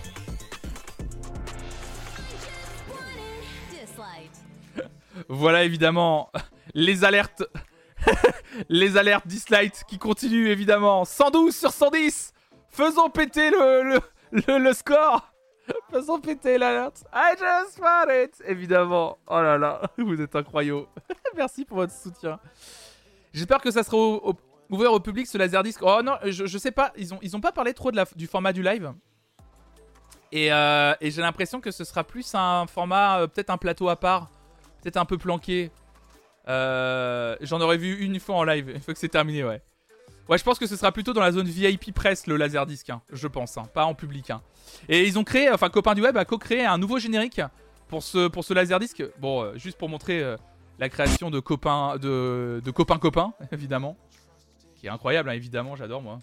voilà 5.29 5.65
évidemment 5.65 6.31
les 6.75 7.03
alertes, 7.03 7.45
les 8.69 8.99
alertes 8.99 9.27
Dislight 9.27 9.85
qui 9.89 9.97
continuent 9.97 10.49
évidemment. 10.49 11.07
112 11.07 11.57
sur 11.57 11.73
110, 11.73 12.35
faisons 12.71 13.11
péter 13.11 13.51
le, 13.51 14.01
le, 14.33 14.59
le, 14.59 14.73
score. 14.73 15.33
Faisons 15.93 16.21
péter 16.21 16.59
l'alerte. 16.59 17.05
I 17.13 17.35
just 17.39 17.79
want 17.81 18.11
it. 18.11 18.43
Évidemment. 18.47 19.19
Oh 19.27 19.41
là 19.41 19.59
là, 19.59 19.83
vous 19.99 20.21
êtes 20.21 20.35
incroyaux. 20.35 20.89
Merci 21.37 21.65
pour 21.65 21.79
votre 21.79 21.93
soutien. 21.93 22.39
J'espère 23.33 23.61
que 23.61 23.71
ça 23.71 23.83
sera 23.83 23.97
ouvert 24.69 24.93
au 24.93 25.01
public 25.01 25.27
ce 25.27 25.39
Laserdisc. 25.39 25.81
Oh 25.83 26.01
non, 26.03 26.17
je, 26.25 26.47
je 26.47 26.59
sais 26.59 26.73
pas. 26.73 26.93
Ils 26.97 27.15
ont, 27.15 27.19
ils 27.23 27.37
ont 27.37 27.41
pas 27.41 27.53
parlé 27.53 27.75
trop 27.75 27.91
de 27.91 27.97
la, 27.97 28.05
du 28.17 28.27
format 28.27 28.53
du 28.53 28.63
live. 28.63 28.93
Et, 30.33 30.53
euh, 30.53 30.95
et 31.01 31.11
j'ai 31.11 31.23
l'impression 31.23 31.61
que 31.61 31.71
ce 31.71 31.85
sera 31.85 32.05
plus 32.05 32.35
un 32.35 32.67
format, 32.67 33.21
euh, 33.21 33.27
peut-être 33.27 33.51
un 33.51 33.57
plateau 33.59 33.89
à 33.89 33.97
part. 33.97 34.29
Peut-être 34.83 34.97
un 34.97 35.05
peu 35.05 35.19
planqué. 35.19 35.71
Euh, 36.49 37.37
J'en 37.41 37.61
aurais 37.61 37.77
vu 37.77 37.99
une 38.01 38.19
fois 38.21 38.37
en 38.37 38.45
live. 38.45 38.71
Une 38.71 38.81
fois 38.81 38.95
que 38.95 39.01
c'est 39.01 39.09
terminé, 39.09 39.45
ouais. 39.45 39.61
Ouais, 40.31 40.39
je 40.39 40.45
pense 40.45 40.61
que 40.61 40.67
ce 40.69 40.77
sera 40.77 40.93
plutôt 40.93 41.13
dans 41.13 41.23
la 41.23 41.33
zone 41.33 41.49
VIP 41.49 41.93
presse 41.93 42.29
le 42.29 42.37
Laserdisc, 42.37 42.89
hein, 42.89 43.03
je 43.13 43.27
pense, 43.27 43.59
hein, 43.59 43.65
pas 43.75 43.85
en 43.85 43.95
public. 43.95 44.31
hein. 44.31 44.41
Et 44.89 45.05
ils 45.05 45.19
ont 45.19 45.25
créé, 45.25 45.51
enfin, 45.51 45.69
Copain 45.71 45.95
du 45.95 46.03
Web 46.03 46.17
a 46.17 46.25
co-créé 46.25 46.65
un 46.65 46.79
nouveau 46.79 47.01
générique 47.01 47.41
pour 47.89 48.05
ce, 48.05 48.29
pour 48.29 48.45
ce 48.45 48.55
Laserdisc. 48.55 49.03
Bon, 49.19 49.43
euh, 49.43 49.59
juste 49.59 49.77
pour 49.77 49.89
montrer 49.89 50.23
euh, 50.23 50.37
la 50.79 50.89
création 50.89 51.33
de 51.33 51.41
Copain, 51.41 51.97
de, 51.97 52.63
de 52.65 52.71
Copain 52.71 52.99
Copain, 52.99 53.33
évidemment. 53.51 53.97
Qui 54.77 54.87
est 54.87 54.91
incroyable, 54.91 55.31
hein, 55.31 55.33
évidemment, 55.33 55.75
j'adore 55.75 56.01
moi. 56.01 56.21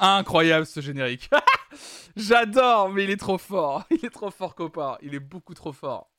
Incroyable 0.00 0.66
ce 0.66 0.80
générique. 0.80 1.30
J'adore, 2.16 2.90
mais 2.90 3.04
il 3.04 3.10
est 3.10 3.16
trop 3.16 3.38
fort. 3.38 3.84
Il 3.90 4.04
est 4.04 4.10
trop 4.10 4.30
fort, 4.30 4.54
copain. 4.54 4.98
Il 5.02 5.14
est 5.14 5.20
beaucoup 5.20 5.54
trop 5.54 5.72
fort. 5.72 6.10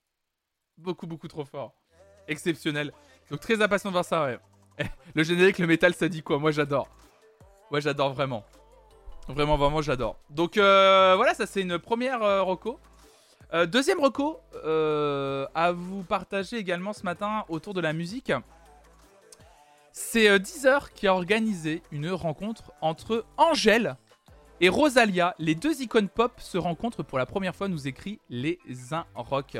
Beaucoup, 0.78 1.08
beaucoup 1.08 1.28
trop 1.28 1.46
fort. 1.46 1.74
Exceptionnel. 2.28 2.94
Donc 3.30 3.40
très 3.42 3.62
impatient 3.62 3.90
de 3.90 3.94
voir 3.94 4.06
ça, 4.06 4.26
ouais. 4.26 4.40
Le 5.16 5.24
générique, 5.24 5.60
le 5.60 5.68
métal, 5.68 5.94
ça 5.94 6.08
dit 6.08 6.24
quoi? 6.24 6.40
Moi, 6.40 6.52
j'adore. 6.52 6.88
Moi, 7.70 7.80
j'adore 7.80 8.14
vraiment. 8.14 8.46
Vraiment, 9.30 9.58
vraiment, 9.58 9.82
j'adore. 9.82 10.18
Donc 10.32 10.58
euh, 10.58 11.14
voilà, 11.16 11.36
ça 11.36 11.46
c'est 11.46 11.62
une 11.62 11.78
première 11.78 12.24
euh, 12.24 12.42
reco. 12.42 12.80
Euh, 13.54 13.68
deuxième 13.68 14.00
reco 14.00 14.40
euh, 14.66 15.46
à 15.54 15.72
vous 15.72 16.02
partager 16.04 16.58
également 16.58 16.94
ce 16.94 17.04
matin 17.04 17.46
autour 17.48 17.76
de 17.76 17.82
la 17.82 17.94
musique. 17.94 18.32
C'est 19.92 20.40
Deezer 20.40 20.94
qui 20.94 21.08
a 21.08 21.14
organisé 21.14 21.84
une 21.92 22.10
rencontre 22.10 22.72
entre 22.82 23.26
Angèle 23.38 23.98
et 24.62 24.70
Rosalia. 24.70 25.36
Les 25.40 25.56
deux 25.56 25.82
icônes 25.82 26.10
pop 26.10 26.34
se 26.40 26.58
rencontrent 26.58 27.04
pour 27.04 27.18
la 27.18 27.26
première 27.26 27.56
fois, 27.56 27.68
nous 27.68 27.88
écrit 27.88 28.20
les 28.30 28.60
Un 28.92 29.06
Rock. 29.16 29.58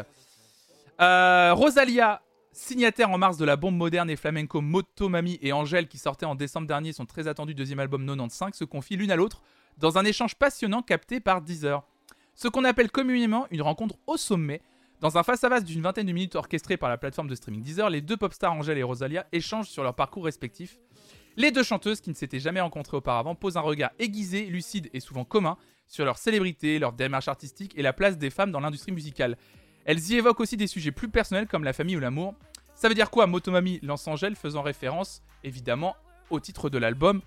Euh, 1.02 1.54
Rosalia, 1.54 2.22
signataire 2.52 3.10
en 3.10 3.18
mars 3.18 3.38
de 3.38 3.46
la 3.46 3.56
bombe 3.56 3.76
moderne 3.76 4.10
et 4.10 4.16
flamenco 4.16 4.62
Motomami 4.62 5.40
et 5.42 5.54
Angèle, 5.54 5.88
qui 5.88 5.98
sortait 5.98 6.26
en 6.26 6.36
décembre 6.36 6.68
dernier 6.68 6.94
son 6.94 7.06
très 7.06 7.28
attendu 7.28 7.54
deuxième 7.54 7.80
album 7.80 8.06
95, 8.06 8.54
se 8.54 8.66
confient 8.66 8.98
l'une 8.98 9.12
à 9.12 9.16
l'autre 9.16 9.42
dans 9.78 9.98
un 9.98 10.06
échange 10.06 10.36
passionnant 10.36 10.82
capté 10.82 11.20
par 11.20 11.42
Deezer. 11.42 11.84
Ce 12.36 12.48
qu'on 12.48 12.66
appelle 12.66 12.92
communément 12.92 13.48
une 13.52 13.62
rencontre 13.62 13.96
au 14.08 14.18
sommet. 14.18 14.62
Dans 15.02 15.18
un 15.18 15.24
face-à-face 15.24 15.64
d'une 15.64 15.82
vingtaine 15.82 16.08
de 16.08 16.12
minutes 16.12 16.36
orchestré 16.36 16.76
par 16.76 16.90
la 16.90 16.98
plateforme 16.98 17.30
de 17.30 17.36
streaming 17.36 17.64
Deezer, 17.64 17.90
les 17.90 18.02
deux 18.02 18.18
pop 18.18 18.34
stars 18.34 18.52
Angèle 18.52 18.78
et 18.78 18.84
Rosalia 18.84 19.26
échangent 19.32 19.70
sur 19.70 19.84
leur 19.84 19.96
parcours 19.96 20.26
respectif. 20.26 20.78
Les 21.40 21.52
deux 21.52 21.64
chanteuses, 21.64 22.02
qui 22.02 22.10
ne 22.10 22.16
s'étaient 22.16 22.42
jamais 22.42 22.60
rencontrées 22.60 22.98
auparavant, 22.98 23.34
posent 23.34 23.56
un 23.56 23.62
regard 23.62 23.92
aiguisé, 23.98 24.46
lucide 24.48 24.90
et 24.92 25.00
souvent 25.00 25.24
commun 25.24 25.56
sur 25.88 26.04
leur 26.04 26.18
célébrité, 26.18 26.80
leur 26.80 26.92
démarche 26.92 27.30
artistique 27.30 27.72
et 27.78 27.82
la 27.82 27.94
place 27.94 28.18
des 28.18 28.30
femmes 28.30 28.52
dans 28.52 28.60
l'industrie 28.60 28.92
musicale. 28.92 29.38
Elles 29.86 30.12
y 30.12 30.16
évoquent 30.16 30.42
aussi 30.42 30.58
des 30.58 30.68
sujets 30.68 30.92
plus 30.92 31.08
personnels 31.08 31.48
comme 31.48 31.64
la 31.64 31.72
famille 31.72 31.96
ou 31.96 32.02
l'amour. 32.02 32.36
Ça 32.76 32.90
veut 32.90 32.94
dire 32.94 33.10
quoi 33.10 33.26
Motomami 33.26 33.80
lance 33.84 34.06
Angèle 34.10 34.36
faisant 34.36 34.62
référence 34.62 35.22
évidemment 35.46 35.96
au 36.30 36.42
titre 36.42 36.70
de 36.70 36.78
l'album 36.78 37.22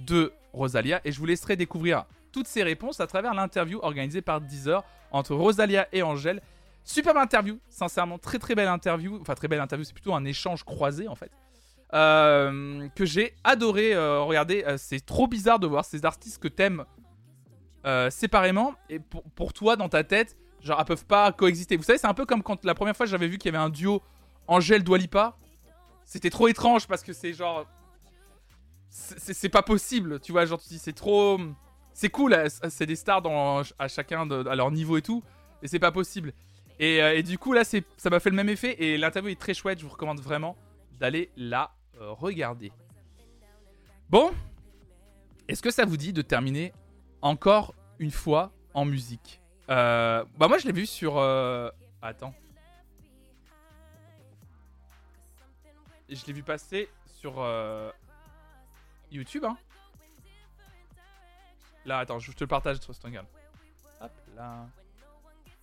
de 0.00 0.34
Rosalia 0.52 1.00
et 1.06 1.10
je 1.10 1.18
vous 1.18 1.24
laisserai 1.24 1.56
découvrir 1.56 2.04
toutes 2.32 2.46
ces 2.46 2.62
réponses 2.62 3.00
à 3.00 3.06
travers 3.06 3.32
l'interview 3.32 3.78
organisée 3.80 4.20
par 4.20 4.42
Deezer 4.42 4.84
entre 5.12 5.34
Rosalia 5.34 5.88
et 5.92 6.02
Angèle. 6.02 6.42
Superbe 6.84 7.16
interview, 7.16 7.58
sincèrement, 7.70 8.18
très 8.18 8.38
très 8.38 8.54
belle 8.54 8.68
interview. 8.68 9.18
Enfin, 9.18 9.34
très 9.34 9.48
belle 9.48 9.60
interview, 9.60 9.84
c'est 9.84 9.94
plutôt 9.94 10.14
un 10.14 10.26
échange 10.26 10.62
croisé 10.62 11.08
en 11.08 11.14
fait. 11.14 11.30
Euh, 11.92 12.88
que 12.94 13.04
j'ai 13.04 13.34
adoré 13.42 13.94
euh, 13.94 14.20
regarder. 14.20 14.62
Euh, 14.64 14.76
c'est 14.78 15.04
trop 15.04 15.26
bizarre 15.26 15.58
de 15.58 15.66
voir 15.66 15.84
ces 15.84 16.04
artistes 16.04 16.40
que 16.40 16.48
t'aimes 16.48 16.84
séparément 18.10 18.74
et 18.90 18.98
pour, 19.00 19.22
pour 19.34 19.52
toi 19.54 19.74
dans 19.74 19.88
ta 19.88 20.04
tête, 20.04 20.36
genre 20.60 20.78
elles 20.78 20.84
peuvent 20.84 21.06
pas 21.06 21.32
coexister. 21.32 21.76
Vous 21.78 21.82
savez, 21.82 21.98
c'est 21.98 22.06
un 22.06 22.14
peu 22.14 22.26
comme 22.26 22.42
quand 22.42 22.62
la 22.64 22.74
première 22.74 22.94
fois 22.94 23.06
j'avais 23.06 23.26
vu 23.26 23.38
qu'il 23.38 23.50
y 23.50 23.56
avait 23.56 23.64
un 23.64 23.70
duo 23.70 24.02
Angèle 24.46 24.84
Doualipa. 24.84 25.36
C'était 26.04 26.28
trop 26.28 26.46
étrange 26.48 26.86
parce 26.86 27.02
que 27.02 27.12
c'est 27.12 27.32
genre. 27.32 27.66
C'est 28.90 29.48
pas 29.48 29.62
possible, 29.62 30.20
tu 30.20 30.32
vois. 30.32 30.44
Genre, 30.44 30.60
tu 30.60 30.68
dis, 30.68 30.78
c'est 30.78 30.92
trop. 30.92 31.38
C'est 31.94 32.10
cool, 32.10 32.36
c'est 32.68 32.86
des 32.86 32.96
stars 32.96 33.22
dans, 33.22 33.62
à 33.78 33.88
chacun 33.88 34.26
de, 34.26 34.46
à 34.46 34.54
leur 34.54 34.70
niveau 34.70 34.96
et 34.96 35.02
tout, 35.02 35.22
et 35.62 35.68
c'est 35.68 35.80
pas 35.80 35.92
possible. 35.92 36.32
Et, 36.78 36.96
et 36.98 37.22
du 37.22 37.36
coup, 37.36 37.52
là, 37.52 37.62
ça 37.64 38.10
m'a 38.10 38.20
fait 38.20 38.30
le 38.30 38.36
même 38.36 38.48
effet, 38.48 38.76
et 38.82 38.96
l'interview 38.96 39.30
est 39.30 39.40
très 39.40 39.54
chouette, 39.54 39.80
je 39.80 39.84
vous 39.84 39.90
recommande 39.90 40.20
vraiment 40.20 40.56
d'aller 40.98 41.30
la 41.36 41.72
regarder. 42.04 42.72
Bon, 44.08 44.32
est-ce 45.48 45.62
que 45.62 45.70
ça 45.70 45.84
vous 45.84 45.96
dit 45.96 46.12
de 46.12 46.22
terminer 46.22 46.72
encore 47.22 47.74
une 47.98 48.10
fois 48.10 48.52
en 48.74 48.84
musique 48.84 49.40
Euh, 49.68 50.24
Bah, 50.36 50.48
moi, 50.48 50.58
je 50.58 50.66
l'ai 50.66 50.72
vu 50.72 50.86
sur. 50.86 51.18
euh, 51.18 51.70
Attends. 52.02 52.34
Je 56.08 56.24
l'ai 56.26 56.32
vu 56.32 56.42
passer 56.42 56.88
sur 57.06 57.34
euh, 57.38 57.90
YouTube, 59.12 59.44
hein. 59.44 59.56
Là, 61.84 61.98
attends, 61.98 62.18
je 62.18 62.32
te 62.32 62.42
le 62.42 62.48
partage 62.48 62.78
sur. 62.80 63.26
Hop 64.00 64.10
là. 64.36 64.66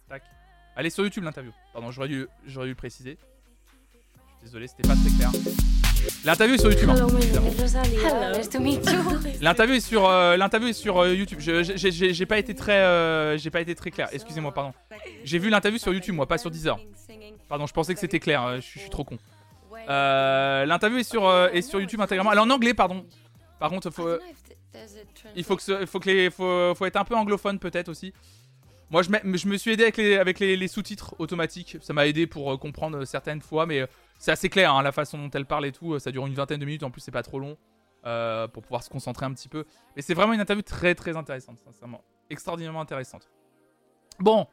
Tac. 0.08 0.24
Allez 0.76 0.90
sur 0.90 1.04
YouTube 1.04 1.24
l'interview. 1.24 1.52
Pardon, 1.74 1.92
j'aurais 1.92 2.08
dû, 2.08 2.28
le 2.46 2.76
préciser. 2.76 3.18
Désolé, 4.42 4.68
c'était 4.68 4.88
pas 4.88 4.96
très 4.96 5.10
clair. 5.18 5.87
L'interview 6.26 6.56
est 6.56 6.60
sur 6.60 6.72
YouTube. 6.72 6.90
hein, 6.90 6.96
Hello. 6.96 7.08
L'interview 9.42 9.76
est 9.76 9.80
sur, 9.80 10.08
euh, 10.08 10.38
l'interview 10.38 10.70
est 10.70 10.74
sur 10.74 10.98
euh, 11.00 11.14
YouTube. 11.14 11.40
Je- 11.40 11.64
j'ai- 11.76 12.26
pas 12.26 12.38
été 12.40 12.54
très, 12.56 12.80
euh, 12.80 13.38
j'ai 13.38 13.50
pas 13.50 13.62
été 13.62 13.76
très 13.76 13.92
clair. 13.92 14.10
Excusez-moi, 14.12 14.54
pardon. 14.54 14.74
J'ai 15.24 15.40
vu 15.40 15.50
l'interview 15.50 15.80
sur 15.80 15.94
YouTube, 15.94 16.16
moi, 16.16 16.28
pas 16.28 16.38
sur 16.38 16.52
Deezer. 16.52 16.78
Pardon, 17.50 17.66
je 17.66 17.74
pensais 17.74 17.94
que 17.94 18.00
c'était 18.00 18.20
clair. 18.20 18.44
euh, 18.46 18.56
Je 18.58 18.62
suis 18.62 18.80
je 18.80 18.82
suis 18.82 18.90
trop 18.90 19.04
con. 19.04 19.18
Euh, 19.90 20.66
L'interview 20.66 21.00
est 21.00 21.04
sur, 21.10 21.28
euh, 21.28 21.50
est 21.50 21.62
sur 21.62 21.80
YouTube 21.80 22.02
intégralement. 22.02 22.32
Elle 22.32 22.40
est 22.40 22.42
en 22.42 22.50
anglais, 22.50 22.74
pardon. 22.74 23.06
Par 23.60 23.70
contre, 23.70 23.90
faut, 23.90 24.08
euh, 24.08 24.20
il 25.36 25.44
faut 25.44 25.56
que, 25.56 25.64
ce- 25.64 25.86
faut 25.86 26.00
que 26.00 26.10
les, 26.10 26.30
faut, 26.30 26.74
faut 26.76 26.86
être 26.86 26.98
un 26.98 27.06
peu 27.06 27.16
anglophone 27.16 27.60
peut-être 27.60 27.90
aussi. 27.90 28.14
Moi, 28.90 29.02
je, 29.02 29.10
me- 29.10 29.38
je 29.38 29.48
me 29.48 29.58
suis 29.58 29.72
aidé 29.72 29.84
avec 29.84 29.98
les, 29.98 30.18
avec 30.18 30.40
les, 30.40 30.56
les 30.58 30.68
sous-titres 30.68 31.16
automatiques. 31.20 31.78
Ça 31.82 31.94
m'a 31.94 32.06
aidé 32.08 32.28
pour 32.28 32.52
euh, 32.54 32.58
comprendre 32.58 33.04
certaines 33.06 33.42
fois, 33.42 33.66
mais 33.66 33.80
euh, 33.82 33.88
c'est 34.18 34.32
assez 34.32 34.50
clair 34.50 34.74
hein, 34.74 34.82
la 34.82 34.92
façon 34.92 35.18
dont 35.18 35.30
elle 35.32 35.46
parle 35.46 35.66
et 35.66 35.72
tout. 35.72 35.98
Ça 36.00 36.12
dure 36.12 36.26
une 36.28 36.34
vingtaine 36.34 36.60
de 36.60 36.66
minutes. 36.66 36.84
En 36.84 36.92
plus, 36.92 37.02
c'est 37.02 37.12
pas 37.12 37.24
trop 37.24 37.40
long 37.40 37.58
euh, 38.06 38.48
pour 38.48 38.64
pouvoir 38.64 38.84
se 38.84 38.90
concentrer 38.90 39.26
un 39.26 39.34
petit 39.34 39.50
peu. 39.50 39.66
Mais 39.96 40.02
c'est 40.02 40.14
vraiment 40.14 40.34
une 40.34 40.40
interview 40.40 40.62
très 40.64 40.96
très 40.96 41.16
intéressante, 41.18 41.58
sincèrement, 41.60 42.04
extraordinairement 42.30 42.82
intéressante. 42.82 43.30
Bon, 44.20 44.48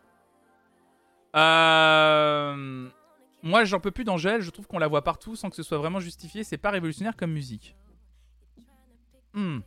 Euh, 1.36 2.88
moi, 3.42 3.64
j'en 3.64 3.80
peux 3.80 3.90
plus 3.90 4.04
d'Angèle. 4.04 4.40
Je 4.40 4.50
trouve 4.50 4.66
qu'on 4.66 4.78
la 4.78 4.86
voit 4.88 5.02
partout 5.02 5.36
sans 5.36 5.50
que 5.50 5.56
ce 5.56 5.62
soit 5.62 5.78
vraiment 5.78 6.00
justifié. 6.00 6.44
C'est 6.44 6.58
pas 6.58 6.70
révolutionnaire 6.70 7.16
comme 7.16 7.32
musique. 7.32 7.76
Hmm. 9.34 9.58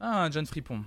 Ah, 0.00 0.28
John 0.30 0.46
Fripon. 0.46 0.84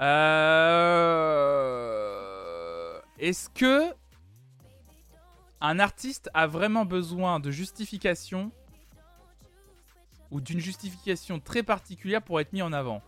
Euh... 0.00 1.84
Est-ce 3.18 3.48
que 3.48 3.92
un 5.60 5.78
artiste 5.78 6.28
a 6.34 6.46
vraiment 6.46 6.84
besoin 6.84 7.40
de 7.40 7.50
justification 7.50 8.52
ou 10.30 10.40
d'une 10.40 10.60
justification 10.60 11.40
très 11.40 11.62
particulière 11.62 12.22
pour 12.22 12.40
être 12.40 12.52
mis 12.52 12.62
en 12.62 12.72
avant? 12.72 13.02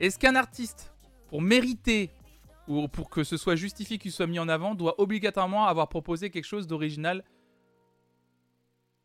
Est-ce 0.00 0.18
qu'un 0.18 0.36
artiste, 0.36 0.92
pour 1.28 1.40
mériter 1.40 2.10
ou 2.66 2.86
pour 2.88 3.08
que 3.08 3.24
ce 3.24 3.36
soit 3.36 3.56
justifié 3.56 3.98
qu'il 3.98 4.12
soit 4.12 4.26
mis 4.26 4.38
en 4.38 4.48
avant, 4.48 4.74
doit 4.74 5.00
obligatoirement 5.00 5.66
avoir 5.66 5.88
proposé 5.88 6.30
quelque 6.30 6.44
chose 6.44 6.66
d'original 6.66 7.24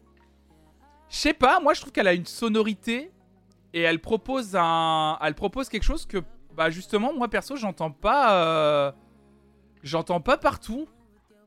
Je 1.09 1.17
sais 1.17 1.33
pas, 1.33 1.59
moi 1.59 1.73
je 1.73 1.81
trouve 1.81 1.91
qu'elle 1.91 2.07
a 2.07 2.13
une 2.13 2.25
sonorité 2.25 3.11
et 3.73 3.81
elle 3.81 3.99
propose 3.99 4.55
un, 4.55 5.17
elle 5.21 5.35
propose 5.35 5.69
quelque 5.69 5.83
chose 5.83 6.05
que, 6.05 6.17
bah 6.55 6.69
justement, 6.69 7.13
moi 7.13 7.29
perso, 7.29 7.55
j'entends 7.55 7.91
pas, 7.91 8.35
euh, 8.35 8.91
j'entends 9.83 10.21
pas 10.21 10.37
partout. 10.37 10.87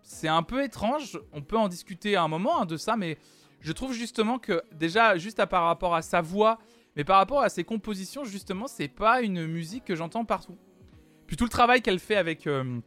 C'est 0.02 0.28
un 0.28 0.42
peu 0.42 0.62
étrange. 0.62 1.18
On 1.32 1.42
peut 1.42 1.56
en 1.56 1.68
discuter 1.68 2.16
à 2.16 2.22
un 2.22 2.28
moment 2.28 2.62
hein, 2.62 2.66
de 2.66 2.76
ça, 2.76 2.96
mais 2.96 3.18
je 3.60 3.72
trouve 3.72 3.92
justement 3.92 4.38
que 4.38 4.62
déjà, 4.72 5.16
juste 5.16 5.40
à, 5.40 5.46
par 5.46 5.64
rapport 5.64 5.94
à 5.94 6.02
sa 6.02 6.20
voix, 6.20 6.58
mais 6.96 7.04
par 7.04 7.18
rapport 7.18 7.42
à 7.42 7.48
ses 7.48 7.64
compositions, 7.64 8.24
justement, 8.24 8.66
c'est 8.66 8.88
pas 8.88 9.22
une 9.22 9.46
musique 9.46 9.84
que 9.84 9.96
j'entends 9.96 10.24
partout. 10.24 10.56
Puis 11.26 11.36
tout 11.36 11.44
le 11.44 11.50
travail 11.50 11.82
qu'elle 11.82 11.98
fait 11.98 12.16
avec 12.16 12.46
euh, 12.46 12.80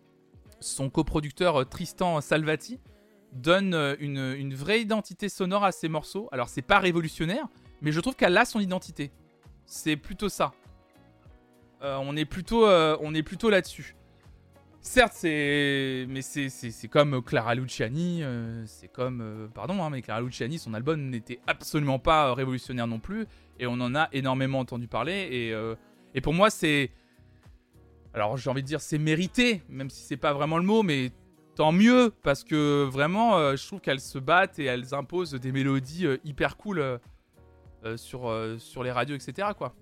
son 0.59 0.89
coproducteur 0.89 1.61
euh, 1.61 1.65
Tristan 1.65 2.21
Salvati 2.21 2.79
donne 3.33 3.75
une 3.99 4.55
vraie 4.55 4.81
identité 4.81 5.27
sonore 5.29 5.63
à 5.63 5.71
ses 5.71 5.89
morceaux. 5.89 6.29
Alors 6.31 6.49
c'est 6.49 6.61
pas 6.61 6.79
révolutionnaire, 6.79 7.47
mais 7.81 7.91
je 7.91 7.99
trouve 7.99 8.15
qu'elle 8.15 8.37
a 8.37 8.45
son 8.45 8.59
identité. 8.59 9.11
C'est 9.67 9.97
plutôt 9.97 10.29
ça. 10.29 10.53
Euh, 11.83 11.97
on 12.01 12.15
est 12.15 12.25
plutôt, 12.25 12.65
euh, 12.65 12.97
plutôt 13.21 13.49
là-dessus. 13.49 13.95
Certes, 14.79 15.11
c'est, 15.13 16.05
mais 16.07 16.21
c'est, 16.21 16.87
comme 16.87 17.21
Clara 17.21 17.53
Luciani. 17.53 18.23
euh, 18.23 18.63
c'est 18.65 18.87
comme, 18.87 19.49
pardon, 19.53 19.83
hein, 19.83 19.89
mais 19.89 20.01
Clara 20.01 20.21
Luciani, 20.21 20.57
son 20.57 20.73
album 20.73 21.09
n'était 21.09 21.41
absolument 21.47 21.99
pas 21.99 22.33
révolutionnaire 22.33 22.87
non 22.87 22.99
plus, 22.99 23.25
et 23.59 23.67
on 23.67 23.73
en 23.73 23.93
a 23.93 24.07
énormément 24.13 24.59
entendu 24.59 24.87
parler. 24.87 25.27
Et, 25.29 25.53
et 26.15 26.21
pour 26.21 26.33
moi, 26.33 26.49
c'est, 26.49 26.91
alors 28.13 28.37
j'ai 28.37 28.49
envie 28.49 28.61
de 28.63 28.67
dire, 28.67 28.79
c'est 28.79 28.97
mérité, 28.97 29.61
même 29.67 29.89
si 29.89 30.03
c'est 30.03 30.17
pas 30.17 30.31
vraiment 30.31 30.57
le 30.57 30.63
mot, 30.63 30.81
mais 30.81 31.11
tant 31.55 31.73
mieux 31.73 32.13
parce 32.23 32.45
que 32.45 32.85
vraiment, 32.85 33.55
je 33.57 33.67
trouve 33.67 33.81
qu'elles 33.81 33.99
se 33.99 34.19
battent 34.19 34.59
et 34.59 34.65
elles 34.65 34.95
imposent 34.95 35.33
des 35.33 35.51
mélodies 35.51 36.07
hyper 36.23 36.55
cool 36.55 36.99
sur, 37.97 38.27
euh, 38.27 38.57
sur 38.57 38.83
les 38.83 38.91
radios, 38.91 39.15
etc. 39.15 39.49
Quoi. 39.57 39.73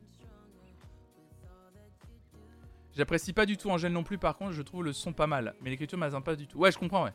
J'apprécie 2.95 3.33
pas 3.33 3.45
du 3.45 3.57
tout 3.57 3.69
Angèle 3.69 3.91
non 3.91 4.03
plus, 4.03 4.17
par 4.17 4.37
contre, 4.37 4.53
je 4.53 4.61
trouve 4.61 4.83
le 4.83 4.93
son 4.93 5.11
pas 5.11 5.27
mal. 5.27 5.55
Mais 5.61 5.69
l'écriture 5.69 5.97
m'azin 5.97 6.21
pas 6.21 6.35
du 6.35 6.47
tout. 6.47 6.57
Ouais, 6.57 6.71
je 6.71 6.77
comprends, 6.77 7.03
ouais. 7.03 7.13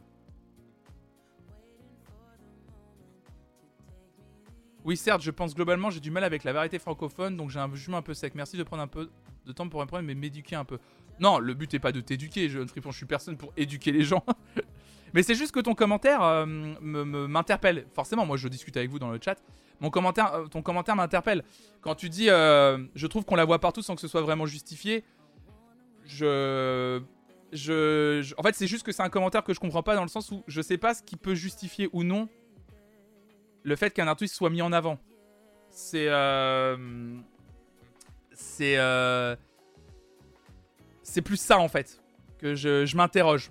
Oui, 4.84 4.96
certes, 4.96 5.22
je 5.22 5.30
pense 5.30 5.54
globalement, 5.54 5.90
j'ai 5.90 6.00
du 6.00 6.10
mal 6.10 6.24
avec 6.24 6.42
la 6.44 6.52
variété 6.52 6.78
francophone, 6.78 7.36
donc 7.36 7.50
j'ai 7.50 7.60
un 7.60 7.72
jugement 7.74 7.98
un 7.98 8.02
peu 8.02 8.14
sec. 8.14 8.34
Merci 8.34 8.56
de 8.56 8.62
prendre 8.62 8.82
un 8.82 8.88
peu 8.88 9.10
de 9.46 9.52
temps 9.52 9.68
pour 9.68 9.80
répondre, 9.80 10.02
mais 10.02 10.14
m'éduquer 10.14 10.56
un 10.56 10.64
peu. 10.64 10.78
Non, 11.18 11.38
le 11.38 11.52
but 11.52 11.74
est 11.74 11.78
pas 11.78 11.92
de 11.92 12.00
t'éduquer, 12.00 12.48
fripon, 12.66 12.90
je 12.90 12.96
suis 12.96 13.06
personne 13.06 13.36
pour 13.36 13.52
éduquer 13.56 13.92
les 13.92 14.04
gens. 14.04 14.24
mais 15.14 15.22
c'est 15.22 15.34
juste 15.34 15.52
que 15.52 15.60
ton 15.60 15.74
commentaire 15.74 16.22
euh, 16.22 16.46
m'interpelle. 16.46 17.86
Forcément, 17.94 18.26
moi 18.26 18.36
je 18.36 18.48
discute 18.48 18.76
avec 18.76 18.90
vous 18.90 18.98
dans 18.98 19.10
le 19.10 19.18
chat. 19.22 19.36
Mon 19.80 19.90
commentaire, 19.90 20.34
euh, 20.34 20.46
ton 20.46 20.62
commentaire 20.62 20.94
m'interpelle. 20.96 21.42
Quand 21.80 21.94
tu 21.94 22.08
dis, 22.10 22.28
euh, 22.28 22.78
je 22.94 23.06
trouve 23.06 23.24
qu'on 23.24 23.36
la 23.36 23.44
voit 23.44 23.58
partout 23.58 23.82
sans 23.82 23.94
que 23.94 24.00
ce 24.00 24.08
soit 24.08 24.20
vraiment 24.20 24.46
justifié, 24.46 25.04
je, 26.04 27.00
je, 27.52 28.20
je- 28.22 28.34
en 28.36 28.42
fait, 28.42 28.54
c'est 28.54 28.66
juste 28.66 28.84
que 28.84 28.92
c'est 28.92 29.02
un 29.02 29.08
commentaire 29.08 29.42
que 29.42 29.54
je 29.54 29.60
comprends 29.60 29.82
pas 29.82 29.94
dans 29.94 30.02
le 30.02 30.08
sens 30.08 30.30
où 30.32 30.42
je 30.46 30.60
sais 30.60 30.76
pas 30.78 30.92
ce 30.94 31.02
qui 31.02 31.16
peut 31.16 31.34
justifier 31.34 31.88
ou 31.92 32.04
non 32.04 32.28
le 33.62 33.76
fait 33.76 33.90
qu'un 33.90 34.08
artiste 34.08 34.34
soit 34.34 34.50
mis 34.50 34.62
en 34.62 34.72
avant. 34.72 34.98
C'est, 35.70 36.08
euh, 36.08 36.76
c'est, 38.32 38.76
c'est 41.02 41.22
plus 41.22 41.36
ça 41.38 41.58
en 41.58 41.68
fait 41.68 42.02
que 42.38 42.54
je, 42.54 42.84
je 42.86 42.96
m'interroge. 42.96 43.50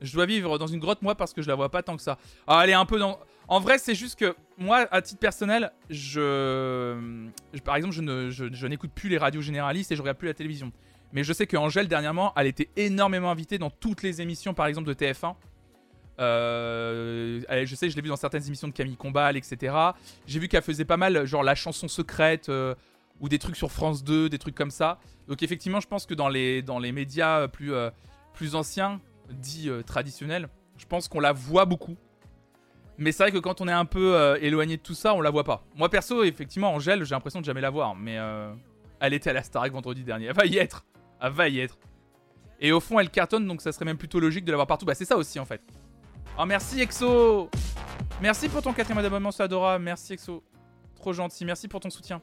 Je 0.00 0.12
dois 0.12 0.26
vivre 0.26 0.58
dans 0.58 0.66
une 0.66 0.80
grotte 0.80 1.02
moi 1.02 1.14
parce 1.14 1.32
que 1.32 1.42
je 1.42 1.48
la 1.48 1.54
vois 1.54 1.70
pas 1.70 1.82
tant 1.82 1.96
que 1.96 2.02
ça. 2.02 2.18
Ah, 2.46 2.60
elle 2.64 2.70
est 2.70 2.74
un 2.74 2.84
peu 2.84 2.98
dans. 2.98 3.18
En 3.48 3.60
vrai, 3.60 3.78
c'est 3.78 3.94
juste 3.94 4.18
que 4.18 4.34
moi, 4.58 4.86
à 4.90 5.00
titre 5.02 5.20
personnel, 5.20 5.72
je, 5.88 7.28
par 7.64 7.76
exemple, 7.76 7.94
je 7.94 8.02
ne, 8.02 8.30
je, 8.30 8.66
n'écoute 8.66 8.90
plus 8.92 9.08
les 9.08 9.18
radios 9.18 9.40
généralistes 9.40 9.92
et 9.92 9.96
je 9.96 10.02
regarde 10.02 10.18
plus 10.18 10.26
la 10.26 10.34
télévision. 10.34 10.72
Mais 11.12 11.22
je 11.22 11.32
sais 11.32 11.46
que 11.46 11.56
Angèle 11.56 11.86
dernièrement, 11.86 12.32
elle 12.36 12.48
était 12.48 12.68
énormément 12.76 13.30
invitée 13.30 13.58
dans 13.58 13.70
toutes 13.70 14.02
les 14.02 14.20
émissions, 14.20 14.52
par 14.52 14.66
exemple 14.66 14.88
de 14.88 14.94
TF1. 14.94 15.34
Euh, 16.18 17.40
je 17.64 17.74
sais, 17.74 17.90
je 17.90 17.96
l'ai 17.96 18.02
vu 18.02 18.08
dans 18.08 18.16
certaines 18.16 18.46
émissions 18.46 18.68
de 18.68 18.72
Camille 18.72 18.96
Combal, 18.96 19.36
etc. 19.36 19.74
J'ai 20.26 20.40
vu 20.40 20.48
qu'elle 20.48 20.62
faisait 20.62 20.84
pas 20.84 20.96
mal, 20.96 21.24
genre 21.24 21.42
la 21.42 21.54
chanson 21.54 21.88
secrète 21.88 22.48
euh, 22.48 22.74
ou 23.20 23.28
des 23.28 23.38
trucs 23.38 23.56
sur 23.56 23.70
France 23.70 24.02
2, 24.02 24.28
des 24.28 24.38
trucs 24.38 24.54
comme 24.54 24.70
ça. 24.70 24.98
Donc 25.28 25.42
effectivement, 25.42 25.80
je 25.80 25.86
pense 25.86 26.06
que 26.06 26.14
dans 26.14 26.28
les, 26.28 26.62
dans 26.62 26.78
les 26.78 26.90
médias 26.90 27.48
plus, 27.48 27.74
euh, 27.74 27.90
plus 28.34 28.54
anciens, 28.54 29.00
dits 29.30 29.68
euh, 29.68 29.82
traditionnels, 29.82 30.48
je 30.76 30.86
pense 30.86 31.08
qu'on 31.08 31.20
la 31.20 31.32
voit 31.32 31.64
beaucoup. 31.64 31.96
Mais 32.98 33.12
c'est 33.12 33.24
vrai 33.24 33.32
que 33.32 33.38
quand 33.38 33.60
on 33.60 33.68
est 33.68 33.72
un 33.72 33.84
peu 33.84 34.16
euh, 34.16 34.38
éloigné 34.40 34.76
de 34.76 34.82
tout 34.82 34.94
ça, 34.94 35.14
on 35.14 35.20
la 35.20 35.30
voit 35.30 35.44
pas. 35.44 35.64
Moi 35.74 35.88
perso, 35.90 36.24
effectivement, 36.24 36.72
Angèle, 36.72 37.04
j'ai 37.04 37.14
l'impression 37.14 37.40
de 37.40 37.44
jamais 37.44 37.60
la 37.60 37.70
voir. 37.70 37.94
Mais 37.94 38.18
euh, 38.18 38.52
elle 39.00 39.12
était 39.12 39.30
à 39.30 39.32
la 39.32 39.42
Starac 39.42 39.72
vendredi 39.72 40.02
dernier. 40.02 40.26
Elle 40.26 40.34
va 40.34 40.46
y 40.46 40.56
être. 40.56 40.86
Elle 41.20 41.32
va 41.32 41.48
y 41.48 41.60
être. 41.60 41.78
Et 42.58 42.72
au 42.72 42.80
fond, 42.80 42.98
elle 42.98 43.10
cartonne, 43.10 43.46
donc 43.46 43.60
ça 43.60 43.72
serait 43.72 43.84
même 43.84 43.98
plutôt 43.98 44.18
logique 44.18 44.46
de 44.46 44.50
la 44.50 44.56
voir 44.56 44.66
partout. 44.66 44.86
Bah 44.86 44.94
c'est 44.94 45.04
ça 45.04 45.16
aussi 45.16 45.38
en 45.38 45.44
fait. 45.44 45.60
Oh 46.38 46.46
merci 46.46 46.80
Exo 46.80 47.50
Merci 48.20 48.48
pour 48.48 48.62
ton 48.62 48.72
quatrième 48.72 49.04
abonnement, 49.04 49.30
c'est 49.30 49.42
adorable. 49.42 49.84
Merci 49.84 50.14
Exo. 50.14 50.42
Trop 50.94 51.12
gentil. 51.12 51.44
Merci 51.44 51.68
pour 51.68 51.80
ton 51.80 51.90
soutien. 51.90 52.22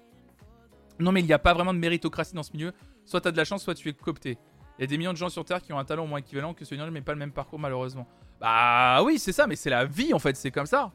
Non 1.00 1.12
mais 1.12 1.20
il 1.20 1.26
n'y 1.26 1.34
a 1.34 1.40
pas 1.40 1.54
vraiment 1.54 1.74
de 1.74 1.80
méritocratie 1.80 2.34
dans 2.34 2.44
ce 2.44 2.52
milieu. 2.54 2.74
Soit 3.06 3.22
t'as 3.22 3.32
de 3.32 3.38
la 3.38 3.46
chance, 3.46 3.64
soit 3.64 3.76
tu 3.76 3.90
es 3.90 3.94
coopté. 3.94 4.40
Il 4.78 4.82
y 4.82 4.84
a 4.86 4.88
des 4.88 4.98
millions 4.98 5.14
de 5.14 5.18
gens 5.18 5.30
sur 5.30 5.45
Terre 5.45 5.62
qui 5.62 5.72
ont 5.74 5.80
un 5.80 5.86
talent 5.86 6.04
au 6.04 6.08
moins 6.08 6.20
équivalent 6.20 6.54
que 6.54 6.66
celui-là, 6.66 6.90
mais 6.90 7.02
pas 7.02 7.14
le 7.14 7.20
même 7.20 7.32
parcours 7.32 7.60
malheureusement. 7.60 8.08
Bah 8.40 9.02
oui, 9.04 9.20
c'est 9.20 9.32
ça, 9.32 9.48
mais 9.48 9.56
c'est 9.56 9.70
la 9.70 9.86
vie 9.86 10.14
en 10.14 10.20
fait, 10.20 10.36
c'est 10.36 10.52
comme 10.52 10.66
ça. 10.66 10.91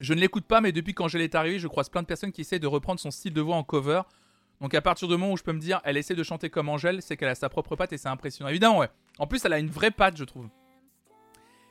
Je 0.00 0.12
ne 0.12 0.20
l'écoute 0.20 0.44
pas, 0.44 0.60
mais 0.60 0.70
depuis 0.70 0.92
quand 0.92 1.12
est 1.14 1.34
arrivée, 1.34 1.58
je 1.58 1.66
croise 1.66 1.88
plein 1.88 2.02
de 2.02 2.06
personnes 2.06 2.30
qui 2.30 2.42
essaient 2.42 2.58
de 2.58 2.66
reprendre 2.66 3.00
son 3.00 3.10
style 3.10 3.32
de 3.32 3.40
voix 3.40 3.56
en 3.56 3.64
cover. 3.64 4.02
Donc 4.60 4.74
à 4.74 4.82
partir 4.82 5.08
du 5.08 5.14
moment 5.14 5.32
où 5.32 5.36
je 5.38 5.42
peux 5.42 5.52
me 5.52 5.58
dire, 5.58 5.80
elle 5.84 5.96
essaie 5.96 6.14
de 6.14 6.22
chanter 6.22 6.50
comme 6.50 6.68
Angèle, 6.68 7.00
c'est 7.00 7.16
qu'elle 7.16 7.30
a 7.30 7.34
sa 7.34 7.48
propre 7.48 7.74
patte 7.74 7.92
et 7.94 7.98
c'est 7.98 8.08
impressionnant. 8.08 8.50
Évidemment, 8.50 8.78
ouais. 8.78 8.90
En 9.18 9.26
plus, 9.26 9.42
elle 9.44 9.54
a 9.54 9.58
une 9.58 9.70
vraie 9.70 9.90
patte, 9.90 10.16
je 10.18 10.24
trouve. 10.24 10.48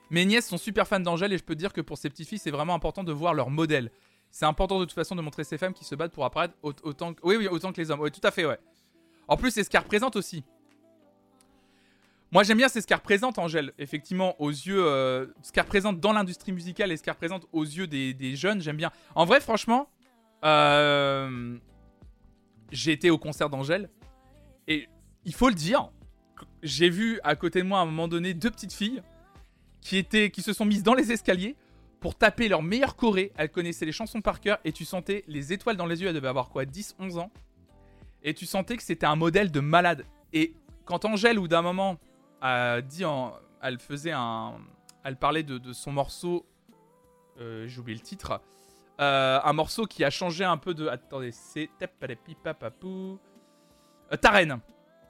Mes 0.10 0.26
nièces 0.26 0.48
sont 0.48 0.58
super 0.58 0.88
fans 0.88 1.00
d'Angèle 1.00 1.32
et 1.32 1.38
je 1.38 1.44
peux 1.44 1.56
dire 1.56 1.74
que 1.74 1.82
pour 1.82 1.98
ces 1.98 2.10
petits 2.10 2.26
filles, 2.26 2.40
c'est 2.40 2.52
vraiment 2.52 2.74
important 2.74 3.04
de 3.04 3.12
voir 3.12 3.34
leur 3.34 3.50
modèle. 3.50 3.92
C'est 4.36 4.46
important 4.46 4.80
de 4.80 4.86
toute 4.86 4.96
façon 4.96 5.16
de 5.16 5.22
montrer 5.22 5.44
ces 5.44 5.60
femmes 5.60 5.76
qui 5.76 5.86
se 5.86 5.94
battent 5.94 6.12
pour 6.12 6.26
apparaître 6.26 6.56
au- 6.64 6.74
autant 6.82 7.14
que... 7.14 7.20
Oui, 7.24 7.36
oui, 7.38 7.48
autant 7.48 7.72
que 7.72 7.80
les 7.80 7.92
hommes. 7.92 8.00
Oui, 8.00 8.10
tout 8.10 8.20
à 8.24 8.32
fait, 8.32 8.48
ouais. 8.48 8.58
En 9.28 9.38
plus, 9.38 9.52
c'est 9.52 9.64
ce 9.64 9.70
qu'elle 9.70 9.82
représente 9.84 10.16
aussi. 10.16 10.44
Moi, 12.32 12.42
j'aime 12.42 12.58
bien 12.58 12.68
c'est 12.68 12.82
ce 12.82 12.88
qu'elle 12.88 12.98
représente, 12.98 13.38
Angèle. 13.38 13.74
Effectivement, 13.78 14.36
aux 14.42 14.50
yeux... 14.50 14.84
euh, 14.84 15.28
ce 15.44 15.52
qu'elle 15.52 15.66
représente 15.66 16.00
dans 16.00 16.14
l'industrie 16.14 16.52
musicale 16.52 16.92
et 16.92 16.98
ce 16.98 17.04
qu'elle 17.04 17.14
représente 17.14 17.46
aux 17.52 17.64
yeux 17.64 17.86
des, 17.86 18.16
des 18.16 18.36
jeunes, 18.36 18.60
j'aime 18.60 18.76
bien. 18.76 18.92
En 19.14 19.26
vrai, 19.26 19.40
franchement, 19.40 19.88
euh, 20.44 21.56
j'ai 22.72 22.92
été 22.92 23.12
au 23.12 23.20
concert 23.20 23.52
d'Angèle. 23.52 23.92
Et 24.68 24.90
il 25.26 25.36
faut 25.36 25.50
le 25.50 25.56
dire, 25.56 25.92
j'ai 26.64 26.90
vu 26.90 27.20
à 27.24 27.36
côté 27.36 27.62
de 27.62 27.68
moi 27.68 27.78
à 27.78 27.82
un 27.84 27.86
moment 27.86 28.08
donné 28.08 28.34
deux 28.34 28.50
petites 28.50 28.74
filles 28.74 29.04
qui, 29.80 29.98
étaient, 29.98 30.32
qui 30.32 30.42
se 30.42 30.54
sont 30.54 30.66
mises 30.66 30.82
dans 30.82 30.96
les 30.96 31.12
escaliers 31.12 31.56
pour 32.04 32.16
taper 32.16 32.50
leur 32.50 32.62
meilleure 32.62 32.98
choré. 32.98 33.32
Elles 33.38 33.50
connaissaient 33.50 33.86
les 33.86 33.94
chansons 33.94 34.22
par 34.22 34.42
cœur 34.42 34.60
et 34.66 34.74
tu 34.74 34.84
sentais 34.84 35.24
les 35.30 35.54
étoiles 35.54 35.78
dans 35.78 35.86
les 35.86 36.02
yeux. 36.02 36.10
Elles 36.10 36.14
devaient 36.14 36.28
avoir 36.28 36.50
quoi 36.50 36.66
10, 36.66 36.98
11 37.00 37.18
ans? 37.18 37.32
Et 38.24 38.34
tu 38.34 38.46
sentais 38.46 38.76
que 38.76 38.84
c'était 38.84 39.06
un 39.06 39.16
modèle 39.16 39.52
de 39.52 39.62
malade. 39.62 40.06
Et 40.34 40.54
quand 40.84 41.06
Angèle, 41.06 41.40
ou 41.40 41.48
d'un 41.48 41.62
moment, 41.62 41.98
a 42.42 42.82
dit 42.82 43.04
elle 43.62 43.80
faisait 43.80 44.12
un. 44.12 44.56
Elle 45.06 45.16
parlait 45.16 45.44
de, 45.44 45.72
son 45.72 45.94
morceau. 45.94 46.46
euh, 47.40 47.70
J'ai 47.70 47.82
le 47.94 48.00
titre. 48.02 48.42
Euh, 49.00 49.40
un 49.42 49.54
morceau 49.54 49.86
qui 49.86 50.04
a 50.04 50.10
changé 50.10 50.44
un 50.44 50.58
peu 50.58 50.74
de. 50.74 50.88
Attendez, 50.90 51.32
c'est. 51.32 51.70
Euh, 52.84 53.18
Tarenne. 54.20 54.60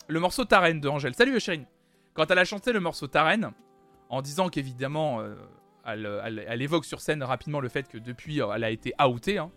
Le 0.07 0.19
morceau 0.19 0.45
Tarenne 0.45 0.79
de 0.79 0.89
Angèle. 0.89 1.15
Salut 1.15 1.39
Chérine. 1.39 1.65
Quand 2.13 2.29
elle 2.29 2.37
a 2.37 2.45
chanté 2.45 2.71
le 2.71 2.79
morceau 2.79 3.07
Tarenne, 3.07 3.51
en 4.09 4.21
disant 4.21 4.49
qu'évidemment, 4.49 5.21
euh, 5.21 5.33
elle, 5.85 6.61
évoque 6.61 6.85
sur 6.85 7.01
scène 7.01 7.23
rapidement 7.23 7.59
le 7.59 7.69
fait 7.69 7.87
que 7.87 7.97
depuis, 7.97 8.41
euh, 8.41 8.53
elle 8.55 8.63
a 8.63 8.69
été 8.69 8.93
outée, 9.07 9.37
hein, 9.37 9.51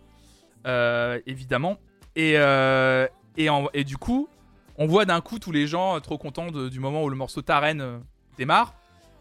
euh, 0.66 1.20
évidemment. 1.26 1.78
Et, 2.16 2.34
euh, 2.36 3.06
et, 3.36 3.84
du 3.84 3.96
coup, 3.96 4.28
on 4.76 4.86
voit 4.86 5.04
d'un 5.04 5.20
coup 5.20 5.38
tous 5.38 5.52
les 5.52 5.66
gens 5.66 6.00
trop 6.00 6.18
contents 6.18 6.50
du 6.50 6.80
moment 6.80 7.04
où 7.04 7.10
le 7.10 7.16
morceau 7.16 7.42
Tarenne 7.42 7.80
euh, 7.80 7.98
démarre. 8.36 8.74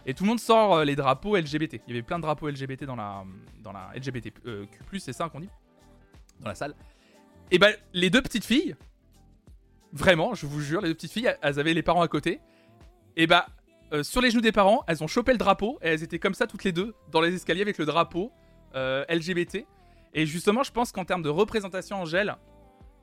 Et 0.08 0.14
tout 0.14 0.24
le 0.24 0.30
monde 0.30 0.40
sort 0.40 0.84
les 0.84 0.96
drapeaux 0.96 1.36
LGBT. 1.36 1.82
Il 1.88 1.90
y 1.90 1.92
avait 1.92 2.04
plein 2.04 2.18
de 2.18 2.24
drapeaux 2.24 2.48
LGBT 2.48 2.84
dans 2.86 2.96
la, 2.96 3.24
dans 3.64 3.72
la 3.72 3.92
LGBTQ+, 3.96 5.00
c'est 5.00 5.14
ça 5.14 5.30
qu'on 5.30 5.40
dit? 5.40 5.50
Dans 6.40 6.50
la 6.50 6.56
salle. 6.56 6.76
Et 7.50 7.58
ben, 7.58 7.76
les 7.94 8.12
deux 8.12 8.22
petites 8.22 8.46
filles, 8.46 8.76
vraiment, 9.94 10.36
je 10.36 10.46
vous 10.46 10.62
jure, 10.62 10.82
les 10.82 10.90
deux 10.90 10.94
petites 10.94 11.12
filles, 11.12 11.36
elles 11.42 11.60
avaient 11.60 11.74
les 11.74 11.82
parents 11.82 12.04
à 12.04 12.08
côté. 12.08 12.40
Et 13.18 13.26
bah, 13.26 13.48
euh, 13.94 14.04
sur 14.04 14.22
les 14.22 14.32
genoux 14.32 14.42
des 14.42 14.52
parents, 14.52 14.84
elles 14.88 15.04
ont 15.04 15.08
chopé 15.08 15.32
le 15.32 15.38
drapeau 15.38 15.78
et 15.82 15.90
elles 15.90 16.04
étaient 16.04 16.20
comme 16.20 16.34
ça 16.34 16.48
toutes 16.48 16.64
les 16.64 16.72
deux 16.72 16.96
dans 17.12 17.22
les 17.22 17.34
escaliers 17.34 17.62
avec 17.62 17.78
le 17.78 17.86
drapeau 17.86 18.32
euh, 18.76 19.06
LGBT. 19.10 19.66
Et 20.14 20.26
justement, 20.26 20.64
je 20.64 20.72
pense 20.72 20.92
qu'en 20.92 21.06
termes 21.06 21.22
de 21.22 21.30
représentation, 21.30 21.98
Angèle 21.98 22.36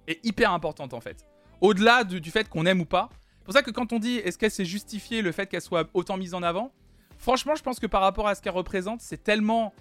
est 0.09 0.25
hyper 0.25 0.53
importante 0.53 0.95
en 0.95 1.01
fait. 1.01 1.27
Au-delà 1.61 2.05
du, 2.05 2.21
du 2.21 2.31
fait 2.31 2.49
qu'on 2.49 2.67
aime 2.67 2.81
ou 2.81 2.85
pas. 2.85 3.09
C'est 3.39 3.45
pour 3.45 3.55
ça 3.55 3.63
que 3.63 3.71
quand 3.71 3.93
on 3.93 3.99
dit 3.99 4.17
est-ce 4.17 4.39
qu'elle 4.39 4.51
s'est 4.51 4.65
justifié 4.65 5.23
le 5.23 5.33
fait 5.33 5.47
qu'elle 5.47 5.61
soit 5.61 5.89
autant 5.95 6.17
mise 6.17 6.35
en 6.35 6.43
avant, 6.43 6.73
franchement, 7.19 7.55
je 7.55 7.63
pense 7.63 7.79
que 7.81 7.87
par 7.87 8.01
rapport 8.01 8.29
à 8.29 8.35
ce 8.35 8.43
qu'elle 8.43 8.53
représente, 8.53 9.01
c'est 9.01 9.23
tellement 9.23 9.75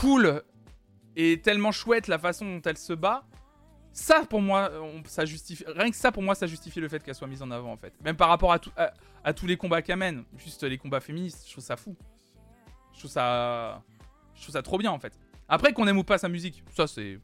cool 0.00 0.42
et 1.16 1.40
tellement 1.40 1.72
chouette 1.72 2.06
la 2.06 2.18
façon 2.18 2.44
dont 2.44 2.62
elle 2.64 2.78
se 2.78 2.92
bat. 2.92 3.24
Ça, 3.92 4.24
pour 4.28 4.40
moi, 4.40 4.70
ça 5.06 5.24
justifie. 5.24 5.64
Rien 5.66 5.90
que 5.90 5.96
ça, 5.96 6.12
pour 6.12 6.22
moi, 6.22 6.34
ça 6.34 6.46
justifie 6.46 6.78
le 6.80 6.88
fait 6.88 7.02
qu'elle 7.02 7.14
soit 7.14 7.26
mise 7.26 7.42
en 7.42 7.50
avant 7.50 7.72
en 7.72 7.76
fait. 7.76 7.92
Même 8.02 8.16
par 8.16 8.28
rapport 8.28 8.52
à, 8.52 8.58
tout- 8.58 8.70
à- 8.76 9.32
tous 9.32 9.46
les 9.46 9.56
combats 9.56 9.82
qu'elle 9.82 9.96
mène, 9.98 10.24
juste 10.36 10.62
les 10.62 10.78
combats 10.78 11.00
féministes, 11.00 11.44
je 11.46 11.52
trouve 11.52 11.64
ça 11.64 11.76
fou. 11.76 11.96
Je 12.94 12.98
trouve 13.00 13.10
ça, 13.10 13.82
je 14.34 14.42
trouve 14.42 14.52
ça 14.52 14.62
trop 14.62 14.78
bien 14.78 14.90
en 14.92 14.98
fait. 14.98 15.18
Après 15.48 15.72
qu'on 15.72 15.86
aime 15.86 15.98
ou 15.98 16.04
pas 16.04 16.18
sa 16.18 16.28
musique, 16.28 16.62
ça 16.76 16.86
c'est, 16.86 17.18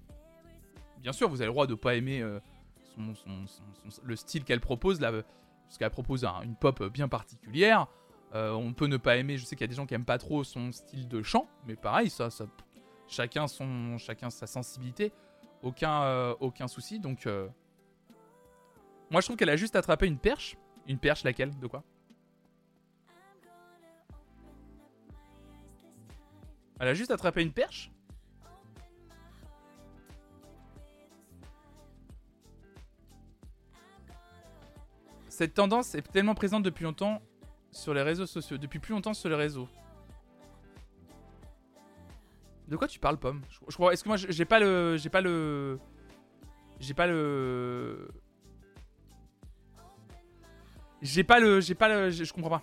bien 0.98 1.12
sûr, 1.12 1.28
vous 1.28 1.36
avez 1.36 1.46
le 1.46 1.52
droit 1.52 1.66
de 1.66 1.74
pas 1.74 1.94
aimer 1.94 2.20
euh, 2.22 2.40
son- 2.96 3.14
son- 3.14 4.02
le 4.02 4.16
style 4.16 4.44
qu'elle 4.44 4.60
propose 4.60 5.00
là, 5.00 5.12
parce 5.12 5.78
qu'elle 5.78 5.90
propose 5.90 6.24
un- 6.24 6.42
une 6.42 6.56
pop 6.56 6.82
bien 6.92 7.08
particulière. 7.08 7.86
Euh, 8.34 8.50
on 8.52 8.72
peut 8.72 8.86
ne 8.86 8.96
pas 8.96 9.16
aimer. 9.16 9.36
Je 9.38 9.44
sais 9.44 9.54
qu'il 9.54 9.62
y 9.64 9.68
a 9.68 9.68
des 9.68 9.76
gens 9.76 9.86
qui 9.86 9.94
aiment 9.94 10.04
pas 10.04 10.18
trop 10.18 10.42
son 10.42 10.72
style 10.72 11.06
de 11.06 11.22
chant, 11.22 11.46
mais 11.66 11.76
pareil, 11.76 12.10
ça, 12.10 12.30
ça 12.30 12.46
chacun 13.06 13.46
son, 13.46 13.96
chacun 13.98 14.28
sa 14.30 14.46
sensibilité. 14.48 15.12
Aucun, 15.64 16.02
euh, 16.02 16.34
aucun 16.40 16.68
souci. 16.68 17.00
Donc, 17.00 17.26
euh, 17.26 17.48
moi 19.10 19.22
je 19.22 19.26
trouve 19.26 19.36
qu'elle 19.36 19.48
a 19.48 19.56
juste 19.56 19.76
attrapé 19.76 20.06
une 20.06 20.18
perche. 20.18 20.56
Une 20.86 20.98
perche, 20.98 21.24
laquelle? 21.24 21.58
De 21.58 21.66
quoi? 21.66 21.82
Elle 26.78 26.88
a 26.88 26.94
juste 26.94 27.10
attrapé 27.10 27.42
une 27.42 27.52
perche? 27.52 27.90
Cette 35.30 35.54
tendance 35.54 35.94
est 35.94 36.02
tellement 36.02 36.34
présente 36.34 36.62
depuis 36.62 36.84
longtemps 36.84 37.22
sur 37.72 37.94
les 37.94 38.02
réseaux 38.02 38.26
sociaux. 38.26 38.58
Depuis 38.58 38.78
plus 38.78 38.92
longtemps 38.92 39.14
sur 39.14 39.30
les 39.30 39.34
réseaux. 39.34 39.68
De 42.68 42.76
quoi 42.76 42.88
tu 42.88 42.98
parles, 42.98 43.18
Pomme? 43.18 43.42
Je, 43.50 43.58
je 43.68 43.74
crois. 43.74 43.92
Est-ce 43.92 44.02
que 44.02 44.08
moi 44.08 44.16
j'ai 44.16 44.44
pas 44.44 44.58
le, 44.58 44.96
j'ai 44.96 45.10
pas 45.10 45.20
le, 45.20 45.78
j'ai 46.80 46.94
pas 46.94 47.06
le, 47.06 48.08
j'ai 51.02 51.24
pas 51.24 51.40
le, 51.40 51.60
j'ai 51.60 51.74
pas 51.74 51.88
le, 51.88 52.10
je, 52.10 52.32
comprends 52.32 52.50
pas. 52.50 52.62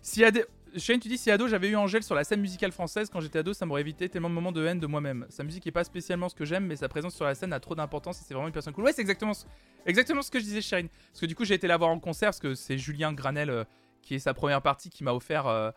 Si 0.00 0.24
ado, 0.24 0.40
Shane, 0.76 1.00
tu 1.00 1.08
dis 1.08 1.18
si 1.18 1.30
ado 1.30 1.48
j'avais 1.48 1.68
eu 1.68 1.76
Angèle 1.76 2.02
sur 2.04 2.14
la 2.14 2.22
scène 2.24 2.40
musicale 2.40 2.70
française 2.72 3.10
quand 3.10 3.20
j'étais 3.20 3.40
ado, 3.40 3.52
ça 3.52 3.66
m'aurait 3.66 3.80
évité 3.80 4.08
tellement 4.08 4.28
de 4.30 4.34
moments 4.34 4.52
de 4.52 4.64
haine 4.64 4.78
de 4.78 4.86
moi-même. 4.86 5.26
Sa 5.30 5.42
musique 5.42 5.66
est 5.66 5.72
pas 5.72 5.84
spécialement 5.84 6.28
ce 6.28 6.34
que 6.36 6.44
j'aime, 6.44 6.66
mais 6.66 6.76
sa 6.76 6.88
présence 6.88 7.14
sur 7.14 7.24
la 7.24 7.34
scène 7.34 7.52
a 7.52 7.58
trop 7.60 7.74
d'importance 7.74 8.20
et 8.20 8.24
c'est 8.24 8.34
vraiment 8.34 8.46
une 8.48 8.52
personne 8.52 8.72
cool. 8.72 8.84
Ouais, 8.84 8.92
c'est 8.92 9.02
exactement, 9.02 9.34
ce- 9.34 9.46
exactement 9.86 10.22
ce 10.22 10.30
que 10.30 10.38
je 10.38 10.44
disais, 10.44 10.60
Shane. 10.62 10.88
Parce 11.08 11.20
que 11.20 11.26
du 11.26 11.34
coup 11.34 11.44
j'ai 11.44 11.54
été 11.54 11.66
la 11.66 11.76
voir 11.76 11.90
en 11.90 11.98
concert 11.98 12.28
parce 12.28 12.40
que 12.40 12.54
c'est 12.54 12.78
Julien 12.78 13.12
Granel 13.12 13.50
euh, 13.50 13.64
qui 14.02 14.14
est 14.14 14.20
sa 14.20 14.34
première 14.34 14.62
partie 14.62 14.90
qui 14.90 15.02
m'a 15.02 15.12
offert 15.12 15.46
euh, 15.48 15.70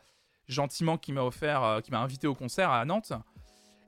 gentiment, 0.47 0.97
qui 0.97 1.11
m'a 1.13 1.23
offert, 1.23 1.63
euh, 1.63 1.81
qui 1.81 1.91
m'a 1.91 1.99
invité 2.01 2.27
au 2.27 2.35
concert 2.35 2.69
à 2.69 2.85
Nantes. 2.85 3.13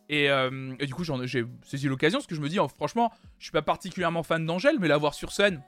Et, 0.10 0.30
euh, 0.30 0.74
et 0.80 0.88
du 0.88 0.94
coup, 0.94 1.04
j'ai 1.04 1.46
saisi 1.64 1.88
l'occasion 1.88 2.18
parce 2.18 2.28
que 2.28 2.36
je 2.36 2.42
me 2.42 2.50
dis, 2.50 2.60
oh, 2.60 2.68
franchement, 2.68 3.14
je 3.38 3.46
suis 3.46 3.52
pas 3.52 3.62
particulièrement 3.62 4.24
fan 4.24 4.44
d'Angèle, 4.46 4.78
mais 4.80 4.88
la 4.88 4.98
voir 4.98 5.14
sur 5.14 5.32
scène, 5.32 5.62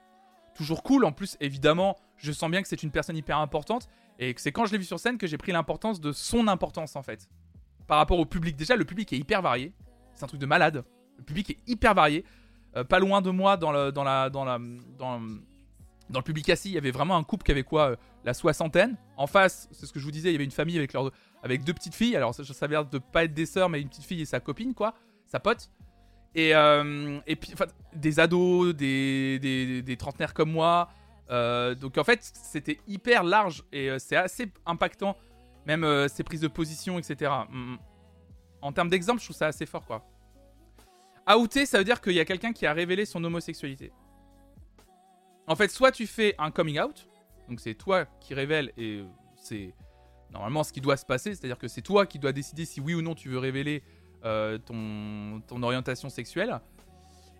toujours 0.55 0.81
cool. 0.81 1.05
En 1.05 1.11
plus, 1.11 1.37
évidemment, 1.39 1.95
je 2.17 2.31
sens 2.31 2.49
bien 2.49 2.61
que 2.61 2.67
c'est 2.67 2.81
une 2.81 2.91
personne 2.91 3.15
hyper 3.15 3.37
importante 3.37 3.87
et 4.17 4.33
que 4.33 4.41
c'est 4.41 4.51
quand 4.51 4.65
je 4.65 4.71
l'ai 4.71 4.79
vu 4.79 4.83
sur 4.83 4.99
scène 4.99 5.17
que 5.17 5.27
j'ai 5.27 5.37
pris 5.37 5.51
l'importance 5.51 6.01
de 6.01 6.11
son 6.11 6.47
importance 6.47 6.95
en 6.95 7.03
fait. 7.03 7.29
Par 7.87 7.97
rapport 7.97 8.19
au 8.19 8.25
public, 8.25 8.55
déjà, 8.55 8.75
le 8.75 8.85
public 8.85 9.13
est 9.13 9.17
hyper 9.17 9.41
varié. 9.41 9.73
C'est 10.15 10.23
un 10.23 10.27
truc 10.27 10.41
de 10.41 10.45
malade. 10.45 10.83
Le 11.17 11.23
public 11.23 11.51
est 11.51 11.57
hyper 11.67 11.93
varié. 11.93 12.25
Euh, 12.75 12.83
pas 12.83 12.99
loin 12.99 13.21
de 13.21 13.29
moi, 13.29 13.57
dans, 13.57 13.71
le, 13.71 13.91
dans, 13.91 14.03
la, 14.03 14.29
dans, 14.29 14.45
la, 14.45 14.59
dans, 14.97 15.19
le 15.19 16.21
public 16.21 16.49
assis, 16.49 16.69
il 16.69 16.73
y 16.73 16.77
avait 16.77 16.91
vraiment 16.91 17.17
un 17.17 17.23
couple 17.23 17.43
qui 17.43 17.51
avait 17.51 17.63
quoi 17.63 17.91
euh, 17.91 17.95
La 18.23 18.33
soixantaine. 18.33 18.97
En 19.17 19.27
face, 19.27 19.67
c'est 19.71 19.85
ce 19.85 19.93
que 19.93 19.99
je 19.99 20.05
vous 20.05 20.11
disais, 20.11 20.29
il 20.29 20.33
y 20.33 20.35
avait 20.35 20.45
une 20.45 20.51
famille 20.51 20.77
avec, 20.77 20.93
leur, 20.93 21.11
avec 21.43 21.63
deux 21.63 21.73
petites 21.73 21.95
filles. 21.95 22.15
Alors 22.15 22.33
ça, 22.33 22.43
ça 22.43 22.67
l'air 22.67 22.85
de 22.85 22.97
pas 22.97 23.23
être 23.23 23.33
des 23.33 23.45
sœurs, 23.45 23.69
mais 23.69 23.81
une 23.81 23.89
petite 23.89 24.05
fille 24.05 24.21
et 24.21 24.25
sa 24.25 24.39
copine, 24.39 24.73
quoi. 24.73 24.93
Sa 25.25 25.39
pote. 25.39 25.69
Et, 26.33 26.55
euh, 26.55 27.19
et 27.27 27.35
puis, 27.35 27.51
enfin, 27.53 27.65
des 27.93 28.19
ados, 28.19 28.73
des, 28.73 29.39
des, 29.83 29.97
trentenaires 29.97 30.33
comme 30.33 30.51
moi. 30.51 30.89
Euh, 31.29 31.75
donc 31.75 31.97
en 31.97 32.03
fait, 32.03 32.19
c'était 32.21 32.79
hyper 32.87 33.23
large 33.23 33.63
et 33.71 33.89
euh, 33.89 33.99
c'est 33.99 34.15
assez 34.15 34.51
impactant. 34.65 35.15
Même 35.67 35.85
ses 36.09 36.23
prises 36.23 36.41
de 36.41 36.47
position, 36.47 36.97
etc. 36.97 37.31
Mm. 37.49 37.75
En 38.61 38.71
termes 38.71 38.89
d'exemple, 38.89 39.19
je 39.19 39.25
trouve 39.25 39.37
ça 39.37 39.47
assez 39.47 39.65
fort, 39.65 39.85
quoi. 39.85 40.03
Outé, 41.37 41.65
ça 41.65 41.77
veut 41.77 41.83
dire 41.83 42.01
qu'il 42.01 42.13
y 42.13 42.19
a 42.19 42.25
quelqu'un 42.25 42.51
qui 42.51 42.65
a 42.65 42.73
révélé 42.73 43.05
son 43.05 43.23
homosexualité. 43.23 43.93
En 45.47 45.55
fait, 45.55 45.69
soit 45.69 45.91
tu 45.91 46.07
fais 46.07 46.35
un 46.39 46.51
coming 46.51 46.79
out, 46.79 47.07
donc 47.47 47.59
c'est 47.59 47.73
toi 47.73 48.05
qui 48.19 48.33
révèles 48.33 48.73
et 48.75 49.03
c'est 49.35 49.73
normalement 50.31 50.63
ce 50.63 50.73
qui 50.73 50.81
doit 50.81 50.97
se 50.97 51.05
passer, 51.05 51.35
c'est-à-dire 51.35 51.57
que 51.57 51.67
c'est 51.67 51.81
toi 51.81 52.05
qui 52.05 52.19
dois 52.19 52.31
décider 52.31 52.65
si 52.65 52.79
oui 52.81 52.93
ou 52.93 53.01
non 53.01 53.15
tu 53.15 53.29
veux 53.29 53.37
révéler 53.37 53.83
euh, 54.23 54.57
ton, 54.57 55.41
orientation 55.63 56.09
sexuelle. 56.09 56.59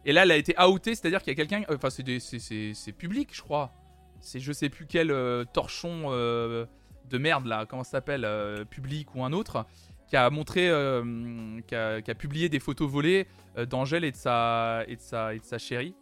Et 0.04 0.14
là, 0.14 0.24
elle 0.24 0.32
a 0.32 0.38
été 0.38 0.56
outée, 0.70 0.96
c'est-à-dire 0.96 1.20
qu'il 1.22 1.30
y 1.30 1.32
a 1.32 1.36
quelqu'un, 1.36 1.64
euh, 1.70 1.76
enfin 1.76 1.90
des- 2.04 2.20
c'est- 2.20 2.92
public, 2.92 3.30
je 3.34 3.42
crois. 3.42 3.72
C'est 4.20 4.40
je 4.40 4.52
sais 4.52 4.70
plus 4.70 4.88
quel 4.88 5.12
euh, 5.12 5.46
torchon 5.46 6.06
euh, 6.08 6.66
de 7.10 7.18
merde 7.18 7.46
là, 7.46 7.66
comment 7.68 7.84
ça 7.84 7.92
s'appelle, 7.92 8.26
euh, 8.26 8.66
public 8.66 9.14
ou 9.16 9.24
un 9.24 9.32
autre, 9.32 9.66
qui 10.08 10.16
a 10.18 10.30
montré, 10.30 10.70
euh, 10.70 11.62
qui, 11.68 11.76
a, 11.76 12.16
publié 12.16 12.50
des 12.50 12.60
photos 12.60 12.90
volées 12.90 13.28
euh, 13.58 13.66
d'Angèle 13.66 14.04
et 14.04 14.08
et 14.08 14.94
et 14.94 14.96
de 14.96 15.44
sa 15.44 15.58
chérie, 15.58 15.96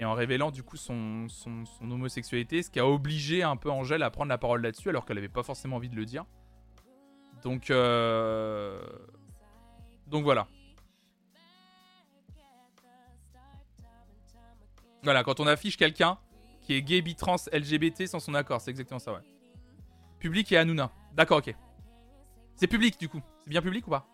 et 0.00 0.04
en 0.06 0.14
révélant 0.14 0.50
du 0.50 0.62
coup 0.62 0.78
son, 0.78 1.28
son, 1.28 1.64
homosexualité, 1.82 2.62
ce 2.62 2.70
qui 2.70 2.80
a 2.80 2.86
obligé 2.86 3.42
un 3.42 3.56
peu 3.56 3.70
Angèle 3.70 4.02
à 4.02 4.10
prendre 4.10 4.30
la 4.30 4.38
parole 4.38 4.62
là-dessus, 4.62 4.88
alors 4.88 5.04
qu'elle 5.04 5.18
avait 5.18 5.28
pas 5.28 5.42
forcément 5.42 5.76
envie 5.76 5.90
de 5.90 5.94
le 5.94 6.06
dire. 6.06 6.24
Donc 7.42 7.70
euh, 7.70 8.80
donc 10.06 10.24
voilà. 10.24 10.48
Voilà, 15.02 15.22
quand 15.22 15.38
on 15.38 15.46
affiche 15.46 15.76
quelqu'un 15.76 16.18
qui 16.62 16.74
est 16.74 16.82
gay, 16.82 17.02
bi, 17.02 17.14
trans, 17.14 17.36
LGBT 17.52 18.06
sans 18.06 18.20
son 18.20 18.34
accord, 18.34 18.60
c'est 18.62 18.70
exactement 18.70 18.98
ça, 18.98 19.12
ouais. 19.12 19.20
Public 20.18 20.50
et 20.52 20.56
Hanouna. 20.56 20.90
D'accord, 21.14 21.38
ok. 21.38 21.54
C'est 22.56 22.66
public 22.66 22.98
du 22.98 23.08
coup. 23.08 23.20
C'est 23.44 23.50
bien 23.50 23.60
public 23.60 23.86
ou 23.86 23.90
pas? 23.90 24.06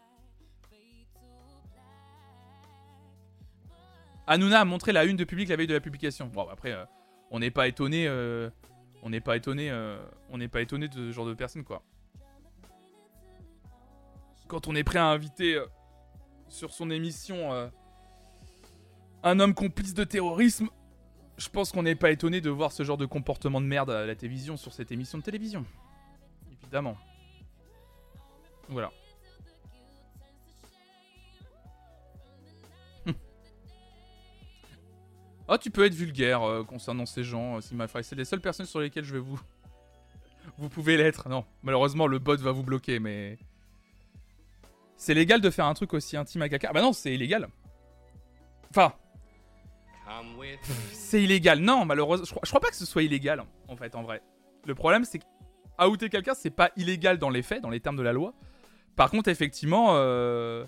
Hanouna 4.27 4.61
a 4.61 4.65
montré 4.65 4.93
la 4.93 5.05
une 5.05 5.17
de 5.17 5.25
public 5.25 5.49
la 5.49 5.57
veille 5.57 5.67
de 5.67 5.75
la 5.75 5.81
publication. 5.81 6.27
Bon, 6.27 6.49
après, 6.49 6.73
euh, 6.73 6.85
on 7.31 7.39
n'est 7.39 7.51
pas 7.51 7.69
étonné. 7.69 8.07
euh, 8.09 8.51
on 9.03 9.11
n'est 9.11 9.21
pas 9.21 9.37
étonné. 9.37 9.71
euh, 9.71 9.99
on 10.31 10.39
n'est 10.39 10.49
pas 10.49 10.61
étonné 10.61 10.89
de 10.89 10.95
ce 10.95 11.13
genre 11.13 11.27
de 11.27 11.35
personne, 11.35 11.65
quoi. 11.65 11.83
Quand 14.49 14.69
on 14.69 14.75
est 14.75 14.85
prêt 14.85 14.99
à 14.99 15.07
inviter 15.07 15.61
sur 16.49 16.73
son 16.73 16.91
émission 16.91 17.71
un 19.25 19.41
homme 19.41 19.55
complice 19.55 19.93
de 19.93 20.05
terrorisme, 20.05 20.69
je 21.37 21.49
pense 21.49 21.73
qu'on 21.73 21.83
n'est 21.83 21.97
pas 21.97 22.13
étonné 22.13 22.41
de 22.41 22.49
voir 22.49 22.71
ce 22.71 22.85
genre 22.85 22.97
de 22.97 23.07
comportement 23.07 23.61
de 23.61 23.67
merde 23.67 23.91
à 23.91 24.07
la 24.07 24.15
télévision 24.15 24.57
sur 24.57 24.73
cette 24.73 24.93
émission 24.93 25.19
de 25.19 25.25
télévision. 25.25 25.65
Évidemment. 26.63 26.97
Voilà. 28.69 28.93
Oh, 35.49 35.57
tu 35.57 35.71
peux 35.71 35.85
être 35.85 35.95
vulgaire 35.95 36.43
euh, 36.43 36.65
concernant 36.65 37.07
ces 37.07 37.23
gens, 37.23 37.59
euh, 37.59 37.87
Fry. 37.87 38.03
C'est 38.03 38.17
les 38.17 38.25
seules 38.25 38.41
personnes 38.41 38.67
sur 38.67 38.81
lesquelles 38.81 39.05
je 39.05 39.13
vais 39.13 39.21
vous. 39.21 39.41
Vous 40.59 40.69
pouvez 40.69 40.97
l'être. 40.97 41.29
Non, 41.29 41.45
malheureusement, 41.63 42.07
le 42.07 42.19
bot 42.19 42.37
va 42.37 42.53
vous 42.53 42.63
bloquer, 42.63 42.99
mais. 42.99 43.39
C'est 44.97 45.15
légal 45.15 45.41
de 45.41 45.51
faire 45.51 45.67
un 45.67 45.75
truc 45.75 45.93
aussi 45.93 46.17
intime 46.17 46.43
à 46.43 46.49
quelqu'un. 46.49 46.69
Ah 46.71 46.73
bah 46.73 46.83
non, 46.83 46.93
c'est 46.93 47.13
illégal. 47.13 47.49
Enfin, 48.71 48.95
Come 50.07 50.39
with 50.39 50.61
c'est 50.93 51.23
illégal. 51.23 51.59
Non, 51.59 51.85
malheureusement, 51.85 52.25
je 52.25 52.31
crois, 52.31 52.43
je 52.45 52.51
crois 52.51 52.61
pas 52.61 52.71
que 52.71 52.77
ce 52.77 52.87
soit 52.87 53.03
illégal, 53.03 53.45
en 53.69 53.77
fait, 53.77 53.95
en 53.95 54.03
vrai. 54.03 54.23
Le 54.65 54.75
problème, 54.75 55.05
c'est 55.05 55.19
que 55.19 55.25
outer 55.85 56.09
quelqu'un, 56.09 56.35
c'est 56.35 56.51
pas 56.51 56.71
illégal 56.77 57.19
dans 57.19 57.29
les 57.29 57.43
faits, 57.43 57.61
dans 57.61 57.71
les 57.71 57.81
termes 57.81 57.97
de 57.97 58.03
la 58.03 58.13
loi. 58.13 58.33
Par 58.95 59.11
contre, 59.11 59.29
effectivement, 59.29 59.91
euh, 59.91 60.65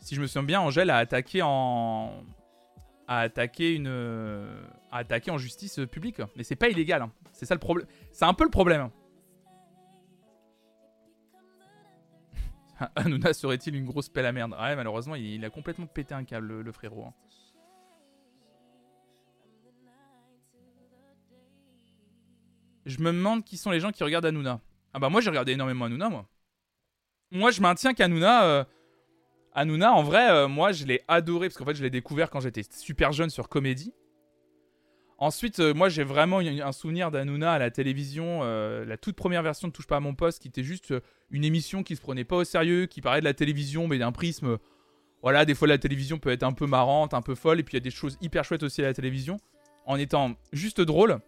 si 0.00 0.14
je 0.14 0.20
me 0.20 0.26
souviens 0.26 0.44
bien, 0.44 0.60
Angèle 0.60 0.90
a 0.90 0.98
attaqué 0.98 1.40
en. 1.42 2.12
A 3.08 3.20
attaqué 3.20 3.74
une. 3.74 3.88
a 3.88 4.98
attaqué 4.98 5.30
en 5.30 5.38
justice 5.38 5.80
publique. 5.90 6.20
Mais 6.36 6.44
c'est 6.44 6.56
pas 6.56 6.68
illégal. 6.68 7.02
hein. 7.02 7.12
C'est 7.32 7.46
ça 7.46 7.54
le 7.54 7.60
problème. 7.60 7.88
C'est 8.12 8.24
un 8.26 8.34
peu 8.34 8.44
le 8.44 8.50
problème. 8.50 8.90
Hanouna 12.94 13.32
serait-il 13.32 13.74
une 13.74 13.86
grosse 13.86 14.08
pelle 14.08 14.26
à 14.26 14.32
merde? 14.32 14.52
Ouais, 14.52 14.76
malheureusement, 14.76 15.16
il, 15.16 15.24
il 15.24 15.44
a 15.44 15.50
complètement 15.50 15.86
pété 15.86 16.14
un 16.14 16.22
câble, 16.24 16.46
le, 16.46 16.62
le 16.62 16.72
frérot. 16.72 17.06
hein. 17.06 17.14
Je 22.86 23.00
me 23.00 23.12
demande 23.12 23.44
qui 23.44 23.56
sont 23.56 23.70
les 23.70 23.80
gens 23.80 23.90
qui 23.92 24.02
regardent 24.04 24.26
Hanouna. 24.26 24.60
Ah 24.94 24.98
bah 24.98 25.08
moi 25.10 25.20
j'ai 25.20 25.28
regardé 25.30 25.52
énormément 25.52 25.84
Hanouna 25.84 26.08
moi. 26.08 26.26
Moi 27.30 27.50
je 27.50 27.60
maintiens 27.60 27.94
qu'Hanouna... 27.94 28.44
Euh, 28.44 28.64
Hanouna 29.54 29.92
en 29.92 30.02
vrai, 30.02 30.30
euh, 30.30 30.48
moi 30.48 30.72
je 30.72 30.84
l'ai 30.84 31.02
adoré 31.08 31.48
parce 31.48 31.58
qu'en 31.58 31.64
fait 31.64 31.74
je 31.74 31.82
l'ai 31.82 31.90
découvert 31.90 32.30
quand 32.30 32.40
j'étais 32.40 32.62
super 32.70 33.12
jeune 33.12 33.30
sur 33.30 33.48
Comédie. 33.48 33.92
Ensuite, 35.20 35.58
euh, 35.58 35.74
moi 35.74 35.88
j'ai 35.88 36.04
vraiment 36.04 36.38
un 36.38 36.72
souvenir 36.72 37.10
d'Hanouna 37.10 37.52
à 37.52 37.58
la 37.58 37.70
télévision, 37.70 38.40
euh, 38.42 38.84
la 38.84 38.96
toute 38.96 39.16
première 39.16 39.42
version 39.42 39.66
de 39.66 39.72
Touche 39.72 39.86
pas 39.86 39.96
à 39.96 40.00
mon 40.00 40.14
poste 40.14 40.40
qui 40.40 40.48
était 40.48 40.62
juste 40.62 40.94
une 41.30 41.44
émission 41.44 41.82
qui 41.82 41.96
se 41.96 42.00
prenait 42.00 42.24
pas 42.24 42.36
au 42.36 42.44
sérieux, 42.44 42.86
qui 42.86 43.00
parlait 43.00 43.20
de 43.20 43.24
la 43.24 43.34
télévision 43.34 43.88
mais 43.88 43.98
d'un 43.98 44.12
prisme... 44.12 44.58
voilà, 45.22 45.44
des 45.44 45.56
fois 45.56 45.66
la 45.66 45.78
télévision 45.78 46.18
peut 46.18 46.30
être 46.30 46.44
un 46.44 46.52
peu 46.52 46.66
marrante, 46.66 47.14
un 47.14 47.22
peu 47.22 47.34
folle, 47.34 47.58
et 47.58 47.64
puis 47.64 47.72
il 47.72 47.80
y 47.80 47.82
a 47.82 47.84
des 47.84 47.90
choses 47.90 48.16
hyper 48.20 48.44
chouettes 48.44 48.62
aussi 48.62 48.80
à 48.82 48.84
la 48.84 48.94
télévision, 48.94 49.38
en 49.86 49.96
étant 49.96 50.34
juste 50.52 50.80
drôle. 50.80 51.18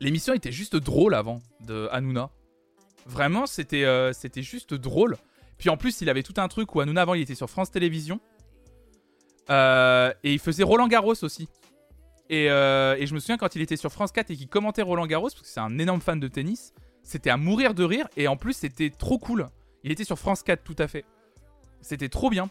L'émission 0.00 0.34
était 0.34 0.52
juste 0.52 0.76
drôle 0.76 1.14
avant 1.14 1.40
de 1.60 1.88
Hanouna. 1.90 2.30
Vraiment, 3.06 3.46
c'était 3.46 3.86
c'était 4.12 4.42
juste 4.42 4.74
drôle. 4.74 5.16
Puis 5.58 5.68
en 5.70 5.76
plus, 5.76 6.00
il 6.00 6.08
avait 6.08 6.22
tout 6.22 6.34
un 6.36 6.48
truc 6.48 6.74
où 6.74 6.80
Hanouna 6.80 7.02
avant, 7.02 7.14
il 7.14 7.22
était 7.22 7.34
sur 7.34 7.48
France 7.48 7.70
Télévisions. 7.70 8.20
Euh, 9.50 10.12
et 10.22 10.32
il 10.32 10.38
faisait 10.38 10.62
Roland 10.62 10.88
Garros 10.88 11.22
aussi. 11.22 11.48
Et, 12.30 12.50
euh, 12.50 12.96
et 12.98 13.06
je 13.06 13.14
me 13.14 13.20
souviens 13.20 13.36
quand 13.36 13.54
il 13.54 13.62
était 13.62 13.76
sur 13.76 13.92
France 13.92 14.12
4 14.12 14.30
et 14.30 14.36
qu'il 14.36 14.48
commentait 14.48 14.82
Roland 14.82 15.06
Garros, 15.06 15.28
parce 15.28 15.42
que 15.42 15.46
c'est 15.46 15.60
un 15.60 15.78
énorme 15.78 16.00
fan 16.00 16.18
de 16.18 16.28
tennis, 16.28 16.72
c'était 17.02 17.30
à 17.30 17.36
mourir 17.36 17.74
de 17.74 17.84
rire. 17.84 18.08
Et 18.16 18.28
en 18.28 18.36
plus, 18.36 18.54
c'était 18.54 18.90
trop 18.90 19.18
cool. 19.18 19.46
Il 19.82 19.92
était 19.92 20.04
sur 20.04 20.18
France 20.18 20.42
4, 20.42 20.64
tout 20.64 20.76
à 20.78 20.88
fait. 20.88 21.04
C'était 21.80 22.08
trop 22.08 22.30
bien. 22.30 22.48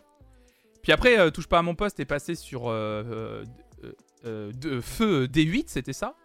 Puis 0.83 0.91
après, 0.91 1.17
euh, 1.17 1.31
Touche 1.31 1.47
pas 1.47 1.59
à 1.59 1.63
mon 1.63 1.75
poste 1.75 1.99
est 1.99 2.05
passé 2.05 2.35
sur 2.35 2.63
Feu 2.63 3.43
D8, 4.23 5.63
c'était 5.67 5.93
ça. 5.93 6.15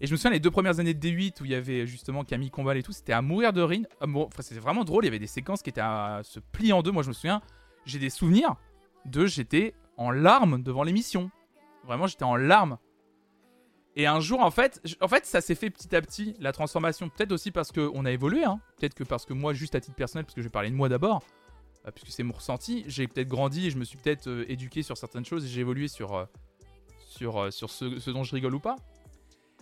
Et 0.00 0.06
je 0.06 0.12
me 0.12 0.16
souviens 0.16 0.30
les 0.30 0.40
deux 0.40 0.50
premières 0.50 0.80
années 0.80 0.94
de 0.94 1.06
D8 1.06 1.42
où 1.42 1.44
il 1.44 1.50
y 1.50 1.54
avait 1.54 1.86
justement 1.86 2.24
Camille 2.24 2.50
Combal 2.50 2.78
et 2.78 2.82
tout, 2.82 2.92
c'était 2.92 3.12
à 3.12 3.20
mourir 3.20 3.52
de 3.52 3.60
rire. 3.60 3.86
Ah, 4.00 4.06
Enfin, 4.08 4.42
c'était 4.42 4.60
vraiment 4.60 4.84
drôle. 4.84 5.04
Il 5.04 5.08
y 5.08 5.08
avait 5.08 5.18
des 5.18 5.26
séquences 5.26 5.62
qui 5.62 5.68
étaient 5.68 5.82
à 5.82 6.20
se 6.24 6.40
plier 6.40 6.72
en 6.72 6.82
deux. 6.82 6.90
Moi, 6.90 7.02
je 7.02 7.08
me 7.08 7.12
souviens, 7.12 7.42
j'ai 7.84 7.98
des 7.98 8.08
souvenirs 8.08 8.56
de 9.04 9.26
j'étais 9.26 9.74
en 9.98 10.10
larmes 10.10 10.62
devant 10.62 10.84
l'émission. 10.84 11.30
Vraiment, 11.84 12.06
j'étais 12.06 12.24
en 12.24 12.36
larmes. 12.36 12.78
Et 13.96 14.06
un 14.06 14.20
jour, 14.20 14.40
en 14.40 14.50
fait, 14.50 14.80
en 15.02 15.08
fait, 15.08 15.26
ça 15.26 15.42
s'est 15.42 15.54
fait 15.54 15.68
petit 15.68 15.94
à 15.94 16.00
petit 16.00 16.34
la 16.38 16.52
transformation. 16.52 17.10
Peut-être 17.10 17.32
aussi 17.32 17.50
parce 17.50 17.70
qu'on 17.70 18.04
a 18.06 18.10
évolué. 18.10 18.44
Hein. 18.44 18.60
Peut-être 18.78 18.94
que 18.94 19.04
parce 19.04 19.26
que 19.26 19.34
moi, 19.34 19.52
juste 19.52 19.74
à 19.74 19.80
titre 19.80 19.96
personnel, 19.96 20.24
parce 20.24 20.34
que 20.34 20.40
je 20.40 20.46
vais 20.46 20.52
parler 20.52 20.70
de 20.70 20.76
moi 20.76 20.88
d'abord, 20.88 21.22
euh, 21.86 21.90
puisque 21.90 22.10
c'est 22.10 22.22
mon 22.22 22.32
ressenti, 22.32 22.84
j'ai 22.86 23.06
peut-être 23.06 23.28
grandi 23.28 23.66
et 23.66 23.70
je 23.70 23.76
me 23.76 23.84
suis 23.84 23.98
peut-être 23.98 24.28
euh, 24.28 24.50
éduqué 24.50 24.82
sur 24.82 24.96
certaines 24.96 25.24
choses 25.24 25.44
et 25.44 25.48
j'ai 25.48 25.60
évolué 25.60 25.88
sur 25.88 26.14
euh, 26.14 26.24
sur 27.00 27.52
sur 27.52 27.68
ce 27.70 28.10
dont 28.10 28.22
je 28.22 28.34
rigole 28.34 28.54
ou 28.54 28.60
pas. 28.60 28.76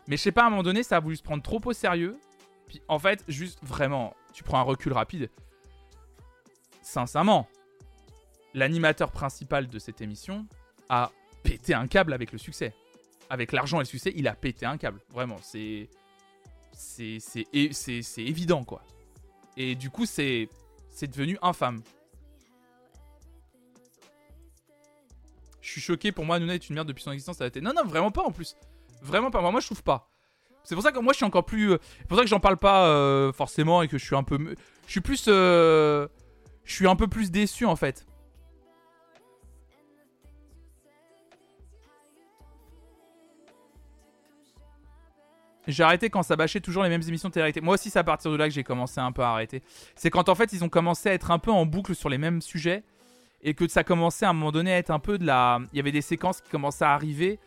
Mais 0.09 0.17
je 0.17 0.23
sais 0.23 0.33
pas, 0.33 0.43
à 0.43 0.47
un 0.47 0.51
moment 0.51 0.63
donné, 0.65 0.83
ça 0.83 0.97
a 0.97 1.01
voulu 1.01 1.17
se 1.17 1.23
prendre 1.23 1.43
trop 1.43 1.61
au 1.65 1.73
sérieux. 1.73 2.19
Puis 2.67 2.83
en 2.89 2.99
fait, 2.99 3.23
juste 3.29 3.59
vraiment, 3.63 4.15
tu 4.33 4.43
prends 4.43 4.59
un 4.59 4.63
recul 4.63 4.93
rapide. 4.93 5.31
Sincèrement, 6.83 7.47
l'animateur 8.55 9.13
principal 9.13 9.69
de 9.69 9.79
cette 9.79 10.01
émission 10.01 10.47
a 10.89 11.13
pété 11.43 11.75
un 11.75 11.87
câble 11.87 12.13
avec 12.15 12.33
le 12.33 12.39
succès. 12.39 12.75
Avec 13.31 13.53
l'argent 13.53 13.77
et 13.79 13.81
le 13.81 13.85
succès, 13.87 14.13
il 14.17 14.27
a 14.27 14.35
pété 14.35 14.65
un 14.67 14.79
câble. 14.79 15.01
Vraiment, 15.11 15.37
c'est. 15.43 15.89
C'est 16.73 17.19
c'est 17.21 17.47
c'est- 17.73 18.23
évident, 18.23 18.65
quoi. 18.65 18.83
Et 19.57 19.75
du 19.75 19.91
coup, 19.91 20.07
c'est 20.07 20.49
c'est 20.89 21.09
devenu 21.09 21.37
infâme. 21.43 21.83
Je 25.61 25.71
suis 25.71 25.81
choqué, 25.81 26.13
pour 26.13 26.25
moi, 26.25 26.37
Hanouna 26.37 26.55
est 26.55 26.69
une 26.71 26.77
merde 26.77 26.89
depuis 26.89 27.03
son 27.03 27.13
existence 27.13 27.41
à 27.41 27.45
la 27.45 27.51
télé. 27.51 27.65
Non, 27.67 27.73
non, 27.75 27.85
vraiment 27.85 28.11
pas 28.11 28.23
en 28.23 28.31
plus. 28.33 28.57
Vraiment 29.03 29.31
pas. 29.31 29.41
Moi, 29.51 29.61
je 29.61 29.67
trouve 29.67 29.83
pas. 29.83 30.09
C'est 30.65 30.75
pour 30.75 30.83
ça 30.85 30.93
que 30.93 30.99
moi, 30.99 31.13
je 31.13 31.17
suis 31.19 31.25
encore 31.25 31.45
plus. 31.45 31.73
euh, 31.73 31.79
C'est 31.99 32.09
pour 32.09 32.19
ça 32.19 32.25
que 32.25 32.29
j'en 32.29 32.41
parle 32.41 32.59
pas 32.59 32.87
euh, 32.89 33.33
forcément 33.33 33.81
et 33.83 33.89
que 33.89 33.97
je 33.99 34.05
suis 34.05 34.17
un 34.17 34.23
peu. 34.23 34.39
Je 34.87 34.91
suis 34.91 35.01
plus. 35.01 35.25
euh, 35.29 36.07
Je 36.65 36.75
suis 36.75 36.87
un 36.87 36.97
peu 36.97 37.09
plus 37.09 37.31
déçu 37.31 37.65
en 37.65 37.77
fait. 37.77 38.05
J'ai 45.67 45.83
arrêté 45.83 46.09
quand 46.09 46.23
ça 46.23 46.35
bâchait 46.35 46.61
toujours 46.61 46.83
les 46.83 46.89
mêmes 46.89 47.03
émissions 47.07 47.29
de 47.29 47.35
télé 47.35 47.53
Moi 47.61 47.75
aussi, 47.75 47.91
c'est 47.91 47.99
à 47.99 48.05
partir 48.05 48.31
de 48.31 48.37
là 48.37 48.49
que 48.49 48.55
j'ai 48.55 48.65
commencé 48.65 49.01
un 49.01 49.13
peu 49.13 49.23
à 49.23 49.31
arrêter. 49.33 49.63
C'est 49.97 50.09
quand 50.09 50.29
en 50.31 50.35
fait 50.35 50.53
ils 50.55 50.65
ont 50.65 50.71
commencé 50.71 51.11
à 51.11 51.13
être 51.13 51.31
un 51.31 51.39
peu 51.39 51.51
en 51.51 51.67
boucle 51.67 51.95
sur 51.95 52.09
les 52.09 52.17
mêmes 52.17 52.41
sujets 52.41 52.85
et 53.43 53.53
que 53.55 53.69
ça 53.69 53.85
commençait 53.85 54.25
à 54.25 54.31
un 54.31 54.33
moment 54.33 54.51
donné 54.51 54.73
à 54.73 54.79
être 54.79 54.91
un 54.91 54.99
peu 54.99 55.19
de 55.19 55.27
la. 55.27 55.59
Il 55.73 55.77
y 55.77 55.81
avait 55.81 55.93
des 55.93 56.01
séquences 56.01 56.41
qui 56.41 56.49
commençaient 56.51 56.87
à 56.87 56.93
arriver 56.93 57.39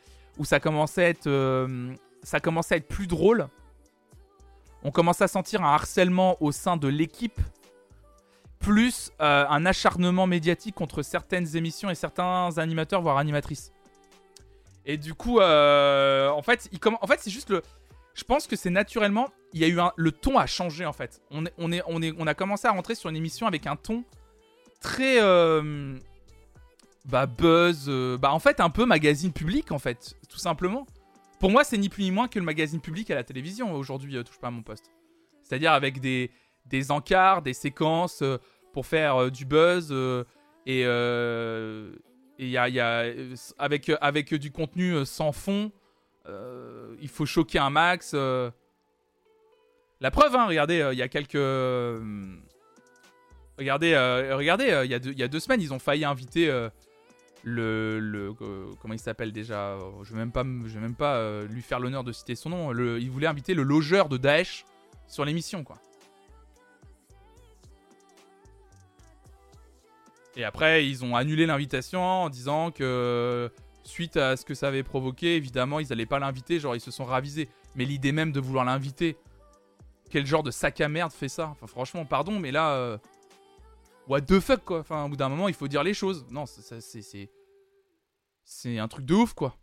où 0.42 0.46
ça 0.46 0.60
commençait 0.60 1.04
à 1.04 1.10
être, 1.10 1.28
euh, 1.28 1.94
ça 2.24 2.40
commençait 2.40 2.74
à 2.74 2.78
être 2.78 2.88
plus 2.88 3.06
drôle. 3.06 3.48
On 4.84 4.90
commençait 4.90 5.26
à 5.26 5.28
sentir 5.28 5.62
un 5.62 5.72
harcèlement 5.72 6.36
au 6.42 6.52
sein 6.52 6.78
de 6.78 6.88
l'équipe, 6.88 7.40
plus 8.58 9.12
euh, 9.22 9.46
un 9.48 9.68
acharnement 9.68 10.26
médiatique 10.26 10.74
contre 10.74 11.04
certaines 11.04 11.56
émissions 11.56 11.92
et 11.92 11.96
certains 11.96 12.58
animateurs 12.58 13.04
voire 13.04 13.20
animatrices. 13.20 13.72
Et 14.88 14.98
du 14.98 15.14
coup, 15.14 15.40
euh, 15.40 16.30
en 16.30 16.42
fait, 16.42 16.72
c'est 17.20 17.30
juste 17.30 17.52
le. 17.52 17.62
Je 18.16 18.24
pense 18.24 18.48
que 18.48 18.56
c'est 18.56 18.72
naturellement. 18.72 19.30
Il 19.54 19.60
y 19.60 19.64
a 19.64 19.68
eu 19.68 19.80
un. 19.80 19.92
Le 19.96 20.12
ton 20.12 20.40
a 20.40 20.48
changé 20.48 20.88
en 20.88 20.94
fait. 20.94 21.22
On 21.30 22.28
a 22.28 22.34
commencé 22.34 22.68
à 22.68 22.72
rentrer 22.72 22.96
sur 22.96 23.12
une 23.12 23.16
émission 23.16 23.46
avec 23.46 23.68
un 23.68 23.76
ton 23.76 24.04
très. 24.80 25.20
Bah 27.06 27.26
buzz. 27.26 27.86
euh, 27.88 28.18
bah 28.18 28.32
en 28.32 28.40
fait 28.40 28.60
un 28.60 28.70
peu 28.70 28.86
magazine 28.86 29.32
public 29.34 29.72
en 29.72 29.80
fait, 29.80 30.16
tout 30.30 30.38
simplement. 30.38 30.86
Pour 31.40 31.50
moi, 31.50 31.64
c'est 31.64 31.78
ni 31.78 31.90
plus 31.90 32.04
ni 32.04 32.12
moins 32.12 32.28
que 32.28 32.38
le 32.38 32.46
magazine 32.46 32.80
public 32.80 33.10
à 33.10 33.16
la 33.16 33.24
télévision 33.24 33.74
aujourd'hui. 33.74 34.16
euh, 34.18 34.24
touche 34.24 34.40
pas 34.40 34.48
à 34.48 34.52
mon 34.52 34.62
poste. 34.62 34.92
C'est-à-dire 35.42 35.72
avec 35.72 36.00
des 36.00 36.30
encarts, 36.92 37.42
des 37.42 37.54
séquences 37.54 38.22
euh, 38.22 38.38
pour 38.74 38.86
faire 38.86 39.32
du 39.32 39.46
buzz 39.46 39.92
et 40.66 40.82
il 40.84 42.50
y 42.50 42.58
a, 42.58 43.06
avec 43.60 44.34
du 44.36 44.52
contenu 44.52 45.06
sans 45.06 45.32
fond. 45.32 45.72
il 46.28 47.10
faut 47.10 47.26
choquer 47.26 47.60
un 47.60 47.70
max. 47.70 48.14
La 48.14 50.10
preuve, 50.12 50.36
hein, 50.36 50.46
regardez, 50.48 50.88
il 50.94 50.98
y 50.98 51.02
a 51.02 51.08
quelques. 51.10 51.34
regardez, 53.58 53.96
regardez, 54.32 54.82
il 54.86 54.92
y, 54.92 55.24
a 55.24 55.28
deux- 55.28 55.40
semaines, 55.40 55.62
ils 55.62 55.74
ont 55.74 55.80
failli 55.80 56.06
inviter 56.06 56.50
le, 57.44 58.34
euh, 58.42 58.66
comment 58.82 58.94
il 58.94 59.00
s'appelle 59.00 59.32
déjà 59.32 59.72
euh, 59.72 59.80
Je 60.04 60.14
vais 60.14 60.20
même 60.20 60.32
pas, 60.32 60.44
vais 60.44 60.90
pas 60.90 61.16
euh, 61.16 61.48
lui 61.48 61.62
faire 61.62 61.80
l'honneur 61.80 62.04
de 62.04 62.12
citer 62.12 62.36
son 62.36 62.50
nom. 62.50 62.72
Le, 62.72 63.00
ils 63.00 63.10
voulaient 63.10 63.28
inviter 63.28 63.54
le 63.54 63.64
logeur 63.64 64.10
de 64.10 64.18
Daesh 64.18 64.66
sur 65.08 65.26
l'émission, 65.26 65.64
quoi. 65.64 65.78
Et 70.38 70.46
après, 70.46 70.88
ils 70.88 71.04
ont 71.04 71.16
annulé 71.16 71.46
l'invitation 71.46 72.02
en 72.02 72.30
disant 72.30 72.72
que 72.72 73.52
suite 73.84 74.16
à 74.16 74.38
ce 74.38 74.46
que 74.46 74.54
ça 74.54 74.70
avait 74.70 74.84
provoqué, 74.84 75.36
évidemment, 75.36 75.80
ils 75.82 75.92
allaient 75.92 76.06
pas 76.06 76.20
l'inviter, 76.20 76.60
genre 76.60 76.76
ils 76.76 76.82
se 76.82 76.92
sont 76.92 77.04
ravisés. 77.04 77.50
Mais 77.76 77.84
l'idée 77.84 78.14
même 78.14 78.32
de 78.32 78.40
vouloir 78.40 78.64
l'inviter, 78.64 79.18
quel 80.10 80.26
genre 80.26 80.44
de 80.44 80.52
sac 80.52 80.80
à 80.80 80.88
merde 80.88 81.12
fait 81.12 81.28
ça? 81.28 81.56
Franchement, 81.68 82.06
pardon, 82.06 82.40
mais 82.40 82.52
là, 82.52 82.98
what 84.08 84.22
the 84.22 84.40
fuck 84.40 84.64
quoi 84.64 84.80
Enfin, 84.80 85.06
au 85.06 85.10
bout 85.10 85.16
d'un 85.18 85.30
moment, 85.30 85.48
il 85.48 85.54
faut 85.54 85.68
dire 85.68 85.84
les 85.84 85.94
choses. 85.94 86.26
Non, 86.30 86.46
c'est 86.46 87.30
c'est 88.44 88.78
un 88.80 88.88
truc 88.88 89.06
de 89.06 89.14
ouf 89.14 89.34
quoi. 89.34 89.58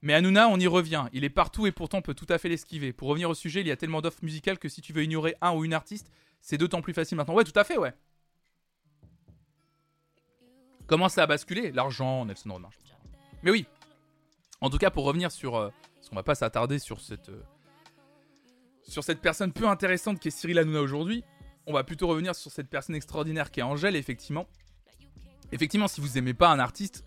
Mais 0.00 0.14
Hanouna, 0.14 0.48
on 0.48 0.58
y 0.58 0.66
revient. 0.66 1.06
Il 1.12 1.24
est 1.24 1.30
partout 1.30 1.66
et 1.66 1.72
pourtant 1.72 1.98
on 1.98 2.02
peut 2.02 2.14
tout 2.14 2.26
à 2.28 2.38
fait 2.38 2.48
l'esquiver. 2.48 2.92
Pour 2.92 3.08
revenir 3.08 3.28
au 3.30 3.34
sujet, 3.34 3.60
il 3.60 3.66
y 3.66 3.70
a 3.72 3.76
tellement 3.76 4.00
d'offres 4.00 4.22
musicales 4.22 4.58
que 4.58 4.68
si 4.68 4.80
tu 4.80 4.92
veux 4.92 5.02
ignorer 5.02 5.34
un 5.40 5.52
ou 5.52 5.64
une 5.64 5.74
artiste, 5.74 6.10
c'est 6.40 6.56
d'autant 6.56 6.80
plus 6.82 6.94
facile 6.94 7.16
maintenant. 7.16 7.34
Ouais, 7.34 7.44
tout 7.44 7.58
à 7.58 7.64
fait, 7.64 7.78
ouais. 7.78 7.92
Comment 10.86 11.08
ça 11.08 11.24
a 11.24 11.26
basculé 11.26 11.72
L'argent, 11.72 12.24
Nelson 12.24 12.48
pense. 12.62 12.74
Mais 13.42 13.50
oui. 13.50 13.66
En 14.60 14.70
tout 14.70 14.78
cas, 14.78 14.90
pour 14.90 15.04
revenir 15.04 15.30
sur... 15.30 15.56
euh, 15.56 15.70
parce 15.96 16.08
qu'on 16.08 16.16
va 16.16 16.22
pas 16.22 16.34
s'attarder 16.34 16.78
sur 16.78 17.00
cette... 17.00 17.28
euh, 17.28 17.42
sur 18.88 19.04
cette 19.04 19.20
personne 19.20 19.52
peu 19.52 19.68
intéressante 19.68 20.18
qui 20.18 20.28
est 20.28 20.30
Cyril 20.32 20.58
Hanouna 20.58 20.80
aujourd'hui. 20.80 21.22
On 21.66 21.72
va 21.72 21.84
plutôt 21.84 22.08
revenir 22.08 22.34
sur 22.34 22.50
cette 22.50 22.68
personne 22.68 22.96
extraordinaire 22.96 23.50
qui 23.50 23.60
est 23.60 23.62
Angèle, 23.62 23.94
effectivement. 23.94 24.48
Effectivement, 25.52 25.88
si 25.88 26.00
vous 26.00 26.18
aimez 26.18 26.34
pas 26.34 26.48
un 26.50 26.58
artiste, 26.58 27.04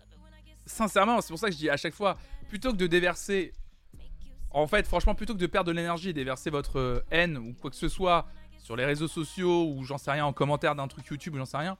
sincèrement, 0.64 1.20
c'est 1.20 1.28
pour 1.28 1.38
ça 1.38 1.48
que 1.48 1.52
je 1.52 1.58
dis 1.58 1.70
à 1.70 1.76
chaque 1.76 1.94
fois, 1.94 2.16
plutôt 2.48 2.72
que 2.72 2.76
de 2.76 2.86
déverser... 2.86 3.52
En 4.50 4.66
fait, 4.66 4.86
franchement, 4.86 5.14
plutôt 5.14 5.34
que 5.34 5.38
de 5.38 5.46
perdre 5.46 5.68
de 5.68 5.72
l'énergie 5.72 6.10
et 6.10 6.12
déverser 6.12 6.50
votre 6.50 6.78
euh, 6.78 7.00
haine 7.10 7.38
ou 7.38 7.54
quoi 7.54 7.70
que 7.70 7.76
ce 7.76 7.88
soit 7.88 8.28
sur 8.58 8.76
les 8.76 8.84
réseaux 8.84 9.08
sociaux 9.08 9.64
ou 9.64 9.82
j'en 9.82 9.96
sais 9.96 10.10
rien 10.10 10.26
en 10.26 10.34
commentaire 10.34 10.74
d'un 10.74 10.88
truc 10.88 11.06
YouTube 11.06 11.34
ou 11.34 11.38
j'en 11.38 11.46
sais 11.46 11.56
rien, 11.56 11.78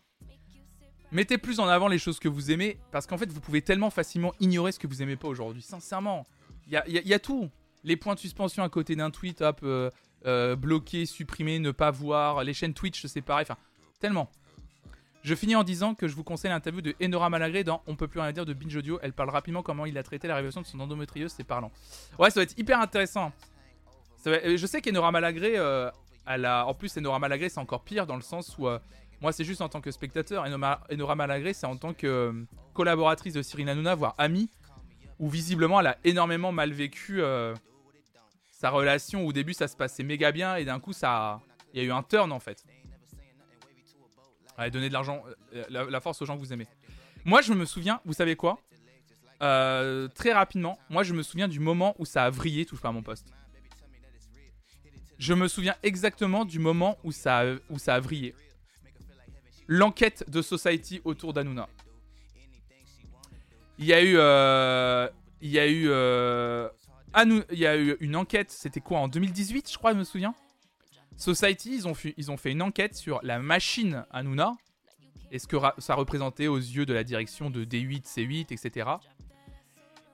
mettez 1.13 1.37
plus 1.37 1.61
en 1.61 1.69
avant 1.69 1.87
les 1.87 1.99
choses 1.99 2.19
que 2.19 2.29
vous 2.29 2.51
aimez 2.51 2.79
parce 2.91 3.07
qu'en 3.07 3.19
fait, 3.19 3.31
vous 3.31 3.41
pouvez 3.41 3.61
tellement 3.61 3.91
facilement 3.91 4.33
ignorer 4.41 4.73
ce 4.73 4.79
que 4.79 4.87
vous 4.87 5.03
aimez 5.03 5.17
pas 5.17 5.29
aujourd'hui. 5.29 5.61
Sincèrement, 5.61 6.25
il 6.67 6.73
y 6.73 7.15
a, 7.15 7.19
tout. 7.19 7.51
Les 7.85 7.97
points 7.97 8.15
de 8.15 8.21
suspension 8.21 8.63
à 8.63 8.69
côté 8.69 8.95
d'un 8.97 9.11
tweet, 9.11 9.43
hop, 9.43 9.61
euh, 9.65 9.91
euh, 10.27 10.55
bloquer, 10.55 11.07
supprimer, 11.07 11.59
ne 11.59 11.71
pas 11.73 11.91
voir. 11.91 12.45
Les 12.45 12.55
chaînes 12.55 12.75
Twitch, 12.75 13.07
c'est 13.07 13.23
pareil. 13.23 13.45
Enfin, 13.49 13.57
tellement. 14.01 14.31
Je 15.23 15.35
finis 15.35 15.55
en 15.55 15.63
disant 15.63 15.95
que 15.95 16.09
je 16.09 16.17
vous 16.17 16.25
conseille 16.25 16.51
l'interview 16.51 16.81
de 16.81 16.95
Enora 17.03 17.31
Malagré 17.31 17.63
dans 17.63 17.83
On 17.87 17.95
peut 17.95 18.09
plus 18.09 18.21
rien 18.21 18.33
dire 18.33 18.45
de 18.45 18.53
Binge 18.53 18.75
Audio. 18.77 18.99
Elle 19.03 19.13
parle 19.13 19.31
rapidement 19.31 19.63
comment 19.63 19.87
il 19.87 19.97
a 19.97 20.03
traité 20.03 20.27
la 20.27 20.35
révélation 20.35 20.63
de 20.63 20.67
son 20.67 20.81
endométriose, 20.81 21.33
c'est 21.37 21.45
parlant. 21.45 21.71
Ouais, 22.19 22.31
ça 22.31 22.41
va 22.41 22.45
être 22.45 22.59
hyper 22.59 22.81
intéressant. 22.81 23.33
Euh, 24.27 24.57
Je 24.57 24.67
sais 24.67 24.81
qu'Enora 24.81 25.13
Malagré, 25.13 25.55
euh, 25.57 25.91
elle 26.27 26.45
a... 26.45 26.67
en 26.67 26.75
plus, 26.75 26.97
Enora 26.99 27.19
Malagré, 27.21 27.49
c'est 27.49 27.61
encore 27.61 27.83
pire 27.83 28.07
dans 28.07 28.17
le 28.17 28.23
sens 28.23 28.57
où. 28.59 28.69
moi, 29.21 29.33
c'est 29.33 29.45
juste 29.45 29.61
en 29.61 29.69
tant 29.69 29.81
que 29.81 29.91
spectateur. 29.93 30.45
Enora, 30.45 31.15
Malagré, 31.15 31.53
c'est 31.53 31.67
en 31.67 31.77
tant 31.77 31.95
que 31.95 32.45
collaboratrice 32.75 33.35
de 33.35 33.43
Cyril 33.43 33.69
Hanouna, 33.69 33.95
voire 33.95 34.15
amie, 34.19 34.51
où 35.21 35.29
visiblement, 35.29 35.79
elle 35.79 35.87
a 35.89 35.99
énormément 36.03 36.51
mal 36.51 36.73
vécu 36.73 37.23
sa 38.63 38.71
relation. 38.71 39.27
Au 39.27 39.33
début, 39.33 39.55
ça 39.55 39.67
se 39.67 39.77
passait 39.77 40.05
méga 40.05 40.31
bien, 40.31 40.55
et 40.55 40.65
d'un 40.65 40.79
coup, 40.79 40.93
ça, 40.93 41.41
il 41.75 41.83
y 41.83 41.85
a 41.85 41.87
eu 41.89 41.91
un 41.91 42.05
turn 42.05 42.31
en 42.31 42.39
fait. 42.39 42.65
Allez, 44.57 44.71
donner 44.71 44.89
de 44.89 44.93
l'argent, 44.93 45.25
euh, 45.55 45.65
la, 45.69 45.85
la 45.85 46.01
force 46.01 46.23
aux 46.23 46.27
gens 46.27 46.37
que 46.37 46.41
vous 46.41 46.53
aimez. 46.53 46.69
Moi, 47.25 47.43
je 47.43 47.55
me 47.55 47.65
souviens, 47.65 48.01
vous 48.05 48.13
savez 48.13 48.37
quoi? 48.37 48.61
Euh, 49.43 50.07
Très 50.15 50.33
rapidement, 50.33 50.79
moi, 50.89 51.03
je 51.03 51.13
me 51.13 51.25
souviens 51.25 51.49
du 51.49 51.59
moment 51.59 51.97
où 51.99 52.05
ça 52.05 52.25
a 52.25 52.31
vrillé, 52.31 52.65
touche 52.65 52.81
pas 52.81 52.91
à 52.91 52.93
mon 52.93 53.03
poste. 53.03 53.33
Je 55.19 55.35
me 55.35 55.49
souviens 55.49 55.75
exactement 55.83 56.45
du 56.45 56.61
moment 56.61 56.99
où 57.03 57.11
ça 57.11 57.39
a, 57.39 58.01
vrillé. 58.01 58.33
L'enquête 59.67 60.25
de 60.31 60.41
Society 60.41 61.01
autour 61.05 61.33
d'Anouna. 61.33 61.69
Il 63.79 63.87
y 63.87 63.93
a 63.93 64.03
eu, 64.03 64.15
euh, 64.19 65.09
il 65.41 65.51
y 65.51 65.59
a 65.59 65.69
eu, 65.69 65.89
euh, 67.15 67.21
Anou- 67.21 67.45
il 67.51 67.59
y 67.59 67.67
a 67.67 67.77
eu 67.77 67.97
une 68.01 68.17
enquête. 68.17 68.51
C'était 68.51 68.81
quoi 68.81 68.99
en 68.99 69.09
2018, 69.09 69.71
je 69.71 69.79
crois, 69.79 69.93
je 69.93 69.99
me 69.99 70.05
souviens? 70.05 70.35
Society, 71.17 71.75
ils 71.75 71.87
ont, 71.89 71.95
fait, 71.95 72.15
ils 72.17 72.31
ont 72.31 72.37
fait 72.37 72.51
une 72.53 72.63
enquête 72.63 72.95
sur 72.95 73.21
la 73.23 73.39
machine 73.39 74.05
Hanouna 74.11 74.55
et 75.31 75.39
ce 75.39 75.47
que 75.47 75.57
ça 75.79 75.95
représentait 75.95 76.47
aux 76.47 76.57
yeux 76.59 76.87
de 76.87 76.93
la 76.93 77.05
direction 77.05 77.51
de 77.51 77.65
D8, 77.65 78.05
C8, 78.05 78.53
etc. 78.53 78.91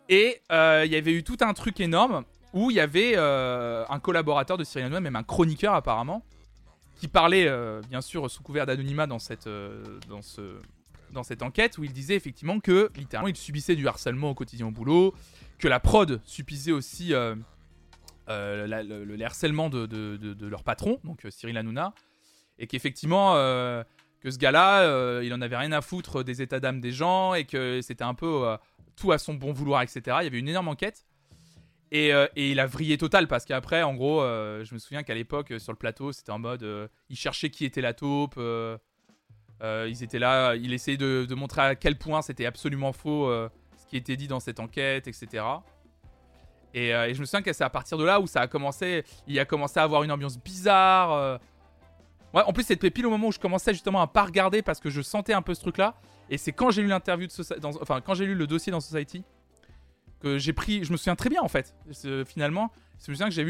Et 0.09 0.41
euh, 0.53 0.83
il 0.87 0.93
y 0.93 0.97
avait 0.97 1.12
eu 1.12 1.23
tout 1.23 1.37
un 1.41 1.53
truc 1.55 1.81
énorme 1.81 2.25
où 2.53 2.70
il 2.70 2.77
y 2.77 2.81
avait 2.81 3.12
euh, 3.16 3.85
un 3.89 4.01
collaborateur 4.01 4.57
de 4.57 4.65
Cyril 4.65 4.87
Hanouna, 4.87 5.01
même 5.01 5.16
un 5.16 5.23
chroniqueur 5.23 5.75
apparemment, 5.75 6.25
qui 6.97 7.07
parlait 7.09 7.47
euh, 7.47 7.81
bien 7.89 8.01
sûr 8.01 8.29
sous 8.31 8.43
couvert 8.43 8.66
d'anonymat 8.66 9.07
dans 9.07 9.19
cette, 9.19 9.49
dans, 10.09 10.23
ce, 10.23 10.59
dans 11.12 11.23
cette 11.23 11.43
enquête 11.43 11.79
où 11.79 11.85
il 11.85 11.93
disait 11.93 12.15
effectivement 12.16 12.59
que 12.59 12.91
littéralement 12.97 13.29
il 13.29 13.37
subissait 13.37 13.77
du 13.77 13.87
harcèlement 13.87 14.31
au 14.31 14.35
quotidien 14.35 14.66
au 14.66 14.70
boulot, 14.73 15.15
que 15.59 15.68
la 15.68 15.80
prod 15.80 16.20
subissait 16.24 16.72
aussi 16.72 17.12
euh, 17.12 17.35
euh, 18.28 18.66
le, 18.66 19.24
harcèlements 19.24 19.68
de, 19.70 20.47
leur 20.47 20.62
patron, 20.62 21.01
donc 21.05 21.24
euh, 21.24 21.30
Cyril 21.30 21.56
Hanouna, 21.56 21.93
et 22.59 22.66
qu'effectivement 22.66 23.35
que 24.20 24.30
ce 24.32 24.39
gars-là, 24.39 25.20
il 25.22 25.32
en 25.32 25.40
avait 25.40 25.56
rien 25.56 25.72
à 25.72 25.80
foutre 25.80 26.24
des 26.24 26.43
états 26.43 26.60
d'âme 26.60 26.80
des 26.80 26.93
gens 26.93 27.35
et 27.35 27.44
que 27.44 27.80
c'était 27.82 28.05
un 28.05 28.14
peu 28.14 28.56
tout 28.97 29.12
à 29.12 29.18
son 29.18 29.35
bon 29.35 29.52
vouloir, 29.52 29.82
etc. 29.82 30.01
Il 30.20 30.24
y 30.24 30.26
avait 30.26 30.39
une 30.39 30.48
énorme 30.48 30.68
enquête. 30.68 31.06
Et, 31.93 32.10
il 32.36 32.59
a 32.59 32.66
vrillé 32.66 32.98
total 32.98 33.28
parce 33.28 33.44
qu'après, 33.44 33.85
en 33.85 33.94
gros, 33.94 34.22
je 34.22 34.74
me 34.74 34.78
souviens 34.80 35.05
qu'à 35.05 35.14
l'époque, 35.14 35.55
sur 35.59 35.70
le 35.70 35.78
plateau, 35.78 36.10
c'était 36.10 36.32
en 36.32 36.40
mode. 36.40 36.66
ils 37.09 37.16
cherchaient 37.16 37.51
qui 37.51 37.64
était 37.64 37.80
la 37.80 37.94
taupe. 37.94 38.40
ils 39.62 40.02
étaient 40.02 40.18
là, 40.18 40.56
il 40.56 40.72
essayait 40.72 40.97
de, 40.97 41.35
montrer 41.36 41.60
à 41.62 41.74
quel 41.76 41.97
point 41.97 42.22
c'était 42.22 42.47
absolument 42.47 42.93
faux 42.93 43.30
qui 43.89 43.97
était 43.97 44.16
dit 44.16 44.28
dans 44.28 44.40
cette 44.40 44.60
enquête, 44.60 45.09
etc. 45.09 45.44
Et, 46.74 46.94
euh, 46.94 47.09
et 47.09 47.15
je 47.15 47.20
me 47.20 47.24
souviens 47.24 47.43
que 47.43 47.52
c'est 47.52 47.65
à 47.65 47.70
partir 47.70 47.98
de 47.98 48.05
là 48.05 48.20
où 48.20 48.27
ça 48.27 48.40
a 48.40 48.47
commencé. 48.47 49.05
Il 49.27 49.39
a 49.39 49.44
commencé 49.44 49.81
à 49.81 49.82
avoir 49.82 50.02
une 50.02 50.12
ambiance 50.12 50.39
bizarre. 50.39 51.12
euh. 51.12 51.39
Ouais, 52.35 52.43
en 52.43 52.52
plus, 52.52 52.65
c'était 52.65 52.90
pile 52.90 53.06
au 53.06 53.10
moment 53.10 53.28
où 53.28 53.32
je 53.32 53.39
commençais 53.39 53.73
justement 53.73 54.02
à 54.02 54.06
pas 54.06 54.24
regarder 54.24 54.60
parce 54.62 54.81
que 54.81 54.90
je 54.90 55.01
sentais 55.01 55.32
un 55.32 55.43
peu 55.43 55.55
ce 55.55 55.60
truc-là. 55.60 55.94
Et 56.28 56.36
c'est 56.36 56.52
quand 56.52 56.70
j'ai 56.70 56.82
lu 56.82 56.89
l'interview 56.89 57.27
de 57.27 57.32
Soci- 57.32 57.55
enfin 57.81 58.02
quand 58.02 58.12
j'ai 58.15 58.27
lu 58.27 58.35
le 58.35 58.47
dossier 58.47 58.70
dans 58.70 58.81
Society 58.81 59.24
que 60.20 60.39
j'ai 60.39 60.52
pris. 60.52 60.85
Je 60.85 60.93
me 60.93 60.97
souviens 60.97 61.16
très 61.16 61.31
bien 61.31 61.43
en 61.43 61.48
fait. 61.48 61.74
Finalement, 62.27 62.70
je 63.05 63.10
me 63.10 63.15
souviens 63.16 63.28
que 63.28 63.35
j'ai 63.35 63.44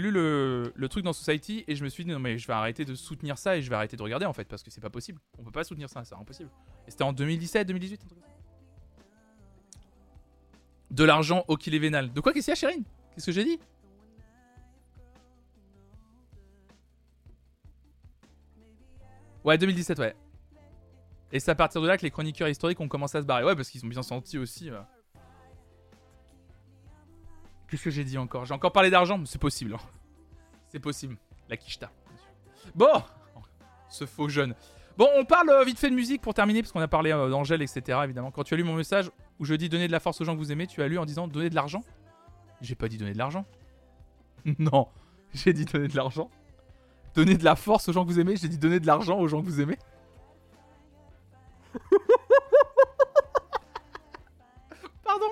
lu, 0.00 0.10
le, 0.10 0.88
truc 0.88 1.04
dans 1.04 1.12
Society 1.12 1.64
et 1.66 1.74
je 1.74 1.84
me 1.84 1.88
suis 1.88 2.04
dit 2.04 2.10
non 2.10 2.18
mais 2.20 2.38
je 2.38 2.46
vais 2.46 2.52
arrêter 2.52 2.84
de 2.84 2.94
soutenir 2.94 3.38
ça 3.38 3.56
et 3.56 3.62
je 3.62 3.68
vais 3.68 3.76
arrêter 3.76 3.96
de 3.96 4.02
regarder 4.02 4.26
en 4.26 4.32
fait 4.32 4.44
parce 4.44 4.62
que 4.62 4.70
c'est 4.70 4.80
pas 4.80 4.90
possible. 4.90 5.20
On 5.38 5.42
peut 5.42 5.50
pas 5.50 5.64
soutenir 5.64 5.88
ça, 5.88 6.04
c'est 6.04 6.14
impossible. 6.14 6.50
Et 6.86 6.90
c'était 6.90 7.04
en 7.04 7.12
2017, 7.12 7.66
2018. 7.66 8.00
un 8.04 8.06
truc. 8.08 8.18
De 10.92 11.04
l'argent 11.04 11.44
au 11.48 11.56
kill 11.56 11.78
vénal. 11.80 12.12
De 12.12 12.20
quoi 12.20 12.32
qu'est-ce 12.32 12.46
qu'il 12.46 12.52
y 12.52 12.56
a, 12.66 12.70
Chérine? 12.70 12.84
Qu'est-ce 13.14 13.26
que 13.26 13.32
j'ai 13.32 13.44
dit? 13.44 13.58
Ouais, 19.44 19.58
2017, 19.58 19.98
ouais. 19.98 20.14
Et 21.32 21.40
c'est 21.40 21.50
à 21.50 21.54
partir 21.54 21.80
de 21.80 21.86
là 21.88 21.96
que 21.96 22.02
les 22.02 22.10
chroniqueurs 22.10 22.48
historiques 22.48 22.80
ont 22.80 22.88
commencé 22.88 23.18
à 23.18 23.22
se 23.22 23.26
barrer. 23.26 23.44
Ouais, 23.44 23.56
parce 23.56 23.70
qu'ils 23.70 23.84
ont 23.84 23.88
bien 23.88 24.02
senti 24.02 24.38
aussi. 24.38 24.70
euh. 24.70 24.80
Qu'est-ce 27.68 27.82
que 27.84 27.90
j'ai 27.90 28.04
dit 28.04 28.18
encore? 28.18 28.44
J'ai 28.44 28.54
encore 28.54 28.72
parlé 28.72 28.90
d'argent 28.90 29.20
C'est 29.24 29.40
possible. 29.40 29.74
hein. 29.74 29.80
C'est 30.68 30.78
possible. 30.80 31.16
La 31.48 31.56
quicheta. 31.56 31.90
Bon 32.74 33.02
Ce 33.88 34.04
faux 34.06 34.28
jeune. 34.28 34.54
Bon, 34.96 35.08
on 35.16 35.24
parle 35.24 35.48
euh, 35.50 35.64
vite 35.64 35.78
fait 35.78 35.88
de 35.88 35.94
musique 35.94 36.20
pour 36.20 36.34
terminer, 36.34 36.60
parce 36.60 36.70
qu'on 36.70 36.80
a 36.80 36.88
parlé 36.88 37.12
euh, 37.12 37.30
d'Angèle, 37.30 37.62
etc. 37.62 37.98
Évidemment, 38.04 38.30
quand 38.30 38.44
tu 38.44 38.52
as 38.52 38.58
lu 38.58 38.62
mon 38.62 38.74
message 38.74 39.10
où 39.42 39.44
je 39.44 39.54
dis 39.54 39.68
donner 39.68 39.88
de 39.88 39.92
la 39.92 39.98
force 39.98 40.20
aux 40.20 40.24
gens 40.24 40.34
que 40.34 40.38
vous 40.38 40.52
aimez, 40.52 40.68
tu 40.68 40.82
as 40.82 40.88
lu 40.88 41.00
en 41.00 41.04
disant 41.04 41.26
donner 41.26 41.50
de 41.50 41.56
l'argent? 41.56 41.82
J'ai 42.60 42.76
pas 42.76 42.86
dit 42.86 42.96
donner 42.96 43.12
de 43.12 43.18
l'argent. 43.18 43.44
non, 44.60 44.86
j'ai 45.34 45.52
dit 45.52 45.64
donner 45.64 45.88
de 45.88 45.96
l'argent. 45.96 46.30
Donner 47.16 47.36
de 47.36 47.42
la 47.42 47.56
force 47.56 47.88
aux 47.88 47.92
gens 47.92 48.04
que 48.04 48.12
vous 48.12 48.20
aimez, 48.20 48.36
j'ai 48.36 48.46
dit 48.46 48.56
donner 48.56 48.78
de 48.78 48.86
l'argent 48.86 49.18
aux 49.18 49.26
gens 49.26 49.42
que 49.42 49.46
vous 49.46 49.60
aimez. 49.60 49.78
Pardon? 55.02 55.26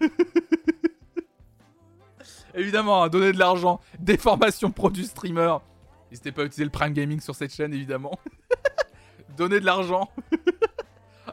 Évidemment, 2.54 3.02
hein, 3.02 3.10
donner 3.10 3.32
de 3.34 3.38
l'argent, 3.38 3.82
des 3.98 4.16
formations 4.16 4.70
pro 4.70 4.88
du 4.88 5.04
streamer. 5.04 5.58
N'hésitez 6.10 6.32
pas 6.32 6.40
à 6.40 6.44
utiliser 6.46 6.64
le 6.64 6.70
Prime 6.70 6.94
Gaming 6.94 7.20
sur 7.20 7.34
cette 7.34 7.52
chaîne, 7.52 7.74
évidemment. 7.74 8.18
donner 9.36 9.60
de 9.60 9.66
l'argent. 9.66 10.08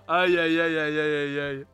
Aïe, 0.07 0.37
aïe, 0.37 0.59
aïe, 0.59 0.77
aïe, 0.77 0.99
aïe, 0.99 1.15
aïe, 1.15 1.39
aïe. 1.39 1.65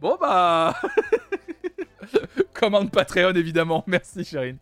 Bon, 0.00 0.16
bah... 0.20 0.74
Commande 2.54 2.90
Patreon, 2.90 3.34
évidemment. 3.34 3.84
Merci, 3.86 4.24
Chérine. 4.24 4.58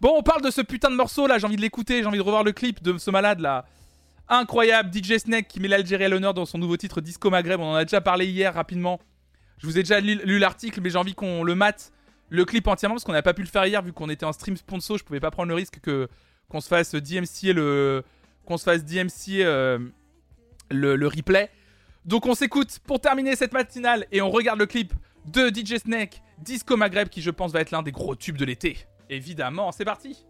Bon, 0.00 0.14
on 0.16 0.22
parle 0.22 0.42
de 0.42 0.50
ce 0.50 0.60
putain 0.60 0.90
de 0.90 0.96
morceau, 0.96 1.26
là. 1.26 1.38
J'ai 1.38 1.46
envie 1.46 1.56
de 1.56 1.60
l'écouter. 1.60 2.00
J'ai 2.00 2.06
envie 2.06 2.18
de 2.18 2.22
revoir 2.22 2.44
le 2.44 2.52
clip 2.52 2.82
de 2.82 2.96
ce 2.98 3.10
malade, 3.10 3.40
là. 3.40 3.64
Incroyable. 4.28 4.90
DJ 4.92 5.18
Snake 5.18 5.48
qui 5.48 5.60
met 5.60 5.68
l'Algérie 5.68 6.04
à 6.04 6.08
l'honneur 6.08 6.34
dans 6.34 6.46
son 6.46 6.58
nouveau 6.58 6.76
titre 6.76 7.00
Disco 7.00 7.30
Maghreb. 7.30 7.60
On 7.60 7.72
en 7.72 7.74
a 7.74 7.84
déjà 7.84 8.00
parlé 8.00 8.26
hier, 8.26 8.54
rapidement. 8.54 9.00
Je 9.58 9.66
vous 9.66 9.78
ai 9.78 9.82
déjà 9.82 10.00
lu, 10.00 10.38
l'article, 10.38 10.80
mais 10.80 10.90
j'ai 10.90 10.98
envie 10.98 11.14
qu'on 11.14 11.44
le 11.44 11.54
mate 11.54 11.92
le 12.30 12.44
clip 12.44 12.66
entièrement 12.66 12.96
parce 12.96 13.04
qu'on 13.04 13.12
n'a 13.12 13.22
pas 13.22 13.34
pu 13.34 13.42
le 13.42 13.48
faire 13.48 13.64
hier 13.66 13.82
vu 13.82 13.92
qu'on 13.92 14.08
était 14.08 14.24
en 14.24 14.32
stream 14.32 14.56
sponsor. 14.56 14.98
Je 14.98 15.04
pouvais 15.04 15.20
pas 15.20 15.30
prendre 15.30 15.48
le 15.48 15.54
risque 15.54 15.78
que 15.80 16.08
qu'on 16.48 16.60
se 16.60 16.68
fasse 16.68 16.94
DMC 16.94 17.52
le 17.54 18.02
qu'on 18.44 18.56
se 18.56 18.64
fasse 18.64 18.84
DMC 18.84 19.40
euh, 19.40 19.78
le 20.70 21.06
replay. 21.06 21.50
Donc 22.04 22.26
on 22.26 22.34
s'écoute 22.34 22.80
pour 22.86 23.00
terminer 23.00 23.34
cette 23.34 23.52
matinale 23.52 24.06
et 24.12 24.20
on 24.20 24.30
regarde 24.30 24.58
le 24.58 24.66
clip 24.66 24.92
de 25.26 25.48
DJ 25.48 25.78
Snake 25.78 26.22
Disco 26.38 26.76
Maghreb 26.76 27.08
qui 27.08 27.22
je 27.22 27.30
pense 27.30 27.52
va 27.52 27.60
être 27.60 27.70
l'un 27.70 27.82
des 27.82 27.92
gros 27.92 28.14
tubes 28.14 28.36
de 28.36 28.44
l'été. 28.44 28.76
Évidemment, 29.08 29.72
c'est 29.72 29.86
parti. 29.86 30.26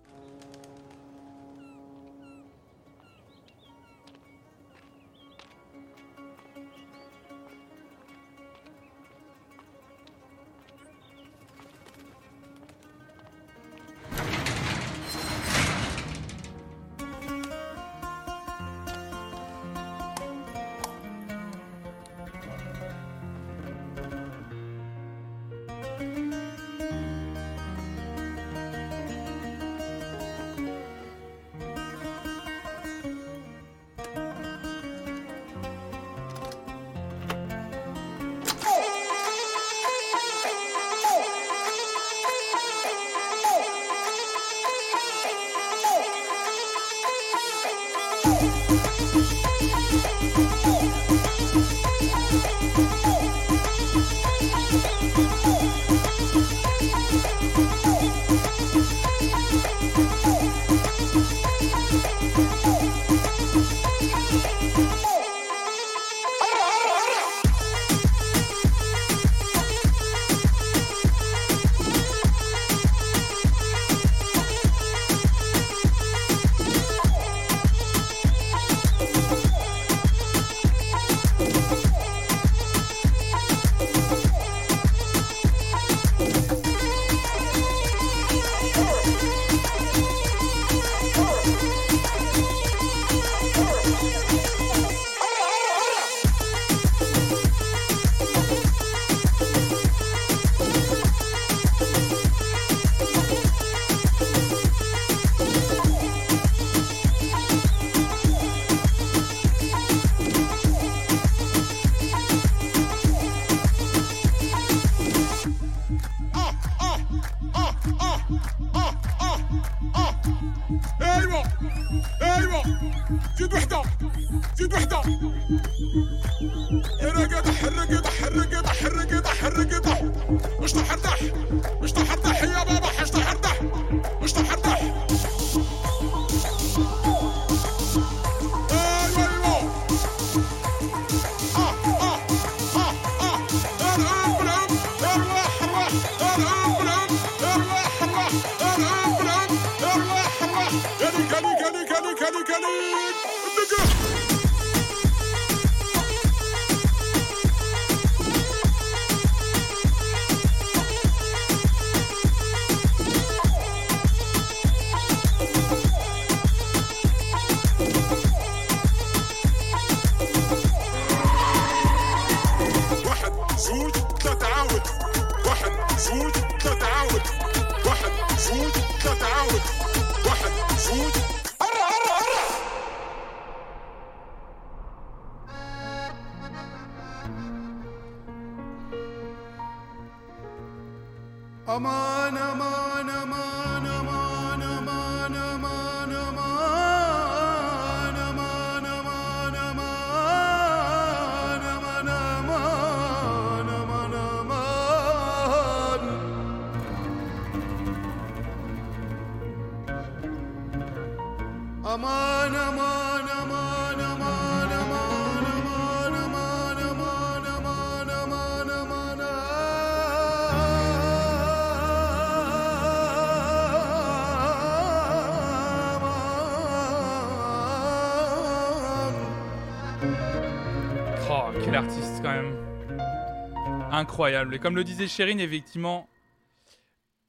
Incroyable. 234.04 234.54
Et 234.54 234.58
comme 234.58 234.76
le 234.76 234.84
disait 234.84 235.08
Chérine, 235.08 235.40
effectivement, 235.40 236.10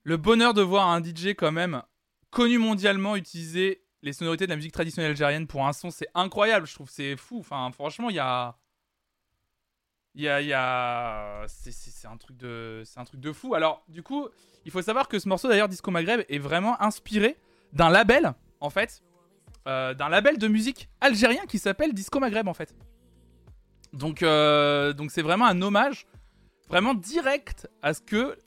le 0.04 0.18
bonheur 0.18 0.54
de 0.54 0.62
voir 0.62 0.90
un 0.90 1.02
DJ 1.02 1.28
quand 1.28 1.54
même 1.54 1.82
connu 2.32 2.58
mondialement 2.58 3.16
utiliser 3.16 3.82
les 4.02 4.12
sonorités 4.12 4.46
de 4.46 4.50
la 4.50 4.58
musique 4.58 4.74
traditionnelle 4.74 5.12
algérienne 5.12 5.48
pour 5.48 5.66
un 5.66 5.72
son, 5.72 5.90
c'est 5.90 6.08
incroyable. 6.14 6.68
Je 6.68 6.76
trouve 6.76 6.90
c'est 6.90 7.16
fou. 7.16 7.40
Enfin, 7.40 7.72
franchement, 7.72 8.10
il 8.10 8.18
y 8.18 8.20
a, 8.20 8.58
il 10.16 10.24
y 10.24 10.54
a, 10.54 11.46
c'est 11.48 12.08
un 12.08 12.18
truc 12.18 12.36
de, 12.36 12.84
c'est 12.84 13.00
un 13.00 13.06
truc 13.06 13.22
de 13.22 13.32
fou. 13.32 13.56
Alors, 13.56 13.86
du 13.88 14.04
coup, 14.04 14.28
il 14.66 14.72
faut 14.72 14.82
savoir 14.82 15.08
que 15.08 15.18
ce 15.18 15.30
morceau 15.30 15.48
d'ailleurs, 15.48 15.70
Disco 15.70 15.92
Maghreb, 15.92 16.26
est 16.28 16.40
vraiment 16.40 16.82
inspiré 16.82 17.38
d'un 17.72 17.90
label, 17.90 18.34
en 18.60 18.70
fait, 18.70 19.02
euh, 19.66 19.94
d'un 19.94 20.10
label 20.10 20.38
de 20.38 20.50
musique 20.50 20.90
algérien 21.00 21.46
qui 21.46 21.58
s'appelle 21.58 21.94
Disco 21.94 22.20
Maghreb, 22.20 22.50
en 22.50 22.54
fait. 22.54 22.76
Donc, 23.94 24.24
euh, 24.24 24.92
donc 24.92 25.12
c'est 25.12 25.22
vraiment 25.22 25.46
un 25.46 25.62
hommage, 25.62 26.06
vraiment 26.70 26.94
direct 26.94 27.68
à 27.82 27.94
ce 27.94 28.02
que 28.02 28.38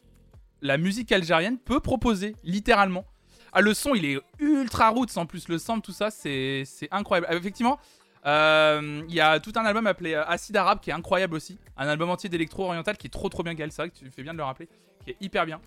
la 0.61 0.79
musique 0.79 1.13
algérienne 1.13 1.59
peut 1.59 1.81
proposer, 1.81 2.35
littéralement. 2.45 3.05
Ah, 3.53 3.61
le 3.61 3.75
son, 3.75 3.95
il 3.95 4.05
est 4.05 4.21
ultra 4.39 4.91
roots 4.91 5.17
en 5.17 5.27
plus, 5.27 5.49
le 5.49 5.59
sample, 5.59 5.85
tout 5.85 5.93
ça, 5.93 6.11
c'est 6.11 6.65
incroyable. 6.91 7.27
Ah, 7.31 7.35
Effectivement, 7.37 7.79
euh, 8.27 9.03
il 9.09 9.15
y 9.15 9.21
a 9.21 9.41
tout 9.41 9.53
un 9.57 9.65
album 9.65 9.87
appelé 9.87 10.15
euh, 10.15 10.25
Acide 10.27 10.57
Arabe 10.57 10.81
qui 10.81 10.91
est 10.91 10.93
incroyable 10.93 11.35
aussi. 11.35 11.59
Un 11.77 11.89
album 11.89 12.11
entier 12.11 12.29
d'électro 12.29 12.65
oriental 12.65 12.97
qui 12.97 13.07
est 13.07 13.11
trop 13.11 13.29
trop 13.29 13.43
bien, 13.43 13.55
Gaël. 13.55 13.73
C'est 13.73 13.83
vrai 13.83 13.91
que 13.91 13.97
tu 13.97 14.11
fais 14.11 14.23
bien 14.23 14.33
de 14.33 14.39
le 14.39 14.45
rappeler, 14.45 14.69
qui 15.05 15.11
est 15.11 15.17
hyper 15.21 15.47
bien. 15.47 15.61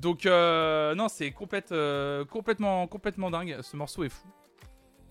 Donc, 0.00 0.24
euh, 0.24 0.94
non, 0.94 1.08
c'est 1.08 1.30
complète, 1.32 1.74
complètement, 2.30 2.86
complètement 2.86 3.30
dingue. 3.30 3.58
Ce 3.62 3.76
morceau 3.76 4.04
est 4.04 4.08
fou. 4.08 4.28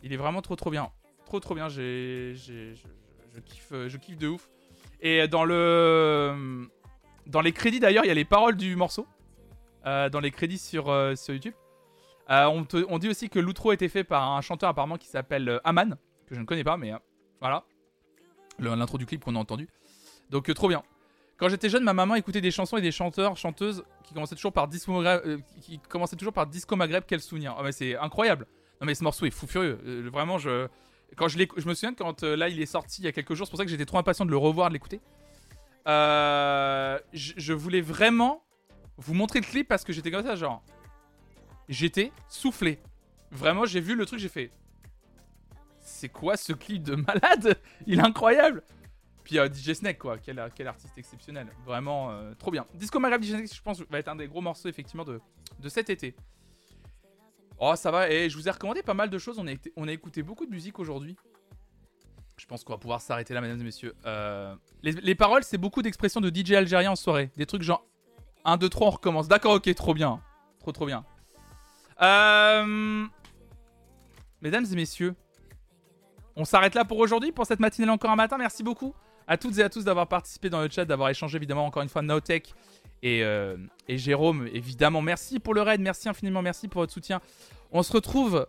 Il 0.04 0.14
est 0.14 0.18
vraiment 0.18 0.42
trop 0.42 0.56
trop 0.56 0.70
bien. 0.70 0.90
Trop 1.26 1.40
trop 1.40 1.54
bien. 1.54 1.68
J'ai, 1.68 2.34
je, 2.36 3.40
kiffe, 3.46 3.74
je 3.74 3.98
kiffe 3.98 4.18
de 4.18 4.30
ouf. 4.30 4.50
Et 5.02 5.28
dans 5.28 5.46
le, 5.46 6.68
dans 7.26 7.42
les 7.42 7.52
crédits 7.52 7.80
d'ailleurs, 7.80 8.04
il 8.06 8.08
y 8.08 8.12
a 8.12 8.16
les 8.16 8.26
paroles 8.26 8.56
du 8.58 8.76
morceau. 8.76 9.08
Euh, 9.86 10.10
dans 10.10 10.20
les 10.20 10.30
crédits 10.32 10.58
sur, 10.58 10.90
euh, 10.90 11.16
sur 11.16 11.34
YouTube. 11.34 11.54
Euh, 12.30 12.46
on, 12.48 12.68
on 12.90 13.00
dit 13.00 13.08
aussi 13.08 13.30
que 13.30 13.40
l'outro 13.40 13.70
a 13.70 13.74
été 13.74 13.88
fait 13.88 14.04
par 14.04 14.30
un 14.36 14.42
chanteur 14.42 14.70
apparemment 14.70 14.98
qui 14.98 15.08
s'appelle 15.08 15.62
Aman, 15.64 15.96
que 16.28 16.36
je 16.36 16.40
ne 16.42 16.46
connais 16.46 16.66
pas, 16.66 16.76
mais 16.76 16.92
voilà. 17.40 17.64
L'intro 18.60 18.98
du 18.98 19.06
clip 19.06 19.24
qu'on 19.24 19.36
a 19.38 19.40
entendu. 19.40 19.70
Donc 20.30 20.54
trop 20.54 20.68
bien. 20.68 20.84
Quand 21.38 21.48
j'étais 21.48 21.70
jeune, 21.70 21.86
ma 21.86 21.94
maman 21.94 22.16
écoutait 22.16 22.42
des 22.42 22.52
chansons 22.52 22.76
et 22.76 22.82
des 22.82 22.92
chanteurs, 22.92 23.38
chanteuses 23.38 23.86
qui 24.04 24.14
commençaient 24.14 24.36
toujours 24.36 24.52
par 24.52 24.68
Disco 24.68 24.92
Maghreb, 24.92 25.40
qui- 25.62 25.80
commençaient 25.80 26.18
toujours 26.18 26.34
par 26.34 26.46
Disco 26.46 26.76
Maghreb, 26.76 27.06
quel 27.08 27.22
souvenir. 27.22 27.56
Oh, 27.58 27.62
mais 27.64 27.72
c'est 27.72 27.96
incroyable. 27.96 28.48
Non 28.82 28.86
mais 28.86 28.96
ce 28.96 29.04
morceau 29.04 29.26
est 29.26 29.32
fou 29.32 29.48
furieux. 29.48 29.80
Vraiment, 30.12 30.38
je 30.38 30.68
quand 31.16 31.28
je 31.28 31.38
me 31.38 31.74
souviens 31.74 31.94
quand 31.94 32.24
euh, 32.24 32.36
là 32.36 32.50
il 32.50 32.62
est 32.62 32.66
sorti 32.66 33.02
il 33.02 33.06
y 33.06 33.08
a 33.08 33.12
quelques 33.12 33.34
jours, 33.34 33.46
c'est 33.48 33.52
pour 33.52 33.60
ça 33.60 33.66
que 33.66 33.72
j'étais 33.72 33.86
trop 33.86 33.98
impatient 33.98 34.26
de 34.26 34.32
le 34.32 34.38
revoir, 34.38 34.70
de 34.70 34.74
l'écouter. 34.74 35.02
Euh, 35.88 37.00
je, 37.14 37.54
voulais 37.54 37.82
vraiment 37.82 38.44
vous 38.98 39.14
montrer 39.14 39.40
le 39.40 39.46
clip 39.46 39.68
parce 39.68 39.84
que 39.84 39.94
j'étais 39.94 40.12
comme 40.12 40.26
ça, 40.26 40.36
genre, 40.36 40.64
j'étais 41.68 42.12
soufflé. 42.28 42.80
Vraiment, 43.32 43.66
j'ai 43.66 43.80
vu 43.80 43.96
le 43.96 44.06
truc, 44.06 44.20
j'ai 44.20 44.30
fait. 44.30 44.52
C'est 45.80 46.10
quoi 46.10 46.38
ce 46.38 46.54
clip 46.54 46.84
de 46.84 46.96
malade? 46.96 47.60
Il 47.88 48.00
est 48.00 48.04
incroyable. 48.04 48.64
Puis 49.24 49.40
euh, 49.40 49.48
DJ 49.52 49.74
Snake, 49.74 50.00
quoi, 50.00 50.18
quel, 50.18 50.52
quel 50.56 50.68
artiste 50.68 50.98
exceptionnel. 50.98 51.48
Vraiment, 51.66 52.12
euh, 52.12 52.34
trop 52.36 52.52
bien. 52.52 52.66
Disco 52.74 53.00
Maghreb 53.00 53.24
DJ 53.24 53.30
Snake, 53.30 53.54
je 53.54 53.62
pense, 53.62 53.82
va 53.82 54.00
être 54.00 54.08
un 54.10 54.16
des 54.16 54.28
gros 54.28 54.42
morceaux, 54.42 54.70
effectivement, 54.70 55.06
de, 55.06 55.20
de 55.60 55.70
cet 55.70 55.90
été. 55.90 56.16
Oh, 57.60 57.76
ça 57.76 57.92
va. 57.92 58.10
Et 58.10 58.30
je 58.30 58.38
vous 58.38 58.48
ai 58.48 58.52
recommandé 58.52 58.82
pas 58.82 58.94
mal 58.94 59.10
de 59.10 59.18
choses. 59.18 59.38
On 59.40 59.48
a, 59.48 59.52
on 59.76 59.88
a 59.88 59.92
écouté 59.92 60.24
beaucoup 60.24 60.46
de 60.46 60.52
musique 60.52 60.80
aujourd'hui. 60.80 61.16
Je 62.38 62.46
pense 62.46 62.64
qu'on 62.64 62.74
va 62.74 62.80
pouvoir 62.80 63.02
s'arrêter 63.02 63.34
là, 63.34 63.42
mesdames 63.42 63.60
et 63.60 63.66
messieurs. 63.66 63.96
Euh, 64.06 64.56
les, 64.82 64.94
les 64.94 65.16
paroles, 65.16 65.44
c'est 65.44 65.58
beaucoup 65.58 65.82
d'expressions 65.82 66.22
de 66.22 66.32
DJ 66.34 66.54
algérien 66.54 66.92
en 66.92 66.96
soirée. 66.96 67.32
Des 67.36 67.46
trucs 67.46 67.62
genre 67.64 67.86
1, 68.46 68.58
2, 68.58 68.70
3, 68.70 68.88
on 68.88 68.92
recommence. 68.92 69.28
D'accord, 69.28 69.56
ok, 69.56 69.76
trop 69.76 69.94
bien. 69.94 70.22
Trop, 70.60 70.72
trop 70.72 70.86
bien. 70.86 71.04
Euh, 72.02 73.06
Mesdames 74.42 74.66
et 74.72 74.76
messieurs, 74.76 75.16
on 76.36 76.46
s'arrête 76.46 76.74
là 76.74 76.86
pour 76.86 76.98
aujourd'hui, 77.00 77.34
pour 77.34 77.46
cette 77.46 77.60
matinée 77.60 77.90
encore 77.90 78.12
un 78.12 78.16
matin. 78.16 78.38
Merci 78.38 78.64
beaucoup 78.64 78.94
à 79.28 79.38
toutes 79.38 79.58
et 79.58 79.64
à 79.64 79.70
tous 79.70 79.84
d'avoir 79.84 80.08
participé 80.08 80.50
dans 80.50 80.62
le 80.62 80.70
chat, 80.70 80.86
d'avoir 80.86 81.10
échangé 81.10 81.36
évidemment 81.36 81.66
encore 81.66 81.84
une 81.84 81.90
fois 81.90 82.02
Nowtech 82.02 82.54
et, 83.04 83.24
euh, 83.24 83.58
et 83.88 83.98
Jérôme. 83.98 84.48
Évidemment, 84.54 85.02
merci 85.02 85.40
pour 85.40 85.54
le 85.54 85.62
raid, 85.62 85.82
merci 85.82 86.10
infiniment, 86.10 86.42
merci 86.42 86.68
pour 86.68 86.82
votre 86.82 86.94
soutien. 86.94 87.22
On 87.72 87.84
se 87.84 87.94
retrouve, 87.94 88.48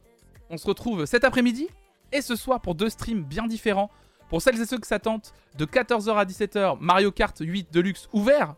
on 0.48 0.56
se 0.56 0.66
retrouve 0.66 1.04
cet 1.06 1.24
après-midi 1.24 1.68
et 2.12 2.22
ce 2.22 2.36
soir 2.36 2.60
pour 2.60 2.74
deux 2.74 2.90
streams 2.90 3.22
bien 3.22 3.46
différents. 3.46 3.90
Pour 4.28 4.40
celles 4.40 4.60
et 4.60 4.66
ceux 4.66 4.78
que 4.78 4.86
ça 4.86 5.00
tente, 5.00 5.32
de 5.58 5.64
14h 5.64 6.14
à 6.14 6.24
17h, 6.24 6.78
Mario 6.80 7.10
Kart 7.10 7.36
8 7.40 7.72
Deluxe 7.72 8.08
ouvert 8.12 8.54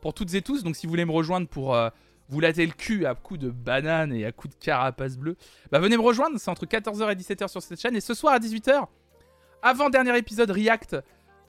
pour 0.00 0.14
toutes 0.14 0.32
et 0.34 0.40
tous. 0.40 0.62
Donc 0.62 0.76
si 0.76 0.86
vous 0.86 0.90
voulez 0.90 1.04
me 1.04 1.12
rejoindre 1.12 1.46
pour 1.46 1.74
euh, 1.74 1.90
vous 2.30 2.40
latter 2.40 2.64
le 2.64 2.72
cul 2.72 3.04
à 3.04 3.14
coups 3.14 3.38
de 3.38 3.50
banane 3.50 4.14
et 4.14 4.24
à 4.24 4.32
coups 4.32 4.56
de 4.56 4.64
carapace 4.64 5.18
bleue, 5.18 5.36
bah 5.70 5.78
venez 5.78 5.98
me 5.98 6.02
rejoindre. 6.02 6.38
C'est 6.38 6.50
entre 6.50 6.64
14h 6.64 7.12
et 7.12 7.16
17h 7.16 7.48
sur 7.48 7.62
cette 7.62 7.80
chaîne. 7.80 7.94
Et 7.96 8.00
ce 8.00 8.14
soir 8.14 8.32
à 8.32 8.38
18h, 8.38 8.86
avant-dernier 9.62 10.16
épisode 10.16 10.50
React 10.50 10.96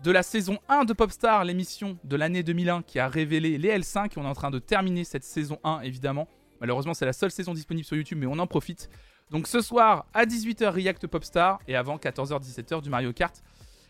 de 0.04 0.12
la 0.12 0.24
saison 0.24 0.60
1 0.70 0.86
de 0.86 0.94
Popstar, 0.94 1.44
l'émission 1.46 1.98
de 2.04 2.16
l'année 2.16 2.44
2001 2.44 2.84
qui 2.84 3.00
a 3.00 3.08
révélé 3.08 3.58
les 3.58 3.78
L5. 3.78 4.12
On 4.18 4.24
est 4.24 4.28
en 4.28 4.34
train 4.34 4.52
de 4.52 4.60
terminer 4.60 5.04
cette 5.04 5.24
saison 5.24 5.60
1 5.64 5.82
évidemment. 5.82 6.28
Malheureusement, 6.62 6.94
c'est 6.94 7.06
la 7.06 7.14
seule 7.14 7.32
saison 7.32 7.54
disponible 7.54 7.86
sur 7.86 7.98
YouTube, 7.98 8.18
mais 8.20 8.28
on 8.28 8.40
en 8.40 8.48
profite. 8.48 8.90
Donc 9.32 9.48
ce 9.48 9.62
soir 9.62 10.06
à 10.14 10.26
18h 10.26 10.70
React 10.70 11.08
Popstar 11.08 11.60
et 11.68 11.76
avant 11.76 11.98
14h-17h 11.98 12.82
du 12.82 12.90
Mario 12.90 13.14
Kart. 13.14 13.44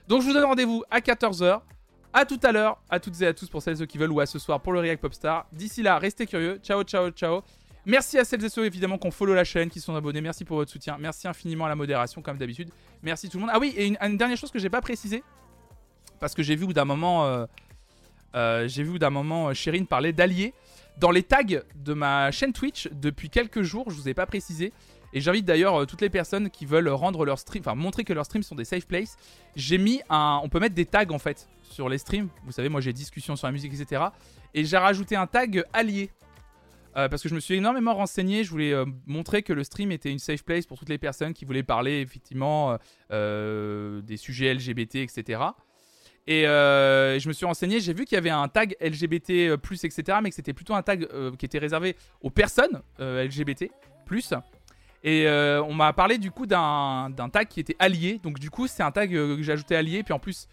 Donc 0.08 0.22
je 0.22 0.28
vous 0.28 0.34
donne 0.34 0.46
rendez-vous 0.46 0.84
à 0.90 1.00
14h. 1.00 1.62
À 2.14 2.24
tout 2.24 2.40
à 2.44 2.54
l'heure, 2.54 2.82
à 2.90 3.02
toutes 3.02 3.22
et 3.22 3.28
à 3.28 3.34
tous 3.34 3.50
pour 3.50 3.62
celles 3.62 3.74
et 3.74 3.78
ceux 3.78 3.86
qui 3.86 3.98
veulent 3.98 4.12
ou 4.12 4.22
à 4.22 4.26
ce 4.26 4.40
soir 4.40 4.62
pour 4.62 4.72
le 4.72 4.80
React 4.80 5.02
Popstar. 5.02 5.48
D'ici 5.52 5.84
là, 5.84 6.00
restez 6.00 6.26
curieux. 6.26 6.62
Ciao, 6.64 6.82
ciao, 6.84 7.10
ciao. 7.10 7.42
Merci 7.86 8.18
à 8.18 8.24
celles 8.24 8.44
et 8.46 8.50
ceux 8.50 8.66
évidemment 8.66 8.98
qui 8.98 9.06
ont 9.08 9.12
follow 9.12 9.34
la 9.34 9.44
chaîne, 9.44 9.70
qui 9.70 9.82
sont 9.82 9.94
abonnés. 9.94 10.22
Merci 10.22 10.46
pour 10.46 10.56
votre 10.56 10.72
soutien. 10.72 10.96
Merci 10.98 11.28
infiniment 11.28 11.66
à 11.66 11.70
la 11.70 11.76
modération 11.76 12.22
comme 12.22 12.38
d'habitude. 12.38 12.70
Merci 13.04 13.28
tout 13.28 13.38
le 13.38 13.42
monde. 13.42 13.52
Ah 13.54 13.60
oui, 13.60 13.74
et 13.76 13.86
une, 13.86 13.98
une 14.02 14.16
dernière 14.16 14.38
chose 14.38 14.50
que 14.50 14.60
j'ai 14.60 14.70
pas 14.70 14.80
précisé 14.80 15.24
parce 16.26 16.34
que 16.34 16.42
j'ai 16.42 16.56
vu 16.56 16.66
d'un 16.74 16.86
moment, 16.86 17.28
euh, 17.28 17.46
euh, 18.34 18.68
j'ai 18.68 18.82
vu 18.82 18.98
d'un 18.98 19.12
moment 19.12 19.50
euh, 19.50 19.54
Chérine 19.54 19.86
parler 19.86 20.12
d'alliés 20.12 20.56
dans 20.98 21.12
les 21.12 21.22
tags 21.22 21.44
de 21.44 21.94
ma 21.94 22.32
chaîne 22.32 22.52
Twitch 22.52 22.90
depuis 22.94 23.30
quelques 23.30 23.62
jours. 23.62 23.92
Je 23.92 23.96
vous 23.96 24.10
ai 24.10 24.16
pas 24.16 24.26
précisé. 24.26 24.74
Et 25.14 25.22
j'invite 25.22 25.46
d'ailleurs 25.46 25.82
euh, 25.82 25.86
toutes 25.86 26.02
les 26.02 26.10
personnes 26.10 26.50
qui 26.50 26.66
veulent 26.66 26.90
rendre 26.90 27.26
leur 27.26 27.38
stream, 27.38 27.62
enfin 27.62 27.76
montrer 27.76 28.04
que 28.04 28.12
leurs 28.12 28.26
streams 28.26 28.42
sont 28.42 28.56
des 28.56 28.66
safe 28.66 28.88
places. 28.88 29.18
J'ai 29.56 29.78
mis 29.78 30.02
un, 30.10 30.40
on 30.42 30.50
peut 30.50 30.60
mettre 30.60 30.74
des 30.74 30.88
tags 30.88 31.06
en 31.12 31.20
fait 31.20 31.48
sur 31.62 31.90
les 31.90 32.00
streams. 32.00 32.30
Vous 32.44 32.52
savez, 32.52 32.70
moi 32.70 32.82
j'ai 32.82 32.92
discussion 32.92 33.36
sur 33.36 33.46
la 33.46 33.52
musique, 33.52 33.76
etc. 33.80 34.06
Et 34.56 34.66
j'ai 34.66 34.78
rajouté 34.78 35.16
un 35.16 35.28
tag 35.28 35.64
allié. 35.74 36.10
Euh, 36.98 37.10
parce 37.10 37.22
que 37.22 37.28
je 37.28 37.36
me 37.36 37.42
suis 37.42 37.56
énormément 37.56 37.94
renseigné, 37.94 38.46
je 38.46 38.50
voulais 38.50 38.72
euh, 38.72 38.86
montrer 39.06 39.44
que 39.44 39.52
le 39.52 39.66
stream 39.66 39.92
était 39.92 40.12
une 40.12 40.20
safe 40.20 40.44
place 40.44 40.66
pour 40.66 40.80
toutes 40.80 40.88
les 40.88 40.98
personnes 40.98 41.34
qui 41.34 41.44
voulaient 41.44 41.64
parler 41.64 42.00
effectivement 42.00 42.72
euh, 42.72 42.78
euh, 43.12 44.02
des 44.02 44.16
sujets 44.16 44.54
LGBT, 44.54 44.96
etc. 44.96 45.42
Et 46.28 46.48
euh, 46.48 47.20
je 47.20 47.28
me 47.28 47.34
suis 47.34 47.46
renseigné, 47.46 47.80
j'ai 47.80 47.94
vu 47.94 48.06
qu'il 48.06 48.16
y 48.16 48.18
avait 48.18 48.32
un 48.32 48.48
tag 48.48 48.76
LGBT, 48.82 49.30
etc., 49.84 50.18
mais 50.24 50.30
que 50.30 50.36
c'était 50.36 50.54
plutôt 50.54 50.74
un 50.74 50.82
tag 50.82 51.08
euh, 51.14 51.32
qui 51.36 51.46
était 51.46 51.60
réservé 51.60 51.96
aux 52.22 52.32
personnes 52.32 52.82
euh, 53.00 53.24
LGBT. 53.24 53.70
Et 55.04 55.28
euh, 55.28 55.62
on 55.64 55.74
m'a 55.74 55.94
parlé 55.94 56.18
du 56.18 56.32
coup 56.32 56.48
d'un 56.48 57.12
tag 57.32 57.48
qui 57.48 57.60
était 57.60 57.76
allié. 57.78 58.20
Donc 58.24 58.40
du 58.40 58.50
coup, 58.50 58.66
c'est 58.68 58.82
un 58.82 58.92
tag 58.92 59.16
euh, 59.16 59.38
que 59.38 59.44
j'ai 59.44 59.52
ajouté 59.52 59.76
allié. 59.76 60.02
Puis 60.02 60.14
en 60.14 60.20
plus, 60.20 60.48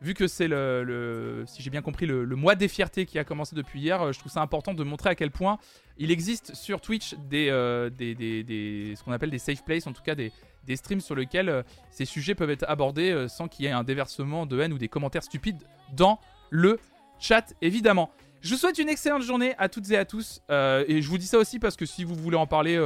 vu 0.00 0.14
que 0.14 0.26
c'est 0.26 0.48
le, 0.48 1.44
si 1.46 1.62
j'ai 1.62 1.68
bien 1.68 1.82
compris, 1.82 2.06
le, 2.06 2.24
mois 2.34 2.54
des 2.54 2.68
fiertés 2.68 3.04
qui 3.04 3.18
a 3.18 3.24
commencé 3.24 3.54
depuis 3.54 3.80
hier, 3.80 4.00
euh, 4.00 4.12
je 4.12 4.18
trouve 4.18 4.32
ça 4.32 4.40
important 4.40 4.72
de 4.72 4.84
montrer 4.84 5.10
à 5.10 5.14
quel 5.14 5.30
point 5.30 5.58
il 5.98 6.10
existe 6.10 6.54
sur 6.54 6.80
Twitch 6.80 7.14
euh, 7.34 7.90
des- 7.90 8.94
ce 8.96 9.04
qu'on 9.04 9.12
appelle 9.12 9.30
des 9.30 9.38
safe 9.38 9.62
places, 9.66 9.86
en 9.86 9.92
tout 9.92 10.02
cas 10.02 10.14
des, 10.14 10.32
des 10.64 10.76
streams 10.76 11.00
sur 11.00 11.14
lesquels 11.14 11.48
euh, 11.48 11.62
ces 11.90 12.04
sujets 12.04 12.34
peuvent 12.34 12.50
être 12.50 12.64
abordés 12.68 13.10
euh, 13.10 13.28
sans 13.28 13.48
qu'il 13.48 13.64
y 13.64 13.68
ait 13.68 13.72
un 13.72 13.84
déversement 13.84 14.46
de 14.46 14.60
haine 14.60 14.72
ou 14.72 14.78
des 14.78 14.88
commentaires 14.88 15.22
stupides 15.22 15.62
dans 15.92 16.20
le 16.50 16.78
chat, 17.18 17.54
évidemment. 17.62 18.10
Je 18.42 18.54
vous 18.54 18.60
souhaite 18.60 18.78
une 18.78 18.88
excellente 18.88 19.22
journée 19.22 19.54
à 19.58 19.68
toutes 19.68 19.90
et 19.90 19.96
à 19.96 20.04
tous. 20.04 20.40
euh, 20.50 20.84
et 20.88 21.02
je 21.02 21.08
vous 21.08 21.18
dis 21.18 21.26
ça 21.26 21.38
aussi 21.38 21.58
parce 21.58 21.76
que 21.76 21.84
si 21.84 22.04
vous 22.04 22.14
voulez 22.14 22.36
en 22.36 22.46
parler 22.46 22.78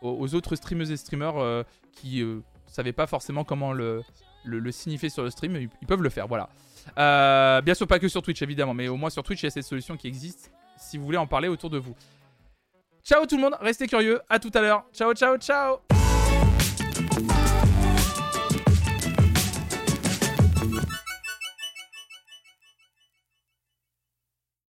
aux, 0.00 0.34
autres 0.34 0.56
streameuses 0.56 0.90
et 0.90 0.96
streamers 0.96 1.64
qui 1.92 2.22
euh, 2.22 2.40
savaient 2.66 2.92
pas 2.92 3.06
forcément 3.06 3.44
comment 3.44 3.74
le, 3.74 4.02
signifier 4.70 5.10
sur 5.10 5.22
le 5.22 5.30
stream, 5.30 5.56
ils, 5.56 5.86
peuvent 5.86 6.02
le 6.02 6.08
faire. 6.08 6.26
Voilà. 6.28 6.48
Bien 7.60 7.74
sûr, 7.74 7.86
pas 7.86 7.98
que 7.98 8.08
sur 8.08 8.22
Twitch 8.22 8.40
évidemment, 8.40 8.72
mais 8.72 8.88
au 8.88 8.96
moins 8.96 9.10
sur 9.10 9.22
Twitch, 9.22 9.42
il 9.42 9.46
y 9.46 9.48
a 9.48 9.50
cette 9.50 9.64
solution 9.64 9.96
qui 9.98 10.06
existe 10.06 10.50
si 10.78 10.96
vous 10.96 11.04
voulez 11.04 11.18
en 11.18 11.26
parler 11.26 11.48
autour 11.48 11.68
de 11.68 11.78
vous. 11.78 11.94
Ciao 13.04 13.26
tout 13.26 13.36
le 13.36 13.42
monde, 13.42 13.56
restez 13.60 13.86
curieux. 13.86 14.20
À 14.28 14.38
tout 14.38 14.50
à 14.54 14.60
l'heure. 14.60 14.84
Ciao, 14.94 15.12
ciao, 15.12 15.36
ciao. 15.36 16.01